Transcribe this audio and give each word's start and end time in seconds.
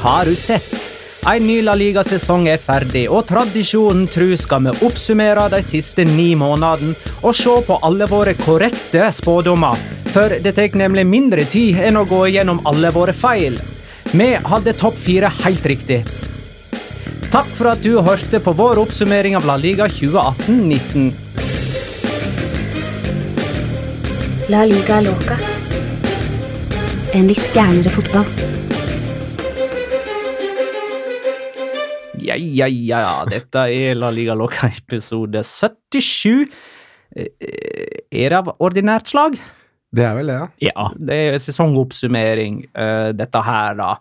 Har 0.00 0.24
du 0.24 0.34
sett? 0.36 0.88
En 1.36 1.46
ny 1.46 1.62
La 1.66 1.74
Liga-sesong 1.74 2.46
er 2.48 2.60
ferdig, 2.62 3.06
og 3.10 3.24
tradisjonen 3.26 4.06
tru 4.08 4.30
skal 4.38 4.68
vi 4.68 4.72
oppsummere 4.86 5.48
de 5.50 5.58
siste 5.66 6.04
ni 6.06 6.30
månedene 6.38 6.94
og 7.26 7.34
se 7.34 7.50
på 7.66 7.74
alle 7.84 8.06
våre 8.08 8.36
korrekte 8.38 9.02
spådommer. 9.12 9.74
For 10.14 10.30
det 10.40 10.54
tar 10.56 10.70
nemlig 10.78 11.02
mindre 11.06 11.44
tid 11.50 11.76
enn 11.88 11.96
å 12.00 12.06
gå 12.08 12.22
igjennom 12.30 12.62
alle 12.70 12.90
våre 12.94 13.12
feil. 13.12 13.58
Vi 14.14 14.30
hadde 14.52 14.72
topp 14.78 14.94
fire 14.96 15.28
helt 15.42 15.66
riktig. 15.68 16.00
Takk 17.34 17.46
for 17.58 17.68
at 17.74 17.82
du 17.84 17.98
hørte 18.00 18.38
på 18.40 18.52
vår 18.56 18.78
oppsummering 18.84 19.36
av 19.36 19.46
La 19.50 19.56
Liga 19.60 19.86
2018-19. 19.98 21.12
La 24.54 24.62
Liga 24.64 25.00
Loca. 25.04 25.36
En 27.18 27.28
litt 27.34 27.44
gærnere 27.56 27.90
fotball. 27.92 28.47
ja, 32.38 32.66
ja, 32.70 33.24
dette 33.28 33.66
er 33.74 33.96
La 33.98 34.10
Liga 34.14 34.34
Loca 34.38 34.68
episode 34.70 35.42
77. 35.44 36.52
Eh, 37.16 38.02
er 38.10 38.30
det 38.30 38.36
av 38.42 38.50
ordinært 38.62 39.10
slag? 39.10 39.38
Det 39.90 40.04
er 40.04 40.14
vel 40.18 40.28
det, 40.28 40.36
ja. 40.60 40.70
ja 40.72 40.86
det 41.00 41.18
er 41.32 41.38
sesongoppsummering, 41.40 42.60
eh, 42.76 43.10
dette 43.16 43.40
her, 43.46 43.76
da. 43.80 43.94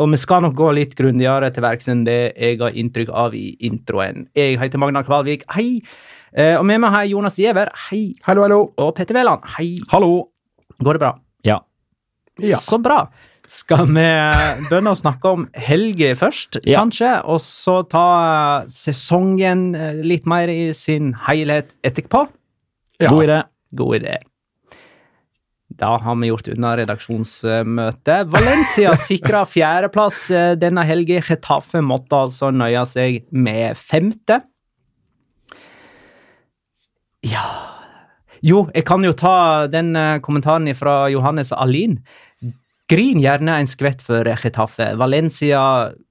Og 0.00 0.08
vi 0.10 0.18
skal 0.18 0.42
nok 0.42 0.56
gå 0.58 0.72
litt 0.74 0.96
grundigere 0.98 1.52
til 1.54 1.62
verks 1.62 1.86
enn 1.92 2.00
det 2.08 2.18
jeg 2.34 2.56
har 2.62 2.74
inntrykk 2.80 3.12
av 3.26 3.36
i 3.38 3.46
introen. 3.68 4.24
Jeg 4.34 4.56
heter 4.58 4.80
Magna 4.82 5.04
Kvalvik, 5.06 5.44
hei. 5.54 5.78
Eh, 6.34 6.56
og 6.58 6.64
med 6.66 6.80
meg 6.82 6.90
har 6.90 7.04
jeg 7.04 7.12
Jonas 7.14 7.36
Giæver, 7.38 7.70
hei. 7.90 8.08
Hallo, 8.26 8.42
hallo. 8.48 8.62
Og 8.82 8.90
Petter 8.98 9.20
Wæland, 9.20 9.44
hei. 9.58 9.74
Hallo. 9.92 10.24
Går 10.82 10.98
det 10.98 11.04
bra? 11.04 11.12
Ja. 11.46 11.60
ja. 12.42 12.58
Så 12.58 12.80
bra. 12.82 13.04
Skal 13.54 13.86
vi 13.92 14.02
begynne 14.66 14.92
å 14.92 14.98
snakke 14.98 15.30
om 15.30 15.44
helga 15.54 16.10
først, 16.18 16.58
ja. 16.66 16.80
kanskje? 16.80 17.12
Og 17.30 17.38
så 17.44 17.82
ta 17.86 18.02
eh, 18.18 18.70
sesongen 18.72 19.66
eh, 19.78 20.00
litt 20.02 20.26
mer 20.28 20.50
i 20.50 20.64
sin 20.74 21.12
helhet 21.28 21.70
etterpå? 21.86 22.24
Ja. 23.00 23.12
God 23.12 23.28
idé. 23.28 23.38
God 23.78 23.96
idé. 24.00 24.16
Da 25.74 25.92
har 26.02 26.18
vi 26.18 26.30
gjort 26.32 26.50
unna 26.54 26.72
redaksjonsmøtet. 26.82 28.26
Valencia 28.34 28.96
sikra 29.06 29.44
fjerdeplass 29.46 30.18
eh, 30.34 30.52
denne 30.58 30.82
helga. 30.88 31.22
Getafe 31.30 31.82
måtte 31.84 32.24
altså 32.26 32.50
nøye 32.54 32.82
seg 32.90 33.22
med 33.30 33.78
femte. 33.78 34.42
Ja 37.24 37.44
Jo, 38.44 38.66
jeg 38.74 38.84
kan 38.84 39.00
jo 39.06 39.14
ta 39.16 39.30
den 39.72 39.94
kommentaren 40.26 40.66
fra 40.76 41.04
Johannes 41.14 41.54
Alin. 41.56 42.00
Grin 42.90 43.20
gjerne 43.22 43.54
en 43.60 43.68
skvett 43.70 44.02
for 44.04 44.28
Chetaffe. 44.42 44.90
Valencia 45.00 45.60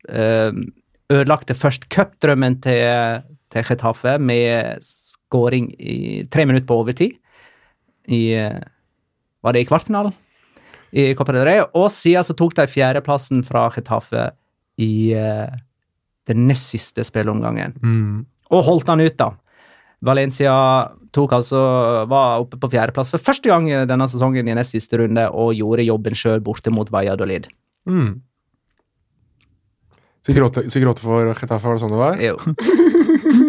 eh, 0.09 0.55
ødelagte 1.13 1.55
først 1.57 1.87
cupdrømmen 1.93 2.57
til, 2.63 3.21
til 3.53 3.67
Chetaffe 3.67 4.15
med 4.19 4.81
skåring 4.83 5.69
i 5.77 6.23
tre 6.33 6.45
minutter 6.49 6.67
på 6.69 6.79
overtid. 6.81 7.19
I 8.09 8.21
eh, 8.41 8.57
Var 9.43 9.53
det 9.53 9.63
i 9.65 9.69
kvartfinalen? 9.69 10.15
I 10.93 11.13
Copa 11.17 11.33
del 11.35 11.45
Rey. 11.49 11.61
Og 11.77 11.91
siden 11.91 12.25
så 12.25 12.33
tok 12.37 12.55
de 12.57 12.67
fjerdeplassen 12.69 13.43
fra 13.45 13.67
Chetaffe 13.73 14.31
i 14.81 15.13
eh, 15.17 15.53
den 16.29 16.47
nest 16.49 16.73
siste 16.73 17.05
spilleomgangen. 17.05 17.77
Mm. 17.83 18.25
Og 18.53 18.65
holdt 18.65 18.89
han 18.89 19.01
ut, 19.03 19.19
da. 19.19 19.33
Valencia 20.03 20.53
tok 21.15 21.31
altså, 21.37 21.59
var 22.11 22.41
oppe 22.43 22.59
på 22.59 22.69
fjerdeplass 22.73 23.11
for 23.13 23.21
første 23.23 23.49
gang 23.53 23.69
denne 23.87 24.07
sesongen 24.11 24.49
i 24.49 24.55
nest 24.57 24.75
siste 24.75 24.99
runde 24.99 25.25
og 25.31 25.55
gjorde 25.55 25.85
jobben 25.87 26.17
sjøl 26.17 26.41
borte 26.43 26.73
mot 26.73 26.89
Valladolid. 26.91 27.47
Mm. 27.87 28.17
Så 30.23 30.31
gråte, 30.35 30.65
for 31.03 31.33
Getafe, 31.35 31.67
var 31.67 31.75
det 31.75 31.83
sånn 31.83 31.91
det 31.91 31.99
var? 31.99 32.19
Jo. 32.19 32.37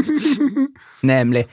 Nemlig. 1.06 1.44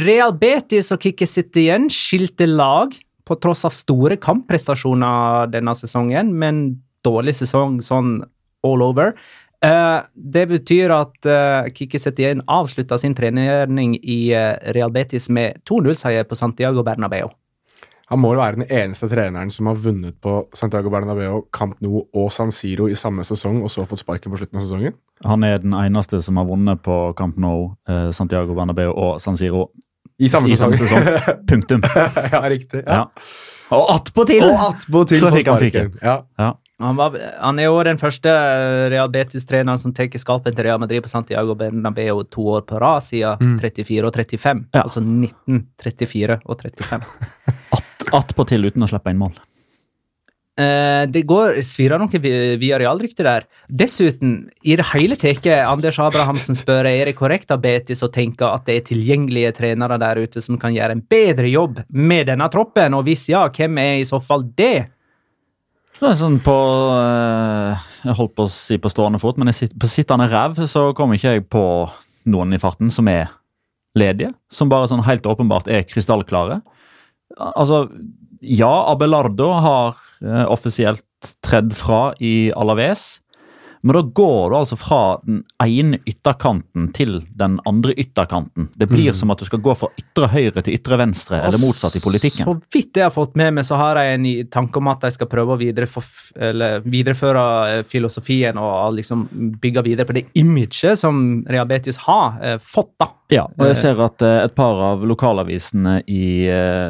Real 0.00 0.32
Betis 0.38 0.88
og 0.94 1.02
Kikki 1.04 1.26
igjen 1.60 1.88
skilte 1.92 2.46
lag 2.48 2.96
på 3.28 3.36
tross 3.42 3.64
av 3.68 3.74
store 3.76 4.16
kampprestasjoner 4.20 5.50
denne 5.52 5.74
sesongen, 5.76 6.32
men 6.40 6.62
dårlig 7.06 7.36
sesong 7.42 7.78
sånn 7.84 8.16
all 8.66 8.80
over. 8.84 9.12
Eh, 9.60 10.00
det 10.14 10.46
betyr 10.48 10.92
at 10.94 11.26
eh, 11.28 11.68
Kiki 11.76 11.98
Setien 12.00 12.40
avslutta 12.48 12.96
sin 12.98 13.12
trening 13.16 13.96
i 14.02 14.32
eh, 14.32 14.56
Real 14.72 14.92
Betis 14.92 15.28
med 15.28 15.60
2-0-seier 15.68 16.24
på 16.24 16.38
Santiago 16.38 16.82
Bernabeu. 16.82 17.28
Han 18.10 18.18
må 18.24 18.32
være 18.34 18.56
den 18.58 18.64
eneste 18.72 19.06
treneren 19.06 19.52
som 19.54 19.68
har 19.70 19.76
vunnet 19.78 20.16
på 20.24 20.40
Santiago 20.58 20.90
Bernabeu, 20.90 21.44
Camp 21.54 21.76
Nou 21.84 22.00
og 22.16 22.32
San 22.34 22.50
Siro 22.50 22.88
i 22.90 22.96
samme 22.98 23.22
sesong, 23.22 23.60
og 23.62 23.70
så 23.70 23.84
fått 23.86 24.02
sparken 24.02 24.32
på 24.34 24.40
slutten 24.40 24.58
av 24.58 24.64
sesongen? 24.64 24.96
Han 25.28 25.44
er 25.46 25.60
den 25.62 25.76
eneste 25.78 26.18
som 26.24 26.40
har 26.40 26.48
vunnet 26.48 26.80
på 26.82 26.96
Camp 27.14 27.38
Nou, 27.38 27.68
Santiago 28.16 28.56
Bernabeu 28.58 28.88
og 28.90 29.20
San 29.22 29.38
Siro 29.38 29.68
i 30.20 30.26
samme, 30.28 30.50
I 30.50 30.58
sesong. 30.58 30.74
samme 30.80 30.88
sesong. 30.88 31.38
Punktum. 31.48 31.86
ja, 32.34 32.40
riktig. 32.50 32.82
Ja. 32.82 32.98
Ja. 32.98 33.38
Og 33.78 33.92
attpåtil! 34.00 34.42
Og 34.48 34.58
attpåtil 34.72 35.22
så 35.22 35.30
fikk 35.36 35.48
han 35.52 35.62
fyken. 35.62 35.94
Ja. 36.02 36.16
ja. 36.42 36.50
Han, 36.80 36.96
var, 36.96 37.16
han, 37.40 37.58
er 37.60 37.66
jo 37.68 37.80
den 37.84 37.98
første 38.00 38.30
Real 38.90 39.10
Betis-treneren 39.12 39.80
som 39.80 39.92
tar 39.94 40.08
skalpen 40.18 40.54
til 40.56 40.64
Real 40.64 40.80
Madrid 40.80 41.04
på 41.04 41.12
Santiago 41.12 41.52
Bernabeu 41.58 42.22
to 42.32 42.46
år 42.54 42.64
på 42.70 42.80
rad 42.80 43.04
siden 43.04 43.56
mm. 43.56 43.56
34 43.68 44.06
og 44.08 44.16
35. 44.16 44.64
Ja. 44.72 44.80
Altså 44.86 45.02
19, 45.04 45.66
34 45.82 46.38
og 46.46 46.62
35. 46.64 47.06
Attpåtil 48.16 48.64
at 48.64 48.72
uten 48.72 48.86
å 48.86 48.88
slippe 48.88 49.12
inn 49.12 49.20
mål. 49.20 49.34
Eh, 50.60 51.04
det 51.12 51.20
går, 51.28 51.60
svirrer 51.68 52.00
noe 52.00 52.20
via 52.22 52.78
realrykte 52.80 53.26
der. 53.28 53.44
Dessuten, 53.70 54.32
i 54.64 54.78
det 54.80 54.86
hele 54.94 55.18
tatt, 55.20 55.44
Anders 55.66 55.98
Abrahamsen 56.00 56.56
spør 56.58 56.88
er 56.88 57.10
det 57.10 57.14
korrekt 57.18 57.52
av 57.54 57.60
Betis 57.64 58.00
å 58.06 58.08
tenke 58.12 58.48
at 58.54 58.64
det 58.70 58.78
er 58.80 58.86
tilgjengelige 58.88 59.52
trenere 59.60 60.00
der 60.00 60.22
ute 60.24 60.40
som 60.44 60.56
kan 60.60 60.72
gjøre 60.76 60.96
en 60.96 61.04
bedre 61.12 61.52
jobb 61.52 61.84
med 61.92 62.32
denne 62.32 62.48
troppen, 62.52 62.96
og 62.98 63.04
hvis 63.08 63.26
ja, 63.34 63.44
hvem 63.56 63.80
er 63.84 63.98
i 64.00 64.08
så 64.08 64.20
fall 64.24 64.48
det? 64.56 64.86
Det 65.98 66.08
er 66.12 66.16
sånn 66.16 66.38
på 66.44 66.54
eh, 66.94 67.80
Jeg 68.06 68.18
holdt 68.18 68.34
på 68.38 68.44
å 68.46 68.52
si 68.52 68.78
på 68.80 68.90
stående 68.92 69.20
fot, 69.22 69.38
men 69.40 69.50
sitter, 69.56 69.76
på 69.80 69.90
sittende 69.90 70.28
ræv 70.30 70.60
så 70.70 70.90
kommer 70.96 71.18
ikke 71.18 71.32
jeg 71.34 71.46
på 71.52 71.64
noen 72.30 72.54
i 72.54 72.60
farten 72.62 72.92
som 72.92 73.08
er 73.10 73.30
ledige. 73.98 74.30
Som 74.52 74.70
bare 74.72 74.90
sånn 74.90 75.02
helt 75.06 75.26
åpenbart 75.26 75.66
er 75.72 75.86
krystallklare. 75.88 76.60
Altså, 77.40 77.84
ja, 78.44 78.70
Abelardo 78.92 79.50
har 79.64 79.98
eh, 80.22 80.46
offisielt 80.52 81.02
tredd 81.44 81.74
fra 81.76 82.10
i 82.24 82.52
Alaves. 82.56 83.18
Men 83.80 83.92
da 83.96 84.02
går 84.02 84.50
du 84.50 84.56
altså 84.56 84.76
fra 84.76 85.00
den 85.24 85.44
ene 85.64 85.98
ytterkanten 86.08 86.90
til 86.96 87.20
den 87.38 87.56
andre 87.68 87.94
ytterkanten. 87.96 88.66
Det 88.74 88.88
blir 88.90 89.10
mm. 89.12 89.16
som 89.16 89.32
at 89.32 89.40
du 89.40 89.46
skal 89.48 89.62
gå 89.64 89.74
fra 89.76 89.88
ytre 89.98 90.28
høyre 90.34 90.64
til 90.66 90.76
ytre 90.76 90.98
venstre, 91.00 91.40
og 91.40 91.48
eller 91.48 91.62
motsatt 91.64 91.96
i 91.98 92.02
politikken. 92.04 92.44
Så 92.44 92.54
vidt 92.74 93.00
jeg 93.00 93.06
har 93.08 93.14
fått 93.14 93.38
med 93.40 93.56
meg, 93.56 93.66
så 93.68 93.78
har 93.80 93.96
jeg 94.00 94.18
en 94.20 94.26
tanke 94.52 94.80
om 94.80 94.90
at 94.92 95.06
jeg 95.08 95.16
skal 95.16 95.30
prøve 95.32 95.56
å 95.56 95.60
videreføre 95.60 97.46
eh, 97.78 97.82
filosofien 97.90 98.60
og 98.60 98.98
liksom 98.98 99.24
bygge 99.62 99.84
videre 99.86 100.08
på 100.10 100.18
det 100.18 100.26
imaget 100.38 100.98
som 101.00 101.16
Rehabetis 101.48 102.00
har 102.04 102.36
eh, 102.44 102.58
fått, 102.60 102.92
da. 103.00 103.10
Ja, 103.30 103.44
og 103.52 103.62
jeg 103.68 103.76
eh, 103.76 103.78
ser 103.78 104.02
at 104.04 104.24
et 104.26 104.56
par 104.58 104.80
av 104.90 105.04
lokalavisene 105.06 106.00
i 106.10 106.20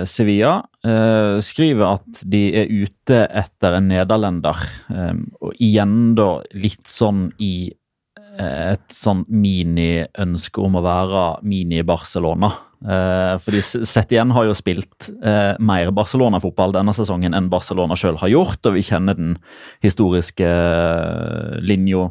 Sevilla 0.09 0.59
eh, 0.87 1.39
skriver 1.45 1.97
at 1.99 2.23
de 2.29 2.43
er 2.63 2.71
ute 2.73 3.21
etter 3.27 3.77
en 3.79 3.89
nederlender. 3.91 4.61
Eh, 4.93 5.15
og 5.41 5.57
igjen 5.61 6.13
da 6.19 6.31
litt 6.57 6.89
sånn 6.91 7.29
i 7.43 7.71
eh, 7.71 8.73
et 8.77 8.87
sånn 8.97 9.25
mini-ønske 9.29 10.63
om 10.65 10.81
å 10.81 10.85
være 10.85 11.25
mini-Barcelona. 11.45 12.53
Eh, 12.81 13.35
fordi 13.45 13.61
Setien 13.91 14.33
har 14.33 14.47
jo 14.49 14.57
spilt 14.57 15.11
eh, 15.21 15.53
mer 15.61 15.93
Barcelona-fotball 15.93 16.73
denne 16.79 16.95
sesongen 16.97 17.37
enn 17.37 17.51
Barcelona 17.53 17.99
sjøl 18.01 18.17
har 18.23 18.33
gjort, 18.33 18.65
og 18.71 18.77
vi 18.79 18.87
kjenner 18.89 19.19
den 19.19 19.37
historiske 19.85 20.49
eh, 20.49 21.59
linja 21.61 22.07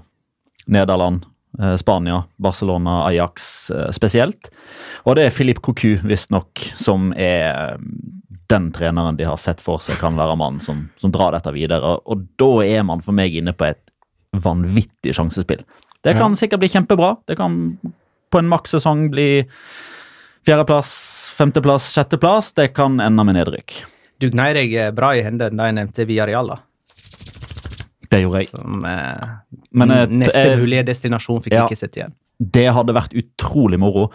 Nederland, 0.69 1.23
eh, 1.57 1.73
Spania, 1.81 2.19
Barcelona, 2.37 2.99
Ajax 3.07 3.71
eh, 3.73 3.87
spesielt. 3.97 4.51
Og 5.09 5.17
det 5.17 5.25
er 5.25 5.33
Filip 5.33 5.63
Cocu, 5.65 5.95
visstnok, 6.05 6.61
som 6.77 7.09
er 7.17 7.79
den 8.49 8.71
treneren 8.71 9.15
de 9.17 9.27
har 9.29 9.37
sett 9.39 9.61
for 9.61 9.81
seg 9.83 9.97
kan 10.01 10.15
være 10.17 10.33
mannen 10.39 10.61
som, 10.63 10.85
som, 10.99 11.11
drar 11.13 11.35
dette 11.37 11.51
videre. 11.53 11.95
Og 12.09 12.25
da 12.41 12.49
er 12.65 12.85
man 12.87 13.03
for 13.05 13.13
meg 13.15 13.35
inne 13.37 13.53
på 13.53 13.67
et 13.69 13.81
vanvittig 14.45 15.13
sjansespill. 15.17 15.61
Det 16.05 16.15
kan 16.17 16.35
sikkert 16.39 16.61
bli 16.63 16.69
kjempebra. 16.73 17.13
Det 17.29 17.37
kan 17.39 17.53
på 18.33 18.41
en 18.41 18.49
makssesong 18.49 19.07
bli 19.13 19.27
fjerdeplass, 20.47 20.93
femteplass, 21.37 21.91
sjetteplass. 21.93 22.51
Det 22.57 22.69
kan 22.77 22.97
ende 23.03 23.25
med 23.27 23.37
nedrykk. 23.37 23.75
Du 24.19 24.29
gnei 24.33 24.49
deg 24.57 24.73
bra 24.97 25.11
i 25.13 25.21
hendene 25.25 25.53
da 25.55 25.69
jeg 25.69 25.77
nevnte 25.77 26.07
Villarreal, 26.09 26.55
Det 28.09 28.21
gjorde 28.23 28.41
jeg. 28.41 28.49
Som 28.49 28.81
eh, 28.89 29.29
Men, 29.79 29.93
eh, 29.93 30.15
neste 30.25 30.41
eh, 30.55 30.55
mulige 30.59 30.87
destinasjon 30.89 31.45
fikk 31.45 31.59
ja, 31.59 31.67
ikke 31.69 31.81
sett 31.83 31.99
igjen. 32.01 32.17
Det 32.41 32.65
hadde 32.73 32.97
vært 32.97 33.13
utrolig 33.19 33.77
moro. 33.83 34.09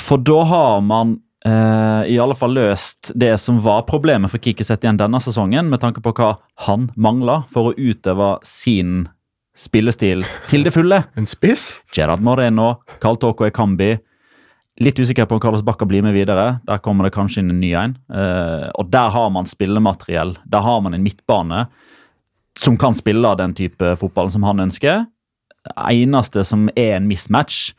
For 0.00 0.20
da 0.24 0.40
har 0.48 0.82
man 0.86 1.18
Eh, 1.46 2.02
i 2.10 2.18
alle 2.18 2.34
fall 2.34 2.54
løst 2.56 3.12
det 3.14 3.36
som 3.38 3.60
var 3.62 3.84
problemet 3.86 4.32
for 4.32 4.42
Kikiset 4.42 4.82
igjen 4.82 4.98
denne 4.98 5.20
sesongen, 5.22 5.68
med 5.70 5.78
tanke 5.82 6.00
på 6.02 6.10
hva 6.18 6.32
han 6.66 6.88
mangla 6.96 7.40
for 7.52 7.70
å 7.70 7.76
utøve 7.78 8.32
sin 8.46 9.04
spillestil 9.56 10.24
til 10.50 10.66
det 10.66 10.72
fulle. 10.74 11.02
En 11.18 11.28
spiss? 11.30 11.82
Gerard 11.94 12.24
Moreno, 12.26 12.72
Carl 13.02 13.18
Toko 13.22 13.46
Ekambi. 13.46 13.92
Litt 14.82 14.98
usikker 15.00 15.24
på 15.28 15.36
om 15.36 15.40
Carlos 15.40 15.62
Bacca 15.64 15.86
blir 15.88 16.02
med 16.04 16.16
videre. 16.16 16.58
Der 16.68 16.82
kommer 16.84 17.06
det 17.08 17.14
kanskje 17.14 17.44
inn 17.44 17.52
en 17.54 17.62
ny 17.62 17.70
en. 17.78 17.94
Uh, 18.12 18.66
og 18.76 18.90
der 18.92 19.14
har 19.14 19.30
man 19.32 19.46
spillemateriell. 19.48 20.34
Der 20.52 20.66
har 20.66 20.82
man 20.84 20.98
en 20.98 21.06
midtbane 21.06 21.62
som 22.58 22.76
kan 22.80 22.96
spille 22.96 23.32
den 23.38 23.54
type 23.56 23.94
fotballen 24.02 24.34
som 24.34 24.44
han 24.48 24.60
ønsker. 24.66 25.06
Det 25.66 25.86
eneste 26.02 26.42
som 26.46 26.66
er 26.74 26.96
en 26.98 27.06
mismatch, 27.10 27.70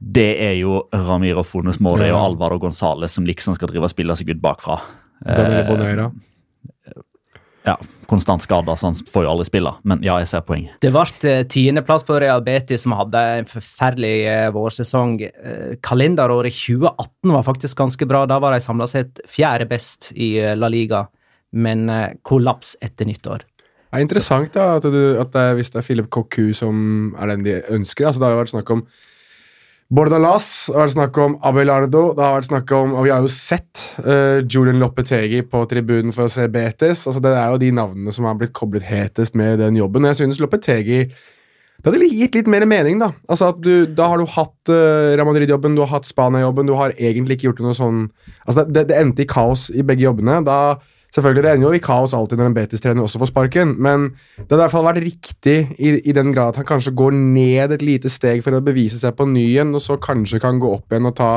det 0.00 0.28
er 0.48 0.54
jo 0.62 0.78
Ramiro 1.06 1.42
Funes 1.44 1.76
Morde 1.84 2.08
ja. 2.08 2.14
og 2.16 2.32
Alvaro 2.32 2.56
Gonzales 2.62 3.12
som 3.14 3.26
liksom 3.28 3.54
skal 3.56 3.68
drive 3.70 3.84
og 3.86 3.92
spille 3.92 4.16
seg 4.16 4.30
ut 4.32 4.40
bakfra. 4.42 4.78
Danilo 5.20 5.76
eh, 5.76 6.94
Ja, 7.68 7.74
konstant 8.08 8.40
skader, 8.42 8.78
så 8.80 8.88
han 8.88 8.96
får 9.10 9.26
jo 9.26 9.30
aldri 9.34 9.44
spille. 9.50 9.74
Men 9.84 10.00
ja, 10.02 10.14
jeg 10.22 10.30
ser 10.32 10.40
poenget. 10.48 10.78
Det 10.80 10.92
ble 10.94 11.04
eh, 11.32 11.42
tiendeplass 11.52 12.06
på 12.08 12.16
Real 12.22 12.40
Betis, 12.46 12.86
som 12.86 12.94
hadde 12.96 13.26
en 13.42 13.50
forferdelig 13.50 14.14
eh, 14.24 14.46
vårsesong. 14.56 15.14
Kalenderåret 15.84 16.56
2018 16.64 17.36
var 17.36 17.44
faktisk 17.50 17.82
ganske 17.84 18.08
bra. 18.08 18.22
Da 18.30 18.40
var 18.40 18.56
de 18.56 18.64
samla 18.64 18.88
sett 18.88 19.20
fjerde 19.28 19.68
best 19.68 20.14
i 20.16 20.38
La 20.56 20.72
Liga, 20.72 21.04
men 21.52 21.84
kollaps 22.24 22.72
etter 22.80 23.04
nyttår. 23.10 23.44
Det 23.90 23.98
er 23.98 24.06
interessant 24.06 24.52
da, 24.54 24.68
at, 24.78 24.84
du, 24.86 25.02
at 25.20 25.34
det, 25.34 25.44
hvis 25.58 25.72
det 25.74 25.80
er 25.82 25.84
Philip 25.90 26.08
Cocu 26.14 26.52
som 26.56 27.10
er 27.20 27.32
den 27.34 27.40
de 27.44 27.60
ønsker. 27.74 28.06
altså 28.06 28.22
Det 28.22 28.28
har 28.28 28.36
jo 28.38 28.42
vært 28.46 28.52
snakk 28.56 28.68
om 28.78 28.84
Bordalas, 29.90 30.68
det 30.70 30.76
har 30.76 30.84
vært 30.86 30.94
snakk 30.94 31.16
om 31.18 31.32
Abelardo 31.48 32.00
det 32.14 32.22
har 32.22 32.36
vært 32.36 32.46
snakk 32.52 32.70
om, 32.78 32.92
og 32.94 33.08
Vi 33.08 33.10
har 33.10 33.24
jo 33.24 33.30
sett 33.34 33.80
uh, 34.04 34.38
Julian 34.46 34.78
Loppetegi 34.82 35.42
på 35.50 35.64
tribunen 35.70 36.14
for 36.14 36.28
å 36.28 36.30
se 36.30 36.46
Betes. 36.46 37.02
altså 37.10 37.18
Det 37.24 37.32
er 37.34 37.50
jo 37.50 37.58
de 37.58 37.72
navnene 37.74 38.14
som 38.14 38.28
har 38.28 38.38
blitt 38.38 38.54
koblet 38.54 38.86
hetest 38.86 39.34
med 39.36 39.58
den 39.58 39.78
jobben. 39.80 40.06
og 40.06 40.12
jeg 40.12 40.22
synes 40.22 40.40
Loppetegi 40.42 41.02
det 41.80 41.88
hadde 41.94 42.06
gitt 42.12 42.34
litt 42.36 42.48
mer 42.52 42.66
mening, 42.68 42.98
da. 43.00 43.06
Altså 43.32 43.46
at 43.54 43.60
du, 43.64 43.88
Da 43.96 44.10
har 44.12 44.20
du 44.20 44.26
hatt 44.28 44.68
uh, 44.70 44.74
eh, 44.76 45.14
Ramadrid-jobben, 45.16 45.72
du 45.72 45.80
har 45.80 45.88
hatt 45.88 46.04
Spania-jobben, 46.04 46.68
du 46.68 46.74
har 46.76 46.92
egentlig 47.00 47.38
ikke 47.38 47.48
gjort 47.48 47.62
noe 47.64 47.78
sånn 47.78 48.02
Altså, 48.46 48.66
det, 48.68 48.84
det 48.92 48.98
endte 49.00 49.24
i 49.24 49.28
kaos 49.30 49.70
i 49.72 49.80
begge 49.80 50.04
jobbene. 50.04 50.42
Da 50.44 50.58
Selvfølgelig, 51.14 51.42
Det 51.42 51.52
ender 51.54 51.66
jo 51.68 51.72
i 51.74 51.82
kaos 51.82 52.12
alltid 52.14 52.36
når 52.38 52.46
en 52.50 52.54
Betis-trener 52.54 53.02
også 53.02 53.18
får 53.22 53.26
sparken, 53.32 53.72
men 53.82 54.04
det 54.36 54.44
hadde 54.50 54.58
i 54.60 54.62
hvert 54.62 54.74
fall 54.74 54.86
vært 54.86 55.00
riktig 55.04 55.54
i, 55.78 55.94
i, 56.04 56.12
den 56.14 56.30
grad 56.36 56.52
at 56.52 56.60
han 56.60 56.68
kanskje 56.68 56.92
går 56.96 57.16
ned 57.18 57.74
et 57.74 57.82
lite 57.82 58.10
steg 58.10 58.44
for 58.46 58.54
å 58.54 58.62
bevise 58.62 59.00
seg 59.02 59.16
på 59.18 59.26
ny 59.26 59.42
igjen, 59.48 59.72
og 59.74 59.82
så 59.82 59.96
kanskje 60.02 60.38
kan 60.42 60.60
gå 60.62 60.70
opp 60.78 60.92
igjen 60.94 61.10
og 61.10 61.16
ta 61.18 61.30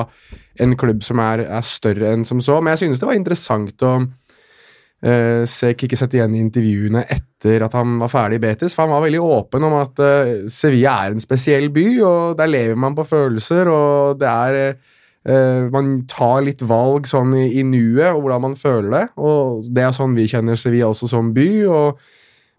en 0.61 0.77
klubb 0.77 1.01
som 1.05 1.21
er, 1.25 1.41
er 1.49 1.65
større 1.65 2.11
enn 2.13 2.25
som 2.27 2.41
så. 2.45 2.59
Men 2.61 2.75
jeg 2.77 2.83
synes 2.85 3.01
det 3.01 3.09
var 3.09 3.17
interessant 3.17 3.87
å 3.89 3.93
uh, 4.03 5.41
se 5.49 5.73
Kikki 5.73 5.97
sette 5.97 6.19
igjen 6.21 6.37
i 6.37 6.43
intervjuene 6.45 7.07
etter 7.09 7.65
at 7.65 7.73
han 7.79 7.97
var 8.03 8.13
ferdig 8.13 8.43
i 8.43 8.45
Betis, 8.45 8.77
for 8.77 8.85
han 8.85 8.93
var 8.93 9.07
veldig 9.07 9.23
åpen 9.25 9.65
om 9.71 9.79
at 9.81 10.05
uh, 10.05 10.51
Sevilla 10.53 10.99
er 11.07 11.17
en 11.17 11.23
spesiell 11.23 11.71
by, 11.73 11.87
og 12.05 12.37
der 12.37 12.53
lever 12.59 12.77
man 12.85 12.93
på 12.99 13.09
følelser, 13.09 13.73
og 13.73 14.21
det 14.21 14.29
er 14.37 14.61
uh, 14.67 14.99
Uh, 15.23 15.69
man 15.71 16.01
tar 16.11 16.41
litt 16.43 16.59
valg 16.67 17.05
sånn 17.07 17.31
i, 17.39 17.45
i, 17.55 17.61
nuet, 17.63 18.09
og 18.11 18.25
hvordan 18.25 18.41
man 18.43 18.57
føler 18.59 18.89
det. 18.91 19.03
Og 19.23 19.69
det 19.71 19.85
er 19.85 19.95
sånn 19.95 20.17
vi 20.17 20.25
kjenner 20.27 20.59
Sevilla 20.59 20.89
også 20.91 21.07
som 21.13 21.29
by. 21.35 21.45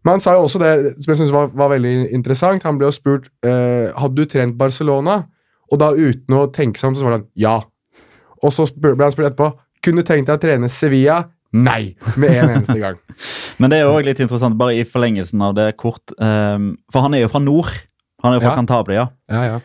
men 0.05 0.15
han 0.15 0.23
sa 0.25 0.39
jo 0.39 0.47
også 0.47 0.61
det 0.63 0.71
som 0.97 1.13
jeg 1.13 1.19
synes 1.21 1.35
var, 1.35 1.51
var 1.53 1.75
veldig 1.75 1.93
interessant. 2.17 2.65
Han 2.65 2.81
ble 2.81 2.89
jo 2.89 2.97
spurt 2.97 3.29
uh, 3.47 3.93
hadde 4.01 4.17
du 4.17 4.25
trent 4.33 4.57
Barcelona, 4.61 5.21
og 5.73 5.81
da 5.81 5.91
uten 5.93 6.39
å 6.41 6.47
tenke 6.57 6.81
seg 6.81 6.93
om, 6.93 6.97
så 6.97 7.05
var 7.07 7.19
han 7.19 7.27
ja. 7.41 7.59
Og 8.45 8.53
så 8.53 8.65
ble 8.73 8.97
han 9.03 9.13
spurt 9.13 9.31
etterpå 9.33 9.53
kunne 9.85 10.01
du 10.01 10.09
tenkt 10.09 10.31
deg 10.31 10.39
å 10.39 10.41
trene 10.41 10.69
Sevilla. 10.73 11.19
Nei! 11.61 11.93
Med 12.17 12.33
en 12.39 12.55
eneste 12.55 12.79
gang. 12.81 12.97
men 13.61 13.69
det 13.75 13.83
er 13.83 13.91
òg 13.91 14.09
litt 14.09 14.23
interessant, 14.25 14.57
bare 14.59 14.79
i 14.81 14.89
forlengelsen 14.89 15.45
av 15.45 15.53
det 15.59 15.75
kort. 15.81 16.15
Um, 16.17 16.73
for 16.91 17.05
han 17.05 17.13
er 17.13 17.27
jo 17.27 17.29
fra 17.29 17.43
nord. 17.45 17.69
Han 18.25 18.33
er 18.33 18.39
jo 18.41 18.45
fra 18.47 18.55
ja. 18.55 18.57
Cantabria. 18.57 19.05
Ja, 19.29 19.43
ja. 19.51 19.59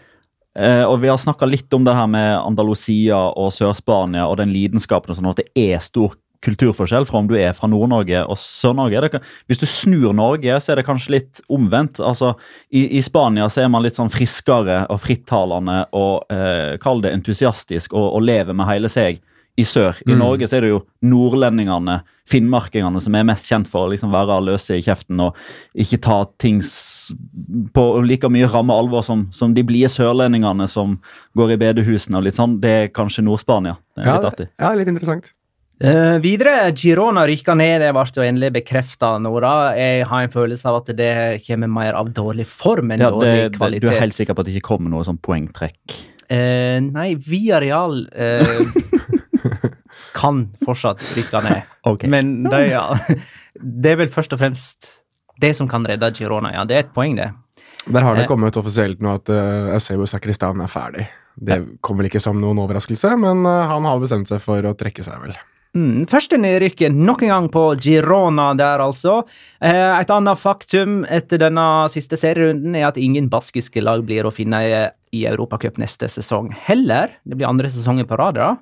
Eh, 0.58 0.82
og 0.88 0.98
Vi 1.04 1.10
har 1.12 1.20
snakka 1.22 1.46
litt 1.46 1.74
om 1.76 1.86
det 1.86 1.94
her 1.94 2.08
med 2.10 2.40
Andalusia 2.40 3.18
og 3.38 3.52
Sør-Spania 3.54 4.26
og 4.30 4.38
den 4.40 4.54
lidenskapen. 4.54 5.12
og 5.12 5.18
sånn 5.18 5.30
at 5.30 5.38
Det 5.38 5.50
er 5.56 5.80
stor 5.80 6.14
kulturforskjell 6.42 7.04
fra 7.06 7.20
om 7.20 7.28
du 7.28 7.36
er 7.36 7.52
fra 7.52 7.68
Nord-Norge 7.68 8.16
og 8.24 8.38
Sør-Norge. 8.40 9.20
Hvis 9.50 9.60
du 9.60 9.66
snur 9.68 10.14
Norge, 10.16 10.56
så 10.64 10.72
er 10.72 10.76
det 10.80 10.86
kanskje 10.88 11.18
litt 11.18 11.42
omvendt. 11.52 12.00
Altså, 12.00 12.34
i, 12.74 12.86
i 12.98 13.02
Spania 13.04 13.46
så 13.50 13.66
er 13.66 13.70
man 13.70 13.84
litt 13.84 13.96
sånn 14.00 14.10
friskere 14.12 14.86
og 14.90 15.00
frittalende 15.04 15.82
og 15.92 16.24
eh, 16.32 16.78
kall 16.82 17.02
det 17.04 17.12
entusiastisk 17.18 17.94
og, 17.94 18.16
og 18.16 18.22
lever 18.24 18.54
med 18.56 18.66
hele 18.72 18.88
seg 18.88 19.20
i 19.58 19.66
sør. 19.68 19.98
I 20.06 20.14
mm. 20.14 20.20
Norge 20.22 20.48
så 20.48 20.60
er 20.60 20.66
det 20.66 20.70
jo 20.74 20.82
nordlendingene, 21.10 21.98
finnmarkingene, 22.30 23.00
som 23.04 23.16
er 23.18 23.26
mest 23.28 23.48
kjent 23.50 23.70
for 23.70 23.86
å 23.86 23.90
liksom 23.94 24.12
være 24.14 24.38
løse 24.46 24.78
i 24.78 24.84
kjeften 24.86 25.20
og 25.24 25.40
ikke 25.82 26.00
ta 26.06 26.20
ting 26.42 26.62
på 27.76 27.86
like 28.06 28.30
mye 28.32 28.50
ramme 28.52 28.76
alvor 28.76 29.04
som, 29.06 29.26
som 29.36 29.54
de 29.58 29.64
blide 29.66 29.90
sørlendingene 29.92 30.68
som 30.70 30.98
går 31.40 31.56
i 31.56 31.60
bedehusene 31.66 32.22
og 32.22 32.28
litt 32.30 32.38
sånn. 32.40 32.58
Det 32.64 32.76
er 32.86 32.92
kanskje 32.96 33.26
Nord-Spania. 33.26 33.76
Ja, 34.00 34.20
litt 34.24 34.40
det, 34.44 34.48
ja, 34.62 34.72
litt 34.80 34.92
interessant. 34.94 35.34
Uh, 35.80 36.18
videre, 36.20 36.70
Girona 36.76 37.24
rykker 37.28 37.56
ned. 37.56 37.80
Det 37.82 37.92
ble 37.96 38.04
jo 38.16 38.26
endelig 38.28 38.50
bekrefta 38.60 39.14
nå, 39.24 39.32
da. 39.44 39.54
Jeg 39.80 40.06
har 40.10 40.26
en 40.28 40.34
følelse 40.34 40.68
av 40.72 40.82
at 40.82 40.94
det 41.00 41.12
kommer 41.46 41.72
mer 41.72 42.00
av 42.00 42.12
dårlig 42.16 42.48
form 42.52 42.94
enn 42.96 43.04
ja, 43.06 43.12
det, 43.16 43.30
dårlig 43.30 43.60
kvalitet. 43.60 43.88
Det, 43.88 43.94
du 43.96 43.96
er 43.98 44.04
helt 44.06 44.18
sikker 44.20 44.36
på 44.36 44.44
at 44.44 44.52
det 44.52 44.56
ikke 44.60 44.74
kommer 44.76 44.92
noe 44.92 45.08
sånn 45.08 45.20
poengtrekk? 45.24 45.98
Uh, 46.30 46.78
nei, 46.92 47.14
via 47.16 47.58
real 47.64 48.04
uh, 48.12 48.82
kan 50.14 50.54
fortsatt 50.66 51.04
rykke 51.18 51.42
ned. 51.44 51.60
Okay. 51.84 52.10
Men 52.10 52.44
det, 52.44 52.68
ja, 52.70 52.84
det, 53.60 53.90
er 53.90 53.96
vel 54.04 54.10
først 54.12 54.34
og 54.36 54.40
fremst 54.42 54.88
det 55.42 55.54
som 55.58 55.70
kan 55.72 55.86
redde 55.88 56.10
Girona. 56.20 56.52
Ja, 56.54 56.66
det 56.68 56.76
er 56.76 56.84
et 56.84 56.92
poeng, 56.94 57.16
det. 57.18 57.30
Der 57.88 58.04
har 58.06 58.20
det 58.20 58.26
eh. 58.28 58.30
kommet 58.30 58.58
offisielt 58.60 59.00
nå 59.02 59.16
at 59.18 59.32
uh, 59.32 59.72
Eusebio 59.74 60.06
Sakristan 60.12 60.60
er 60.62 60.70
ferdig. 60.70 61.06
Det 61.40 61.58
kommer 61.80 62.04
vel 62.04 62.12
ikke 62.12 62.22
som 62.22 62.38
noen 62.44 62.60
overraskelse, 62.62 63.10
men 63.24 63.42
uh, 63.48 63.64
han 63.72 63.88
har 63.88 64.04
bestemt 64.04 64.30
seg 64.30 64.44
for 64.44 64.70
å 64.70 64.76
trekke 64.78 65.08
seg, 65.08 65.18
vel. 65.24 65.40
Mm, 65.78 66.04
første 66.12 66.38
nedrykket 66.38 66.94
nok 66.98 67.24
en 67.26 67.32
gang 67.36 67.48
på 67.54 67.64
Girona 67.82 68.52
der, 68.60 68.84
altså. 68.84 69.22
Et 69.64 70.14
annet 70.14 70.42
faktum 70.42 71.04
etter 71.10 71.42
denne 71.42 71.66
siste 71.94 72.18
serierunden 72.22 72.74
er 72.78 72.90
at 72.92 72.98
ingen 73.02 73.30
baskiske 73.32 73.82
lag 73.86 74.02
blir 74.10 74.26
å 74.30 74.34
finne 74.36 74.62
i 75.16 75.24
Europacup 75.30 75.78
neste 75.82 76.10
sesong 76.12 76.50
heller. 76.68 77.14
Det 77.24 77.38
blir 77.40 77.50
andre 77.50 77.70
sesonger 77.74 78.10
på 78.12 78.18
rad, 78.20 78.38
da. 78.42 78.54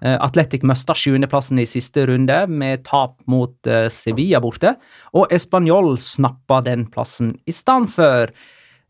Eh, 0.00 0.16
Atletic 0.24 0.62
mista 0.64 0.94
sjuendeplassen 0.96 1.58
i 1.60 1.66
siste 1.68 2.06
runde 2.08 2.36
med 2.48 2.84
tap 2.86 3.16
mot 3.28 3.52
eh, 3.68 3.88
Sevilla 3.92 4.40
borte. 4.40 4.74
Og 5.12 5.28
Español 5.32 5.96
snappa 6.00 6.60
den 6.64 6.86
plassen 6.88 7.34
i 7.44 7.52
stedet 7.52 7.92
for. 7.96 8.32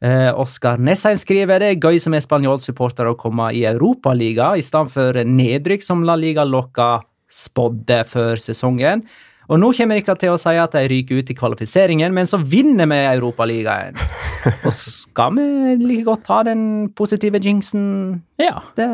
Eh, 0.01 0.31
Oskar 0.41 0.79
Nesheim 0.81 1.19
skriver 1.21 1.61
det 1.61 1.73
er 1.75 1.83
gøy 1.83 1.99
som 2.01 2.15
Español-supporter 2.17 3.11
å 3.11 3.17
komme 3.21 3.51
i 3.57 3.65
Europaligaen 3.69 4.63
i 4.63 4.65
stedet 4.65 4.95
for 4.95 5.19
nedrykk 5.27 5.85
som 5.85 6.07
La 6.09 6.17
Liga 6.17 6.47
Loca 6.47 7.01
spådde 7.31 8.01
før 8.11 8.39
sesongen. 8.41 9.05
Og 9.51 9.59
nå 9.59 9.73
kommer 9.75 9.99
dere 10.07 10.15
til 10.19 10.31
å 10.31 10.39
si 10.39 10.53
at 10.63 10.77
de 10.77 10.85
ryker 10.91 11.19
ut 11.21 11.31
i 11.33 11.37
kvalifiseringen, 11.37 12.15
men 12.15 12.29
så 12.31 12.39
vinner 12.39 12.87
vi 12.91 12.99
Europaligaen. 13.09 13.99
Og 14.67 14.71
skal 14.75 15.35
vi 15.37 15.47
like 15.83 16.05
godt 16.07 16.31
ha 16.31 16.39
den 16.47 16.63
positive 16.97 17.41
jinxen? 17.43 18.21
Ja. 18.41 18.61
Det, 18.79 18.87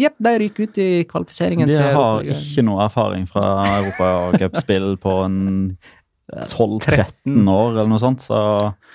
jepp, 0.00 0.16
de 0.24 0.32
ryker 0.44 0.64
ut 0.64 0.80
i 0.80 0.88
kvalifiseringen. 1.10 1.68
De 1.68 1.76
har 1.92 2.24
ikke 2.34 2.64
noe 2.64 2.86
erfaring 2.86 3.28
fra 3.30 3.44
europacupspill 3.82 4.96
på 5.04 5.12
en 5.26 5.38
12-13 6.28 7.48
år 7.48 7.70
eller 7.72 7.88
noe 7.88 8.00
sånt. 8.02 8.20
Så. 8.26 8.36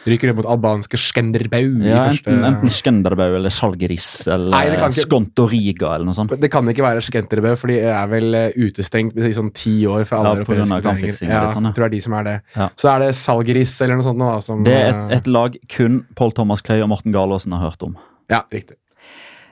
Ryker 0.09 0.29
det 0.29 0.35
mot 0.37 0.47
albanske 0.53 0.97
Skenderbau? 1.01 1.63
Ja, 1.81 2.03
enten, 2.11 2.43
enten, 2.45 2.69
Skenderbau 2.73 3.33
eller 3.39 3.53
Salgeris 3.53 4.27
eller 4.29 4.53
Nei, 4.53 4.91
Skontoriga 4.93 5.95
eller 5.95 6.05
noe 6.11 6.17
sånt. 6.17 6.35
Det 6.39 6.51
kan 6.53 6.69
ikke 6.69 6.85
være 6.85 7.01
Skenderbau, 7.05 7.55
for 7.57 7.73
de 7.73 7.79
er 7.87 8.11
vel 8.11 8.37
eh, 8.37 8.53
utestengt 8.61 9.17
i 9.17 9.33
sånn 9.33 9.49
ti 9.57 9.79
år 9.89 10.05
fra 10.09 10.21
alle 10.21 10.35
ja, 10.35 10.43
europeiske 10.43 10.69
turneringer. 10.75 11.33
Ja, 11.33 11.41
sånn, 11.55 11.71
ja. 11.71 11.73
tror 11.79 11.87
jeg 11.87 11.95
de 11.97 12.03
som 12.05 12.17
er 12.19 12.29
det. 12.29 12.37
Ja. 12.59 12.69
Så 12.77 12.93
er 12.93 13.03
det 13.07 13.09
Salgris, 13.17 13.75
eller 13.81 13.97
noe 13.99 14.07
sånt. 14.11 14.21
Nå, 14.23 14.31
som, 14.45 14.63
det 14.67 14.77
er 14.77 14.89
et, 14.91 15.01
eh, 15.07 15.17
et, 15.17 15.31
lag 15.33 15.57
kun 15.73 16.03
Pål 16.19 16.35
Thomas 16.37 16.61
Clay 16.65 16.85
og 16.85 16.91
Morten 16.93 17.15
Galaasen 17.17 17.57
har 17.57 17.65
hørt 17.71 17.89
om. 17.89 17.97
Ja, 18.31 18.45
riktig. 18.53 18.77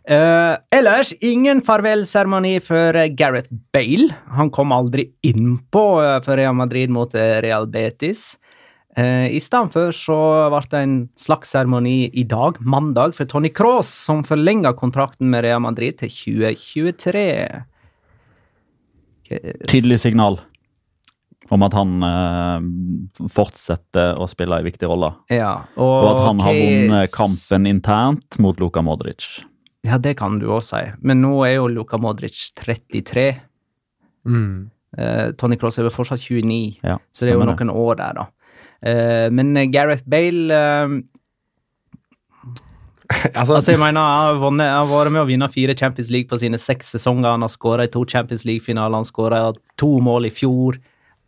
Uh, 0.10 0.58
ellers 0.74 1.14
ingen 1.22 1.62
farvelseremoni 1.62 2.56
for 2.64 2.98
Gareth 3.18 3.52
Bale. 3.74 4.08
Han 4.34 4.50
kom 4.50 4.72
aldri 4.74 5.12
innpå 5.30 5.84
eh, 6.04 6.18
for 6.26 6.38
Real 6.40 6.56
Madrid 6.58 6.90
mot 6.90 7.14
eh, 7.16 7.38
Real 7.46 7.68
Betis. 7.70 8.38
Uh, 8.98 9.30
I 9.30 9.38
stedet 9.40 9.72
for 9.74 9.92
så 9.96 10.16
ble 10.52 10.62
det 10.72 10.80
en 10.84 10.96
slags 11.22 11.54
seremoni 11.54 12.08
i 12.18 12.24
dag, 12.28 12.58
mandag, 12.68 13.14
for 13.16 13.30
Tony 13.32 13.48
Cross, 13.56 13.92
som 14.08 14.24
forlenga 14.28 14.74
kontrakten 14.76 15.30
med 15.32 15.46
Real 15.46 15.62
Madrid 15.64 16.02
til 16.02 16.10
2023. 16.10 17.62
Tydelig 19.70 20.02
signal 20.02 20.42
om 21.52 21.64
at 21.68 21.76
han 21.76 22.04
uh, 22.04 23.30
fortsetter 23.32 24.18
å 24.20 24.28
spille 24.32 24.60
en 24.60 24.68
viktig 24.68 24.88
rolle. 24.92 25.14
Ja, 25.32 25.54
og, 25.78 25.96
og, 26.02 26.10
at 26.12 26.26
han 26.26 26.42
okay. 26.42 26.44
har 26.48 26.60
vunnet 26.74 27.16
kampen 27.16 27.70
internt 27.72 28.42
mot 28.44 28.60
Luka 28.64 28.82
Modric. 28.84 29.32
Ja, 29.82 29.98
det 30.02 30.14
kan 30.20 30.38
du 30.42 30.46
òg 30.54 30.64
si. 30.66 30.82
Men 31.06 31.24
nå 31.24 31.34
er 31.48 31.56
jo 31.56 31.68
Luka 31.72 31.98
Modric 32.02 32.38
33. 32.60 33.32
Mm. 34.30 34.70
Uh, 34.98 35.04
eh, 35.04 35.28
Tony 35.40 35.56
Cross 35.58 35.80
er 35.82 35.88
vel 35.88 35.94
fortsatt 35.96 36.22
29, 36.22 36.76
ja, 36.84 36.98
så 37.16 37.24
det 37.24 37.32
er 37.32 37.38
jo 37.40 37.46
noen 37.48 37.72
det. 37.72 37.78
år 37.80 37.94
der, 38.02 38.18
da. 38.20 38.26
Uh, 38.82 39.28
men 39.34 39.56
eh, 39.58 39.70
Gareth 39.72 40.04
Bale 40.10 40.58
uh, 40.92 40.98
altså, 43.38 43.56
altså, 43.60 43.76
jeg 43.76 43.80
mener, 43.80 44.02
Han 44.42 44.62
har 44.66 44.86
vært 44.92 45.12
med 45.14 45.22
å 45.22 45.28
vinne 45.30 45.48
fire 45.54 45.76
Champions 45.80 46.10
League 46.12 46.28
på 46.32 46.38
sine 46.42 46.60
seks 46.62 46.94
sesonger. 46.96 47.34
Han 47.34 47.44
har 47.44 47.52
skåra 47.52 47.86
i 47.88 47.92
to 47.92 48.04
Champions 48.08 48.46
League-finaler, 48.48 49.00
han 49.02 49.08
skåra 49.08 49.42
to 49.82 49.92
mål 50.04 50.30
i 50.30 50.34
fjor. 50.34 50.78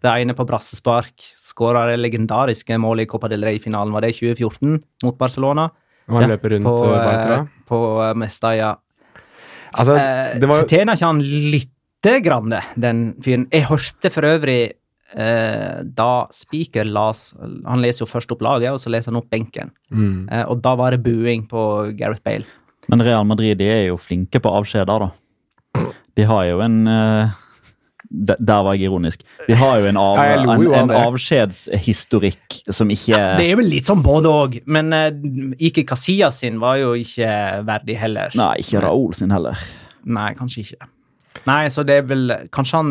Det 0.04 0.14
ene 0.22 0.36
på 0.38 0.46
brassespark. 0.48 1.14
Skåra 1.44 1.86
det 1.90 1.98
legendariske 2.00 2.78
målet 2.82 3.08
i 3.08 3.12
Copa 3.12 3.28
del 3.32 3.44
Rey-finalen, 3.44 3.92
var 3.96 4.06
det 4.06 4.14
i 4.14 4.18
2014, 4.22 4.80
mot 5.04 5.18
Barcelona? 5.20 5.70
Og 6.10 6.18
han 6.20 6.26
ja, 6.28 6.34
løper 6.36 6.56
rundt 6.58 6.70
på, 6.70 6.88
eh, 6.88 7.02
Bartra? 7.02 7.38
Eh, 7.44 7.64
på 7.70 7.82
eh, 8.04 8.12
Mestalla. 8.20 8.72
Altså, 9.74 9.96
det 10.42 10.50
var... 10.50 10.64
Fortjener 10.66 10.98
ikke 11.00 11.10
han 11.10 11.22
lite 11.54 12.16
grann 12.26 12.52
det, 12.54 12.62
den 12.84 13.04
fyren? 13.26 13.46
Jeg 13.56 13.68
hørte 13.72 14.12
for 14.14 14.28
øvrig 14.30 14.58
eh, 14.68 15.78
da 15.96 16.10
Spiker 16.36 16.86
las 16.90 17.26
Han 17.40 17.82
leser 17.82 18.04
jo 18.04 18.10
først 18.12 18.34
opp 18.36 18.44
laget, 18.46 18.74
og 18.76 18.82
så 18.84 18.92
leser 18.94 19.12
han 19.14 19.22
opp 19.22 19.30
benken. 19.34 19.72
Mm. 19.94 20.28
Eh, 20.28 20.44
og 20.50 20.62
da 20.66 20.76
var 20.80 20.94
det 20.94 21.02
booing 21.06 21.48
på 21.52 21.64
Gareth 22.00 22.24
Bale. 22.28 22.46
Men 22.92 23.06
Real 23.08 23.24
Madrid 23.26 23.56
de 23.58 23.70
er 23.72 23.86
jo 23.94 23.98
flinke 24.02 24.42
på 24.44 24.52
avskjeder, 24.52 25.06
da. 25.08 25.88
De 26.14 26.26
har 26.30 26.46
jo 26.52 26.60
en 26.62 26.82
eh 26.88 27.40
der, 28.16 28.62
var 28.64 28.74
jeg 28.74 28.82
ironisk. 28.92 29.20
Vi 29.48 29.56
har 29.58 29.78
jo 29.82 29.86
en, 29.90 29.98
av, 29.98 30.20
en, 30.22 30.64
en 30.78 30.92
avskjedshistorikk 30.94 32.60
som 32.74 32.92
ikke 32.94 33.16
ja, 33.18 33.30
Det 33.40 33.48
er 33.50 33.58
vel 33.58 33.72
litt 33.74 33.90
sånn 33.90 34.04
både 34.06 34.30
òg, 34.30 34.58
men 34.70 34.94
uh, 34.94 35.08
Ike 35.58 35.82
Casillas 35.90 36.38
sin 36.44 36.60
var 36.62 36.78
jo 36.78 36.92
ikke 37.00 37.32
verdig 37.68 37.98
heller. 37.98 38.36
Nei, 38.38 38.52
ikke 38.62 38.84
Raoul 38.86 39.16
sin 39.18 39.34
heller. 39.34 39.58
Nei, 40.06 40.30
kanskje 40.38 40.68
ikke. 40.68 40.92
Nei, 41.50 41.64
så 41.74 41.82
det 41.82 41.96
er 42.04 42.04
vel 42.06 42.30
Kanskje 42.54 42.78
han 42.78 42.90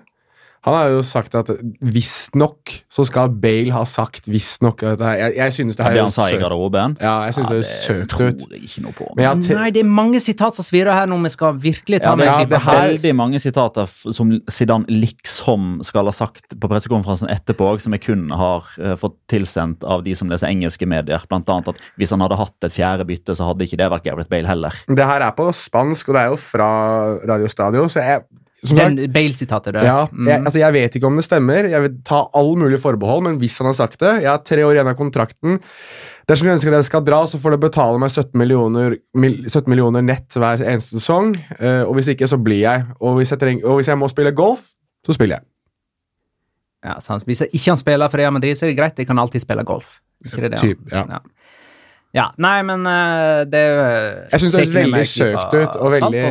Han 0.64 0.74
har 0.78 0.92
jo 0.94 1.00
sagt 1.02 1.34
at 1.36 1.50
visstnok 1.82 2.72
så 2.94 3.04
skal 3.10 3.32
Bale 3.42 3.74
ha 3.74 3.82
sagt 3.90 4.28
visstnok 4.30 4.84
Jeg, 4.86 5.34
jeg 5.36 5.54
synes 5.56 5.76
det 5.78 5.86
her 5.88 5.92
er 6.04 6.12
søkt 6.14 6.38
ja, 6.38 6.50
det 6.52 6.84
Ja, 7.02 7.14
jeg 7.26 7.34
synes 7.38 7.48
ja, 7.48 7.54
det, 7.54 7.62
det 7.62 7.78
søkt 7.82 8.18
ut. 8.22 9.16
Nei, 9.58 9.72
det 9.74 9.82
er 9.82 9.90
mange 9.90 10.22
sitat 10.22 10.58
som 10.58 10.66
svirrer 10.68 10.94
her 11.00 11.10
nå. 11.10 11.18
Vi 11.26 11.34
skal 11.34 11.58
virkelig 11.62 12.02
ta 12.04 12.12
ja, 12.12 12.16
med 12.20 12.28
ja, 12.30 12.36
det 12.46 12.60
er 12.60 12.82
Veldig 12.92 13.14
mange 13.18 13.42
sitater 13.42 13.90
som 13.90 14.36
Zidane 14.52 14.86
liksom 14.94 15.80
skal 15.86 16.10
ha 16.10 16.14
sagt 16.14 16.54
på 16.62 16.70
pressekonferansen 16.72 17.32
etterpå, 17.34 17.72
som 17.82 17.96
jeg 17.96 18.04
kun 18.06 18.28
har 18.36 18.68
uh, 18.78 18.94
fått 19.02 19.16
tilsendt 19.32 19.86
av 19.88 20.04
de 20.06 20.14
som 20.18 20.30
leser 20.32 20.50
engelske 20.52 20.86
medier. 20.90 21.24
Blant 21.30 21.50
annet 21.50 21.72
at 21.74 21.82
hvis 21.98 22.14
han 22.14 22.22
hadde 22.22 22.38
hatt 22.40 22.68
et 22.68 22.76
fjerde 22.76 23.06
bytte, 23.10 23.34
så 23.38 23.48
hadde 23.50 23.66
ikke 23.66 23.80
det 23.82 23.90
vært 23.94 24.06
Gareth 24.06 24.30
Bale 24.32 24.50
heller. 24.52 24.78
Det 24.90 25.08
her 25.10 25.26
er 25.26 25.34
på 25.38 25.48
spansk, 25.58 26.12
og 26.14 26.18
det 26.20 26.24
er 26.28 26.32
jo 26.36 26.40
fra 26.42 26.70
Radio 27.32 27.50
Stadio, 27.52 27.88
så 27.90 28.04
jeg 28.06 28.24
Bale-sitatet 29.10 29.74
du 29.74 29.80
Ja, 29.82 30.04
mm. 30.12 30.28
jeg, 30.28 30.42
altså 30.46 30.60
jeg 30.62 30.74
vet 30.76 30.96
ikke 30.98 31.10
om 31.10 31.16
det 31.18 31.24
stemmer. 31.26 31.68
Jeg 31.72 31.82
vil 31.86 31.96
ta 32.06 32.20
all 32.38 32.52
mulig 32.60 32.78
forbehold, 32.84 33.24
men 33.26 33.40
hvis 33.42 33.56
han 33.62 33.72
har 33.72 33.78
sagt 33.78 33.98
det 34.04 34.12
Jeg 34.22 34.30
har 34.30 34.42
tre 34.46 34.66
år 34.68 34.76
igjen 34.78 34.90
av 34.92 34.98
kontrakten. 35.00 35.58
Dersom 36.30 36.48
jeg 36.52 36.60
ønsker 36.60 36.70
at 36.76 36.84
jeg 36.84 36.90
skal 36.92 37.06
dra, 37.08 37.24
så 37.28 37.40
får 37.42 37.56
det 37.56 37.62
betale 37.64 37.98
meg 38.02 38.12
17 38.14 38.38
millioner, 38.38 39.00
17 39.18 39.66
millioner 39.72 40.06
nett 40.06 40.38
hver 40.38 40.62
eneste 40.62 41.00
sesong. 41.00 41.34
Eh, 41.58 41.82
og 41.88 41.96
hvis 41.98 42.12
ikke, 42.14 42.30
så 42.30 42.38
blir 42.38 42.62
jeg. 42.62 42.86
Og 43.02 43.18
hvis 43.20 43.34
jeg, 43.34 43.42
trenger, 43.42 43.66
og 43.66 43.82
hvis 43.82 43.90
jeg 43.90 43.98
må 44.00 44.08
spille 44.14 44.32
golf, 44.38 44.62
så 45.08 45.18
spiller 45.18 45.40
jeg. 45.42 45.48
Ja, 46.86 46.96
sant. 47.02 47.26
Hvis 47.30 47.42
jeg 47.42 47.52
ikke 47.54 47.74
han 47.74 47.82
spiller 47.82 48.10
for 48.14 48.22
Real 48.22 48.34
Madrid, 48.38 48.54
så 48.58 48.68
er 48.68 48.72
det 48.72 48.78
greit. 48.80 49.02
Jeg 49.02 49.10
kan 49.10 49.20
alltid 49.22 49.44
spille 49.44 49.66
golf. 49.68 49.98
Ikke 50.26 50.46
det, 50.46 50.54
det? 50.54 50.62
Typ, 50.62 50.86
ja. 50.94 51.04
ja. 51.18 51.22
Ja, 52.14 52.26
Nei, 52.44 52.58
men 52.68 52.82
eh, 52.90 53.42
det 53.48 53.62
Jeg 54.34 54.40
syns 54.44 54.52
det 54.54 54.58
høres 54.60 54.74
veldig 54.76 55.04
søkt 55.08 55.54
ut. 55.56 55.76
og 55.80 55.94
veldig... 55.96 56.24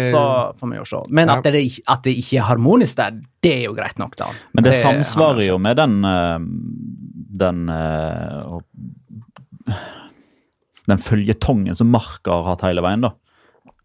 Også, 0.80 1.04
men 1.14 1.30
at 1.32 1.42
det, 1.46 1.52
at, 1.88 2.00
det, 2.04 2.10
ikke 2.20 2.36
er 2.42 2.46
harmonisk 2.50 2.94
der, 2.98 3.12
det 3.44 3.52
er 3.62 3.66
jo 3.70 3.72
greit 3.78 3.98
nok, 4.00 4.16
da. 4.20 4.28
Men 4.52 4.64
det, 4.66 4.72
det 4.74 4.80
samsvarer 4.84 5.40
jo 5.46 5.56
med 5.62 5.74
den 5.80 5.94
eh, 6.10 6.38
den 7.44 7.58
eh, 7.72 8.54
den 10.90 11.00
føljetongen 11.00 11.74
som 11.78 11.88
Marka 11.92 12.32
har 12.40 12.46
hatt 12.52 12.66
hele 12.68 12.82
veien. 12.84 13.02
da. 13.06 13.10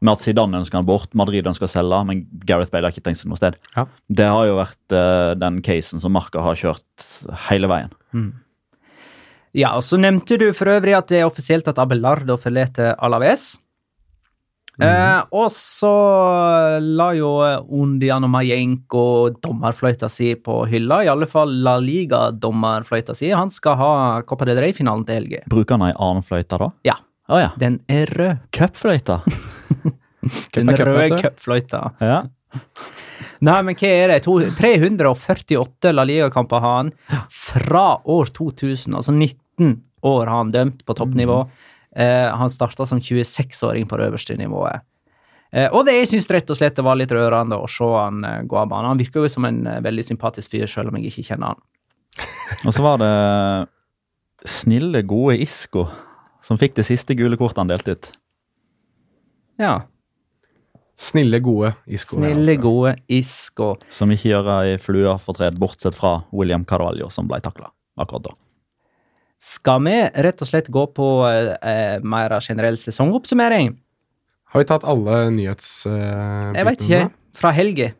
Med 0.04 0.12
at 0.18 0.24
Zidane 0.26 0.60
ønsker 0.60 0.80
han 0.82 0.90
bort, 0.90 1.08
Madrid 1.16 1.48
ønsker 1.48 1.68
å 1.70 1.76
selge, 1.78 2.00
men 2.10 2.18
Gareth 2.44 2.72
Bale 2.76 2.86
har 2.90 2.94
ikke 2.96 3.06
tenkt 3.08 3.20
seg 3.22 3.30
noe 3.32 3.40
sted. 3.40 3.56
Ja. 3.78 3.84
Det 4.20 4.28
har 4.34 4.44
jo 4.50 4.56
vært 4.58 4.88
uh, 4.96 5.32
den 5.40 5.56
casen 5.64 6.00
som 6.04 6.12
Marka 6.18 6.40
har 6.44 6.56
kjørt 6.60 6.96
hele 7.48 7.68
veien. 7.72 7.92
Mm. 8.16 8.32
Ja, 9.56 9.70
og 9.80 9.86
Så 9.88 9.98
nevnte 10.02 10.36
du 10.40 10.50
for 10.56 10.68
øvrig 10.74 10.96
at 10.98 11.08
det 11.12 11.22
er 11.22 11.30
offisielt 11.30 11.68
at 11.72 11.80
Abelardo 11.80 12.36
forlater 12.42 12.94
Alaves. 13.04 13.56
Mm. 14.76 14.84
Eh, 14.84 15.20
og 15.40 15.48
så 15.56 15.92
la 16.84 17.08
jo 17.16 17.30
Undiano 17.72 18.28
Majenko 18.28 19.30
dommerfløyta 19.40 20.10
si 20.12 20.34
på 20.36 20.66
hylla. 20.68 20.98
I 21.06 21.12
alle 21.14 21.30
fall 21.32 21.54
La 21.64 21.78
Liga-dommerfløyta 21.80 23.16
si. 23.16 23.30
Han 23.32 23.54
skal 23.56 23.80
ha 23.80 23.92
Copa 24.28 24.48
de 24.50 24.58
Rey-finalen 24.60 25.06
til 25.08 25.22
helga. 25.22 25.46
Bruker 25.54 25.80
han 25.80 25.88
ei 25.88 25.96
annen 25.96 26.28
fløyte 26.28 26.60
da? 26.60 26.74
Ja. 26.92 26.98
Oh, 27.32 27.40
ja. 27.40 27.54
Den 27.58 27.80
er 27.90 28.12
rød. 28.20 28.44
Cupfløyta? 28.54 29.22
Den 30.60 30.74
røde 30.76 31.22
cupfløyta. 31.24 31.86
Ja. 32.04 32.20
Nei, 33.46 33.58
men 33.68 33.78
hva 33.80 33.88
er 34.04 34.16
det? 34.16 34.22
348 34.60 35.96
La 35.96 36.04
Liga-kamper 36.08 36.64
har 36.64 36.78
han 36.82 36.94
fra 37.36 37.86
år 38.04 38.32
2000, 38.36 39.00
altså 39.00 39.16
90 39.16 39.40
18 39.58 39.80
år 40.02 40.26
har 40.30 40.38
han 40.38 40.52
dømt 40.52 40.86
på 40.86 40.94
toppnivå. 40.98 41.38
Mm. 41.44 41.48
Eh, 41.96 42.32
han 42.36 42.50
starta 42.52 42.86
som 42.86 43.00
26-åring 43.00 43.88
på 43.88 43.98
det 43.98 44.06
øverste 44.12 44.36
nivået. 44.38 44.82
Eh, 45.56 45.70
og 45.72 45.86
det, 45.88 45.98
jeg 46.02 46.10
syns 46.14 46.30
rett 46.32 46.50
og 46.52 46.58
slett 46.60 46.76
det 46.76 46.84
var 46.86 46.96
litt 47.00 47.12
rørende 47.16 47.58
å 47.62 47.68
se 47.70 47.86
han 47.88 48.24
eh, 48.28 48.42
gå 48.44 48.56
av 48.64 48.70
banen. 48.72 48.92
Han 48.92 49.00
virker 49.02 49.22
jo 49.24 49.30
som 49.32 49.46
en 49.48 49.62
eh, 49.68 49.80
veldig 49.86 50.04
sympatisk 50.10 50.52
fyr, 50.56 50.68
selv 50.68 50.92
om 50.92 51.00
jeg 51.00 51.10
ikke 51.14 51.30
kjenner 51.32 51.54
han. 51.56 51.64
og 52.68 52.76
så 52.76 52.84
var 52.86 53.00
det 53.02 53.16
snille, 54.46 55.02
gode 55.08 55.40
Isko 55.44 55.88
som 56.46 56.60
fikk 56.62 56.76
det 56.78 56.86
siste 56.86 57.16
gule 57.18 57.40
kortet 57.42 57.64
han 57.64 57.72
delte 57.72 57.96
ut. 57.96 58.12
Ja. 59.58 59.74
Snille, 60.96 61.42
gode 61.44 61.74
isko, 61.92 62.16
Snille, 62.22 62.54
altså. 62.56 62.64
gode 62.64 62.92
isko 63.12 63.66
Som 63.92 64.14
ikke 64.16 64.30
gjør 64.30 64.48
ei 64.54 64.76
flue 64.80 65.12
fortred, 65.20 65.58
bortsett 65.60 65.96
fra 65.96 66.14
William 66.32 66.64
Carvalho, 66.68 67.10
som 67.12 67.28
ble 67.28 67.42
takla 67.44 67.68
akkurat 68.00 68.30
da. 68.30 68.34
Skal 69.46 69.84
vi 69.86 69.94
rett 70.26 70.42
og 70.42 70.50
slett 70.50 70.72
gå 70.74 70.84
på 70.96 71.06
eh, 71.30 71.98
mer 72.02 72.34
generell 72.44 72.80
sesongoppsummering? 72.82 73.76
Har 74.54 74.64
vi 74.64 74.68
tatt 74.70 74.88
alle 74.88 75.20
nyhetsbitene? 75.36 76.00
Eh, 76.00 76.58
jeg 76.58 76.68
veit 76.72 76.86
ikke. 76.88 77.02
Fra 77.36 77.52
helga. 77.54 77.92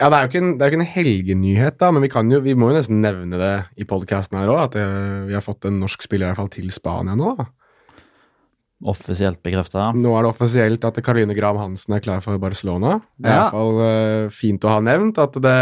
Ja, 0.00 0.08
det 0.10 0.16
er 0.16 0.20
jo 0.22 0.30
ikke 0.30 0.42
en, 0.74 0.80
en 0.82 0.88
helgenyhet, 0.90 1.76
da, 1.80 1.88
men 1.94 2.02
vi, 2.04 2.10
jo, 2.34 2.42
vi, 2.44 2.56
må 2.58 2.72
jo 2.72 2.76
nesten 2.80 3.00
nevne 3.00 3.38
det 3.40 3.52
i 3.80 3.86
podkasten 3.88 4.40
her 4.40 4.50
òg, 4.52 4.58
at 4.66 4.76
det, 4.78 4.84
eh, 4.84 5.20
vi 5.30 5.36
har 5.38 5.44
fått 5.46 5.70
en 5.70 5.80
norsk 5.86 6.04
spiller 6.04 6.28
i 6.28 6.32
hvert 6.32 6.42
fall 6.42 6.52
til 6.58 6.70
Spania 6.74 7.16
nå. 7.16 7.36
da. 7.40 7.48
Offisielt 8.90 9.40
bekrefta. 9.46 9.92
Nå 9.96 10.12
er 10.18 10.26
det 10.26 10.34
offisielt 10.34 10.84
at 10.84 10.98
Caroline 11.06 11.32
Graham 11.38 11.62
Hansen 11.62 11.96
er 11.96 12.02
klar 12.04 12.20
for 12.24 12.36
Barcelona. 12.42 12.98
Det 13.16 13.30
er 13.30 13.38
ja. 13.38 13.46
iallfall 13.46 13.78
uh, 13.78 13.86
eh, 14.28 14.32
fint 14.34 14.66
å 14.68 14.74
ha 14.76 14.82
nevnt 14.84 15.22
at 15.24 15.38
det 15.40 15.58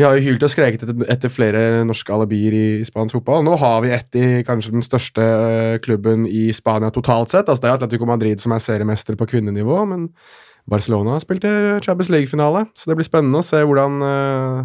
vi 0.00 0.04
har 0.08 0.16
jo 0.16 0.30
hylt 0.30 0.44
og 0.46 0.48
skreket 0.48 0.84
etter, 0.86 0.96
etter, 1.12 1.28
flere 1.28 1.60
norske 1.84 2.08
alibier 2.16 2.54
i 2.56 2.62
spansk 2.88 3.18
fotball. 3.18 3.42
Nå 3.44 3.58
har 3.60 3.82
vi 3.84 3.90
ett 3.92 4.16
i 4.16 4.22
kanskje 4.48 4.72
den 4.72 4.84
største 4.86 5.24
eh, 5.66 5.74
klubben 5.84 6.22
i 6.24 6.46
Spania 6.56 6.88
totalt 6.94 7.28
sett. 7.34 7.50
Altså, 7.52 7.60
det 7.60 7.68
er 7.68 7.74
Atletico 7.76 8.06
Madrid 8.08 8.40
som 8.40 8.54
er 8.56 8.62
seriemester 8.64 9.18
på 9.20 9.26
kvinnenivå, 9.28 9.76
men 9.90 10.06
Barcelona 10.72 11.18
spilte 11.20 11.50
Champions 11.84 12.08
League-finale, 12.14 12.62
så 12.72 12.88
det 12.88 12.96
blir 12.96 13.04
spennende 13.10 13.42
å 13.42 13.44
se 13.44 13.60
hvordan, 13.68 14.00
eh, 14.06 14.62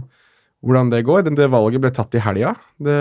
hvordan 0.63 0.92
det 0.96 1.01
går. 1.10 1.25
Det, 1.27 1.34
det, 1.42 1.50
valget 1.51 1.84
ble 1.84 1.92
tatt 2.00 2.15
i 2.15 2.22
helga. 2.24 2.54
Det, 2.88 2.96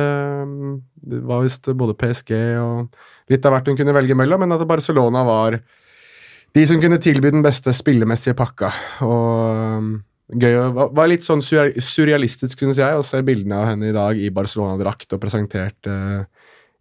det 1.15 1.21
var 1.31 1.45
visst 1.47 1.71
både 1.71 1.95
PSG 2.03 2.33
og 2.65 3.31
litt 3.31 3.47
av 3.47 3.55
hvert 3.61 3.71
hun 3.71 3.79
kunne 3.79 3.95
velge 3.95 4.17
mellom, 4.19 4.43
men 4.43 4.57
at 4.59 4.67
Barcelona 4.75 5.23
var 5.31 5.61
de 5.63 6.67
som 6.67 6.83
kunne 6.83 6.99
tilby 7.05 7.31
den 7.37 7.47
beste 7.47 7.77
spillemessige 7.79 8.35
pakka. 8.43 8.73
Og 9.07 10.03
gøy. 10.33 10.55
Det 10.57 10.89
var 10.97 11.11
litt 11.11 11.27
sånn 11.27 11.43
surrealistisk, 11.45 12.59
synes 12.63 12.81
jeg, 12.81 12.97
å 13.01 13.05
se 13.05 13.21
bildene 13.27 13.59
av 13.61 13.69
henne 13.73 13.91
i 13.91 13.95
dag 13.97 14.21
i 14.25 14.31
Barcelona-drakt 14.35 15.17
og 15.17 15.23
presentert 15.23 15.89
uh, 15.91 16.25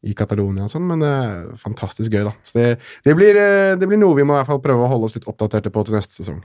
i 0.04 0.16
Catalonia 0.18 0.66
og 0.68 0.72
sånn, 0.74 0.88
men 0.92 1.04
uh, 1.06 1.54
fantastisk 1.60 2.14
gøy, 2.14 2.26
da. 2.30 2.34
Så 2.46 2.58
det, 2.60 2.68
det, 3.08 3.16
blir, 3.20 3.38
uh, 3.40 3.74
det, 3.80 3.90
blir, 3.90 4.00
noe 4.02 4.18
vi 4.18 4.26
må 4.28 4.36
i 4.38 4.42
hvert 4.42 4.52
fall 4.54 4.64
prøve 4.64 4.86
å 4.86 4.92
holde 4.92 5.10
oss 5.10 5.18
litt 5.18 5.28
oppdaterte 5.32 5.74
på 5.74 5.86
til 5.90 5.98
neste 6.00 6.18
sesong. 6.22 6.42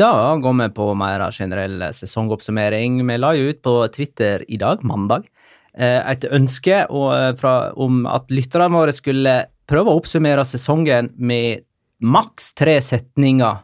Da 0.00 0.14
går 0.40 0.54
vi 0.62 0.70
på 0.72 0.84
mer 0.96 1.26
generell 1.36 1.82
sesongoppsummering. 1.92 3.02
Vi 3.04 3.18
la 3.20 3.34
jo 3.36 3.50
ut 3.50 3.58
på 3.64 3.74
Twitter 3.92 4.44
i 4.48 4.56
dag, 4.60 4.80
mandag, 4.88 5.26
et 5.78 6.24
ønske 6.34 6.86
om 6.88 7.98
at 8.10 8.32
lytterne 8.34 8.66
våre 8.74 8.94
skulle 8.96 9.34
prøve 9.68 9.92
å 9.92 10.00
oppsummere 10.00 10.42
sesongen 10.48 11.12
med 11.30 11.66
maks 12.00 12.48
tre 12.58 12.78
setninger 12.82 13.60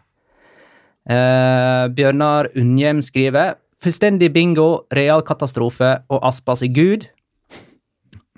Eh, 1.05 1.87
Bjørnar 1.93 2.49
Unnhjem 2.57 3.03
skriver 3.05 3.59
Fullstendig 3.85 4.31
bingo, 4.33 4.79
real 4.97 5.21
katastrofe 5.29 5.99
og 6.09 6.23
Aspas 6.25 6.63
i 6.65 6.71
Gud. 6.73 7.05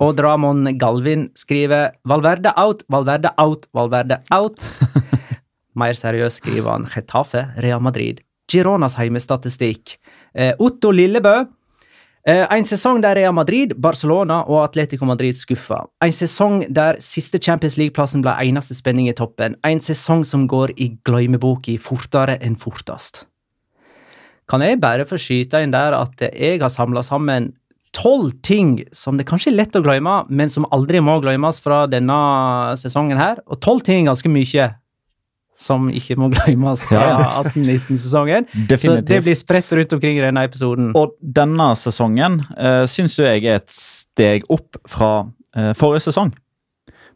Og 0.03 0.11
Dramon 0.17 0.67
Galvin 0.77 1.29
skriver 1.39 1.95
Valverde 2.09 2.51
out, 2.59 2.83
Valverde 2.91 3.31
out, 3.39 3.69
Valverde 3.73 4.19
out. 4.35 4.59
Mer 5.79 5.93
seriøst 5.95 6.43
skriver 6.43 6.71
han 6.73 6.85
Getafe, 6.91 7.45
Real 7.63 7.79
Madrid. 7.81 8.19
Gironas 8.51 8.97
heimestatistikk. 8.99 9.95
Eh, 10.35 10.51
Otto 10.59 10.91
Lillebø 10.91 11.37
Eh, 12.27 12.43
en 12.51 12.65
sesong 12.67 12.99
der 13.01 13.15
Real 13.15 13.31
Madrid, 13.31 13.71
Barcelona 13.79 14.41
og 14.51 14.65
Atletico 14.65 15.05
Madrid 15.07 15.37
skuffa. 15.39 15.77
En 16.03 16.11
sesong 16.11 16.65
der 16.75 16.97
siste 17.03 17.39
Champions 17.39 17.77
League-plassen 17.79 18.21
ble 18.25 18.33
eneste 18.43 18.75
spenning 18.75 19.07
i 19.07 19.13
toppen. 19.15 19.55
En 19.67 19.79
sesong 19.81 20.25
som 20.27 20.43
går 20.51 20.73
i 20.75 20.89
glemmeboka 21.07 21.77
fortere 21.83 22.35
enn 22.43 22.57
fortest. 22.59 23.23
Kan 24.51 24.59
jeg 24.63 24.79
bare 24.83 25.05
få 25.07 25.15
skyte 25.19 25.61
inn 25.63 25.71
der 25.71 25.95
at 25.95 26.25
jeg 26.35 26.59
har 26.59 26.71
samla 26.71 26.99
sammen 27.05 27.53
tolv 27.95 28.33
ting 28.43 28.81
som 28.95 29.15
det 29.17 29.25
kanskje 29.29 29.53
er 29.53 29.61
lett 29.61 29.79
å 29.79 29.83
glemme, 29.87 30.17
men 30.27 30.51
som 30.51 30.67
aldri 30.75 30.99
må 31.01 31.21
glemmes 31.23 31.61
fra 31.63 31.85
denne 31.91 32.15
sesongen 32.79 33.15
her. 33.23 33.39
Og 33.47 33.63
tolv 33.63 33.87
ting 33.87 34.03
er 34.03 34.11
ganske 34.11 34.31
mye 34.33 34.67
som 35.57 35.89
ikke 35.89 36.15
må 36.21 36.27
glemmes 36.31 36.83
altså, 36.85 36.89
fra 36.93 37.43
18-19-sesongen. 37.43 38.45
Så 38.77 38.99
det 39.05 39.21
blir 39.25 39.37
spredt 39.37 39.71
rundt 39.79 39.95
omkring 39.97 40.19
i 40.19 40.23
denne 40.23 40.43
episoden. 40.45 40.91
Og 40.97 41.15
denne 41.17 41.71
sesongen 41.79 42.41
eh, 42.53 42.85
syns 42.91 43.17
jo 43.17 43.25
jeg 43.25 43.43
er 43.49 43.57
et 43.63 43.73
steg 43.73 44.45
opp 44.53 44.77
fra 44.89 45.09
eh, 45.57 45.73
forrige 45.77 46.05
sesong. 46.07 46.31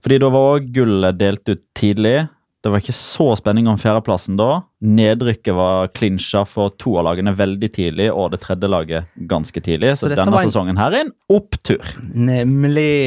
Fordi 0.01 0.17
da 0.23 0.31
var 0.33 0.51
òg 0.55 0.69
gullet 0.73 1.19
delt 1.21 1.43
ut 1.53 1.61
tidlig. 1.77 2.17
Det 2.61 2.69
var 2.73 2.81
ikke 2.81 2.93
så 2.97 3.31
spenning 3.39 3.65
om 3.69 3.77
fjerdeplassen 3.81 4.37
da. 4.37 4.63
Nedrykket 4.85 5.53
var 5.57 5.87
klinsja 5.97 6.41
for 6.49 6.73
to 6.81 6.95
av 7.01 7.05
lagene 7.11 7.35
veldig 7.37 7.69
tidlig 7.73 8.09
og 8.13 8.33
det 8.33 8.41
tredje 8.43 8.69
laget 8.69 9.21
ganske 9.29 9.61
tidlig. 9.65 9.95
Så, 9.97 10.09
så 10.09 10.17
denne 10.17 10.41
sesongen 10.41 10.81
her 10.81 10.97
er 10.97 11.07
en 11.07 11.13
opptur. 11.33 11.85
Nemlig. 12.01 13.05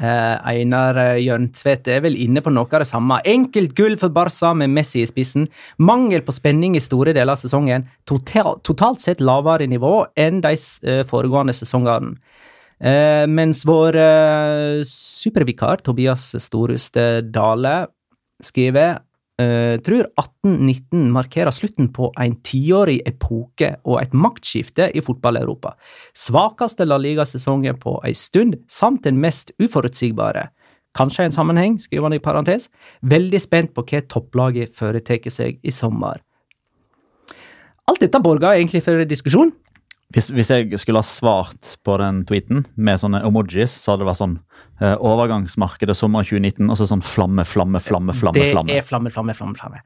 Eh, 0.00 0.38
Einar 0.48 0.96
eh, 0.96 1.20
Jørntvedt 1.20 1.90
er 1.92 2.00
vel 2.04 2.14
inne 2.16 2.40
på 2.44 2.52
noe 2.54 2.68
av 2.70 2.80
det 2.84 2.88
samme. 2.88 3.18
Enkelt 3.28 3.74
gull 3.76 3.96
for 4.00 4.12
Barca 4.14 4.52
med 4.56 4.72
Messi 4.72 5.02
i 5.02 5.08
spissen. 5.08 5.44
Mangel 5.84 6.24
på 6.24 6.32
spenning 6.32 6.76
i 6.78 6.82
store 6.82 7.12
deler 7.16 7.34
av 7.36 7.40
sesongen. 7.42 7.84
Total, 8.08 8.56
totalt 8.64 9.02
sett 9.04 9.20
lavere 9.22 9.68
nivå 9.68 10.06
enn 10.18 10.40
de 10.44 10.54
eh, 10.56 11.02
foregående 11.10 11.56
sesongene. 11.56 12.14
mens 13.28 13.60
vår 13.64 13.94
supervikar 14.90 15.78
Tobias 15.86 16.24
Storhuste 16.42 17.20
Dale 17.22 17.76
skriver 18.42 18.96
uh, 19.40 19.76
tror 19.84 20.06
1819 20.20 21.12
markerer 21.14 21.54
slutten 21.54 21.90
på 21.94 22.10
en 22.20 22.34
tiårig 22.44 23.00
epoke 23.08 23.74
og 23.84 24.00
et 24.02 24.14
maktskifte 24.16 24.90
i 24.98 25.02
fotball-Europa. 25.04 25.74
Svakeste 26.18 26.86
La 26.88 26.98
Liga-sesongen 27.00 27.78
på 27.82 27.98
en 28.06 28.18
stund, 28.18 28.58
samt 28.72 29.06
den 29.06 29.20
mest 29.22 29.54
uforutsigbare. 29.62 30.48
Kanskje 30.96 31.24
en 31.24 31.32
sammenheng, 31.34 31.78
skriver 31.80 32.04
han 32.10 32.18
i 32.18 32.20
parentes. 32.20 32.66
Veldig 33.08 33.40
spent 33.40 33.72
på 33.76 33.84
hva 33.88 34.02
topplaget 34.12 34.74
foretar 34.76 35.22
seg 35.32 35.62
i 35.64 35.72
sommer. 35.72 36.20
Alt 37.88 38.04
dette 38.04 38.20
borger 38.22 38.58
egentlig 38.58 38.84
for 38.84 39.00
diskusjon 39.08 39.54
hvis, 40.12 40.28
hvis, 40.34 40.50
jeg 40.50 40.78
skulle 40.80 41.00
ha 41.00 41.06
svart 41.06 41.76
på 41.86 41.94
den 42.00 42.20
tweeten 42.28 42.66
med 42.76 43.00
sånne 43.00 43.20
emojis, 43.24 43.72
så 43.80 43.92
hadde 43.94 44.02
det 44.04 44.08
vært 44.10 44.20
sånn 44.20 44.34
eh, 44.82 44.94
Overgangsmarkedet 44.98 45.94
sommer 45.96 46.26
2019, 46.26 46.68
og 46.70 46.76
så 46.78 46.86
sånn 46.90 47.04
flamme, 47.04 47.44
flamme, 47.48 47.80
flamme, 47.80 48.12
flamme. 48.16 48.36
Det 48.36 48.50
flamme. 48.52 48.74
er 48.76 48.84
flamme, 48.84 49.12
flamme, 49.14 49.32
flamme. 49.38 49.56
flamme. 49.60 49.78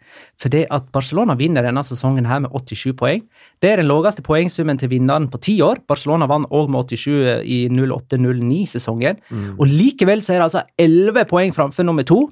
For 0.42 0.50
det 0.52 0.64
at 0.74 0.88
Barcelona 0.94 1.36
vinner 1.38 1.62
denne 1.66 1.84
sesongen 1.86 2.26
her 2.26 2.42
med 2.44 2.54
87 2.58 2.96
poeng, 2.98 3.22
det 3.62 3.70
er 3.72 3.82
den 3.82 3.90
laveste 3.90 4.24
poengsummen 4.26 4.80
til 4.82 4.90
vinneren 4.94 5.28
på 5.32 5.40
ti 5.46 5.56
år. 5.64 5.84
Barcelona 5.90 6.28
vant 6.30 6.50
òg 6.50 6.72
med 6.74 6.90
87 6.96 7.10
eh, 7.14 7.44
i 7.46 7.58
08-09-sesongen. 7.74 9.20
Mm. 9.30 9.52
Og 9.62 9.70
likevel 9.70 10.24
så 10.26 10.34
er 10.36 10.42
det 10.42 10.48
altså 10.48 10.64
11 10.88 11.26
poeng 11.30 11.54
framfor 11.54 11.86
nummer 11.86 12.06
to. 12.08 12.24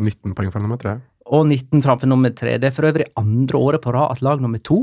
19 0.00 0.32
poeng 0.34 0.48
framfor 0.50 0.64
nummer 0.66 0.80
tre. 0.82 0.96
Og 1.30 1.46
19 1.50 1.82
framfor 1.84 2.10
nummer 2.10 2.34
tre. 2.38 2.56
Det 2.60 2.72
er 2.72 2.74
for 2.74 2.90
øvrig 2.90 3.06
andre 3.22 3.58
året 3.68 3.84
på 3.86 3.94
rad 3.94 4.16
at 4.18 4.24
lag 4.26 4.42
nummer 4.42 4.62
to 4.66 4.82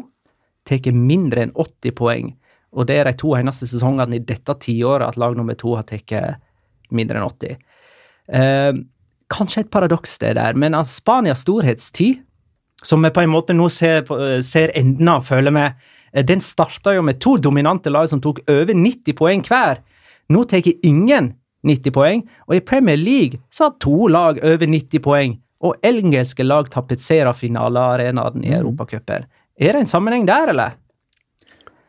tar 0.63 0.85
mindre 0.95 1.41
enn 1.43 1.49
80 1.59 1.91
poeng 1.97 2.29
og 2.77 2.87
det 2.89 2.97
er 2.99 3.07
de 3.09 3.15
to 3.19 3.33
eneste 3.37 3.67
sesongene 3.69 4.17
i 4.17 4.25
dette 4.25 4.55
tiåret 4.61 5.05
at 5.07 5.19
lag 5.21 5.35
nummer 5.37 5.57
to 5.59 5.75
har 5.77 5.85
tatt 5.89 6.13
mindre 6.93 7.19
enn 7.21 7.27
80. 7.27 7.57
Eh, 8.39 8.69
kanskje 9.33 9.63
et 9.65 9.71
paradoks, 9.73 10.17
det 10.21 10.35
der, 10.37 10.57
men 10.59 10.77
av 10.77 10.89
Spanias 10.91 11.41
storhetstid, 11.45 12.21
som 12.83 13.03
vi 13.05 13.11
på 13.15 13.23
en 13.23 13.31
måte 13.31 13.55
nå 13.55 13.69
ser, 13.71 14.05
eh, 14.11 14.41
ser 14.45 14.71
enden 14.77 15.07
av, 15.13 15.23
føler 15.25 15.51
vi, 15.55 15.63
eh, 16.13 16.23
den 16.27 16.39
starta 16.43 16.93
jo 16.95 17.01
med 17.05 17.19
to 17.23 17.37
dominante 17.37 17.91
lag 17.93 18.07
som 18.11 18.21
tok 18.21 18.41
over 18.49 18.73
90 18.75 19.13
poeng 19.17 19.43
hver. 19.47 19.79
Nå 20.31 20.45
tar 20.47 20.61
ingen 20.83 21.33
90 21.65 21.91
poeng, 21.95 22.25
og 22.49 22.55
i 22.55 22.59
Premier 22.67 22.97
League 22.99 23.39
så 23.53 23.69
har 23.69 23.75
to 23.79 24.07
lag 24.11 24.39
over 24.43 24.65
90 24.67 24.99
poeng, 24.99 25.37
og 25.63 25.77
engelske 25.87 26.43
lag 26.45 26.67
tapetserer 26.73 27.33
finalearenaen 27.37 28.41
i 28.43 28.49
mm. 28.49 28.57
Europacupen. 28.59 29.25
Er 29.59 29.71
det 29.71 29.75
en 29.75 29.85
sammenheng 29.87 30.25
der, 30.27 30.49
eller? 30.51 30.73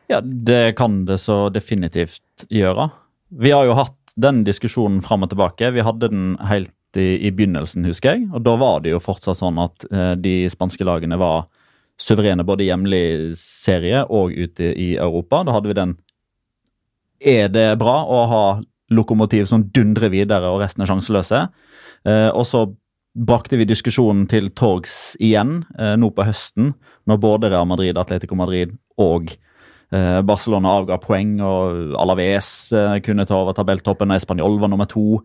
Ja, 0.07 0.21
det 0.21 0.71
kan 0.77 1.03
det 1.05 1.17
så 1.17 1.49
definitivt 1.49 2.45
gjøre. 2.51 2.89
Vi 3.35 3.49
har 3.51 3.65
jo 3.65 3.75
hatt 3.77 3.97
den 4.21 4.43
diskusjonen 4.47 5.01
fram 5.03 5.25
og 5.25 5.31
tilbake. 5.31 5.71
Vi 5.75 5.83
hadde 5.83 6.09
den 6.11 6.25
helt 6.45 6.71
i, 6.95 7.07
i, 7.27 7.31
begynnelsen, 7.35 7.83
husker 7.89 8.13
jeg. 8.13 8.27
Og 8.33 8.43
da 8.45 8.53
var 8.61 8.83
det 8.85 8.93
jo 8.93 9.01
fortsatt 9.03 9.39
sånn 9.41 9.57
at 9.63 9.83
eh, 9.89 10.13
de 10.21 10.35
spanske 10.53 10.85
lagene 10.87 11.17
var 11.19 11.47
suverene 11.99 12.45
både 12.47 12.63
i 12.65 12.69
hjemlig 12.69 13.01
serie 13.39 14.03
og 14.11 14.31
ute 14.35 14.69
i 14.79 14.93
Europa. 15.01 15.41
Da 15.47 15.55
hadde 15.57 15.71
vi 15.73 15.79
den 15.79 15.97
Er 17.25 17.49
det 17.51 17.65
bra 17.81 17.97
å 18.03 18.21
ha 18.31 18.43
lokomotiv 18.93 19.47
som 19.49 19.63
dundrer 19.73 20.11
videre 20.13 20.51
og 20.53 20.61
resten 20.63 20.85
er 20.85 20.91
sjanseløse? 20.91 21.41
Eh, 22.05 22.29
og 22.31 22.45
så 22.47 22.67
brakte 23.15 23.57
vi 23.59 23.65
diskusjonen 23.67 24.27
til 24.31 24.51
torgs 24.59 25.15
igjen 25.17 25.63
eh, 25.79 25.97
nå 25.99 26.11
på 26.15 26.27
høsten, 26.27 26.75
når 27.09 27.23
både 27.25 27.49
Real 27.51 27.67
Madrid, 27.67 27.97
Atletico 27.99 28.37
Madrid 28.39 28.77
og 29.01 29.33
Eh, 29.95 30.21
Barcelona 30.25 30.73
avga 30.79 30.97
poeng, 31.01 31.37
og 31.45 31.93
Alaves 32.01 32.49
eh, 32.75 32.97
kunne 33.05 33.25
ta 33.27 33.37
over 33.39 33.55
tabelltoppen, 33.55 34.11
og 34.11 34.19
Español 34.21 34.57
var 34.61 34.71
nummer 34.71 34.89
to. 34.91 35.19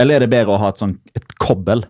Eller 0.00 0.16
er 0.16 0.24
det 0.24 0.30
bedre 0.32 0.56
å 0.56 0.62
ha 0.62 0.72
et, 0.72 0.80
sånn, 0.82 0.96
et 1.16 1.36
kobbel? 1.42 1.84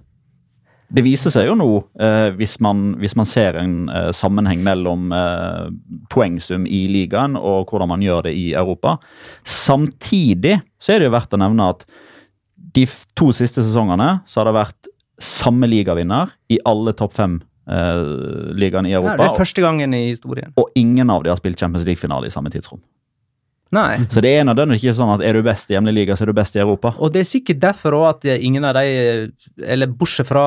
Det 0.93 1.05
viser 1.07 1.33
seg 1.33 1.47
jo 1.49 1.55
nå, 1.57 1.71
eh, 2.05 2.29
hvis 2.37 2.59
man, 2.65 2.91
hvis, 3.01 3.15
man, 3.17 3.29
ser 3.29 3.57
en 3.57 3.79
sammenheng 4.13 4.61
mellom 4.67 5.07
poengsum 6.13 6.67
i 6.69 6.83
ligaen 6.93 7.39
og 7.39 7.71
hvordan 7.73 7.89
man 7.95 8.05
gjør 8.05 8.27
det 8.27 8.35
i 8.37 8.51
Europa. 8.61 8.99
Samtidig 9.49 10.59
så 10.83 10.93
er 10.93 11.01
det 11.01 11.09
jo 11.09 11.15
verdt 11.17 11.33
å 11.33 11.41
nevne 11.41 11.71
at 11.73 11.87
de 12.77 12.85
to 13.17 13.31
siste 13.35 13.65
sesongene 13.65 14.19
så 14.29 14.41
har 14.43 14.51
det 14.51 14.57
vært 14.61 14.93
samme 15.23 15.65
ligavinner 15.71 16.37
i 16.53 16.61
alle 16.69 16.93
topp 16.99 17.17
fem-ligaer 17.17 17.49
Eh, 17.69 18.55
ligaen 18.55 18.87
i 18.87 18.93
Europa. 18.93 19.15
Ja, 19.19 19.23
det 19.29 19.29
er 19.31 19.37
første 19.39 19.63
gangen 19.63 19.95
i 19.95 20.01
historien. 20.09 20.51
Og 20.59 20.69
ingen 20.77 21.11
av 21.13 21.23
dem 21.23 21.31
har 21.35 21.39
spilt 21.39 21.61
Champions 21.61 21.87
League-finale 21.87 22.27
i 22.27 22.33
samme 22.35 22.51
tidsrom. 22.51 22.81
Nei. 23.73 24.03
Så 24.13 24.21
det 24.21 24.33
er 24.37 24.43
nødvendigvis 24.45 24.83
ikke 24.89 24.99
sånn 24.99 25.13
at 25.15 25.23
er 25.25 25.39
du 25.39 25.45
best 25.47 25.71
i 25.71 25.77
hjemlig 25.79 25.95
liga, 26.01 26.17
så 26.19 26.27
er 26.27 26.33
du 26.33 26.37
best 26.37 26.59
i 26.59 26.61
Europa. 26.61 26.93
Og 27.01 27.13
det 27.15 27.23
er 27.23 27.29
sikkert 27.31 27.63
derfor 27.63 27.95
òg 28.03 28.09
at 28.11 28.27
eh, 28.29 28.43
ingen 28.49 28.67
av 28.69 28.75
de, 28.81 28.91
eh, 28.99 29.47
eller 29.77 29.95
bortsett 29.95 30.29
fra 30.29 30.45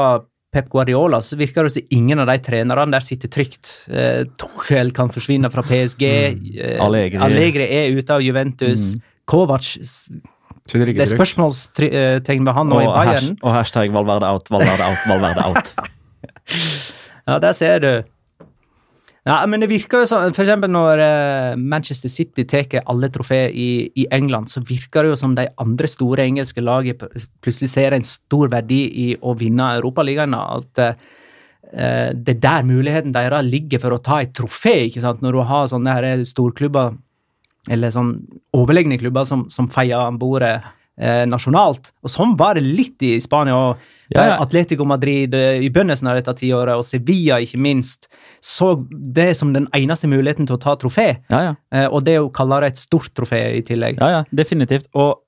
Pep 0.56 0.68
Guardiola, 0.72 1.22
så 1.26 1.40
virker 1.40 1.66
det 1.68 1.74
som 1.74 1.88
ingen 1.98 2.20
av 2.22 2.30
de 2.30 2.36
trenerne 2.46 2.88
der 3.00 3.08
sitter 3.08 3.32
trygt. 3.34 3.72
Eh, 3.90 4.28
Tuchel 4.40 4.92
kan 4.96 5.10
forsvinne 5.16 5.50
fra 5.52 5.64
PSG. 5.66 6.06
Mm. 6.36 6.62
Allegri. 6.84 7.24
Allegri. 7.26 7.66
er 7.72 7.96
ute 7.98 8.16
av 8.16 8.22
Juventus. 8.24 8.92
Mm. 8.98 9.08
Kovac 9.26 9.72
det 10.66 10.98
er 10.98 11.10
spørsmålstegn 11.12 12.48
ved 12.48 12.56
han 12.58 12.70
nå 12.72 12.80
i 12.82 12.88
Bayern. 12.88 13.28
Hash, 13.36 13.44
og 13.46 13.52
hashtag 13.54 13.92
Valverde 13.94 14.26
out, 14.34 14.48
Valverde 14.50 14.88
out, 14.90 15.04
Valverde 15.12 15.44
out. 15.52 15.70
Ja, 17.26 17.40
der 17.42 17.54
ser 17.54 17.80
du. 17.82 17.90
Ja, 19.26 19.40
men 19.50 19.64
det 19.66 19.70
virker 19.72 20.04
jo 20.04 20.06
sånn, 20.06 20.36
for 20.38 20.44
eksempel 20.46 20.70
Når 20.70 21.00
eh, 21.02 21.52
Manchester 21.58 22.12
City 22.14 22.44
tar 22.46 22.84
alle 22.92 23.08
trofeer 23.10 23.50
i, 23.58 23.88
i, 23.98 24.06
England, 24.14 24.52
så 24.54 24.62
virker 24.62 25.02
det 25.08 25.16
jo 25.16 25.16
som 25.18 25.34
de 25.38 25.48
andre 25.60 25.90
store 25.90 26.28
engelske 26.30 26.62
lagene 26.62 27.10
plutselig 27.42 27.72
ser 27.74 27.96
en 27.98 28.06
stor 28.06 28.52
verdi 28.54 28.84
i 29.08 29.08
å 29.26 29.34
vinne 29.40 29.72
Europaligaen. 29.80 30.38
At 30.38 30.84
uh, 30.94 30.94
det 32.14 32.36
er 32.36 32.42
der 32.46 32.70
muligheten 32.70 33.16
deres 33.16 33.50
ligger 33.50 33.82
for 33.82 33.96
å 33.96 34.00
ta 34.06 34.20
et 34.22 34.36
trofé. 34.38 34.76
ikke 34.92 35.02
sant? 35.02 35.26
Når 35.26 35.40
du 35.40 35.44
har 35.50 35.72
sånne 35.74 35.98
her 35.98 36.22
storklubber, 36.30 36.94
eller 37.74 37.90
sånn 37.90 38.20
overlegne 38.54 39.02
klubber, 39.02 39.26
som, 39.26 39.48
som 39.50 39.66
feier 39.74 40.14
bordet 40.22 40.60
eh, 41.00 41.24
nasjonalt. 41.30 41.92
Og 42.06 42.12
sånn 42.12 42.36
var 42.40 42.58
det 42.58 42.64
litt 42.66 43.02
i 43.06 43.16
Spania. 43.24 43.56
og 43.56 44.14
ja. 44.14 44.38
Atletico 44.40 44.86
Madrid 44.86 45.34
eh, 45.34 45.58
i 45.64 45.70
begynnelsen 45.74 46.10
av 46.10 46.18
dette 46.20 46.36
tiåret, 46.40 46.76
og 46.78 46.86
Sevilla 46.86 47.40
ikke 47.42 47.60
minst, 47.62 48.10
så 48.40 48.74
det 48.90 49.34
som 49.40 49.54
den 49.56 49.68
eneste 49.74 50.08
muligheten 50.12 50.46
til 50.48 50.60
å 50.60 50.62
ta 50.62 50.76
trofé. 50.80 51.22
Ja, 51.34 51.42
ja. 51.52 51.56
Eh, 51.74 51.88
og 51.90 52.06
det 52.08 52.20
å 52.22 52.30
kalle 52.30 52.62
det 52.64 52.74
et 52.76 52.82
stort 52.86 53.14
trofé 53.18 53.42
i 53.60 53.66
tillegg. 53.66 54.00
Ja, 54.02 54.20
ja, 54.22 54.24
definitivt. 54.36 54.90
Og 54.94 55.22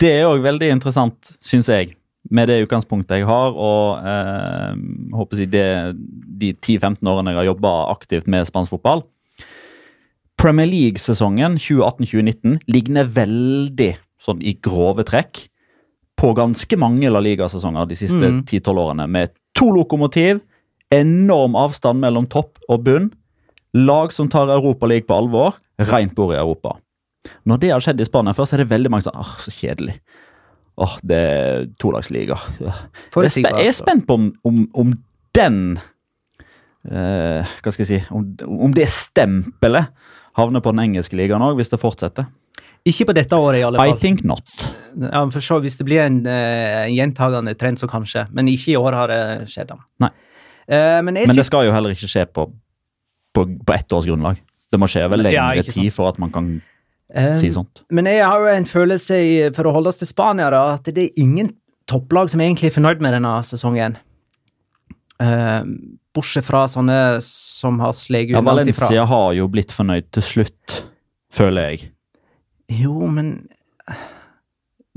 det 0.00 0.12
er 0.22 0.30
òg 0.30 0.42
veldig 0.44 0.70
interessant, 0.72 1.34
syns 1.44 1.68
jeg 1.68 1.96
med 2.30 2.50
det 2.50 2.58
utgangspunktet 2.62 3.16
jeg 3.16 3.26
har, 3.28 3.54
og 3.56 4.04
eh, 4.06 4.74
håper 5.16 5.40
jeg 5.40 5.48
det, 5.52 5.64
de 6.40 6.50
10-15 6.54 7.00
årene 7.08 7.32
jeg 7.32 7.38
har 7.42 7.46
jobba 7.50 7.70
aktivt 7.92 8.28
med 8.30 8.44
spansk 8.48 8.74
fotball 8.76 9.00
Premier 10.40 10.68
League-sesongen 10.68 11.56
2018-2019 11.60 12.54
ligner 12.76 13.08
veldig 13.12 13.90
sånn 14.22 14.42
i 14.44 14.54
grove 14.62 15.04
trekk, 15.08 15.44
på 16.20 16.34
ganske 16.36 16.76
mange 16.80 17.08
La 17.08 17.20
Liga-sesonger 17.24 17.86
de 17.88 17.96
siste 17.96 18.20
mm. 18.20 18.42
10-12 18.44 18.80
årene. 18.84 19.06
Med 19.08 19.32
to 19.56 19.70
lokomotiv, 19.72 20.42
enorm 20.92 21.54
avstand 21.56 22.02
mellom 22.04 22.26
topp 22.30 22.58
og 22.68 22.82
bunn, 22.88 23.06
lag 23.78 24.12
som 24.12 24.28
tar 24.28 24.50
Europaligaen 24.52 25.06
på 25.08 25.16
alvor, 25.22 25.56
rent 25.88 26.12
bord 26.18 26.34
i 26.34 26.40
Europa. 26.42 26.74
Når 27.48 27.60
det 27.62 27.70
har 27.72 27.84
skjedd 27.84 28.02
i 28.04 28.08
Spania 28.08 28.36
før, 28.36 28.48
så 28.50 28.56
er 28.58 28.62
det 28.66 28.70
veldig 28.72 28.92
mange 28.92 29.06
som 29.06 29.16
sånn, 29.16 29.40
så 29.46 29.54
kjedelig. 29.56 29.94
Åh, 30.80 30.96
det 31.04 31.20
er 31.30 31.64
tolagsliga. 31.80 32.36
Ja. 32.64 32.74
Jeg, 33.22 33.44
jeg 33.46 33.52
er 33.70 33.76
spent 33.76 34.04
på 34.08 34.16
om, 34.18 34.28
om, 34.48 34.60
om 34.82 34.92
den 35.36 35.58
eh, 36.88 37.50
Hva 37.60 37.72
skal 37.74 37.84
jeg 37.84 37.88
si 37.92 37.98
Om, 38.16 38.22
om 38.64 38.72
det 38.76 38.86
stempelet 38.94 39.90
havner 40.38 40.62
på 40.64 40.72
den 40.72 40.80
engelske 40.88 41.18
ligaen 41.18 41.44
òg, 41.46 41.56
hvis 41.60 41.70
det 41.72 41.78
fortsetter. 41.82 42.28
Ikke 42.88 43.04
på 43.10 43.16
dette 43.16 43.36
året, 43.36 43.58
i 43.60 43.64
alle 43.66 43.80
fall. 43.80 43.92
I 43.92 43.98
think 44.00 44.22
not. 44.24 44.64
Ja, 45.00 45.22
for 45.30 45.44
så, 45.44 45.58
hvis 45.60 45.76
det 45.76 45.84
blir 45.88 46.00
en, 46.06 46.20
eh, 46.26 46.86
en 46.86 46.94
gjentagende 46.96 47.52
trend, 47.60 47.76
så 47.80 47.88
kanskje. 47.90 48.26
Men 48.34 48.46
ikke 48.48 48.72
i 48.72 48.78
år 48.80 48.96
har 48.96 49.12
det 49.12 49.18
skjedd. 49.52 49.74
Nei. 50.00 50.08
Uh, 50.70 51.00
men, 51.02 51.16
men, 51.18 51.34
det 51.34 51.42
skal 51.48 51.66
jo 51.66 51.72
heller 51.74 51.90
ikke 51.96 52.06
skje 52.06 52.28
på, 52.30 52.44
på, 53.34 53.44
på 53.66 53.72
ett 53.74 53.92
års 53.96 54.06
grunnlag. 54.06 54.38
Det 54.70 54.78
må 54.78 54.86
skje 54.88 55.02
over 55.08 55.18
lengre 55.18 55.58
ja, 55.60 55.64
tid 55.66 55.88
for 55.90 56.06
at 56.12 56.20
man 56.22 56.30
kan 56.30 56.50
uh, 56.60 57.40
si 57.42 57.50
sånt. 57.50 57.82
Men 57.90 58.06
jeg 58.06 58.22
har 58.22 58.38
jo 58.44 58.50
en 58.52 58.68
følelse, 58.70 59.18
i, 59.18 59.32
for 59.56 59.66
å 59.66 59.72
holde 59.74 59.90
oss 59.90 59.98
til 59.98 60.06
Spania, 60.12 60.46
da, 60.54 60.60
at 60.78 60.86
det 60.94 61.08
er 61.08 61.20
ingen 61.24 61.50
topplag 61.90 62.30
som 62.30 62.44
egentlig 62.44 62.70
er 62.70 62.76
fornøyd 62.76 63.02
med 63.02 63.16
denne 63.18 63.34
sesongen. 63.50 63.98
Uh, 65.20 65.66
bortsett 66.14 66.46
fra 66.46 66.62
sånne 66.70 67.00
som 67.26 67.82
har 67.82 67.96
sleget 67.98 68.36
ut 68.38 68.38
ja, 68.38 68.44
Valencia 68.46 69.02
har 69.10 69.32
jo 69.36 69.50
blitt 69.52 69.74
fornøyd 69.74 70.06
til 70.14 70.24
slutt, 70.32 70.82
føler 71.34 71.72
jeg. 71.74 71.88
Jo, 72.70 72.94
men 73.10 73.32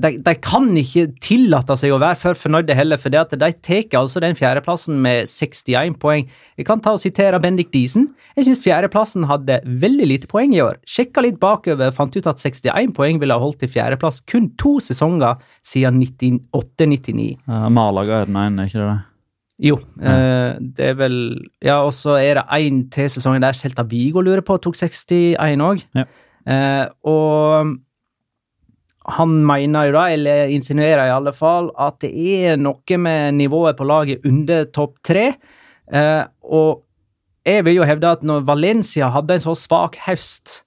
de, 0.02 0.10
de, 0.26 0.32
kan 0.42 0.68
ikke 0.78 1.04
tillate 1.24 1.76
seg 1.78 1.92
å 1.94 2.00
være 2.02 2.18
for 2.20 2.34
fornøyde 2.38 2.74
heller, 2.76 2.98
for 3.00 3.12
det 3.14 3.20
at 3.20 3.34
de 3.40 3.50
tar 3.62 3.84
altså 4.00 4.18
den 4.22 4.34
fjerdeplassen 4.38 4.96
med 5.02 5.28
61 5.30 5.94
poeng. 6.02 6.26
Jeg 6.58 6.66
kan 6.68 6.82
ta 6.84 6.94
og 6.96 7.02
sitere 7.02 7.38
Bendik 7.42 7.70
Diesen. 7.74 8.08
Jeg 8.38 8.48
syns 8.48 8.62
fjerdeplassen 8.64 9.26
hadde 9.30 9.60
veldig 9.64 10.08
lite 10.10 10.30
poeng 10.30 10.54
i 10.56 10.62
år. 10.64 10.78
Sjekka 10.88 11.22
litt 11.24 11.38
bakover, 11.42 11.92
fant 11.94 12.14
ut 12.18 12.26
at 12.30 12.42
61 12.42 12.90
poeng 12.96 13.18
ville 13.22 13.34
ha 13.38 13.42
holdt 13.42 13.62
til 13.64 13.70
fjerdeplass 13.72 14.18
kun 14.28 14.50
to 14.60 14.78
sesonger 14.82 15.38
siden 15.64 16.00
98-99. 16.02 17.46
Malaga 17.74 18.22
er 18.24 18.30
den 18.32 18.40
ene, 18.42 18.68
ikke 18.70 18.84
det? 18.90 18.98
Jo, 19.64 19.76
ja. 20.02 20.10
Eh, 20.10 20.52
det 20.74 20.86
er 20.90 20.96
vel 20.98 21.12
Ja, 21.62 21.76
og 21.86 21.92
så 21.94 22.16
er 22.18 22.40
det 22.40 22.56
én 22.56 22.80
til 22.90 23.06
sesongen 23.06 23.44
der 23.46 23.54
Celta 23.54 23.84
Vigo 23.86 24.18
lurer 24.18 24.42
på, 24.42 24.56
tok 24.62 24.74
61 24.80 25.62
òg. 25.62 25.84
Ja. 25.94 26.08
Eh, 26.46 26.86
og 27.08 27.74
han 29.14 29.32
mener 29.48 29.88
jo 29.90 29.96
da, 29.96 30.02
eller 30.14 30.50
insinuerer 30.54 31.10
i 31.10 31.12
alle 31.12 31.32
fall, 31.36 31.70
at 31.76 31.98
det 32.04 32.12
er 32.48 32.60
noe 32.60 32.98
med 33.00 33.34
nivået 33.40 33.76
på 33.76 33.84
laget 33.88 34.24
under 34.28 34.66
topp 34.72 34.98
tre. 35.06 35.26
Eh, 35.92 36.22
og 36.44 36.82
jeg 37.44 37.64
vil 37.66 37.76
jo 37.80 37.84
hevde 37.88 38.08
at 38.18 38.24
når 38.24 38.46
Valencia 38.48 39.10
hadde 39.12 39.36
en 39.36 39.44
så 39.44 39.56
svak 39.60 39.98
høst, 40.06 40.62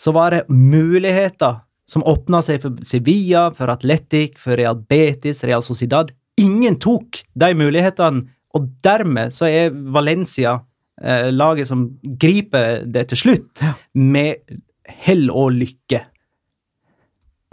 så 0.00 0.12
var 0.16 0.32
det 0.32 0.46
muligheter 0.50 1.60
som 1.88 2.00
åpna 2.08 2.40
seg 2.42 2.62
for 2.62 2.78
Sevilla, 2.86 3.50
for 3.54 3.68
Atletic, 3.68 4.38
for 4.40 4.56
Real 4.56 4.78
Betis, 4.88 5.42
Real 5.44 5.62
Sociedad. 5.62 6.08
Ingen 6.40 6.78
tok 6.80 7.20
de 7.38 7.50
mulighetene, 7.56 8.24
og 8.54 8.70
dermed 8.86 9.34
så 9.34 9.50
er 9.50 9.74
Valencia 9.92 10.56
eh, 11.02 11.28
laget 11.34 11.68
som 11.68 11.88
griper 12.22 12.84
det 12.88 13.08
til 13.12 13.20
slutt, 13.26 13.62
med 13.98 14.40
hell 14.88 15.28
og 15.32 15.52
lykke, 15.54 16.00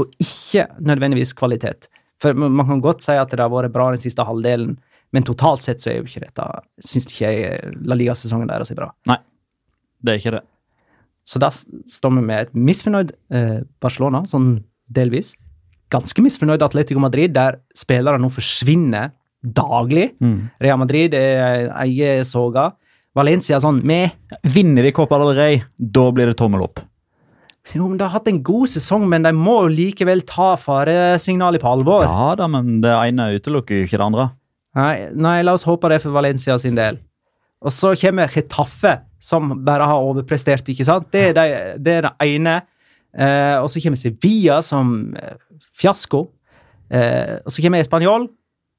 og 0.02 0.12
ikke 0.22 0.66
nødvendigvis 0.82 1.34
kvalitet. 1.38 1.88
For 2.22 2.36
man 2.36 2.68
kan 2.68 2.82
godt 2.84 3.02
si 3.06 3.12
at 3.18 3.32
det 3.34 3.40
har 3.42 3.52
vært 3.54 3.72
bra 3.74 3.90
den 3.94 4.02
siste 4.02 4.26
halvdelen, 4.28 4.76
men 5.14 5.26
totalt 5.28 5.64
sett 5.66 5.82
så 5.84 5.92
er 5.92 5.98
jo 6.00 6.06
ikke 6.08 6.22
dette 6.24 6.46
Syns 6.88 7.08
ikke 7.12 7.28
jeg 7.28 7.74
La 7.84 7.98
Liga-sesongen 8.00 8.48
deres 8.50 8.72
er 8.72 8.78
bra. 8.80 8.88
Nei, 9.10 9.18
det 10.00 10.14
er 10.14 10.22
ikke 10.22 10.34
det. 10.40 10.44
Så 11.28 11.40
da 11.44 11.50
står 11.52 12.16
vi 12.16 12.24
med 12.30 12.46
et 12.48 12.54
misfornøyd 12.58 13.12
eh, 13.36 13.60
Barcelona, 13.84 14.22
sånn 14.32 14.62
delvis. 14.92 15.34
Ganske 15.94 16.24
misfornøyd 16.24 16.64
Atletico 16.66 17.04
Madrid, 17.04 17.36
der 17.36 17.60
spillere 17.78 18.22
nå 18.24 18.32
forsvinner 18.34 19.12
daglig. 19.44 20.12
Mm. 20.24 20.46
Real 20.64 20.80
Madrid 20.82 21.14
er 21.20 21.70
eie 21.84 22.22
soga. 22.26 22.70
Valencia 23.18 23.60
sånn 23.62 23.82
med 23.86 24.16
Vinner 24.54 24.88
de 24.88 24.94
Copa 24.96 25.20
del 25.22 25.36
Rey, 25.38 25.60
da 25.76 26.08
blir 26.16 26.32
det 26.32 26.40
tommel 26.40 26.64
opp. 26.70 26.80
Jo, 27.70 27.86
men 27.88 27.98
De 28.00 28.06
har 28.08 28.16
hatt 28.16 28.28
en 28.32 28.42
god 28.44 28.68
sesong, 28.72 29.04
men 29.10 29.24
de 29.26 29.32
må 29.38 29.60
jo 29.66 29.70
likevel 29.76 30.24
ta 30.28 30.54
faresignalet 30.60 31.62
på 31.62 31.70
alvor. 31.70 32.04
Ja 32.08 32.32
da, 32.40 32.48
men 32.52 32.82
det 32.84 32.92
ene 33.10 33.30
utelukker 33.38 33.78
jo 33.84 33.88
ikke 33.88 34.00
det 34.02 34.06
andre. 34.10 34.28
Nei, 34.80 34.92
nei, 35.14 35.38
la 35.46 35.56
oss 35.58 35.66
håpe 35.68 35.90
det 35.92 36.02
for 36.04 36.16
Valencia 36.16 36.58
sin 36.62 36.78
del. 36.80 36.98
Og 37.62 37.74
så 37.76 37.92
kommer 38.02 38.32
Chetaffe, 38.32 38.96
som 39.22 39.52
bare 39.68 39.86
har 39.86 40.02
overprestert, 40.10 40.68
ikke 40.74 40.88
sant? 40.88 41.12
Det 41.14 41.28
er 41.30 41.36
det, 41.38 41.46
det, 41.86 41.96
er 42.00 42.10
det 42.10 42.30
ene. 42.34 42.56
Eh, 43.14 43.58
og 43.62 43.68
så 43.70 43.84
kommer 43.84 44.00
Sevilla 44.00 44.62
som 44.66 44.96
eh, 45.20 45.36
fiasko. 45.78 46.24
Eh, 46.90 47.36
og 47.46 47.54
så 47.54 47.62
kommer 47.62 47.84
Español, 47.84 48.26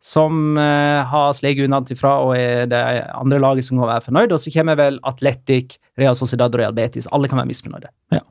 som 0.03 0.57
eh, 0.59 0.99
har 1.13 1.37
sleget 1.39 1.69
unna 1.69 1.79
ifra 1.95 2.17
og 2.25 2.35
er 2.35 2.67
det 2.67 2.83
andre 3.15 3.39
laget 3.45 3.69
som 3.69 3.79
må 3.79 3.87
være 3.87 4.03
fornøyd. 4.09 4.35
Og 4.35 4.43
så 4.43 4.51
kommer 4.57 4.81
vel 4.81 4.99
Atletic, 5.07 5.79
Real 6.01 6.19
Sociedad 6.19 6.51
og 6.57 6.65
Real 6.65 6.75
Betis. 6.75 7.07
Alle 7.15 7.31
kan 7.31 7.39
være 7.39 7.53
misfornøyde. 7.53 7.93
Ja. 8.19 8.25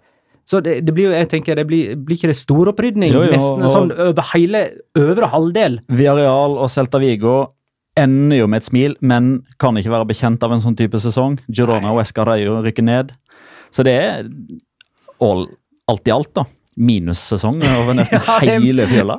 Så 0.46 0.60
det, 0.60 0.82
det, 0.86 0.94
blir 0.96 1.10
jo, 1.10 1.14
jeg 1.16 1.30
tenker, 1.32 1.58
det 1.60 1.66
blir, 1.70 1.92
blir 1.98 2.18
ikke 2.18 2.32
det 2.32 2.38
stor 2.40 2.70
opprydning? 2.74 3.14
nesten 3.14 3.66
sånn 3.72 3.92
over 3.94 4.28
hele 4.34 4.64
øvre 5.00 5.30
halvdel. 5.34 5.80
Viareal 5.94 6.56
og 6.64 6.72
Celta 6.74 7.02
Vigo 7.02 7.40
ender 8.00 8.42
jo 8.42 8.48
med 8.50 8.62
et 8.64 8.70
smil, 8.70 8.96
men 9.06 9.26
kan 9.62 9.78
ikke 9.78 9.92
være 9.94 10.08
bekjent 10.14 10.44
av 10.48 10.54
en 10.56 10.62
sånn 10.64 10.78
type 10.80 11.00
sesong. 11.04 11.38
Girona 11.52 11.92
og 11.94 12.02
Escarello 12.04 12.60
rykker 12.66 12.88
ned. 12.88 13.12
Så 13.72 13.84
det 13.88 13.98
er 14.00 14.26
all, 15.24 15.46
alt 15.92 16.10
i 16.10 16.16
alt, 16.16 16.32
da. 16.42 16.46
Minussesong 16.82 17.58
over 17.60 17.98
nesten 17.98 18.22
ja, 18.48 18.56
hele 18.64 18.86
fjøla. 18.90 19.18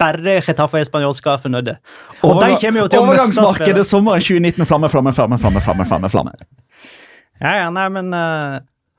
Bare 0.00 0.38
Chetaffe 0.42 0.80
og 0.80 0.86
Español 0.88 1.12
skal 1.14 1.34
være 1.34 1.42
fornøyde. 1.44 1.74
Og 2.22 2.30
Overga 2.32 2.48
de 2.48 2.58
kommer 2.64 2.80
jo 2.82 2.88
til 2.94 3.02
å 3.02 3.04
Overgangsmarkedet 3.04 3.84
sommeren 3.86 4.24
2019. 4.24 4.64
Flamme, 4.66 4.88
flamme, 4.90 5.12
flamme, 5.14 5.38
flamme, 5.38 5.62
flamme. 5.64 5.86
flamme, 5.86 6.10
flamme. 6.14 6.34
ja, 7.44 7.54
ja, 7.62 7.68
nei, 7.70 7.86
men... 7.98 8.10
Uh 8.16 8.58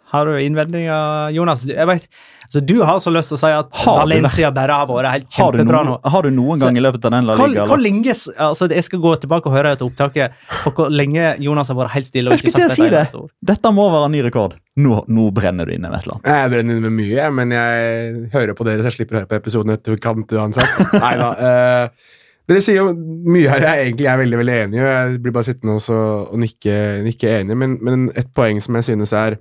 har 0.10 0.26
du 0.28 0.40
innvendinger, 0.42 1.30
Jonas? 1.36 1.64
Jeg 1.70 1.86
vet, 1.86 2.08
altså, 2.44 2.62
du 2.66 2.80
har 2.86 2.98
så 3.02 3.12
lyst 3.14 3.30
til 3.30 3.38
å 3.38 3.42
si 3.44 3.50
at 3.60 3.68
har 3.84 4.00
Valencia 4.00 4.50
bare 4.54 4.78
har 4.80 4.88
vært 4.90 5.06
helt 5.12 5.36
kjempebra 5.38 5.84
nå. 5.86 5.98
Har 6.10 6.26
du 6.26 6.32
noen 6.34 6.62
gang 6.64 6.80
i 6.80 6.82
løpet 6.82 7.06
av 7.06 7.14
den 7.14 7.28
La 7.30 7.36
Liga? 7.38 7.68
Hvor, 7.70 7.82
lenge, 7.84 8.16
altså, 8.16 8.70
jeg 8.74 8.88
skal 8.88 9.04
gå 9.04 9.12
tilbake 9.22 9.52
og 9.52 9.54
høre 9.54 9.76
etter 9.78 9.86
opptaket 9.86 10.34
for 10.64 10.74
hvor 10.80 10.90
lenge 10.90 11.36
Jonas 11.46 11.70
har 11.70 11.78
vært 11.78 11.94
helt 11.94 12.10
stille. 12.10 12.34
og 12.34 12.42
ikke 12.42 12.56
sagt 12.56 12.74
si 12.80 12.90
det. 12.90 13.06
Dette 13.52 13.74
må 13.78 13.86
være 13.94 14.10
en 14.10 14.18
ny 14.18 14.26
rekord. 14.26 14.58
Nå, 14.82 15.04
nå, 15.12 15.30
brenner 15.40 15.70
du 15.70 15.76
inne 15.76 15.92
med 15.92 16.00
et 16.02 16.08
eller 16.08 16.18
annet. 16.18 16.32
Jeg 16.40 16.54
brenner 16.56 16.74
inne 16.82 16.90
med 16.90 16.98
mye, 17.04 17.30
men 17.42 17.54
jeg 17.54 18.26
hører 18.34 18.58
på 18.58 18.66
dere, 18.66 18.82
så 18.82 18.90
jeg 18.90 18.98
slipper 19.02 19.20
å 19.20 19.22
høre 19.22 19.30
på 19.30 19.38
episoden 19.44 19.76
etter 19.78 20.02
kant 20.02 20.32
uansett. 20.34 20.86
Nei 21.04 21.16
da. 21.22 21.32
Uh, 21.38 21.50
eh, 21.50 22.22
dere 22.50 22.66
sier 22.66 22.80
jo 22.80 22.88
mye 23.30 23.52
her 23.52 23.62
jeg 23.62 23.86
egentlig 23.92 24.08
er 24.10 24.24
veldig 24.26 24.40
veldig 24.42 24.60
enig 24.64 24.82
i. 24.82 24.86
Jeg 24.90 25.22
blir 25.22 25.36
bare 25.38 25.46
sittende 25.52 25.78
og, 25.78 26.34
nikke, 26.42 26.82
nikke 27.06 27.36
enig, 27.44 27.60
men, 27.62 27.78
men 27.86 28.08
et 28.18 28.32
poeng 28.34 28.58
som 28.66 28.80
jeg 28.82 28.90
synes 28.96 29.14
er 29.14 29.38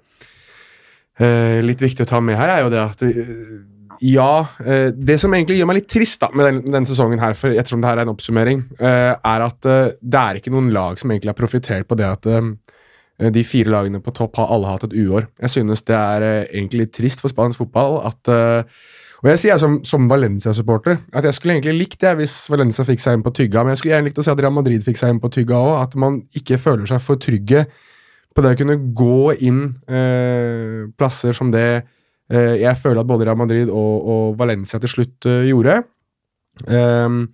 eh, 1.23 1.59
litt 1.67 1.83
viktig 1.83 2.07
å 2.07 2.11
ta 2.11 2.21
med 2.25 2.39
her, 2.39 2.53
er 2.57 2.65
jo 2.65 2.71
det 2.73 2.81
at 2.83 3.05
eh, 3.07 3.19
ja, 4.05 4.47
eh, 4.63 4.89
Det 4.95 5.17
som 5.21 5.33
egentlig 5.35 5.59
gjør 5.59 5.71
meg 5.73 5.81
litt 5.81 5.91
trist 5.91 6.21
da, 6.23 6.29
med 6.33 6.47
den, 6.49 6.59
denne 6.71 6.87
sesongen, 6.89 7.19
her, 7.23 7.35
for 7.39 7.51
ettersom 7.51 7.83
det 7.83 7.91
her 7.91 7.99
er 8.01 8.07
en 8.07 8.13
oppsummering, 8.15 8.65
eh, 8.79 9.15
er 9.19 9.47
at 9.49 9.59
det 9.69 10.21
er 10.21 10.39
ikke 10.41 10.53
noen 10.55 10.71
lag 10.75 10.99
som 11.01 11.11
egentlig 11.13 11.33
har 11.35 11.39
profitert 11.41 11.89
på 11.91 11.99
det 11.99 12.09
at 12.13 12.31
de 13.35 13.43
fire 13.43 13.67
lagene 13.73 13.99
på 13.99 14.13
topp 14.15 14.37
har 14.39 14.53
alle 14.55 14.71
hatt 14.71 14.85
et 14.87 14.93
uår. 14.95 15.25
Jeg 15.43 15.51
synes 15.51 15.81
det 15.89 15.97
er 15.99 16.27
egentlig 16.53 16.85
litt 16.85 16.93
trist 16.95 17.23
for 17.25 17.33
spansk 17.33 17.59
fotball 17.65 17.97
at 18.07 18.29
og 19.19 19.27
jeg 19.33 19.41
sier 19.41 19.51
jeg 19.51 19.59
som, 19.59 19.73
som 19.83 20.05
Valencia-supporter 20.07 21.01
at 21.11 21.27
jeg 21.27 21.35
skulle 21.35 21.57
egentlig 21.57 21.73
likt 21.81 21.97
det 22.05 22.13
hvis 22.21 22.37
Valencia 22.53 22.85
fikk 22.87 23.03
seg 23.03 23.17
inn 23.19 23.25
på 23.27 23.33
tygga, 23.35 23.65
men 23.67 23.75
jeg 23.75 23.81
skulle 23.81 23.97
gjerne 23.97 24.07
likt 24.07 24.21
å 24.23 24.23
se 24.23 24.31
si 24.31 24.35
at 24.37 24.45
Real 24.47 24.55
Madrid 24.55 24.87
fikk 24.87 25.01
seg 25.01 25.11
inn 25.11 25.19
på 25.19 25.33
tygga 25.35 25.59
òg. 25.59 25.73
At 25.81 25.97
man 25.99 26.21
ikke 26.39 26.61
føler 26.63 26.87
seg 26.87 27.03
for 27.03 27.19
trygge 27.19 27.65
på 28.37 28.43
det 28.45 28.55
å 28.55 28.59
kunne 28.61 28.77
gå 28.97 29.21
inn 29.45 29.62
eh, 29.88 30.87
plasser 31.01 31.35
som 31.37 31.53
det 31.55 31.67
eh, 32.33 32.55
jeg 32.62 32.81
føler 32.83 33.03
at 33.03 33.09
både 33.11 33.27
Real 33.29 33.41
Madrid 33.41 33.71
og, 33.73 34.09
og 34.12 34.37
Valencia 34.41 34.81
til 34.83 34.93
slutt 34.93 35.29
eh, 35.29 35.45
gjorde. 35.51 35.81
Um, 36.67 37.29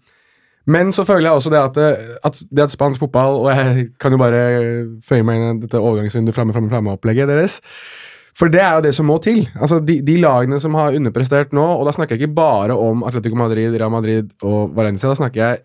men 0.69 0.91
så 0.97 1.05
føler 1.05 1.27
jeg 1.29 1.37
også 1.41 1.53
det 1.53 1.61
at, 1.61 1.79
eh, 1.81 2.09
at, 2.25 2.41
det 2.51 2.67
at 2.67 2.73
spansk 2.75 3.01
fotball 3.01 3.39
Og 3.41 3.47
jeg 3.49 3.87
kan 4.01 4.13
jo 4.13 4.19
bare 4.21 4.43
føye 5.05 5.25
meg 5.25 5.39
inn 5.41 5.47
i 5.49 5.63
dette 5.63 5.81
overgangsvinduet 5.81 6.37
framme, 6.37 6.53
framme, 6.53 6.69
framme-opplegget 6.73 7.31
deres. 7.33 7.55
For 8.37 8.53
det 8.53 8.61
er 8.61 8.79
jo 8.81 8.85
det 8.89 8.93
som 8.97 9.07
må 9.09 9.17
til. 9.23 9.45
Altså, 9.61 9.79
de, 9.81 9.99
de, 10.05 10.17
lagene 10.21 10.59
som 10.61 10.75
har 10.75 10.97
underprestert 10.97 11.53
nå, 11.55 11.63
og 11.77 11.85
da 11.87 11.93
snakker 11.95 12.17
jeg 12.17 12.25
ikke 12.27 12.37
bare 12.41 12.75
om 12.75 13.05
Atletico 13.07 13.39
Madrid, 13.39 13.77
Real 13.79 13.93
Madrid 13.95 14.33
og 14.43 14.73
Valencia, 14.75 15.07
da 15.13 15.19
snakker 15.21 15.39
jeg 15.45 15.61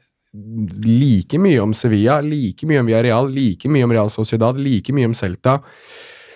like 0.86 1.38
mye 1.42 1.60
om 1.64 1.74
Sevilla, 1.74 2.20
like 2.22 2.66
mye 2.70 2.80
om 2.84 2.92
Villarreal, 2.92 3.32
like 3.34 3.70
mye 3.72 3.84
om 3.88 3.94
Real 3.96 4.10
Sociedad, 4.14 4.60
like 4.62 4.94
mye 4.94 5.06
om 5.10 5.14
Celta. 5.18 5.60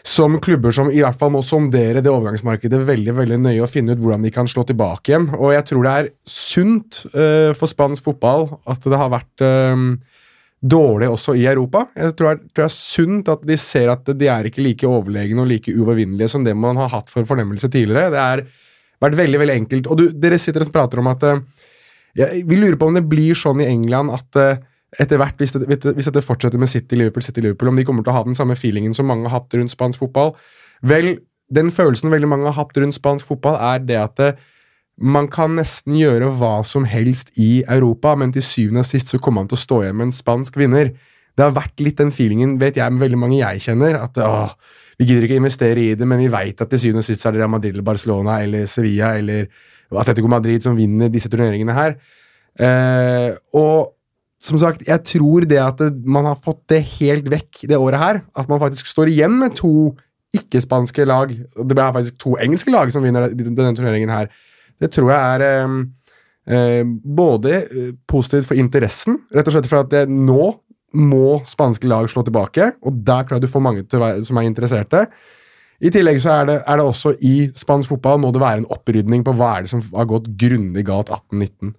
Som 0.05 0.35
klubber 0.43 0.73
som 0.75 0.89
i 0.91 0.99
hvert 0.99 1.15
fall 1.17 1.31
må 1.31 1.39
sondere 1.47 2.01
det 2.03 2.11
overgangsmarkedet 2.11 2.81
veldig 2.89 3.13
veldig 3.15 3.37
nøye 3.45 3.61
og 3.63 3.69
finne 3.71 3.93
ut 3.95 4.01
hvordan 4.03 4.25
de 4.25 4.33
kan 4.35 4.49
slå 4.51 4.65
tilbake 4.67 5.13
igjen. 5.13 5.29
Og 5.37 5.53
jeg 5.55 5.63
tror 5.69 5.85
det 5.85 5.93
er 5.99 6.09
sunt 6.27 6.97
uh, 7.13 7.53
for 7.55 7.71
spansk 7.71 8.09
fotball 8.09 8.49
at 8.67 8.83
det 8.83 8.99
har 8.99 9.13
vært 9.13 9.45
uh, 9.45 9.85
dårlig 10.59 11.07
også 11.13 11.37
i 11.39 11.45
Europa. 11.47 11.85
Jeg 11.95 12.17
tror, 12.19 12.41
det 12.43 12.51
er, 12.51 12.65
er 12.67 12.75
sunt 12.75 13.31
at 13.31 13.47
de 13.47 13.55
ser 13.63 13.93
at 13.95 14.11
de 14.11 14.27
er 14.33 14.49
ikke 14.51 14.65
like 14.65 14.89
overlegne 14.91 15.39
og 15.39 15.47
like 15.53 15.71
uovervinnelige 15.71 16.27
som 16.35 16.43
det 16.49 16.57
man 16.59 16.81
har 16.83 16.91
hatt 16.97 17.13
for 17.13 17.23
fornemmelse 17.29 17.71
tidligere. 17.71 18.11
Det 18.11 18.25
har 18.25 18.43
vært 19.07 19.19
veldig 19.21 19.39
veldig 19.45 19.59
enkelt. 19.61 19.87
Og 19.87 20.01
du, 20.03 20.09
dere 20.19 20.39
sitter 20.41 20.67
og 20.67 20.75
prater 20.75 20.99
om 20.99 21.13
at 21.15 21.23
uh, 21.31 21.37
ja, 22.17 22.27
Vi 22.45 22.55
lurer 22.57 22.77
på 22.77 22.89
om 22.89 22.97
det 22.97 23.05
blir 23.09 23.37
sånn 23.37 23.61
i 23.63 23.67
England 23.69 24.13
at 24.13 24.39
uh, 24.39 24.57
etter 25.01 25.19
hvert, 25.21 25.37
hvis, 25.41 25.55
det, 25.57 25.65
hvis 25.69 26.09
dette 26.09 26.23
fortsetter 26.25 26.61
med 26.61 26.69
City 26.69 26.97
Liverpool, 26.99 27.25
City 27.25 27.41
Liverpool, 27.41 27.71
om 27.73 27.79
de 27.79 27.85
kommer 27.87 28.05
til 28.05 28.13
å 28.13 28.17
ha 28.19 28.25
den 28.27 28.37
samme 28.37 28.57
feelingen 28.59 28.93
som 28.97 29.09
mange 29.09 29.25
har 29.29 29.39
hatt 29.41 29.55
rundt 29.57 29.73
spansk 29.73 30.03
fotball 30.05 30.35
Vel, 30.85 31.15
den 31.53 31.69
følelsen 31.73 32.11
veldig 32.13 32.27
mange 32.29 32.49
har 32.51 32.57
hatt 32.57 32.77
rundt 32.81 32.97
spansk 32.97 33.29
fotball, 33.31 33.57
er 33.75 33.81
det 33.87 33.99
at 34.03 34.25
uh, 34.33 34.35
man 34.99 35.25
kan 35.31 35.55
nesten 35.57 35.95
gjøre 35.97 36.29
hva 36.37 36.59
som 36.67 36.85
helst 36.85 37.31
i 37.41 37.63
Europa, 37.65 38.13
men 38.19 38.33
til 38.35 38.43
syvende 38.45 38.83
og 38.83 38.89
sist 38.91 39.09
så 39.09 39.17
kommer 39.17 39.41
man 39.41 39.49
til 39.49 39.57
å 39.57 39.63
stå 39.63 39.79
igjen 39.81 39.95
med 39.97 40.05
en 40.09 40.13
spansk 40.13 40.59
vinner. 40.61 40.91
Det 41.33 41.41
har 41.47 41.55
vært 41.55 41.81
litt 41.81 41.97
den 41.97 42.11
feelingen, 42.13 42.51
vet 42.61 42.77
jeg, 42.77 42.93
med 42.93 43.01
veldig 43.01 43.17
mange 43.23 43.39
jeg 43.39 43.63
kjenner, 43.63 43.97
at 44.03 44.19
åh, 44.21 44.53
vi 45.01 45.07
gidder 45.09 45.25
ikke 45.25 45.39
å 45.39 45.41
investere 45.41 45.81
i 45.81 45.95
det, 45.97 46.05
men 46.05 46.21
vi 46.21 46.29
veit 46.29 46.61
at 46.61 46.69
til 46.75 46.83
syvende 46.83 47.01
og 47.01 47.07
sist 47.07 47.25
er 47.25 47.33
det 47.33 47.41
Real 47.41 47.49
Madrid 47.55 47.73
eller 47.73 47.87
Barcelona 47.89 48.35
eller 48.45 48.69
Sevilla 48.69 49.15
eller 49.17 49.49
Atletico 49.91 50.29
Madrid 50.31 50.63
som 50.63 50.77
vinner 50.77 51.09
disse 51.11 51.29
turneringene 51.31 51.75
her. 51.75 51.97
Eh, 52.67 53.29
og 53.57 53.91
som 54.43 54.59
sagt, 54.59 54.83
jeg 54.87 54.99
tror 55.07 55.45
det 55.47 55.59
at 55.63 55.81
man 56.05 56.27
har 56.29 56.39
fått 56.43 56.61
det 56.71 56.81
helt 56.99 57.29
vekk 57.31 57.63
det 57.71 57.77
året 57.79 58.01
her, 58.01 58.21
at 58.35 58.49
man 58.51 58.59
faktisk 58.61 58.89
står 58.91 59.11
igjen 59.13 59.35
med 59.39 59.55
to 59.59 59.71
ikke-spanske 60.33 61.05
lag 61.05 61.29
Det 61.37 61.75
er 61.77 61.93
faktisk 61.93 62.17
to 62.23 62.33
engelske 62.41 62.71
lag 62.73 62.89
som 62.91 63.03
vinner 63.05 63.29
denne 63.37 63.73
turneringen 63.77 64.09
her. 64.11 64.27
Det 64.81 64.89
tror 64.91 65.11
jeg 65.13 65.35
er 65.35 65.47
eh, 65.49 65.77
eh, 66.49 66.83
både 66.89 67.53
eh, 67.63 67.91
positivt 68.09 68.49
for 68.49 68.59
interessen, 68.59 69.21
rett 69.35 69.47
og 69.51 69.55
slett 69.55 69.69
for 69.69 69.83
at 69.85 69.91
det, 69.93 70.05
nå 70.09 70.51
må 70.93 71.39
spanske 71.49 71.87
lag 71.89 72.05
slå 72.11 72.21
tilbake, 72.27 72.71
og 72.85 72.97
der 73.07 73.23
tror 73.25 73.39
jeg 73.39 73.47
du 73.47 73.49
får 73.49 73.63
mange 73.65 73.85
være, 73.89 74.19
som 74.25 74.37
er 74.37 74.45
interesserte. 74.45 75.07
I 75.83 75.91
tillegg 75.91 76.19
så 76.23 76.31
er 76.37 76.45
det, 76.47 76.55
er 76.69 76.79
det, 76.79 76.85
også 76.93 77.11
i 77.27 77.31
spansk 77.59 77.91
fotball 77.95 78.21
må 78.23 78.29
det 78.33 78.41
være 78.43 78.61
en 78.61 78.69
opprydning 78.71 79.23
på 79.27 79.33
hva 79.35 79.49
er 79.57 79.65
det 79.65 79.73
som 79.73 79.81
har 79.91 80.07
gått 80.07 80.29
grundig 80.39 80.85
galt 80.87 81.11
18-19. 81.11 81.73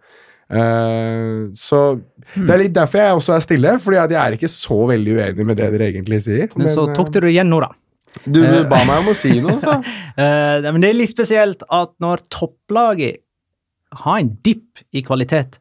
Uh, 0.44 0.60
eh, 0.60 1.40
så 1.56 1.78
hmm. 1.94 2.44
Det 2.44 2.52
er 2.52 2.60
litt 2.60 2.74
derfor 2.76 3.00
jeg 3.00 3.16
også 3.20 3.36
er 3.38 3.44
stille, 3.46 3.72
fordi 3.80 4.00
jeg 4.02 4.20
er 4.20 4.36
ikke 4.36 4.50
så 4.52 4.76
veldig 4.90 5.16
uenig 5.16 5.46
med 5.48 5.56
det 5.60 5.70
dere 5.72 5.88
egentlig 5.88 6.20
sier. 6.26 6.52
Men, 6.60 6.68
så 6.74 6.84
eh, 6.90 6.94
tok 6.98 7.14
du 7.14 7.20
det 7.24 7.32
igjen 7.32 7.48
nå, 7.52 7.62
da. 7.64 7.70
Du, 8.28 8.42
du 8.42 8.58
eh, 8.60 8.66
ba 8.70 8.82
meg 8.86 9.00
om 9.06 9.12
å 9.14 9.18
si 9.18 9.32
noe, 9.42 9.56
så. 9.62 9.78
uh, 9.80 10.20
men 10.68 10.84
det 10.84 10.92
er 10.92 11.00
litt 11.00 11.14
spesielt 11.14 11.64
at 11.72 11.94
når 12.04 12.26
topplaget 12.34 13.22
har 14.04 14.20
en 14.20 14.30
dipp 14.44 14.84
i 14.92 15.00
kvalitet, 15.06 15.58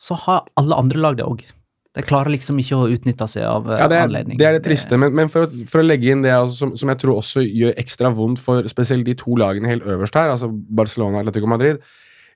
så 0.00 0.16
har 0.26 0.44
alle 0.58 0.74
andre 0.80 0.98
lag 1.06 1.16
det 1.20 1.28
òg 1.28 1.44
det 1.90 2.04
klarer 2.06 2.30
liksom 2.36 2.58
ikke 2.62 2.76
å 2.78 2.86
utnytte 2.94 3.26
seg 3.30 3.46
av 3.50 3.66
eh, 3.72 3.80
ja, 3.80 3.88
det 3.90 3.96
er, 3.98 4.06
anledningen. 4.06 4.38
Det 4.38 4.46
er 4.46 4.56
det 4.58 4.62
triste, 4.66 4.98
men, 5.00 5.12
men 5.16 5.30
for, 5.32 5.46
å, 5.48 5.64
for, 5.70 5.82
å, 5.82 5.88
legge 5.88 6.12
inn 6.14 6.20
det 6.26 6.30
altså, 6.36 6.54
som, 6.60 6.74
som, 6.78 6.92
jeg 6.92 7.00
tror 7.02 7.18
også 7.18 7.42
gjør 7.44 7.80
ekstra 7.82 8.12
vondt 8.14 8.38
for 8.42 8.66
spesielt 8.70 9.06
de 9.08 9.16
to 9.18 9.34
lagene 9.40 9.70
helt 9.72 9.88
øverst 9.90 10.18
her, 10.18 10.30
altså 10.30 10.50
Barcelona 10.52 11.18
og 11.18 11.24
Atletico 11.26 11.50
Madrid 11.50 11.80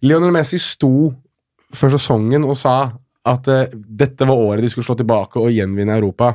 Lionel 0.04 0.34
Messi 0.34 0.58
sto 0.62 0.90
før 1.74 1.94
sesongen 1.94 2.44
og 2.46 2.56
sa 2.58 2.74
at 3.24 3.46
uh, 3.48 3.62
dette 3.72 4.26
var 4.28 4.42
året 4.50 4.64
de 4.66 4.72
skulle 4.72 4.86
slå 4.90 4.98
tilbake 5.00 5.40
og 5.40 5.54
gjenvinne 5.56 5.94
Europa. 5.96 6.34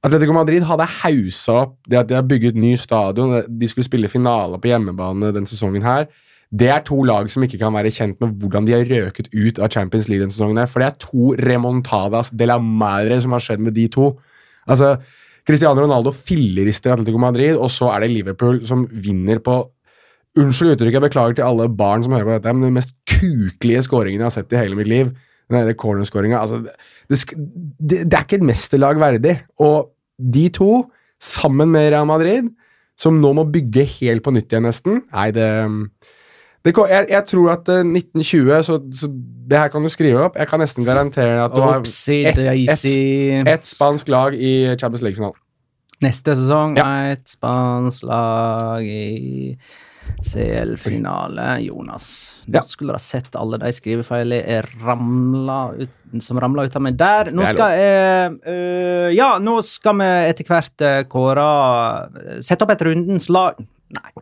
Atletico 0.00 0.32
Madrid 0.32 0.64
hadde 0.64 0.86
hausa 1.02 1.58
opp 1.66 1.74
det 1.92 1.98
at 2.00 2.08
de 2.08 2.16
har 2.16 2.24
bygget 2.26 2.56
ny 2.56 2.70
stadion, 2.80 3.34
de 3.44 3.68
skulle 3.68 3.84
spille 3.84 4.08
finale 4.08 4.56
på 4.62 4.70
hjemmebane 4.70 5.28
den 5.36 5.44
sesongen 5.50 5.84
her. 5.84 6.08
Det 6.50 6.66
er 6.66 6.82
to 6.82 6.96
lag 7.06 7.28
som 7.30 7.44
ikke 7.46 7.60
kan 7.60 7.74
være 7.76 7.92
kjent 7.94 8.18
med 8.22 8.32
hvordan 8.42 8.66
de 8.66 8.74
har 8.74 8.88
røket 8.90 9.28
ut 9.30 9.60
av 9.62 9.70
Champions 9.70 10.08
League 10.10 10.24
denne 10.24 10.34
sesongen. 10.34 10.58
For 10.66 10.82
det 10.82 10.88
er 10.88 10.96
to 11.02 11.28
remontadas 11.46 12.32
de 12.34 12.48
la 12.50 12.56
madre 12.60 13.20
som 13.22 13.36
har 13.36 13.44
skjedd 13.44 13.62
med 13.62 13.76
de 13.76 13.84
to. 13.94 14.08
Altså, 14.66 14.96
Cristiano 15.46 15.84
Ronaldo 15.84 16.10
fillerister 16.14 16.96
Atletico 16.96 17.22
Madrid, 17.22 17.54
og 17.54 17.70
så 17.74 17.92
er 17.94 18.02
det 18.04 18.10
Liverpool 18.16 18.58
som 18.66 18.88
vinner 18.90 19.40
på 19.46 19.60
Unnskyld 20.38 20.76
uttrykket, 20.76 20.94
jeg 20.94 21.02
beklager 21.02 21.34
til 21.40 21.44
alle 21.48 21.64
barn 21.74 22.04
som 22.04 22.12
hører 22.14 22.28
på 22.28 22.34
dette, 22.36 22.52
men 22.54 22.68
den 22.68 22.74
mest 22.76 22.92
kukelige 23.10 23.80
skåringen 23.82 24.20
jeg 24.22 24.26
har 24.28 24.34
sett 24.36 24.52
i 24.54 24.60
hele 24.60 24.76
mitt 24.78 24.86
liv. 24.86 25.08
Den 25.50 25.66
cornerskåringa. 25.74 26.38
Altså, 26.38 26.60
det, 27.10 27.18
det, 27.80 27.96
det 28.06 28.14
er 28.14 28.22
ikke 28.26 28.38
et 28.38 28.44
mesterlag 28.46 29.00
verdig. 29.02 29.34
Og 29.58 29.88
de 30.22 30.44
to, 30.54 30.68
sammen 31.18 31.72
med 31.74 31.88
Real 31.90 32.06
Madrid, 32.06 32.46
som 33.00 33.18
nå 33.18 33.32
må 33.40 33.48
bygge 33.50 33.82
helt 33.96 34.22
på 34.22 34.30
nytt 34.36 34.52
igjen, 34.54 34.66
nesten 34.70 35.00
Nei, 35.10 35.30
det 35.34 35.48
Kom, 36.62 36.84
jeg, 36.90 37.06
jeg, 37.08 37.22
tror 37.26 37.50
at 37.54 37.68
1920 37.70 38.52
eh, 38.52 38.64
så, 38.66 38.74
så, 38.92 39.06
det 39.50 39.56
her 39.58 39.68
kan 39.72 39.82
du 39.82 39.88
skrive 39.88 40.18
opp. 40.28 40.34
Jeg 40.36 40.48
kan 40.50 40.60
nesten 40.60 40.84
garantere 40.84 41.44
at 41.46 41.52
du 41.56 41.60
Oopsie, 41.64 42.24
har 42.36 42.52
ett 42.60 42.82
et, 42.86 43.46
et 43.48 43.66
spansk 43.70 44.08
lag 44.12 44.34
i 44.36 44.52
Champions 44.78 45.00
League-finalen. 45.06 45.38
Neste 46.04 46.34
sesong 46.36 46.76
ja. 46.76 46.84
er 47.06 47.12
et 47.14 47.28
spansk 47.32 48.04
lag 48.10 48.82
i 48.84 49.56
CL-finale. 50.26 51.46
Jonas, 51.64 52.06
nå 52.46 52.58
ja. 52.58 52.62
skulle 52.68 52.90
dere 52.92 53.02
sett 53.06 53.32
alle 53.40 53.56
de 53.64 53.70
skrivefeilene 53.72 55.48
som 56.24 56.38
ramla 56.44 56.60
ut 56.68 56.76
av 56.76 56.82
meg 56.84 56.94
der. 57.00 57.32
Nå 57.36 57.40
skal 57.48 57.68
jeg 57.80 57.96
øh, 58.44 59.08
Ja, 59.16 59.32
nå 59.44 59.56
skal 59.64 59.96
vi 60.02 60.12
etter 60.28 60.44
hvert 60.48 60.76
eh, 60.88 61.02
kåre 61.12 61.48
Sette 62.44 62.60
opp 62.66 62.72
et 62.76 62.84
rundens 62.86 63.30
lag 63.32 63.56
Nei. 63.96 64.12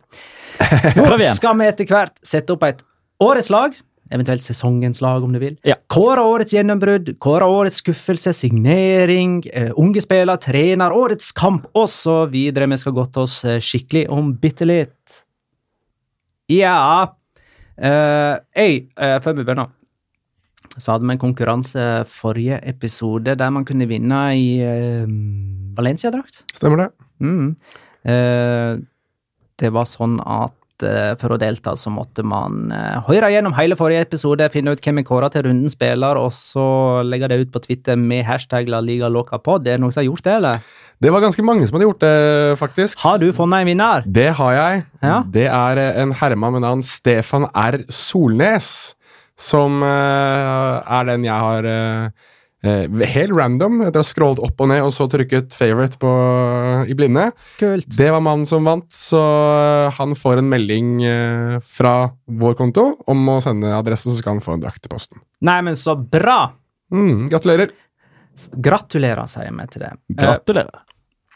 Nå 0.97 1.35
skal 1.39 1.59
vi 1.61 1.67
etter 1.69 1.87
hvert 1.89 2.19
sette 2.25 2.51
opp 2.53 2.65
et 2.67 2.81
årets 3.23 3.49
lag, 3.53 3.77
eventuelt 4.09 4.43
sesongens 4.45 4.99
lag, 5.03 5.23
om 5.25 5.33
du 5.35 5.39
vil. 5.41 5.55
Ja. 5.67 5.75
Kåre 5.93 6.23
årets 6.25 6.55
gjennombrudd, 6.55 7.13
kåre 7.23 7.45
årets 7.47 7.81
skuffelse, 7.83 8.33
signering, 8.35 9.39
eh, 9.53 9.71
unge 9.79 10.01
spiller, 10.03 10.39
trener, 10.41 10.95
årets 10.95 11.31
kamp 11.37 11.67
osv. 11.77 12.35
Vi 12.35 12.47
skal 12.81 12.97
godte 12.97 13.23
oss 13.25 13.37
eh, 13.47 13.59
skikkelig 13.61 14.07
om 14.13 14.33
bitte 14.41 14.65
litt. 14.69 15.19
Ja 16.49 16.77
uh, 17.05 17.11
eh, 17.77 18.35
hey, 18.57 18.77
uh, 18.97 19.19
Før 19.21 19.35
vi 19.37 19.43
begynner 19.45 19.69
så 20.81 20.93
hadde 20.95 21.03
vi 21.05 21.11
en 21.13 21.19
konkurranse 21.21 21.81
forrige 22.09 22.57
episode 22.71 23.35
der 23.37 23.51
man 23.53 23.65
kunne 23.69 23.85
vinne 23.89 24.17
i 24.33 24.47
uh, 24.63 25.75
Valencia-drakt. 25.77 26.41
Stemmer 26.57 26.85
det. 26.85 26.87
Mm. 27.21 27.51
Uh, 28.07 28.81
det 29.59 29.69
var 29.75 29.87
sånn 29.89 30.17
at 30.23 30.83
eh, 30.87 31.13
for 31.19 31.35
å 31.35 31.37
delta 31.39 31.73
så 31.77 31.91
måtte 31.91 32.23
man 32.27 32.69
høre 33.07 33.27
eh, 33.27 33.35
gjennom 33.35 33.55
hele 33.57 33.75
forrige 33.79 34.05
episode, 34.05 34.47
finne 34.53 34.71
ut 34.75 34.83
hvem 34.85 35.01
vi 35.01 35.05
kåra 35.09 35.29
til 35.33 35.43
runden 35.49 35.71
spiller, 35.71 36.19
og 36.19 36.31
så 36.35 36.65
legge 37.05 37.27
det 37.31 37.41
ut 37.43 37.51
på 37.55 37.61
Twitter 37.65 37.99
med 37.99 38.23
hashtag 38.27 38.71
La 38.71 38.79
Liga 38.83 39.11
Loca 39.11 39.39
Pod. 39.41 39.67
Er 39.67 39.75
det 39.77 39.83
noen 39.83 39.93
som 39.95 40.01
har 40.03 40.07
gjort 40.11 40.25
det, 40.29 40.37
eller? 40.39 40.69
Det 41.03 41.11
var 41.15 41.23
ganske 41.23 41.45
mange 41.47 41.67
som 41.67 41.75
hadde 41.77 41.89
gjort 41.89 42.05
det, 42.05 42.15
faktisk. 42.59 43.03
Har 43.03 43.19
du 43.21 43.27
funnet 43.35 43.65
en 43.65 43.71
vinner? 43.73 44.07
Det 44.07 44.29
har 44.39 44.55
jeg. 44.55 44.85
Ja? 45.03 45.19
Det 45.35 45.49
er 45.51 45.83
eh, 45.85 45.91
en 46.05 46.15
herma 46.23 46.53
med 46.55 46.63
navn 46.63 46.85
Stefan 46.87 47.49
R. 47.51 47.81
Solnes, 47.91 48.71
som 49.39 49.77
er 49.87 51.05
den 51.07 51.21
jeg 51.23 51.39
har 51.39 51.67
Eh, 52.61 52.87
helt 53.07 53.31
random, 53.37 53.79
etter 53.87 54.01
å 54.01 54.03
ha 54.03 54.07
scrollet 54.09 54.41
opp 54.43 54.59
og 54.59 54.67
ned 54.69 54.81
og 54.83 54.91
så 54.91 55.05
trykket 55.09 55.53
'favorite' 55.55 55.95
på, 56.01 56.11
i 56.91 56.93
blinde. 56.97 57.29
Kult. 57.59 57.87
Det 57.87 58.09
var 58.11 58.19
mannen 58.21 58.45
som 58.45 58.65
vant, 58.67 58.85
så 58.91 59.21
eh, 59.55 59.91
han 59.95 60.15
får 60.15 60.41
en 60.41 60.49
melding 60.51 60.97
eh, 61.07 61.59
fra 61.63 62.09
vår 62.27 62.57
konto 62.59 62.85
om 63.07 63.29
å 63.31 63.37
sende 63.41 63.71
adressen, 63.75 64.11
så 64.11 64.19
skal 64.19 64.35
han 64.37 64.43
få 64.43 64.57
en 64.57 64.65
drakt 64.65 64.85
i 64.85 64.91
posten. 64.91 65.21
Nei, 65.41 65.61
men 65.63 65.77
så 65.79 65.95
bra! 65.95 66.51
Mm, 66.91 67.29
gratulerer. 67.31 67.71
Gratulerer, 68.55 69.27
sier 69.31 69.51
vi 69.55 69.69
til 69.71 69.85
det. 69.85 69.93
Gratulerer. 70.19 70.83
Eh, 70.83 71.35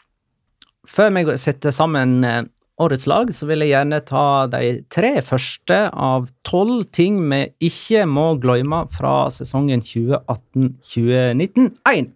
før 0.94 1.14
vi 1.16 1.38
sitter 1.40 1.72
sammen 1.72 2.18
eh, 2.28 2.42
årets 2.80 3.06
lag, 3.06 3.30
så 3.34 3.46
vil 3.50 3.64
jeg 3.64 3.72
gjerne 3.74 3.98
ta 4.08 4.22
de 4.52 4.62
tre 4.92 5.14
første 5.24 5.78
av 5.92 6.28
tolv 6.46 6.86
ting 6.94 7.20
vi 7.30 7.42
ikke 7.70 8.04
må 8.10 8.30
glemme 8.42 8.84
fra 8.94 9.26
sesongen 9.34 9.82
2018-2019. 9.84 11.68
1. 11.90 12.12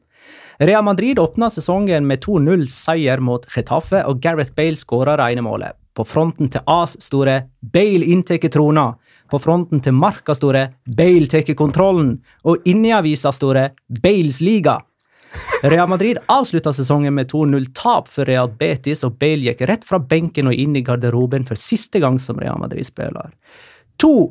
Rea 0.68 0.80
Madrid 0.82 1.20
åpna 1.22 1.46
sesongen 1.54 2.08
med 2.10 2.24
2-0-seier 2.24 3.20
mot 3.22 3.44
Getafe, 3.54 4.02
og 4.10 4.22
Gareth 4.24 4.50
Bale 4.58 4.78
skåra 4.80 5.14
rene 5.20 5.44
målet. 5.46 5.76
På 5.94 6.02
fronten 6.06 6.48
til 6.50 6.62
AS 6.70 6.94
store, 7.02 7.44
'Bale 7.74 8.06
inntar 8.06 8.38
trona'. 8.50 8.96
På 9.30 9.38
fronten 9.42 9.80
til 9.82 9.92
Marka 9.92 10.34
store, 10.34 10.68
'Bale 10.86 11.26
tar 11.26 11.42
kontrollen'. 11.54 12.18
Og 12.44 12.58
inni 12.64 12.92
avisa 12.94 13.32
store, 13.32 13.70
'Bales 13.90 14.38
liga'. 14.40 14.78
Real 15.62 15.88
Madrid 15.88 16.18
avslutta 16.26 16.72
sesongen 16.72 17.14
med 17.14 17.30
2-0-tap 17.30 18.08
for 18.12 18.24
Real 18.26 18.50
Betis, 18.58 19.04
og 19.04 19.16
Bale 19.20 19.44
gikk 19.50 19.62
rett 19.68 19.84
fra 19.86 19.98
benken 19.98 20.48
og 20.50 20.54
inn 20.54 20.76
i 20.78 20.82
garderoben 20.86 21.46
for 21.48 21.58
siste 21.58 22.00
gang 22.02 22.18
som 22.22 22.38
Real 22.40 22.60
Madrid-spiller. 22.62 23.32
To. 24.02 24.30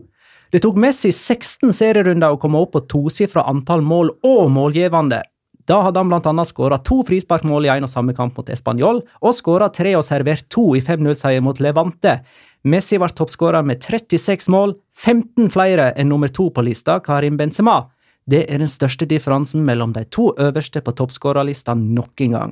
Det 0.53 0.61
tok 0.63 0.77
Messi 0.79 1.11
16 1.11 1.73
serierunder 1.75 2.33
å 2.33 2.37
komme 2.39 2.59
opp 2.61 2.71
på 2.77 2.85
tosifra 2.87 3.43
antall 3.51 3.83
mål 3.83 4.13
og 4.25 4.47
målgivende. 4.55 5.19
Da 5.67 5.81
hadde 5.83 5.99
han 5.99 6.07
bl.a. 6.07 6.45
skåra 6.47 6.77
to 6.87 7.01
frisparkmål 7.03 7.67
i 7.67 7.71
én 7.73 7.83
og 7.83 7.91
samme 7.91 8.15
kamp 8.15 8.37
mot 8.39 8.47
Español, 8.53 9.01
og 9.19 9.35
skåra 9.35 9.67
tre 9.75 9.91
og 9.99 10.05
servert 10.07 10.45
to 10.53 10.69
i 10.79 10.81
5-0-seier 10.81 11.43
mot 11.43 11.59
Levante. 11.59 12.21
Messi 12.67 12.95
var 12.99 13.11
toppskårer 13.15 13.65
med 13.67 13.83
36 13.83 14.47
mål, 14.51 14.77
15 15.03 15.51
flere 15.53 15.91
enn 15.99 16.07
nummer 16.11 16.31
to 16.33 16.47
på 16.55 16.63
lista, 16.65 17.01
Karim 17.05 17.35
Benzema. 17.39 17.81
Det 18.27 18.41
er 18.51 18.59
den 18.59 18.67
største 18.69 19.05
differansen 19.07 19.61
mellom 19.67 19.91
de 19.95 20.01
to 20.11 20.23
øverste 20.41 20.81
på 20.83 20.91
toppskårerlista 20.97 21.73
nok 21.79 22.19
en 22.25 22.33
gang. 22.37 22.51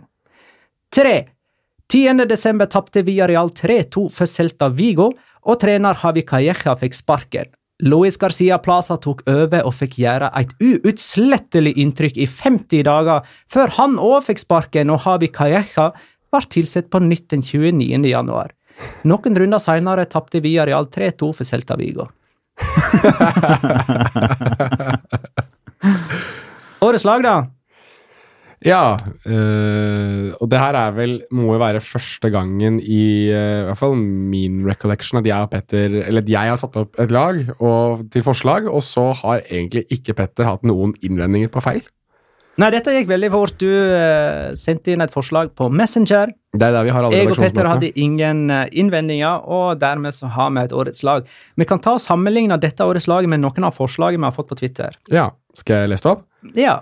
Tre. 0.96 1.16
10. 1.92 2.08
desember 2.30 2.66
tapte 2.72 3.04
Villarreal 3.06 3.50
3-2 3.54 4.08
for 4.12 4.26
Celta 4.26 4.70
Vigo, 4.74 5.10
og 5.46 5.60
trener 5.62 5.96
Javi 6.02 6.22
Calleja 6.26 6.76
fikk 6.82 6.94
sparken. 6.98 7.46
Luis 7.86 8.16
Garcia 8.18 8.56
Plaza 8.64 8.96
tok 9.04 9.22
over 9.30 9.62
og 9.68 9.74
fikk 9.76 9.96
gjøre 10.02 10.30
et 10.40 10.50
uutslettelig 10.64 11.74
inntrykk 11.84 12.18
i 12.24 12.28
50 12.32 12.84
dager, 12.88 13.20
før 13.52 13.70
han 13.78 13.96
òg 14.02 14.24
fikk 14.32 14.40
sparken 14.42 14.94
og 14.96 15.02
Javi 15.06 15.30
Calleja 15.36 15.88
ble 16.32 16.42
tilsatt 16.56 16.88
på 16.92 17.00
nytt 17.04 17.28
den 17.36 17.44
29. 17.44 18.08
januar. 18.10 18.50
Noen 19.06 19.38
runder 19.40 19.62
senere 19.62 20.06
tapte 20.10 20.42
Villarreal 20.44 20.88
3-2 20.90 21.36
for 21.36 21.44
Celta 21.52 21.76
Vigo. 21.80 22.06
Årets 26.86 27.06
lag, 27.08 27.24
da? 27.26 27.34
Ja. 28.66 28.84
Øh, 29.30 30.34
og 30.42 30.50
det 30.52 30.60
her 30.60 30.78
er 30.80 30.92
vel, 30.96 31.16
må 31.36 31.52
jo 31.54 31.60
være 31.62 31.80
første 31.84 32.30
gangen 32.34 32.80
i, 32.80 33.26
øh, 33.34 33.66
hvert 33.68 33.78
fall 33.80 33.96
min 33.98 34.64
recollection 34.70 35.20
at 35.22 35.28
jeg 35.28 35.38
og 35.42 35.50
Petter 35.52 35.86
Eller 36.06 36.22
at 36.24 36.30
jeg 36.34 36.50
har 36.52 36.58
satt 36.62 36.78
opp 36.82 36.98
et 37.02 37.12
lag 37.14 37.42
og, 37.60 38.06
til 38.14 38.26
forslag, 38.26 38.68
og 38.70 38.84
så 38.84 39.10
har 39.22 39.46
egentlig 39.52 39.86
ikke 39.94 40.18
Petter 40.18 40.50
hatt 40.50 40.66
noen 40.66 40.96
innvendinger 41.06 41.52
på 41.54 41.62
feil. 41.64 41.84
Nei, 42.56 42.70
dette 42.72 42.94
gikk 42.96 43.10
veldig 43.10 43.28
fort. 43.34 43.56
Du 43.60 43.68
uh, 43.68 44.54
sendte 44.56 44.94
inn 44.94 45.04
et 45.04 45.12
forslag 45.12 45.50
på 45.60 45.68
Messenger. 45.76 46.30
Det 46.56 46.64
er 46.64 46.72
der 46.76 46.86
vi 46.88 46.94
har 46.96 47.04
alle 47.04 47.18
Jeg 47.20 47.28
og 47.34 47.40
Petter 47.42 47.68
hadde 47.68 47.90
ingen 48.00 48.46
eh, 48.48 48.70
innvendinger, 48.80 49.42
og 49.52 49.74
dermed 49.82 50.16
så 50.16 50.30
har 50.32 50.54
vi 50.56 50.62
et 50.64 50.72
årets 50.72 51.04
lag. 51.04 51.26
Vi 51.60 51.68
kan 51.68 51.82
ta 51.84 51.98
og 51.98 52.00
sammenligne 52.00 52.56
dette 52.64 52.80
årets 52.88 53.10
lag 53.12 53.28
med 53.28 53.44
noen 53.44 53.68
av 53.68 53.76
forslagene 53.76 54.24
vi 54.24 54.30
har 54.32 54.36
fått 54.38 54.48
på 54.54 54.60
Twitter. 54.62 54.96
Ja, 55.12 55.34
Skal 55.56 55.82
jeg 55.84 55.92
lese 55.92 56.06
det 56.08 56.14
opp? 56.14 56.24
Ja. 56.56 56.78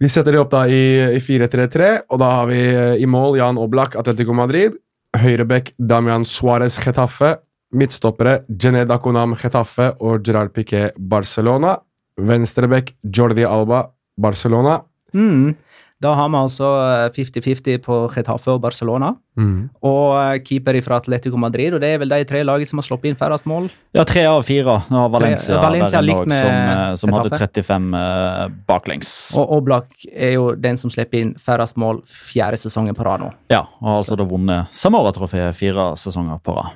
Vi 0.00 0.08
setter 0.10 0.32
de 0.32 0.40
opp 0.40 0.54
da 0.56 0.62
i, 0.72 0.80
i 1.20 1.20
4-3-3, 1.20 1.90
og 2.08 2.22
da 2.24 2.30
har 2.38 2.48
vi 2.48 2.62
eh, 2.64 2.94
i 3.04 3.04
mål 3.12 3.36
Jan 3.42 3.60
Oblak, 3.60 3.98
Atletico 4.00 4.32
Madrid. 4.36 4.78
Høyrebekk 5.20 5.74
Damian 5.76 6.24
Suárez, 6.24 6.80
Getafe. 6.80 7.36
Midtstoppere 7.76 8.38
Jened 8.48 8.90
Akunam 8.92 9.36
Getafe 9.36 9.92
og 10.00 10.24
Gerard 10.24 10.54
Piquet, 10.56 10.96
Barcelona. 10.96 11.76
Venstrebekk 12.20 12.94
Jordi 13.12 13.44
Alba, 13.48 13.84
Barcelona. 14.16 14.80
Mm. 15.14 15.54
Da 16.02 16.16
har 16.18 16.28
vi 16.32 16.38
altså 16.40 16.66
50-50 17.14 17.68
eh, 17.76 17.76
på 17.78 17.94
Chetaffe 18.10 18.50
og 18.50 18.58
Barcelona. 18.64 19.12
Mm. 19.38 19.68
Og 19.86 20.06
eh, 20.18 20.38
keeper 20.42 20.80
fra 20.82 20.96
Atletico 20.98 21.38
Madrid, 21.38 21.76
og 21.76 21.82
det 21.84 21.92
er 21.94 22.00
vel 22.02 22.10
de 22.10 22.18
tre 22.26 22.40
lagene 22.42 22.66
som 22.66 22.80
har 22.82 22.88
sluppet 22.88 23.12
inn 23.12 23.20
færrest 23.20 23.46
mål? 23.46 23.68
Ja, 23.94 24.02
tre 24.08 24.24
av 24.26 24.40
fire. 24.48 24.74
Nå 24.90 24.98
har 25.04 25.12
Valencia, 25.14 25.54
tre, 25.54 25.62
Valencia 25.62 26.00
der 26.00 26.10
nok, 26.10 26.24
som, 26.26 26.52
eh, 26.58 26.82
som 27.04 27.14
hadde 27.14 27.38
35 27.38 27.88
uh, 27.94 28.44
baklengs. 28.66 29.12
Og 29.38 29.54
Oblak 29.60 29.94
er 30.10 30.34
jo 30.40 30.48
den 30.58 30.80
som 30.80 30.90
slipper 30.90 31.22
inn 31.22 31.34
færrest 31.38 31.78
mål 31.80 32.02
fjerde 32.32 32.58
sesongen 32.66 32.98
på 32.98 33.06
rad 33.06 33.22
nå. 33.22 33.30
Ja, 33.54 33.62
og 33.78 33.92
har 33.92 34.00
altså 34.02 34.18
da 34.18 34.26
vunnet 34.32 34.74
Samora-trofeet 34.74 35.54
fire 35.60 35.92
sesonger 36.02 36.42
på 36.42 36.58
rad. 36.58 36.74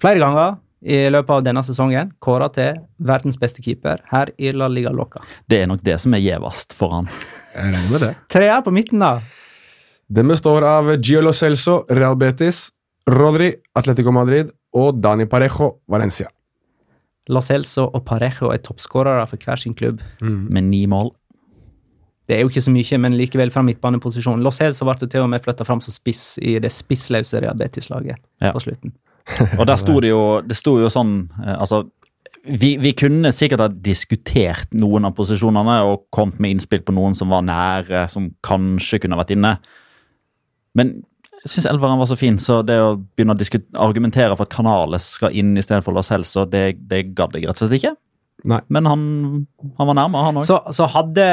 Flere 0.00 0.20
ganger 0.22 0.56
i 0.84 0.98
løpet 1.08 1.38
av 1.40 1.44
denne 1.46 1.62
sesongen 1.64 2.10
kåra 2.22 2.48
til 2.52 2.76
verdens 3.08 3.38
beste 3.40 3.62
keeper 3.64 4.02
her 4.10 4.30
i 4.36 4.50
La 4.52 4.68
Liga 4.68 4.90
Loca. 4.92 5.22
Det 5.48 5.62
er 5.62 5.70
nok 5.70 5.82
det 5.86 5.96
som 6.02 6.14
er 6.16 6.20
gjevast 6.24 6.74
for 6.76 6.92
han. 6.92 7.08
Jeg 7.54 7.72
regner 7.72 7.90
med 7.94 8.04
det. 8.04 8.10
Treer 8.32 8.60
på 8.66 8.72
midten, 8.74 9.00
da? 9.00 9.14
Den 10.06 10.28
består 10.30 10.66
av 10.68 10.92
Giolo 11.02 11.32
Celso, 11.34 11.80
Real 11.88 12.16
Betis, 12.20 12.66
Rodri, 13.08 13.52
Atletico 13.78 14.12
Madrid 14.14 14.52
og 14.76 15.00
Dani 15.02 15.26
Parejo, 15.30 15.72
Valencia. 15.90 16.28
La 17.32 17.40
Celso 17.42 17.88
og 17.88 18.04
Parejo 18.06 18.52
er 18.54 18.60
toppskårere 18.62 19.24
for 19.26 19.40
hver 19.42 19.58
sin 19.62 19.74
klubb. 19.78 20.04
Mm. 20.22 20.42
Med 20.54 20.68
ni 20.68 20.82
mål. 20.90 21.10
Det 22.26 22.36
er 22.36 22.42
jo 22.44 22.50
ikke 22.50 22.62
så 22.62 22.72
mye, 22.74 22.98
men 23.02 23.16
likevel 23.18 23.50
fra 23.54 23.62
midtbaneposisjonen 23.62 24.42
Lo 24.42 24.50
Celso 24.54 24.86
ble 24.86 24.98
til 25.08 25.22
og 25.24 25.30
med 25.32 25.42
flytta 25.46 25.66
fram 25.66 25.82
som 25.82 25.94
spiss 25.94 26.36
i 26.42 26.56
det 26.62 26.72
spissløse 26.74 27.38
Real 27.42 27.58
Betis-laget 27.58 28.16
ja. 28.42 28.52
på 28.54 28.62
slutten. 28.66 28.94
Og 29.58 29.66
der 29.68 29.78
sto 29.80 29.96
det 30.02 30.12
jo, 30.12 30.22
det 30.46 30.56
sto 30.58 30.76
jo 30.80 30.90
sånn 30.92 31.14
eh, 31.42 31.54
Altså, 31.56 31.82
vi, 32.46 32.76
vi, 32.78 32.92
kunne 32.98 33.32
sikkert 33.34 33.64
ha 33.64 33.68
diskutert 33.68 34.70
noen 34.78 35.08
av 35.08 35.16
posisjonene 35.18 35.80
og 35.88 36.04
kommet 36.14 36.36
med 36.42 36.54
innspill 36.54 36.84
på 36.86 36.94
noen 36.94 37.16
som 37.18 37.32
var 37.34 37.42
nære, 37.42 38.04
som 38.12 38.28
kanskje 38.46 39.00
kunne 39.02 39.18
vært 39.18 39.32
inne. 39.34 39.50
Men 40.78 40.92
jeg 41.42 41.50
syns 41.56 41.66
elveren 41.72 41.98
var 41.98 42.06
så 42.06 42.14
fin, 42.18 42.38
så 42.38 42.60
det 42.66 42.76
å 42.78 42.92
begynne 43.00 43.34
å 43.34 43.88
argumentere 43.88 44.36
for 44.38 44.46
at 44.46 44.54
Canales 44.54 45.08
skal 45.16 45.34
inn 45.34 45.56
istedenfor 45.58 45.96
Lars 45.98 46.12
Helso, 46.14 46.46
det, 46.52 46.76
det 46.86 47.02
gadd 47.18 47.34
jeg 47.34 47.48
rett 47.50 47.56
og 47.58 47.64
slett 47.64 47.80
ikke. 47.80 47.96
Nei. 48.46 48.60
Men 48.70 48.92
han, 48.92 49.02
han, 49.80 49.82
var 49.90 49.98
nærmere, 50.04 50.26
han 50.28 50.38
òg. 50.38 50.46
Så, 50.46 50.60
så 50.78 50.86
hadde, 50.94 51.26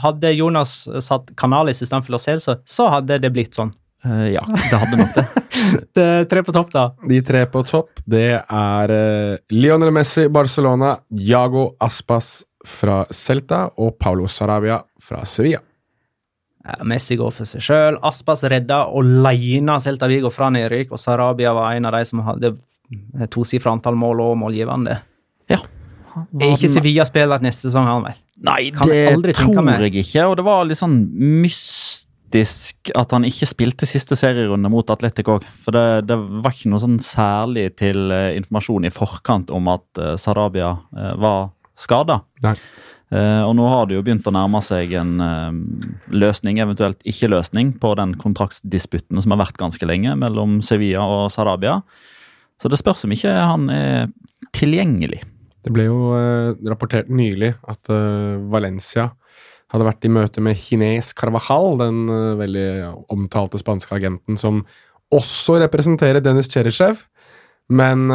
hadde, 0.00 0.32
Jonas 0.32 0.78
satt 1.04 1.28
Canales 1.36 1.84
istedenfor 1.84 2.16
Lars 2.16 2.30
helse, 2.32 2.56
så 2.64 2.88
hadde 2.96 3.20
det 3.20 3.36
blitt 3.36 3.60
sånn? 3.60 3.76
Uh, 4.06 4.28
ja, 4.32 4.42
det 4.70 4.76
hadde 4.80 4.98
nok 5.00 5.14
det. 5.16 5.24
det 5.96 6.08
tre 6.28 6.42
på 6.44 6.52
topp, 6.52 6.72
da. 6.74 6.82
De 7.08 7.20
tre 7.24 7.44
på 7.48 7.62
topp, 7.66 8.02
det 8.04 8.24
er 8.42 8.92
uh, 8.92 9.36
Lionel 9.54 9.94
Messi, 9.96 10.26
Barcelona, 10.32 10.94
Jago 11.24 11.70
Aspas 11.82 12.42
fra 12.68 13.02
Celta 13.12 13.62
og 13.80 13.96
Paulo 14.00 14.28
Sarabia 14.30 14.78
fra 15.04 15.22
Sevilla. 15.28 15.62
Ja, 16.64 16.78
Messi 16.88 17.16
går 17.20 17.32
for 17.36 17.48
seg 17.48 17.64
sjøl. 17.64 17.96
Aspas 18.08 18.44
redda 18.48 18.82
aleine 18.96 19.76
Celta 19.84 20.08
Vigo 20.08 20.30
fra 20.32 20.50
nedrykk, 20.52 20.92
og 20.96 21.00
Sarabia 21.00 21.52
var 21.56 21.74
en 21.76 21.88
av 21.88 21.96
de 21.98 22.04
som 22.08 22.22
hadde 22.24 22.54
eh, 23.18 23.26
tosifra 23.32 23.74
antall 23.76 23.96
mål 24.00 24.22
og 24.24 24.36
målgivende. 24.40 24.96
Ja. 25.52 25.60
Er 26.38 26.46
ikke 26.54 26.70
Sevilla-spiller 26.72 27.42
neste 27.44 27.68
sesong, 27.68 27.88
han 27.90 28.04
vel? 28.06 28.20
Nei, 28.48 28.60
kan 28.76 28.88
det 28.88 28.96
jeg 28.96 29.20
tror 29.36 29.68
jeg 29.74 29.92
ikke, 30.06 30.24
og 30.30 30.38
det 30.40 30.44
var 30.46 30.64
litt 30.68 30.78
sånn 30.80 30.96
myst 31.42 31.83
kritisk 32.34 32.90
at 32.98 33.12
han 33.14 33.24
ikke 33.28 33.46
spilte 33.46 33.86
siste 33.86 34.16
serierunde 34.18 34.70
mot 34.72 34.88
Atletic 34.90 35.26
òg. 35.30 35.44
For 35.62 35.70
det, 35.74 35.82
det, 36.08 36.16
var 36.42 36.52
ikke 36.56 36.70
noe 36.72 36.82
sånn 36.82 36.96
særlig 36.98 37.68
til 37.78 38.10
eh, 38.10 38.32
informasjon 38.40 38.84
i 38.84 38.90
forkant 38.90 39.50
om 39.54 39.68
at 39.70 40.00
eh, 40.02 40.16
Sarabia 40.18 40.72
eh, 40.98 41.12
var 41.22 41.52
skada. 41.78 42.20
og 43.14 43.52
nå 43.54 43.64
har 43.70 43.86
det 43.86 43.96
jo 43.96 44.02
begynt 44.02 44.26
å 44.26 44.32
nærme 44.34 44.60
seg 44.62 44.92
en 44.98 45.14
løsning, 46.14 46.58
eventuelt 46.62 47.00
ikke 47.06 47.28
løsning, 47.30 47.72
på 47.82 47.92
den 47.98 48.12
kontraktsdisputten 48.18 49.18
som 49.22 49.34
har 49.34 49.40
vært 49.42 49.58
ganske 49.60 49.86
lenge 49.86 50.14
mellom 50.18 50.58
Sevilla 50.62 51.02
og 51.06 51.30
Sarabia. 51.34 51.78
Så 52.62 52.70
det 52.70 52.78
spørs 52.80 53.02
om 53.06 53.14
ikke 53.14 53.34
han 53.34 53.66
er 53.74 54.10
tilgjengelig. 54.54 55.20
Det 55.66 55.72
ble 55.74 55.86
jo 55.88 55.98
rapportert 56.70 57.10
nylig 57.10 57.54
at 57.70 57.90
Valencia 58.50 59.10
hadde 59.74 59.88
vært 59.88 60.06
i 60.06 60.10
møte 60.14 60.42
med 60.44 60.58
Kines 60.60 61.10
Carvajal, 61.18 61.74
den 61.82 62.04
eh, 62.06 62.34
veldig 62.40 62.64
omtalte 63.12 63.58
spanske 63.60 63.96
agenten 63.98 64.38
som 64.38 64.62
også 65.14 65.58
representerer 65.64 66.22
Dennis 66.24 66.48
Cherishev. 66.50 67.02
Men 67.68 68.06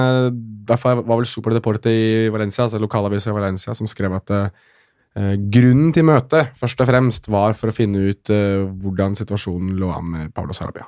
derfor 0.67 0.99
eh, 1.01 1.07
var 1.07 1.19
vel 1.19 1.27
Super 1.27 1.55
Deporte 1.55 1.91
i 1.91 2.27
Valencia, 2.33 2.63
altså 2.67 2.79
lokalavisa 2.81 3.31
i 3.33 3.37
Valencia, 3.37 3.75
som 3.75 3.89
skrev 3.91 4.15
at 4.21 4.33
eh, 4.35 4.69
eh, 5.19 5.33
grunnen 5.51 5.91
til 5.95 6.07
møtet 6.07 6.55
først 6.59 6.79
og 6.85 6.89
fremst 6.91 7.27
var 7.33 7.57
for 7.59 7.71
å 7.71 7.75
finne 7.75 8.07
ut 8.07 8.31
eh, 8.33 8.63
hvordan 8.79 9.19
situasjonen 9.19 9.75
lå 9.81 9.91
an 9.99 10.13
med 10.15 10.33
Paulo 10.35 10.55
Sarabia. 10.55 10.87